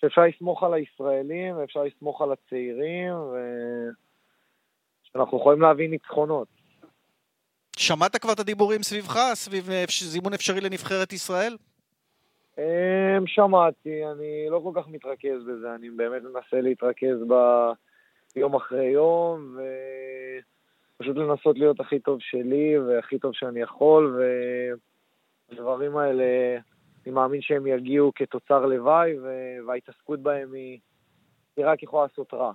שאפשר 0.00 0.22
לסמוך 0.22 0.62
על 0.62 0.74
הישראלים, 0.74 1.56
ואפשר 1.56 1.82
לסמוך 1.82 2.22
על 2.22 2.32
הצעירים, 2.32 3.14
ושאנחנו 5.04 5.38
יכולים 5.38 5.60
להביא 5.60 5.88
ניצחונות. 5.88 6.48
שמעת 7.76 8.16
כבר 8.16 8.32
את 8.32 8.40
הדיבורים 8.40 8.82
סביבך, 8.82 9.18
סביב 9.34 9.64
זימון 10.02 10.34
אפשרי 10.34 10.60
לנבחרת 10.60 11.12
ישראל? 11.12 11.56
אמ, 12.58 13.26
שמעתי, 13.26 14.06
אני 14.06 14.46
לא 14.50 14.60
כל 14.64 14.80
כך 14.80 14.88
מתרכז 14.88 15.44
בזה, 15.46 15.74
אני 15.74 15.90
באמת 15.90 16.22
מנסה 16.22 16.60
להתרכז 16.60 17.18
ביום 18.34 18.54
אחרי 18.54 18.86
יום, 18.86 19.56
ופשוט 20.96 21.16
לנסות 21.16 21.58
להיות 21.58 21.80
הכי 21.80 21.98
טוב 21.98 22.18
שלי 22.20 22.78
והכי 22.78 23.18
טוב 23.18 23.32
שאני 23.34 23.60
יכול, 23.60 24.22
והדברים 25.50 25.96
האלה, 25.96 26.24
אני 27.08 27.14
מאמין 27.14 27.42
שהם 27.42 27.66
יגיעו 27.66 28.12
כתוצר 28.14 28.66
לוואי, 28.66 29.12
וההתעסקות 29.66 30.20
בהם 30.22 30.52
היא, 30.52 30.78
היא 31.56 31.66
רק 31.66 31.82
יכולה 31.82 32.06
לעשות 32.06 32.34
רע. 32.34 32.52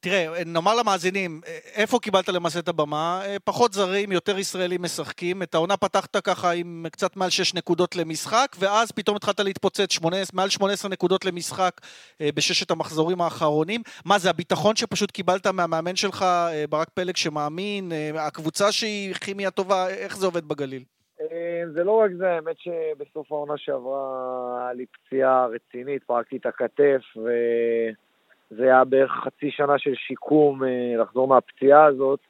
תראה, 0.00 0.44
נאמר 0.46 0.74
למאזינים, 0.74 1.40
איפה 1.74 1.98
קיבלת 1.98 2.28
למעשה 2.28 2.58
את 2.58 2.68
הבמה? 2.68 3.22
פחות 3.44 3.72
זרים, 3.72 4.12
יותר 4.12 4.38
ישראלים 4.38 4.82
משחקים. 4.82 5.42
את 5.42 5.54
העונה 5.54 5.76
פתחת 5.76 6.16
ככה 6.16 6.50
עם 6.50 6.86
קצת 6.92 7.16
מעל 7.16 7.30
6 7.30 7.54
נקודות 7.54 7.96
למשחק, 7.96 8.56
ואז 8.58 8.92
פתאום 8.92 9.16
התחלת 9.16 9.40
להתפוצץ 9.40 9.92
18, 9.92 10.36
מעל 10.36 10.48
18 10.48 10.90
נקודות 10.90 11.24
למשחק 11.24 11.80
אה, 12.20 12.28
בששת 12.34 12.70
המחזורים 12.70 13.20
האחרונים. 13.20 13.82
מה 14.04 14.18
זה, 14.18 14.30
הביטחון 14.30 14.76
שפשוט 14.76 15.10
קיבלת 15.10 15.46
מהמאמן 15.46 15.96
שלך, 15.96 16.22
אה, 16.22 16.64
ברק 16.70 16.88
פלג, 16.94 17.16
שמאמין? 17.16 17.92
אה, 17.92 18.26
הקבוצה 18.26 18.72
שהיא 18.72 19.14
כימיה 19.14 19.50
טובה, 19.50 19.88
איך 19.88 20.16
זה 20.16 20.26
עובד 20.26 20.48
בגליל? 20.48 20.82
אמ, 21.32 21.70
זה 21.72 21.84
לא 21.84 21.92
רק 21.92 22.10
זה, 22.12 22.30
האמת 22.32 22.56
שבסוף 22.58 23.32
העונה 23.32 23.56
שעברה 23.56 24.58
היה 24.60 24.72
לי 24.72 24.86
פציעה 24.86 25.46
רצינית, 25.46 26.04
פרקתי 26.04 26.36
את 26.36 26.46
הכתף, 26.46 27.00
וזה 27.16 28.62
היה 28.62 28.84
בערך 28.84 29.10
חצי 29.24 29.50
שנה 29.50 29.78
של 29.78 29.94
שיקום 29.94 30.64
אה, 30.64 30.96
לחזור 30.98 31.28
מהפציעה 31.28 31.84
הזאת, 31.84 32.20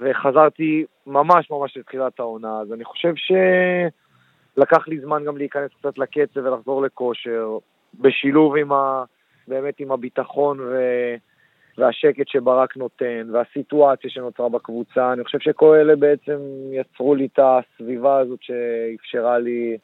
וחזרתי 0.00 0.84
ממש 1.06 1.50
ממש 1.50 1.76
לתחילת 1.76 2.20
העונה, 2.20 2.60
אז 2.60 2.72
אני 2.72 2.84
חושב 2.84 3.14
שלקח 3.16 4.88
לי 4.88 5.00
זמן 5.00 5.24
גם 5.24 5.36
להיכנס 5.36 5.70
קצת 5.78 5.98
לקצב 5.98 6.40
ולחזור 6.44 6.82
לכושר, 6.82 7.58
בשילוב 7.94 8.56
עם 8.56 8.72
ה... 8.72 9.04
באמת 9.48 9.80
עם 9.80 9.92
הביטחון 9.92 10.60
ו... 10.60 10.76
והשקט 11.78 12.28
שברק 12.28 12.76
נותן, 12.76 13.28
והסיטואציה 13.32 14.10
שנוצרה 14.10 14.48
בקבוצה, 14.48 15.12
אני 15.12 15.24
חושב 15.24 15.38
שכל 15.40 15.76
אלה 15.76 15.96
בעצם 15.96 16.38
יצרו 16.72 17.14
לי 17.14 17.28
את 17.32 17.38
הסביבה 17.38 18.18
הזאת 18.18 18.38
שאפשרה 18.42 19.38
לי 19.38 19.76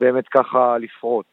באמת 0.00 0.28
ככה 0.28 0.78
לפרוץ. 0.78 1.26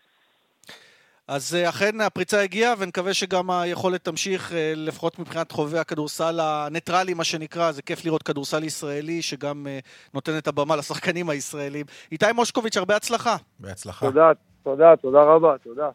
אז 1.27 1.55
אה, 1.55 1.69
אכן 1.69 2.01
הפריצה 2.01 2.41
הגיעה, 2.41 2.73
ונקווה 2.79 3.13
שגם 3.13 3.51
היכולת 3.51 4.03
תמשיך, 4.03 4.53
אה, 4.53 4.73
לפחות 4.75 5.19
מבחינת 5.19 5.51
חובבי 5.51 5.77
הכדורסל 5.77 6.39
הניטרלי, 6.41 7.13
מה 7.13 7.23
שנקרא. 7.23 7.71
זה 7.71 7.81
כיף 7.81 8.05
לראות 8.05 8.23
כדורסל 8.23 8.63
ישראלי, 8.63 9.21
שגם 9.21 9.67
אה, 9.67 9.79
נותן 10.13 10.31
את 10.37 10.47
הבמה 10.47 10.75
לשחקנים 10.75 11.29
הישראלים. 11.29 11.85
איתי 12.11 12.25
מושקוביץ', 12.35 12.77
הרבה 12.77 12.95
הצלחה. 12.95 13.35
בהצלחה. 13.59 14.05
תודה, 14.05 14.31
תודה, 14.63 14.95
תודה 14.95 15.23
רבה, 15.23 15.55
תודה. 15.63 15.89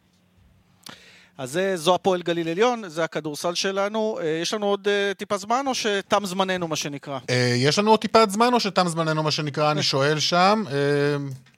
אז 1.41 1.51
זה, 1.51 1.77
זו 1.77 1.95
הפועל 1.95 2.21
גליל 2.21 2.49
עליון, 2.49 2.89
זה 2.89 3.03
הכדורסל 3.03 3.53
שלנו. 3.53 4.19
אה, 4.21 4.39
יש 4.41 4.53
לנו 4.53 4.65
עוד 4.65 4.87
אה, 4.87 5.13
טיפה 5.13 5.37
זמן, 5.37 5.65
או 5.67 5.75
שתם 5.75 6.25
זמננו, 6.25 6.67
מה 6.67 6.75
שנקרא? 6.75 7.19
אה, 7.29 7.53
יש 7.57 7.79
לנו 7.79 7.91
עוד 7.91 7.99
טיפת 7.99 8.29
זמן, 8.29 8.53
או 8.53 8.59
שתם 8.59 8.87
זמננו, 8.87 9.23
מה 9.23 9.31
שנקרא, 9.31 9.71
אני 9.71 9.83
שואל 9.83 10.19
שם. 10.19 10.63
אה, 10.71 10.75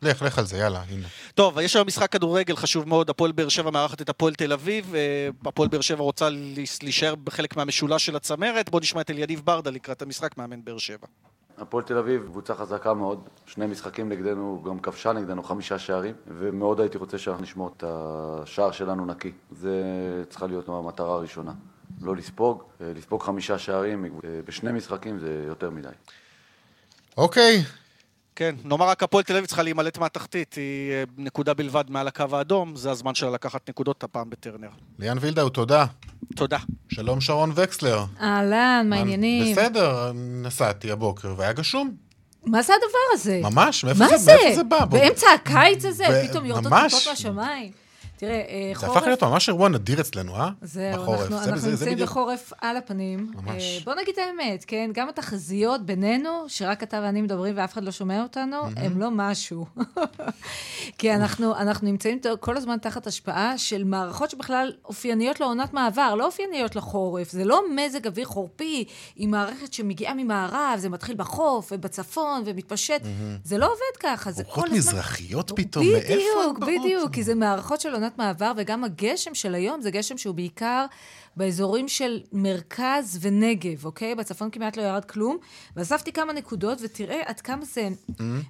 לך, 0.02 0.22
לך 0.22 0.40
על 0.40 0.46
זה, 0.46 0.58
יאללה, 0.58 0.84
הנה. 0.90 1.08
טוב, 1.36 1.60
יש 1.60 1.76
היום 1.76 1.88
משחק 1.88 2.12
כדורגל 2.12 2.56
חשוב 2.56 2.88
מאוד, 2.88 3.10
הפועל 3.10 3.32
באר 3.32 3.50
שבע 3.50 3.72
מארחת 3.72 4.02
את 4.02 4.10
הפועל 4.10 4.34
תל 4.34 4.54
אביב, 4.54 4.96
אה, 4.96 5.30
הפועל 5.46 5.70
באר 5.70 5.82
שבע 5.82 6.04
רוצה 6.04 6.28
להישאר 6.82 7.16
בחלק 7.16 7.58
מהמשולש 7.58 8.06
של 8.06 8.16
הצמרת. 8.16 8.70
בואו 8.70 8.82
נשמע 8.82 9.02
את 9.02 9.10
אליניב 9.10 9.42
ברדה 9.44 9.72
לקראת 9.72 10.02
המשחק, 10.02 10.38
מאמן 10.38 10.64
באר 10.64 10.78
שבע. 10.78 11.08
הפועל 11.64 11.84
תל 11.84 11.98
אביב, 11.98 12.24
קבוצה 12.26 12.56
חזקה 12.56 12.94
מאוד, 12.94 13.30
שני 13.46 13.68
משחקים 13.68 14.10
נגדנו, 14.10 14.64
גם 14.66 14.80
כבשה 14.80 15.14
נגדנו 15.14 15.44
חמישה 15.44 15.80
שערים, 15.80 16.16
ומאוד 16.28 16.80
הייתי 16.80 16.98
רוצה 16.98 17.18
שאנחנו 17.18 17.44
נשמור 17.44 17.72
את 17.78 17.84
השער 17.88 18.72
שלנו 18.72 19.06
נקי. 19.06 19.32
זה 19.52 19.74
צריכה 20.30 20.48
להיות 20.48 20.70
המטרה 20.70 21.14
הראשונה. 21.16 21.52
לא 22.02 22.16
לספוג, 22.16 22.64
אה, 22.82 22.92
לספוג 22.96 23.24
חמישה 23.24 23.58
שערים 23.58 24.06
אה, 24.06 24.10
בשני 24.46 24.72
משחקים 24.72 25.20
זה 25.20 25.44
יותר 25.48 25.70
מדי. 25.70 25.88
אוקיי. 27.18 27.64
כן, 28.36 28.56
נאמר 28.64 28.88
רק 28.88 29.04
הפועל 29.04 29.24
תל 29.24 29.34
אביב 29.36 29.46
צריכה 29.46 29.64
להימלט 29.64 29.98
מהתחתית, 29.98 30.54
היא 30.54 30.64
אה, 30.92 31.04
נקודה 31.18 31.54
בלבד 31.54 31.84
מעל 31.90 32.08
הקו 32.08 32.26
האדום, 32.32 32.76
זה 32.76 32.92
הזמן 32.92 33.16
שלה 33.16 33.30
לקחת 33.30 33.70
נקודות 33.70 34.04
הפעם 34.04 34.30
בטרנר. 34.30 34.70
ליאן 35.00 35.18
וילדאו, 35.22 35.50
תודה. 35.50 35.86
תודה. 36.36 36.58
שלום 36.90 37.22
שרון 37.22 37.52
וקסלר. 37.56 38.04
אהלן, 38.22 38.86
מה 38.90 38.96
העניינים? 38.96 39.56
בסדר, 39.56 40.12
נסעתי 40.16 40.92
הבוקר 40.92 41.34
והיה 41.38 41.54
גשום. 41.54 41.92
מה 42.46 42.62
זה 42.62 42.74
הדבר 42.74 42.98
הזה? 43.14 43.40
ממש, 43.44 43.84
מאיפה 43.84 44.08
זה- 44.08 44.18
זה? 44.18 44.36
מאיפה 44.42 44.56
זה 44.56 44.64
בא? 44.64 44.86
באמצע 44.86 45.28
הקיץ 45.36 45.86
הזה, 45.86 46.04
ב- 46.10 46.28
פתאום 46.30 46.46
יורדות. 46.46 46.74
טיפות 46.74 47.08
מהשמיים. 47.10 47.72
תראה, 48.24 48.36
אה, 48.50 48.72
זה 48.74 48.80
חורף... 48.80 48.98
הפך 48.98 49.06
להיות 49.06 49.24
ממש 49.24 49.50
אירוע 49.50 49.70
נדיר 49.70 50.02
אצלנו, 50.02 50.36
אה? 50.36 50.50
זהו, 50.62 50.94
בחורף. 51.02 51.20
אנחנו, 51.22 51.38
זה- 51.38 51.44
אנחנו 51.44 51.56
זה- 51.58 51.62
זה 51.66 51.72
נמצאים 51.72 51.94
בדיוק- 51.94 52.10
בחורף 52.10 52.54
על 52.62 52.78
הפנים. 52.78 53.32
ממש. 53.36 53.64
אה, 53.64 53.80
בוא 53.86 53.94
נגיד 53.94 54.14
את 54.14 54.20
האמת, 54.28 54.66
כן? 54.68 54.92
גם 54.94 55.10
התחזיות 55.10 55.86
בינינו, 55.86 56.30
שרק 56.48 56.84
אתה 56.84 57.00
ואני 57.04 57.22
מדברים 57.22 57.54
ואף 57.58 57.74
אחד 57.74 57.84
לא 57.84 57.92
שומע 57.92 58.24
אותנו, 58.24 58.58
הם 58.76 59.00
לא 59.00 59.08
משהו. 59.12 59.66
כי 60.98 61.14
אנחנו, 61.16 61.56
אנחנו 61.58 61.88
נמצאים 61.88 62.20
כל 62.40 62.58
הזמן 62.58 62.78
תחת 62.78 63.08
השפעה 63.08 63.58
של 63.58 63.84
מערכות 63.84 64.30
שבכלל 64.30 64.72
אופייניות 64.86 65.40
לעונת 65.40 65.74
מעבר, 65.74 66.16
לא 66.16 66.26
אופייניות 66.26 66.76
לחורף. 66.76 67.32
זה 67.32 67.46
לא 67.46 67.62
מזג 67.76 68.08
אוויר 68.08 68.26
חורפי 68.26 68.86
עם 69.16 69.32
מערכת 69.32 69.74
שמגיעה 69.74 70.14
ממערב, 70.14 70.76
זה 70.80 70.90
מתחיל 70.90 71.16
בחוף 71.16 71.72
ובצפון 71.72 72.42
ומתפשט. 72.46 73.02
זה 73.44 73.58
לא 73.58 73.66
עובד 73.66 73.78
ככה, 74.00 74.32
זה 74.32 74.44
כל 74.44 74.50
רוחות 74.50 74.66
הזמן... 74.66 74.78
מזרחיות 74.78 75.52
פתאום, 75.56 75.86
מאיפה 75.86 76.08
בדיוק, 76.14 76.56
הן 76.56 76.60
באות? 76.60 76.70
בדיוק, 76.86 77.14
כי 77.14 77.24
זה 77.24 77.36
מערכות 77.36 77.82
של 77.82 77.94
עונת 77.94 78.13
מעבר, 78.18 78.52
וגם 78.58 78.84
הגשם 78.84 79.36
של 79.36 79.56
היום 79.56 79.82
זה 79.82 79.92
גשם 79.92 80.18
שהוא 80.18 80.36
בעיקר 80.36 80.86
באזורים 81.36 81.88
של 81.88 82.22
מרכז 82.32 83.20
ונגב, 83.22 83.86
אוקיי? 83.86 84.16
בצפון 84.16 84.50
כמעט 84.50 84.78
לא 84.78 84.82
ירד 84.82 85.06
כלום. 85.06 85.38
ואספתי 85.76 86.12
כמה 86.12 86.34
נקודות, 86.34 86.78
ותראה 86.82 87.22
עד 87.26 87.42
כמה 87.42 87.66
זה 87.66 87.90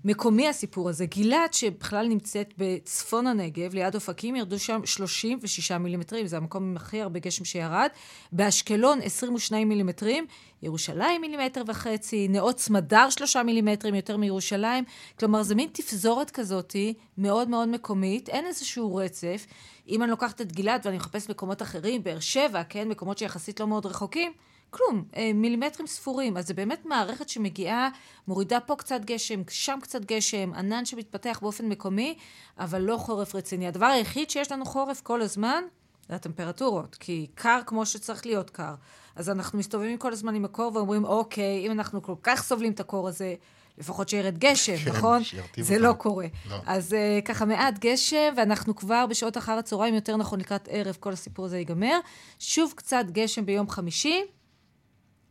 מקומי 0.06 0.48
הסיפור 0.48 0.90
הזה. 0.90 1.06
גילת, 1.06 1.53
שבכלל 1.53 2.07
נמצאת 2.07 2.53
בצפון 2.57 3.27
הנגב, 3.27 3.73
ליד 3.73 3.95
אופקים, 3.95 4.35
ירדו 4.35 4.60
שם 4.60 4.81
36 4.85 5.72
מילימטרים, 5.72 6.27
זה 6.27 6.38
המקום 6.38 6.64
עם 6.64 6.77
הכי 6.77 7.02
הרבה 7.02 7.19
גשם 7.19 7.45
שירד. 7.45 7.90
באשקלון 8.31 8.99
22 9.02 9.69
מילימטרים. 9.69 10.26
ירושלים 10.64 11.22
מילימטר 11.22 11.64
וחצי, 11.68 12.27
נאות 12.27 12.60
סמדר 12.60 13.10
שלושה 13.10 13.44
מילימטרים 13.44 13.95
יותר 13.95 14.18
מירושלים. 14.18 14.84
כלומר, 15.19 15.44
זה 15.44 15.56
מין 15.56 15.69
תפזורת 15.72 16.31
כזאתי, 16.31 16.94
מאוד 17.18 17.49
מאוד 17.49 17.68
מקומית, 17.68 18.30
אין 18.30 18.45
איזשהו 18.45 18.95
רצף. 18.95 19.45
אם 19.88 20.03
אני 20.03 20.11
לוקחת 20.11 20.41
את 20.41 20.52
גלעד 20.52 20.85
ואני 20.85 20.98
מחפשת 20.98 21.30
מקומות 21.30 21.61
אחרים, 21.61 22.03
באר 22.03 22.19
שבע, 22.19 22.64
כן, 22.64 22.90
מקומות 22.90 23.18
שיחסית 23.18 23.60
לא 23.60 23.68
מאוד 23.68 23.85
רחוקים, 23.85 24.31
כלום, 24.69 25.03
אה, 25.15 25.31
מילימטרים 25.34 25.88
ספורים. 25.88 26.38
אז 26.38 26.48
זה 26.48 26.53
באמת 26.53 26.85
מערכת 26.85 27.30
שמגיעה, 27.30 27.90
מורידה 28.27 28.60
פה 28.60 28.76
קצת 28.76 29.02
גשם, 29.06 29.41
שם 29.49 29.80
קצת 29.81 30.06
גשם, 30.06 30.53
ענן 30.53 30.85
שמתפתח 30.85 31.40
באופן 31.41 31.65
מקומי, 31.65 32.15
אבל 32.60 32.81
לא 32.81 32.98
חורף 32.98 33.35
רציני. 33.35 33.68
הדבר 33.68 33.85
היחיד 33.85 34.30
שיש 34.30 34.52
לנו 34.52 34.65
חורף 34.65 35.02
כל 35.02 35.22
הזמן, 35.22 35.64
זה 36.10 36.15
הטמפרטורות, 36.15 36.95
כי 36.95 37.27
קר 37.35 37.60
כמו 37.65 37.85
שצריך 37.85 38.26
להיות 38.26 38.49
קר. 38.49 38.73
אז 39.15 39.30
אנחנו 39.30 39.60
מסתובבים 39.60 39.98
כל 39.98 40.14
הזמן 40.14 40.35
עם 40.35 40.45
הקור 40.45 40.72
ואומרים, 40.76 41.06
אוקיי, 41.06 41.68
אם 41.68 41.72
אנחנו 41.72 42.02
כל 42.02 42.15
כך 42.23 42.44
סובלים 42.44 42.72
את 42.72 42.80
הקור 42.80 43.07
הזה, 43.07 43.35
לפחות 43.77 44.10
שירד 44.10 44.38
גשם, 44.38 44.77
כן, 44.77 44.91
נכון? 44.91 45.22
זה 45.57 45.73
אותנו. 45.73 45.88
לא 45.88 45.94
קורה. 45.94 46.26
לא. 46.49 46.56
אז 46.65 46.94
uh, 46.94 47.26
ככה 47.26 47.45
מעט 47.45 47.80
גשם, 47.80 48.34
ואנחנו 48.38 48.76
כבר 48.76 49.06
בשעות 49.10 49.38
אחר 49.38 49.52
הצהריים, 49.52 49.95
יותר 49.95 50.18
נכון 50.18 50.40
לקראת 50.40 50.68
ערב, 50.72 50.98
כל 50.99 51.14
הסיפור 51.14 51.45
הזה 51.45 51.57
ייגמר. 51.57 51.99
שוב 52.40 52.73
קצת 52.76 53.06
גשם 53.11 53.45
ביום 53.45 53.69
חמישי, 53.69 54.22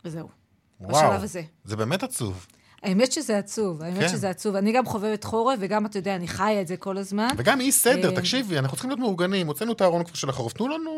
וזהו. 0.04 0.28
בשלב 0.80 1.22
הזה. 1.22 1.42
זה 1.64 1.76
באמת 1.76 2.02
עצוב. 2.02 2.46
האמת 2.82 3.12
שזה 3.12 3.38
עצוב, 3.38 3.82
האמת 3.82 4.00
כן. 4.00 4.08
שזה 4.08 4.30
עצוב. 4.30 4.56
אני 4.56 4.72
גם 4.72 4.86
חובבת 4.86 5.24
חורף, 5.24 5.58
וגם, 5.60 5.86
אתה 5.86 5.98
יודע, 5.98 6.16
אני 6.16 6.28
חיה 6.28 6.60
את 6.60 6.66
זה 6.66 6.76
כל 6.76 6.98
הזמן. 6.98 7.28
וגם 7.36 7.60
אי 7.60 7.72
סדר, 7.72 8.10
אה, 8.10 8.16
תקשיבי, 8.16 8.58
אנחנו 8.58 8.76
צריכים 8.76 8.90
להיות 8.90 9.00
מאורגנים, 9.00 9.46
הוצאנו 9.46 9.72
את 9.72 9.80
הארון 9.80 10.04
כבר 10.04 10.14
של 10.14 10.28
החורף, 10.28 10.52
תנו 10.52 10.68
לנו, 10.68 10.90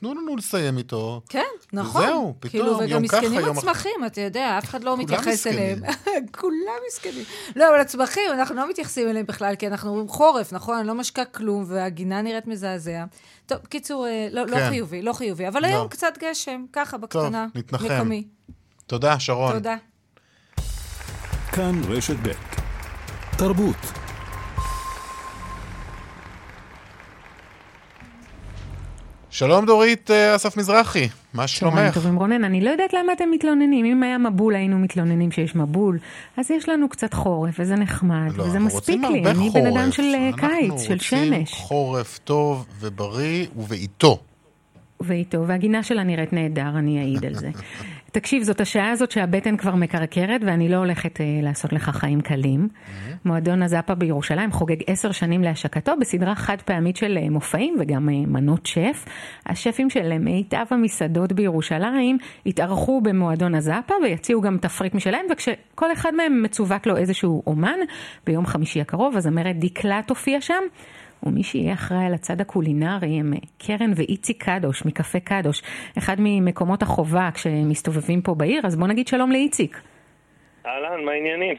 תנו 0.00 0.14
לנו 0.14 0.36
לסיים 0.36 0.78
איתו. 0.78 1.22
כן, 1.28 1.42
נכון. 1.72 2.02
וזהו, 2.02 2.34
פתאום, 2.40 2.50
כאילו, 2.50 2.78
וגם 2.78 2.88
יום 2.88 3.06
ככה, 3.08 3.20
מסכנים 3.20 3.40
יום 3.40 3.58
אחר. 3.58 3.70
הצמחים, 3.70 4.04
אתה 4.06 4.20
יודע, 4.20 4.58
אף 4.58 4.64
אחד 4.64 4.84
לא 4.84 4.96
מתייחס 4.96 5.26
מסכנים. 5.26 5.58
אליהם. 5.58 5.82
כולם 6.40 6.78
מסכנים. 6.88 7.24
לא, 7.56 7.68
אבל 7.68 7.80
הצמחים, 7.80 8.30
אנחנו 8.32 8.54
לא 8.54 8.70
מתייחסים 8.70 9.08
אליהם 9.08 9.26
בכלל, 9.26 9.54
כי 9.54 9.66
אנחנו 9.66 9.90
אומרים 9.90 10.08
חורף, 10.08 10.52
נכון? 10.52 10.78
אני 10.78 10.86
לא 10.86 10.94
משקה 10.94 11.24
כלום, 11.24 11.64
והגינה 11.66 12.22
נראית 12.22 12.46
מזעזע. 12.46 13.04
טוב, 13.46 13.58
קיצור, 13.58 14.06
אה, 14.06 14.28
לא, 14.32 14.46
לא 14.46 14.56
כן. 14.56 14.68
חיובי, 14.70 15.02
לא 15.02 15.12
חיובי. 15.12 15.48
אבל 15.48 15.62
לא. 15.62 15.66
היום 15.66 15.88
קצת 15.88 16.18
גשם, 16.18 16.64
ככה, 16.72 16.98
בקטנה. 16.98 17.46
נתנחם. 17.54 17.94
מקומי. 17.94 18.24
תודה, 18.86 19.20
שרון. 19.20 19.52
תודה. 19.52 19.76
כאן 21.52 21.80
רשת 21.88 22.16
ב' 22.22 22.32
תרבות. 23.36 24.07
שלום 29.30 29.66
דורית 29.66 30.10
אה, 30.10 30.36
אסף 30.36 30.56
מזרחי, 30.56 31.08
מה 31.34 31.46
צהריים 31.46 31.48
שלומך? 31.48 31.94
טובים 31.94 32.16
רונן, 32.16 32.44
אני 32.44 32.60
לא 32.60 32.70
יודעת 32.70 32.92
למה 32.92 33.12
אתם 33.12 33.30
מתלוננים, 33.30 33.84
אם 33.84 34.02
היה 34.02 34.18
מבול 34.18 34.54
היינו 34.54 34.78
מתלוננים 34.78 35.32
שיש 35.32 35.54
מבול, 35.56 35.98
אז 36.36 36.50
יש 36.50 36.68
לנו 36.68 36.88
קצת 36.88 37.14
חורף 37.14 37.54
וזה 37.58 37.74
נחמד, 37.74 38.36
לא, 38.36 38.42
וזה 38.42 38.58
אנחנו 38.58 38.66
מספיק 38.66 39.04
רוצים 39.04 39.24
לי, 39.24 39.30
אני 39.30 39.50
בן 39.50 39.66
אדם. 39.66 39.92
של 39.92 40.02
אה, 40.02 40.26
אנחנו 40.28 40.48
קיץ, 40.48 40.82
של 40.82 40.92
רוצים 40.92 40.98
שמש. 40.98 41.52
חורף 41.52 42.18
טוב 42.24 42.66
ובריא 42.80 43.46
ובעיתו. 43.56 44.18
ואיתו, 45.00 45.44
והגינה 45.46 45.82
שלה 45.82 46.02
נראית 46.02 46.32
נהדר, 46.32 46.78
אני 46.78 46.98
אעיד 47.00 47.24
על 47.24 47.34
זה. 47.34 47.50
תקשיב, 48.12 48.42
זאת 48.42 48.60
השעה 48.60 48.90
הזאת 48.90 49.10
שהבטן 49.10 49.56
כבר 49.56 49.74
מקרקרת, 49.74 50.40
ואני 50.46 50.68
לא 50.68 50.76
הולכת 50.76 51.20
אה, 51.20 51.26
לעשות 51.42 51.72
לך 51.72 51.90
חיים 51.90 52.20
קלים. 52.20 52.68
מועדון 53.24 53.62
הזאפה 53.62 53.94
בירושלים 53.94 54.52
חוגג 54.52 54.76
עשר 54.86 55.12
שנים 55.12 55.42
להשקתו 55.42 55.92
בסדרה 56.00 56.34
חד 56.34 56.56
פעמית 56.64 56.96
של 56.96 57.18
אה, 57.22 57.30
מופעים 57.30 57.76
וגם 57.80 58.08
אה, 58.08 58.14
מנות 58.26 58.66
שף. 58.66 59.04
השפים 59.46 59.90
של 59.90 60.12
אה, 60.12 60.18
מיטב 60.18 60.64
המסעדות 60.70 61.32
בירושלים 61.32 62.18
יתארחו 62.46 63.00
במועדון 63.00 63.54
הזאפה 63.54 63.94
ויציעו 64.02 64.40
גם 64.40 64.58
תפריט 64.58 64.94
משלהם, 64.94 65.26
וכשכל 65.30 65.92
אחד 65.92 66.14
מהם 66.14 66.42
מצווק 66.42 66.86
לו 66.86 66.96
איזשהו 66.96 67.42
אומן, 67.46 67.78
ביום 68.26 68.46
חמישי 68.46 68.80
הקרוב, 68.80 69.16
הזמרת 69.16 69.58
דיקלה 69.58 70.00
תופיע 70.06 70.40
שם. 70.40 70.62
ומי 71.22 71.42
שיהיה 71.42 71.74
אחראי 71.74 72.06
על 72.06 72.14
הצד 72.14 72.40
הקולינרי 72.40 73.20
הם 73.20 73.32
קרן 73.58 73.92
ואיציק 73.96 74.44
קדוש 74.44 74.86
מקפה 74.86 75.20
קדוש, 75.20 75.62
אחד 75.98 76.16
ממקומות 76.18 76.82
החובה 76.82 77.28
כשמסתובבים 77.34 78.22
פה 78.22 78.34
בעיר, 78.34 78.66
אז 78.66 78.76
בוא 78.76 78.86
נגיד 78.86 79.08
שלום 79.08 79.32
לאיציק. 79.32 79.80
אהלן, 80.66 81.04
מה 81.04 81.12
העניינים? 81.12 81.56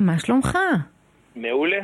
מה 0.00 0.18
שלומך? 0.18 0.58
מעולה. 1.36 1.80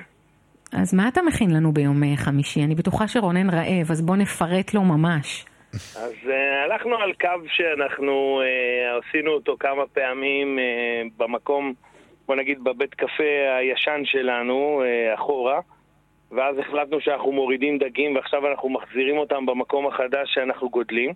אז 0.73 0.95
מה 0.95 1.09
אתה 1.09 1.23
מכין 1.23 1.51
לנו 1.51 1.73
ביום 1.73 2.05
אה, 2.05 2.17
חמישי? 2.17 2.65
אני 2.65 2.75
בטוחה 2.75 3.09
שרונן 3.09 3.51
רעב, 3.51 3.91
אז 3.91 4.03
בוא 4.03 4.17
נפרט 4.17 4.75
לו 4.75 4.83
ממש. 4.85 5.45
אז 5.75 6.13
uh, 6.25 6.33
הלכנו 6.65 6.97
על 6.97 7.13
קו 7.13 7.49
שאנחנו 7.49 8.41
uh, 8.43 9.09
עשינו 9.09 9.31
אותו 9.31 9.57
כמה 9.61 9.87
פעמים 9.87 10.59
uh, 10.59 11.13
במקום, 11.17 11.75
בוא 12.27 12.37
נגיד 12.37 12.65
בבית 12.65 12.95
קפה 12.95 13.57
הישן 13.59 14.01
שלנו, 14.05 14.83
uh, 14.83 15.15
אחורה, 15.15 15.61
ואז 16.31 16.59
החלטנו 16.59 17.01
שאנחנו 17.01 17.33
מורידים 17.33 17.79
דגים 17.79 18.17
ועכשיו 18.17 18.47
אנחנו 18.51 18.69
מחזירים 18.69 19.19
אותם 19.19 19.47
במקום 19.47 19.87
החדש 19.87 20.35
שאנחנו 20.35 20.69
גודלים. 20.71 21.13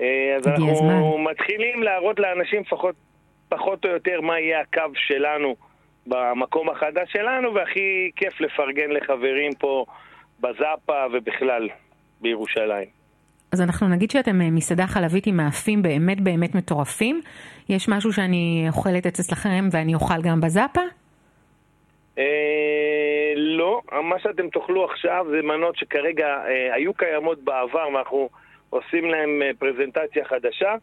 אה, 0.00 0.36
אז 0.36 0.48
אנחנו 0.48 1.18
מתחילים 1.18 1.82
להראות 1.82 2.18
לאנשים 2.18 2.60
לפחות, 2.60 2.94
פחות 3.48 3.84
או 3.84 3.90
יותר 3.90 4.20
מה 4.20 4.40
יהיה 4.40 4.60
הקו 4.60 4.94
שלנו 4.94 5.56
במקום 6.06 6.70
החדש 6.70 7.12
שלנו, 7.12 7.54
והכי 7.54 8.10
כיף 8.16 8.40
לפרגן 8.40 8.90
לחברים 8.90 9.54
פה 9.58 9.84
בזאפה 10.40 11.04
ובכלל 11.12 11.68
בירושלים. 12.20 12.86
אז 13.52 13.60
אנחנו 13.60 13.88
נגיד 13.88 14.10
שאתם 14.10 14.40
אה, 14.40 14.50
מסעדה 14.50 14.86
חלבית 14.86 15.26
עם 15.26 15.36
מאפים 15.36 15.82
באמת 15.82 16.20
באמת 16.20 16.54
מטורפים. 16.54 17.20
יש 17.68 17.88
משהו 17.88 18.12
שאני 18.12 18.66
אוכלת 18.68 19.06
אצלכם 19.06 19.68
ואני 19.72 19.94
אוכל 19.94 20.22
גם 20.22 20.40
בזאפה? 20.40 20.80
אה, 22.18 23.32
לא, 23.36 23.80
מה 24.02 24.18
שאתם 24.18 24.48
תאכלו 24.50 24.84
עכשיו 24.84 25.26
זה 25.30 25.42
מנות 25.42 25.76
שכרגע 25.76 26.26
אה, 26.26 26.74
היו 26.74 26.94
קיימות 26.94 27.38
בעבר 27.38 27.88
ואנחנו 27.94 28.28
עושים 28.70 29.10
להם 29.10 29.42
אה, 29.42 29.50
פרזנטציה 29.58 30.24
חדשה. 30.24 30.74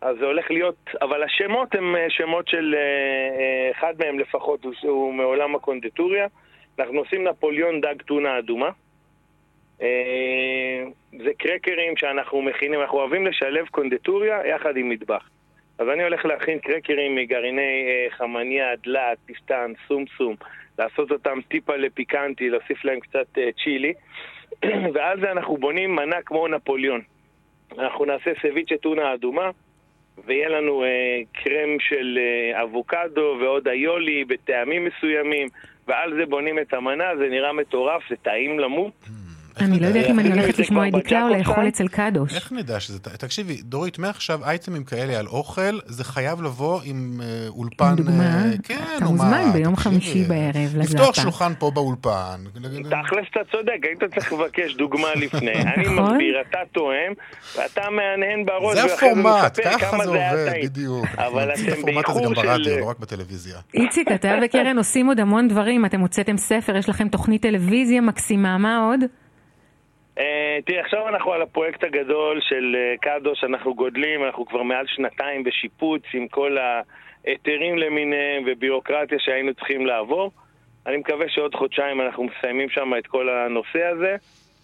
אז 0.00 0.16
זה 0.18 0.24
הולך 0.26 0.50
להיות, 0.50 0.76
אבל 1.02 1.22
השמות 1.22 1.74
הם 1.74 1.96
אה, 1.96 2.06
שמות 2.10 2.48
של 2.48 2.74
אה, 2.78 3.70
אחד 3.70 3.94
מהם 3.98 4.18
לפחות 4.18 4.64
הוא- 4.64 4.74
הוא 4.82 5.14
מעולם 5.14 5.54
הקונדיטוריה. 5.54 6.26
אנחנו 6.78 6.98
עושים 6.98 7.24
נפוליאון 7.28 7.80
דג 7.80 8.02
טונה 8.02 8.38
אדומה. 8.38 8.70
זה 11.18 11.30
קרקרים 11.38 11.96
שאנחנו 11.96 12.42
מכינים, 12.42 12.80
אנחנו 12.80 12.98
אוהבים 12.98 13.26
לשלב 13.26 13.66
קונדיטוריה 13.66 14.46
יחד 14.46 14.76
עם 14.76 14.88
מטבח. 14.88 15.28
אז 15.78 15.88
אני 15.88 16.02
הולך 16.02 16.24
להכין 16.24 16.58
קרקרים 16.58 17.14
מגרעיני 17.14 17.86
חמניה, 18.10 18.76
דלעת, 18.76 19.18
פסטן, 19.26 19.72
סומסום, 19.88 20.34
לעשות 20.78 21.10
אותם 21.10 21.38
טיפה 21.48 21.76
לפיקנטי, 21.76 22.50
להוסיף 22.50 22.84
להם 22.84 23.00
קצת 23.00 23.38
אה, 23.38 23.50
צ'ילי, 23.64 23.92
ועל 24.94 25.20
זה 25.20 25.30
אנחנו 25.32 25.56
בונים 25.56 25.96
מנה 25.96 26.22
כמו 26.26 26.48
נפוליאון. 26.48 27.00
אנחנו 27.78 28.04
נעשה 28.04 28.30
סביצ'ה 28.42 28.76
טונה 28.76 29.14
אדומה, 29.14 29.50
ויהיה 30.24 30.48
לנו 30.48 30.84
אה, 30.84 31.20
קרם 31.32 31.80
של 31.80 32.18
אה, 32.18 32.62
אבוקדו 32.62 33.36
ועוד 33.40 33.68
איולי 33.68 34.24
בטעמים 34.24 34.84
מסוימים, 34.84 35.48
ועל 35.88 36.14
זה 36.14 36.26
בונים 36.26 36.58
את 36.58 36.74
המנה, 36.74 37.16
זה 37.16 37.28
נראה 37.28 37.52
מטורף, 37.52 38.02
זה 38.10 38.16
טעים 38.16 38.58
למות. 38.58 38.92
אני 39.60 39.80
לא 39.80 39.86
יודעת 39.86 40.06
אם 40.06 40.20
אני 40.20 40.30
הולכת 40.32 40.56
זה 40.56 40.62
לשמוע 40.62 40.88
את 40.88 40.92
דקלה 40.92 41.22
או 41.22 41.28
לאכול. 41.28 41.68
אצל 41.68 41.88
קדוש. 41.88 42.34
איך 42.34 42.52
נדע 42.52 42.80
שזה... 42.80 42.98
תקשיבי, 43.00 43.56
דורית, 43.62 43.98
מעכשיו 43.98 44.44
אייטמים 44.44 44.84
כאלה 44.84 45.18
על 45.18 45.26
אוכל, 45.26 45.60
זה 45.86 46.04
חייב 46.04 46.42
לבוא 46.42 46.80
עם 46.84 47.20
אה, 47.24 47.48
אולפן... 47.48 47.94
דוגמה, 47.96 48.24
אה, 48.44 48.50
כן, 48.62 48.78
אתה 48.96 49.04
נו 49.04 49.10
מוזמן 49.10 49.30
מה, 49.46 49.52
ביום 49.52 49.76
חמישי 49.76 50.24
בערב 50.24 50.76
לפתוח 50.76 51.00
לזאפה. 51.08 51.22
שולחן 51.22 51.52
פה 51.58 51.70
באולפן. 51.70 52.40
תכלס 52.90 53.26
אתה 53.30 53.40
צודק, 53.52 53.72
היית 53.82 54.14
צריך 54.14 54.32
לבקש 54.32 54.74
דוגמה 54.74 55.08
לפני. 55.22 55.52
אני 55.52 55.82
נכון. 55.84 56.12
מסביר, 56.12 56.34
אתה 56.50 56.58
תואם, 56.72 57.12
ואתה 57.56 57.80
מהנהן 57.90 58.44
בראש, 58.46 58.78
זה 58.78 58.88
זה 58.88 58.94
הפורמט, 58.94 59.60
ככה 59.64 59.90
כמה 59.90 60.04
זה 60.04 60.10
זה 60.10 60.30
עובד. 60.30 60.52
בדיוק. 60.64 61.06
אבל 61.16 61.50
אתם 61.54 61.62
את 61.62 61.78
הפורמט 61.78 62.08
הזה 62.08 62.20
גם 62.20 62.28
באיחור 62.28 62.34
ברדיו, 62.34 62.64
של- 62.64 62.80
לא 62.80 62.84
רק 62.84 62.98
בטלוויזיה. 62.98 63.56
איציק, 63.74 64.12
אתה 64.14 64.38
וקרן 64.44 64.78
עושים 64.78 65.06
עוד 65.06 65.20
המון 65.20 65.48
דברים, 65.48 65.84
אתם 65.84 66.00
הוצאתם 66.00 66.36
ספר, 66.36 66.76
יש 66.76 66.88
לכם 66.88 67.08
תוכנית 67.08 67.42
טלוויזיה 67.42 68.00
מקסימה, 68.00 68.58
מה 68.58 68.78
עוד? 68.78 69.00
אה, 70.18 70.58
תראי, 70.66 70.80
עכשיו 70.80 71.08
אנחנו 71.08 71.32
על 71.32 71.42
הפרויקט 71.42 71.84
הגדול 71.84 72.40
של 72.40 72.76
אה, 72.78 72.94
קדוש, 73.00 73.44
אנחנו 73.44 73.74
גודלים, 73.74 74.24
אנחנו 74.24 74.46
כבר 74.46 74.62
מעל 74.62 74.86
שנתיים 74.86 75.44
בשיפוץ 75.44 76.02
עם 76.14 76.28
כל 76.28 76.56
ההיתרים 76.58 77.78
למיניהם 77.78 78.42
ובירוקרטיה 78.46 79.18
שהיינו 79.20 79.54
צריכים 79.54 79.86
לעבור. 79.86 80.30
אני 80.86 80.96
מקווה 80.96 81.28
שעוד 81.28 81.54
חודשיים 81.54 82.00
אנחנו 82.00 82.24
מסיימים 82.24 82.68
שם 82.68 82.92
את 82.98 83.06
כל 83.06 83.28
הנושא 83.28 83.84
הזה. 83.84 84.16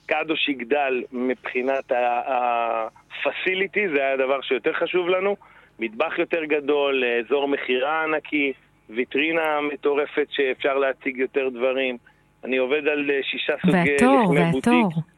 קדוש 0.06 0.48
יגדל 0.48 1.02
מבחינת 1.12 1.92
ה-facility, 1.92 3.80
זה 3.94 4.00
היה 4.00 4.12
הדבר 4.12 4.40
שיותר 4.40 4.72
חשוב 4.72 5.08
לנו. 5.08 5.36
מטבח 5.78 6.18
יותר 6.18 6.44
גדול, 6.44 7.04
אזור 7.04 7.48
מכירה 7.48 8.02
ענקי, 8.04 8.52
ויטרינה 8.90 9.60
מטורפת 9.72 10.26
שאפשר 10.30 10.78
להציג 10.78 11.16
יותר 11.16 11.48
דברים. 11.48 11.96
אני 12.44 12.56
עובד 12.56 12.88
על 12.88 13.10
אה, 13.10 13.20
שישה 13.22 13.52
סוגי 13.66 13.92
והתור, 13.92 14.34
לחמי 14.34 14.50
בוטיק. 14.50 14.72
והתור. 14.72 15.17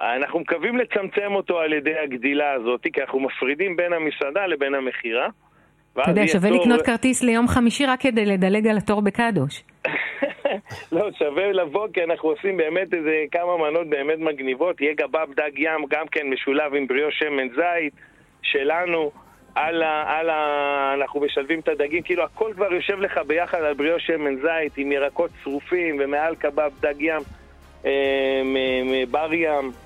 אנחנו 0.00 0.40
מקווים 0.40 0.76
לצמצם 0.76 1.34
אותו 1.34 1.58
על 1.58 1.72
ידי 1.72 1.98
הגדילה 2.04 2.52
הזאת, 2.52 2.86
כי 2.92 3.00
אנחנו 3.00 3.20
מפרידים 3.20 3.76
בין 3.76 3.92
המסעדה 3.92 4.46
לבין 4.46 4.74
המכירה. 4.74 5.28
אתה 5.92 6.10
יודע, 6.10 6.26
שווה 6.26 6.50
לקנות 6.50 6.82
כרטיס 6.82 7.22
ליום 7.22 7.48
חמישי 7.48 7.86
רק 7.86 8.00
כדי 8.00 8.26
לדלג 8.26 8.66
על 8.66 8.76
התור 8.76 9.02
בקדוש. 9.02 9.62
לא, 10.92 11.08
שווה 11.18 11.52
לבוא, 11.52 11.88
כי 11.92 12.04
אנחנו 12.04 12.28
עושים 12.28 12.56
באמת 12.56 12.94
איזה 12.94 13.24
כמה 13.32 13.56
מנות 13.56 13.88
באמת 13.88 14.18
מגניבות. 14.18 14.80
יהיה 14.80 14.94
גבב 14.94 15.34
דג 15.36 15.58
ים, 15.58 15.86
גם 15.90 16.06
כן 16.12 16.26
משולב 16.30 16.74
עם 16.74 16.86
בריאו 16.86 17.10
שמן 17.10 17.48
זית 17.48 17.94
שלנו. 18.42 19.10
על 19.54 19.82
ה, 19.82 20.04
על 20.06 20.30
ה... 20.30 20.94
אנחנו 20.94 21.20
משלבים 21.20 21.60
את 21.60 21.68
הדגים, 21.68 22.02
כאילו 22.02 22.24
הכל 22.24 22.52
כבר 22.54 22.72
יושב 22.72 22.98
לך 23.00 23.20
ביחד 23.26 23.58
על 23.58 23.74
בריאו 23.74 24.00
שמן 24.00 24.36
זית 24.36 24.72
עם 24.76 24.92
ירקות 24.92 25.30
צרופים 25.44 25.96
ומעל 26.00 26.34
קבב 26.34 26.70
דג 26.80 27.00
ים 27.00 27.22
אה, 27.86 28.42
מבר 28.84 29.34
ים. 29.34 29.83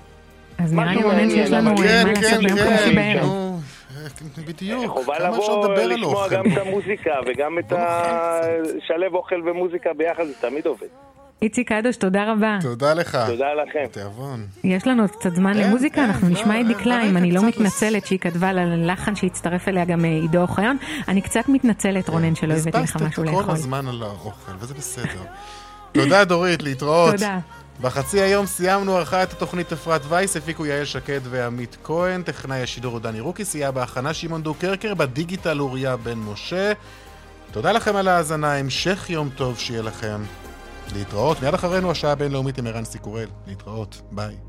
אז 0.59 0.73
נראה 0.73 0.93
לי 0.93 1.03
רונן 1.03 1.29
שיש 1.29 1.51
לנו 1.51 1.69
אה, 1.69 1.73
אבל 1.73 2.09
מה 2.09 2.15
כן, 2.15 2.21
לעשות 2.21 2.39
ביום 2.43 2.57
כן, 2.57 2.65
חמישי 2.77 2.89
כן, 2.89 2.95
בערב. 2.95 3.25
נו, 3.25 3.59
אה, 4.37 4.43
בדיוק, 4.45 4.85
חובה 4.87 5.15
כמה 5.17 5.29
אפשר 5.37 5.41
לבוא 5.41 5.67
לדבר 5.67 5.81
על 5.83 5.93
לשמוע 5.93 6.13
אוכל? 6.13 6.35
גם 6.35 6.45
את 6.53 6.57
המוזיקה 6.57 7.11
וגם 7.27 7.59
את 7.59 7.71
ה... 7.71 8.39
לשלב 8.75 9.13
אוכל 9.13 9.49
ומוזיקה 9.49 9.89
ביחד, 9.97 10.23
זה 10.25 10.33
תמיד 10.41 10.65
עובד. 10.65 10.87
איציק 11.41 11.69
קדוש, 11.73 11.95
תודה 11.95 12.31
רבה. 12.31 12.57
תודה 12.61 12.93
לך. 12.93 13.17
תודה 13.27 13.53
לכם. 13.53 13.85
תיאבון. 13.91 14.45
יש 14.63 14.87
לנו 14.87 15.03
עוד 15.03 15.11
קצת 15.11 15.35
זמן 15.35 15.57
למוזיקה, 15.57 16.03
אנחנו 16.05 16.29
נשמע 16.29 16.61
את 16.61 16.67
דקלה, 16.67 17.03
אם 17.03 17.17
אני 17.17 17.31
לא 17.31 17.47
מתנצלת 17.47 18.05
שהיא 18.05 18.19
כתבה 18.19 18.53
ללחן 18.53 19.15
שהצטרף 19.15 19.67
אליה 19.67 19.85
גם 19.85 20.05
אה, 20.05 20.09
עידו 20.09 20.41
אוחיון. 20.41 20.77
אני 21.07 21.21
קצת 21.21 21.49
מתנצלת, 21.49 22.09
רונן, 22.09 22.35
שלא 22.35 22.53
הבאתי 22.53 22.77
לך 22.77 22.95
משהו 22.95 23.23
כל 23.25 23.31
לאכול. 23.31 23.53
הזמן 23.53 23.87
על 23.87 24.03
האוכל, 24.03 24.51
וזה 24.59 24.73
בסדר. 24.73 25.21
תודה 25.91 26.25
דורית, 26.25 26.63
להתראות. 26.63 27.11
תודה. 27.11 27.39
בחצי 27.81 28.21
היום 28.21 28.45
סיימנו 28.45 28.97
ערכה 28.97 29.23
את 29.23 29.33
התוכנית 29.33 29.71
אפרת 29.73 30.01
וייס, 30.07 30.37
הפיקו 30.37 30.65
יעל 30.65 30.85
שקד 30.85 31.19
ועמית 31.23 31.77
כהן, 31.83 32.23
טכנאי 32.23 32.61
השידור 32.61 32.99
דני 32.99 33.19
רוקי, 33.19 33.45
סייע 33.45 33.71
בהכנה 33.71 34.13
שמעון 34.13 34.43
דוקרקר, 34.43 34.93
בדיגיטל 34.93 35.59
אוריה 35.59 35.97
בן 35.97 36.17
משה. 36.17 36.73
תודה 37.51 37.71
לכם 37.71 37.95
על 37.95 38.07
ההאזנה, 38.07 38.55
המשך 38.55 39.09
יום 39.09 39.29
טוב 39.35 39.57
שיהיה 39.59 39.81
לכם. 39.81 40.21
להתראות, 40.93 41.41
מיד 41.41 41.53
אחרינו 41.53 41.91
השעה 41.91 42.11
הבינלאומית 42.11 42.57
עם 42.57 42.67
ערן 42.67 42.85
סיקורל. 42.85 43.27
להתראות, 43.47 44.01
ביי. 44.11 44.48